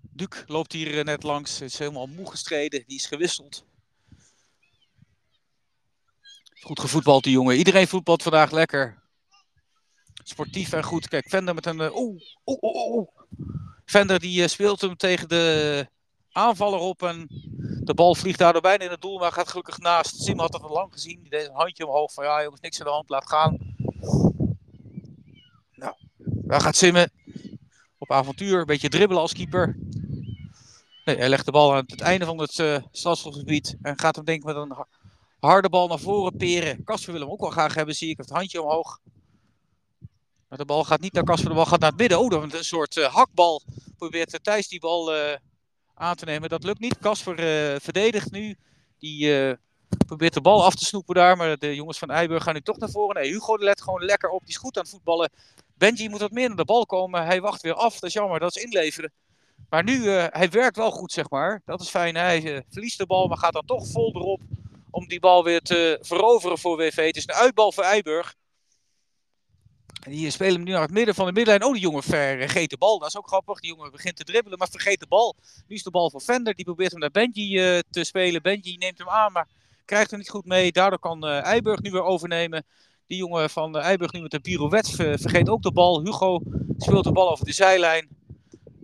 Duc 0.00 0.42
loopt 0.46 0.72
hier 0.72 1.04
net 1.04 1.22
langs. 1.22 1.60
Is 1.60 1.78
helemaal 1.78 2.06
moe 2.06 2.30
gestreden. 2.30 2.84
Die 2.86 2.96
is 2.96 3.06
gewisseld. 3.06 3.64
Goed 6.62 6.80
gevoetbald 6.80 7.24
die 7.24 7.32
jongen. 7.32 7.56
Iedereen 7.56 7.88
voetbalt 7.88 8.22
vandaag 8.22 8.50
lekker. 8.50 9.02
Sportief 10.22 10.72
en 10.72 10.84
goed. 10.84 11.08
Kijk, 11.08 11.28
Vender 11.28 11.54
met 11.54 11.66
een... 11.66 11.80
Oeh, 11.80 12.22
oeh, 12.46 12.62
oeh, 12.62 12.94
oeh. 12.94 13.08
Vender 13.84 14.18
die 14.18 14.48
speelt 14.48 14.80
hem 14.80 14.96
tegen 14.96 15.28
de 15.28 15.86
aanvaller 16.32 16.78
op. 16.78 17.02
En 17.02 17.26
de 17.84 17.94
bal 17.94 18.14
vliegt 18.14 18.38
daardoor 18.38 18.62
bijna 18.62 18.84
in 18.84 18.90
het 18.90 19.00
doel. 19.00 19.18
Maar 19.18 19.32
gaat 19.32 19.48
gelukkig 19.48 19.78
naast. 19.78 20.22
Sim 20.22 20.38
had 20.38 20.52
dat 20.52 20.62
al 20.62 20.70
lang 20.70 20.92
gezien. 20.92 21.20
Die 21.20 21.30
deed 21.30 21.46
een 21.46 21.54
handje 21.54 21.86
omhoog. 21.86 22.12
Van 22.12 22.24
ja 22.24 22.42
jongens, 22.42 22.60
niks 22.60 22.80
aan 22.80 22.86
de 22.86 22.92
hand. 22.92 23.08
Laat 23.08 23.28
gaan. 23.28 23.58
Nou, 25.74 25.94
daar 26.16 26.60
gaat 26.60 26.76
Simmen. 26.76 27.10
Op 27.98 28.10
avontuur. 28.10 28.60
Een 28.60 28.66
beetje 28.66 28.88
dribbelen 28.88 29.22
als 29.22 29.32
keeper. 29.32 29.78
Nee, 31.04 31.16
hij 31.16 31.28
legt 31.28 31.44
de 31.44 31.52
bal 31.52 31.74
aan 31.74 31.84
het 31.86 32.00
einde 32.00 32.24
van 32.24 32.38
het 32.38 32.58
uh, 32.58 32.74
en 33.82 33.98
gaat 33.98 34.16
hem 34.16 34.24
denk 34.24 34.38
ik 34.38 34.44
met 34.44 34.56
een 34.56 34.76
harde 35.48 35.68
bal 35.68 35.88
naar 35.88 35.98
voren 35.98 36.36
peren. 36.36 36.84
Kasper 36.84 37.12
wil 37.12 37.22
hem 37.22 37.30
ook 37.30 37.40
wel 37.40 37.50
graag 37.50 37.74
hebben, 37.74 37.94
zie 37.94 38.10
ik. 38.10 38.16
Het 38.16 38.30
handje 38.30 38.62
omhoog. 38.62 38.98
Maar 40.48 40.58
de 40.58 40.64
bal 40.64 40.84
gaat 40.84 41.00
niet 41.00 41.12
naar 41.12 41.24
Kasper, 41.24 41.48
de 41.48 41.54
bal 41.54 41.66
gaat 41.66 41.80
naar 41.80 41.90
het 41.90 41.98
midden. 41.98 42.20
Oh, 42.20 42.30
dan 42.30 42.52
een 42.52 42.64
soort 42.64 42.96
uh, 42.96 43.14
hakbal. 43.14 43.62
Probeert 43.96 44.38
Thijs 44.42 44.68
die 44.68 44.80
bal 44.80 45.16
uh, 45.16 45.32
aan 45.94 46.14
te 46.14 46.24
nemen. 46.24 46.48
Dat 46.48 46.64
lukt 46.64 46.80
niet. 46.80 46.98
Kasper 46.98 47.36
verdedigt 47.80 48.30
nu. 48.30 48.56
Die 48.98 49.56
probeert 50.06 50.34
de 50.34 50.40
bal 50.40 50.64
af 50.64 50.74
te 50.74 50.84
snoepen 50.84 51.14
daar. 51.14 51.36
Maar 51.36 51.58
de 51.58 51.74
jongens 51.74 51.98
van 51.98 52.10
Eiburg 52.10 52.42
gaan 52.42 52.54
nu 52.54 52.60
toch 52.60 52.78
naar 52.78 52.90
voren. 52.90 53.22
Nee, 53.22 53.32
Hugo 53.32 53.58
let 53.58 53.82
gewoon 53.82 54.04
lekker 54.04 54.28
op. 54.28 54.40
Die 54.40 54.48
is 54.48 54.56
goed 54.56 54.76
aan 54.76 54.82
het 54.82 54.90
voetballen. 54.90 55.30
Benji 55.74 56.08
moet 56.08 56.20
wat 56.20 56.30
meer 56.30 56.48
naar 56.48 56.56
de 56.56 56.64
bal 56.64 56.86
komen. 56.86 57.24
Hij 57.24 57.40
wacht 57.40 57.62
weer 57.62 57.74
af. 57.74 57.92
Dat 57.92 58.02
is 58.02 58.12
jammer. 58.12 58.40
Dat 58.40 58.56
is 58.56 58.62
inleveren. 58.62 59.12
Maar 59.68 59.84
nu, 59.84 60.08
hij 60.08 60.50
werkt 60.50 60.76
wel 60.76 60.90
goed, 60.90 61.12
zeg 61.12 61.30
maar. 61.30 61.62
Dat 61.64 61.80
is 61.80 61.88
fijn. 61.88 62.16
Hij 62.16 62.64
verliest 62.70 62.98
de 62.98 63.06
bal, 63.06 63.28
maar 63.28 63.38
gaat 63.38 63.52
dan 63.52 63.66
toch 63.66 63.86
vol 63.86 64.14
erop 64.14 64.40
om 64.92 65.08
die 65.08 65.20
bal 65.20 65.44
weer 65.44 65.60
te 65.60 65.98
veroveren 66.00 66.58
voor 66.58 66.76
WV. 66.76 67.06
Het 67.06 67.16
is 67.16 67.26
een 67.26 67.34
uitbal 67.34 67.72
voor 67.72 67.84
Eiburg. 67.84 68.34
En 70.02 70.10
die 70.10 70.30
spelen 70.30 70.54
hem 70.54 70.64
nu 70.64 70.70
naar 70.70 70.80
het 70.80 70.90
midden 70.90 71.14
van 71.14 71.26
de 71.26 71.32
middenlijn. 71.32 71.64
Oh, 71.64 71.72
die 71.72 71.82
jongen 71.82 72.02
vergeet 72.02 72.70
de 72.70 72.76
bal. 72.76 72.98
Dat 72.98 73.08
is 73.08 73.16
ook 73.16 73.26
grappig. 73.26 73.60
Die 73.60 73.74
jongen 73.74 73.90
begint 73.90 74.16
te 74.16 74.24
dribbelen, 74.24 74.58
maar 74.58 74.68
vergeet 74.68 75.00
de 75.00 75.06
bal. 75.06 75.36
Nu 75.68 75.74
is 75.76 75.82
de 75.82 75.90
bal 75.90 76.10
voor 76.10 76.20
Vender. 76.20 76.54
Die 76.54 76.64
probeert 76.64 76.90
hem 76.90 77.00
naar 77.00 77.10
Benji 77.10 77.74
uh, 77.74 77.78
te 77.90 78.04
spelen. 78.04 78.42
Benji 78.42 78.76
neemt 78.76 78.98
hem 78.98 79.08
aan, 79.08 79.32
maar 79.32 79.48
krijgt 79.84 80.10
hem 80.10 80.18
niet 80.18 80.30
goed 80.30 80.46
mee. 80.46 80.72
Daardoor 80.72 80.98
kan 80.98 81.24
Eiburg 81.26 81.80
nu 81.80 81.90
weer 81.90 82.02
overnemen. 82.02 82.64
Die 83.06 83.18
jongen 83.18 83.50
van 83.50 83.78
Eiburg 83.78 84.12
nu 84.12 84.20
met 84.20 84.30
de 84.30 84.40
pirouette 84.40 85.18
vergeet 85.18 85.48
ook 85.48 85.62
de 85.62 85.72
bal. 85.72 86.04
Hugo 86.04 86.40
speelt 86.76 87.04
de 87.04 87.12
bal 87.12 87.30
over 87.30 87.44
de 87.44 87.52
zijlijn. 87.52 88.08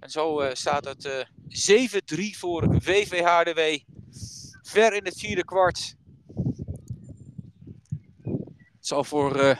En 0.01 0.11
zo 0.11 0.43
uh, 0.43 0.49
staat 0.53 0.85
het 0.85 1.05
uh, 1.05 2.29
7-3 2.35 2.39
voor 2.39 2.67
VVHDW. 2.79 3.79
Ver 4.63 4.95
in 4.95 5.05
het 5.05 5.19
vierde 5.19 5.45
kwart. 5.45 5.97
Zal 8.89 9.05
voor. 9.05 9.37
Uh, 9.37 9.59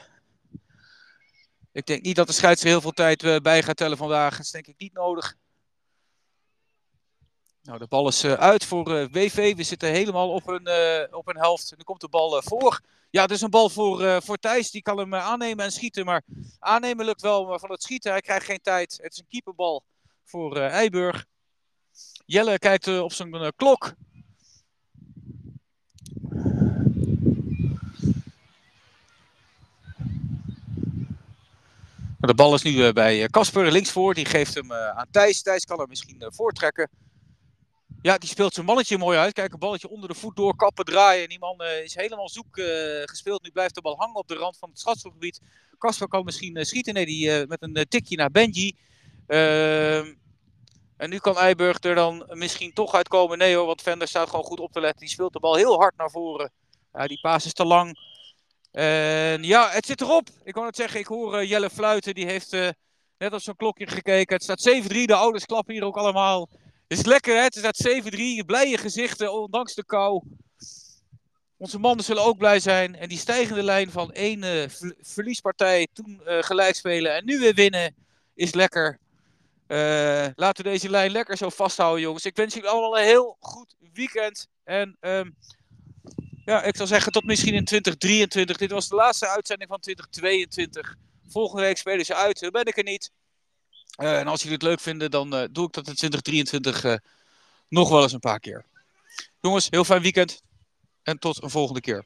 ik 1.73 1.87
denk 1.87 2.03
niet 2.03 2.17
dat 2.17 2.27
de 2.27 2.33
scheidsrechter 2.33 2.69
heel 2.69 2.81
veel 2.81 3.21
tijd 3.21 3.43
bij 3.43 3.63
gaat 3.63 3.77
tellen 3.77 3.97
vandaag. 3.97 4.37
Dat 4.37 4.45
is 4.45 4.51
denk 4.51 4.67
ik 4.67 4.79
niet 4.79 4.93
nodig. 4.93 5.37
Nou, 7.63 7.79
de 7.79 7.87
bal 7.87 8.09
is 8.09 8.25
uit 8.25 8.65
voor 8.65 9.11
WV. 9.11 9.57
We 9.57 9.63
zitten 9.63 9.89
helemaal 9.89 10.31
op 10.31 10.47
een, 10.47 10.69
op 11.15 11.29
een 11.29 11.37
helft. 11.37 11.75
Nu 11.77 11.85
komt 11.85 12.01
de 12.01 12.09
bal 12.09 12.43
voor. 12.43 12.81
Ja, 13.11 13.23
het 13.23 13.31
is 13.31 13.41
een 13.41 13.51
bal 13.51 13.69
voor, 13.69 14.23
voor 14.23 14.37
Thijs. 14.37 14.71
Die 14.71 14.83
kan 14.83 14.99
hem 14.99 15.15
aannemen 15.15 15.65
en 15.65 15.73
schieten. 15.73 16.05
Maar 16.05 16.23
aannemen 16.59 17.05
lukt 17.05 17.23
wel, 17.23 17.47
maar 17.47 17.59
van 17.59 17.71
het 17.71 17.83
schieten, 17.83 18.11
hij 18.11 18.21
krijgt 18.21 18.47
geen 18.47 18.61
tijd. 18.63 18.99
Het 19.03 19.13
is 19.13 19.19
een 19.19 19.29
keeperbal 19.29 19.85
voor 20.25 20.57
Eiburg. 20.57 21.27
Jelle 22.25 22.59
kijkt 22.59 22.87
eh, 22.87 23.03
op 23.03 23.13
zijn 23.13 23.35
eh, 23.35 23.49
klok. 23.57 23.95
De 32.19 32.35
bal 32.35 32.55
is 32.55 32.63
nu 32.63 32.85
eh, 32.85 32.93
bij 32.93 33.23
eh, 33.23 33.29
Casper 33.29 33.73
linksvoor. 33.73 34.15
Die 34.15 34.25
geeft 34.25 34.55
hem 34.55 34.71
eh, 34.73 34.89
aan 34.89 35.07
Thijs. 35.11 35.43
Thijs 35.43 35.65
kan 35.65 35.81
er 35.81 35.89
misschien 35.89 36.21
eh, 36.21 36.29
voortrekken. 36.31 36.91
Ja, 38.03 38.19
die 38.19 38.29
speelt 38.29 38.55
zijn 38.55 38.67
mannetje 38.67 38.99
mooi 38.99 39.19
uit. 39.19 39.33
Kijk, 39.33 39.53
een 39.53 39.59
balletje 39.59 39.89
onder 39.89 40.09
de 40.09 40.15
voet 40.15 40.37
door, 40.37 40.57
kappen, 40.57 40.85
draaien. 40.85 41.23
En 41.23 41.29
die 41.29 41.39
man 41.39 41.61
eh, 41.61 41.83
is 41.83 41.95
helemaal 41.95 42.29
zoek 42.29 42.57
eh, 42.57 42.67
gespeeld. 43.05 43.43
Nu 43.43 43.51
blijft 43.51 43.75
de 43.75 43.81
bal 43.81 43.97
hangen 43.97 44.17
op 44.17 44.29
de 44.29 44.35
rand 44.35 44.59
van 44.59 44.69
het 44.69 44.79
schotselgebied. 44.79 45.41
Casper 45.79 46.09
kan 46.09 46.25
misschien 46.25 46.57
eh, 46.57 46.65
schieten. 46.65 46.95
Nee, 46.95 47.07
die 47.07 47.31
eh, 47.33 47.47
met 47.47 47.63
een 47.63 47.75
eh, 47.75 47.83
tikje 47.89 48.17
naar 48.17 48.31
Benji. 48.31 48.77
Ehm, 49.27 50.15
en 50.97 51.11
nu 51.11 51.19
kan 51.19 51.37
Eiburg 51.37 51.83
er 51.83 51.95
dan 51.95 52.27
misschien 52.29 52.73
toch 52.73 52.95
uitkomen. 52.95 53.39
Nee 53.39 53.55
hoor, 53.57 53.67
want 53.67 53.83
Vender 53.83 54.09
staat 54.09 54.29
gewoon 54.31 54.45
goed 54.45 54.61
op 54.61 54.73
te 54.73 54.81
letten. 54.81 55.01
Die 55.01 55.09
speelt 55.09 55.33
de 55.33 55.41
bal 55.41 55.57
heel 55.57 55.79
hard 55.79 55.97
naar 55.97 56.11
voren. 56.11 56.53
Ja, 56.93 57.07
die 57.07 57.21
paas 57.21 57.47
is 57.47 57.53
te 57.53 57.65
lang. 57.65 57.99
En 58.71 59.43
ja, 59.43 59.69
het 59.71 59.87
zit 59.87 60.01
erop. 60.01 60.29
Ik 60.43 60.53
kan 60.53 60.67
het 60.67 60.77
zeggen, 60.77 61.01
ik 61.01 61.07
hoor 61.07 61.39
eh, 61.39 61.49
Jelle 61.49 61.71
fluiten. 61.71 62.15
Die 62.15 62.27
heeft 62.27 62.53
eh, 62.53 62.69
net 63.19 63.33
op 63.33 63.41
zo'n 63.41 63.57
klokje 63.57 63.87
gekeken. 63.87 64.35
Het 64.35 64.43
staat 64.43 64.83
7-3. 64.83 64.87
De 64.89 65.15
ouders 65.15 65.45
klappen 65.45 65.75
hier 65.75 65.85
ook 65.85 65.97
allemaal. 65.97 66.49
Het 66.89 66.99
is 66.99 67.05
lekker 67.05 67.37
hè, 67.37 67.43
het 67.43 67.57
staat 67.57 67.89
7-3. 67.89 68.45
Blije 68.47 68.79
gezichten, 68.79 69.33
ondanks 69.33 69.75
de 69.75 69.85
kou. 69.85 70.23
Onze 71.57 71.79
mannen 71.79 72.05
zullen 72.05 72.25
ook 72.25 72.39
blij 72.39 72.61
zijn. 72.61 72.97
En 72.97 73.09
die 73.09 73.19
stijgende 73.19 73.63
lijn 73.63 73.91
van 73.91 74.13
één 74.13 74.43
eh, 74.43 74.69
ver- 74.69 74.97
verliespartij, 75.01 75.89
toen 75.93 76.21
eh, 76.25 76.43
gelijk 76.43 76.75
spelen 76.75 77.15
en 77.15 77.25
nu 77.25 77.39
weer 77.39 77.55
winnen, 77.55 77.95
is 78.35 78.55
lekker. 78.55 78.99
Laten 80.35 80.65
we 80.65 80.71
deze 80.71 80.91
lijn 80.91 81.11
lekker 81.11 81.37
zo 81.37 81.49
vasthouden, 81.49 82.03
jongens. 82.03 82.25
Ik 82.25 82.37
wens 82.37 82.55
jullie 82.55 82.69
allemaal 82.69 82.99
een 82.99 83.05
heel 83.05 83.37
goed 83.41 83.75
weekend. 83.93 84.49
En 84.65 84.97
ehm, 85.01 85.31
ja, 86.49 86.63
ik 86.63 86.77
zou 86.77 86.89
zeggen 86.89 87.13
tot 87.13 87.25
misschien 87.25 87.55
in 87.55 87.65
2023. 87.65 88.57
Dit 88.57 88.71
was 88.71 88.89
de 88.89 88.95
laatste 88.95 89.29
uitzending 89.29 89.71
van 89.71 89.81
2022. 89.81 90.97
Volgende 91.29 91.63
week 91.63 91.77
spelen 91.77 92.05
ze 92.05 92.15
uit. 92.15 92.41
Dan 92.41 92.51
ben 92.51 92.65
ik 92.65 92.77
er 92.77 92.85
niet. 92.85 93.11
Eh, 93.91 94.19
en 94.19 94.27
als 94.27 94.41
jullie 94.41 94.57
het 94.57 94.67
leuk 94.67 94.81
vinden, 94.81 95.11
dan 95.11 95.35
eh, 95.35 95.49
doe 95.51 95.67
ik 95.67 95.73
dat 95.73 95.89
in 95.89 95.95
2023 95.95 96.85
eh, 96.85 96.95
nog 97.69 97.89
wel 97.89 98.03
eens 98.03 98.13
een 98.13 98.21
paar 98.21 98.41
keer. 98.41 98.65
Jongens, 99.41 99.67
heel 99.71 99.85
fijn 99.85 100.03
weekend. 100.03 100.43
En 101.03 101.19
tot 101.19 101.43
een 101.43 101.51
volgende 101.51 101.81
keer. 101.81 102.05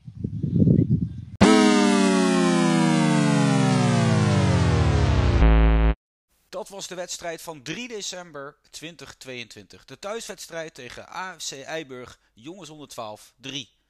Dat 6.49 6.69
was 6.69 6.89
de 6.89 6.95
wedstrijd 6.95 7.43
van 7.43 7.63
3 7.63 7.89
december 7.89 8.57
2022. 8.71 9.85
De 9.85 9.99
thuiswedstrijd 9.99 10.75
tegen 10.75 11.09
AFC 11.09 11.53
Eiburg, 11.53 12.19
jongens 12.35 12.69
112, 12.69 13.33
3. 13.37 13.81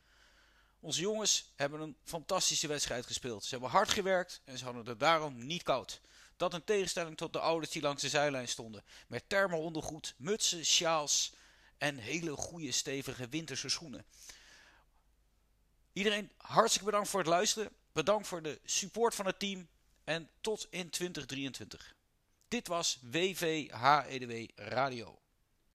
Onze 0.83 1.01
jongens 1.01 1.53
hebben 1.57 1.81
een 1.81 1.97
fantastische 2.05 2.67
wedstrijd 2.67 3.07
gespeeld. 3.07 3.45
Ze 3.45 3.51
hebben 3.51 3.71
hard 3.71 3.91
gewerkt 3.91 4.41
en 4.45 4.59
ze 4.59 4.65
hadden 4.65 4.87
het 4.87 5.01
daarom 5.01 5.47
niet 5.47 5.63
koud. 5.63 6.01
Dat 6.37 6.55
in 6.55 6.65
tegenstelling 6.65 7.17
tot 7.17 7.33
de 7.33 7.39
ouders 7.39 7.73
die 7.73 7.83
langs 7.83 8.03
de 8.03 8.09
zijlijn 8.09 8.49
stonden. 8.49 8.85
Met 9.07 9.25
thermo-ondergoed, 9.27 10.15
mutsen, 10.17 10.65
sjaals 10.65 11.33
en 11.79 11.97
hele 11.97 12.37
goede 12.37 12.73
stevige 12.73 13.29
winterse 13.29 13.69
schoenen. 13.69 14.05
Iedereen 15.93 16.31
hartstikke 16.37 16.87
bedankt 16.87 17.09
voor 17.09 17.21
het 17.21 17.29
luisteren. 17.29 17.73
Bedankt 17.93 18.27
voor 18.27 18.43
de 18.43 18.61
support 18.65 19.15
van 19.15 19.27
het 19.27 19.39
team. 19.39 19.69
En 20.05 20.31
tot 20.41 20.67
in 20.71 20.91
2023. 20.91 21.95
Dit 22.49 22.67
was 22.67 22.99
WVHEDW 23.03 24.49
Radio. 24.55 25.22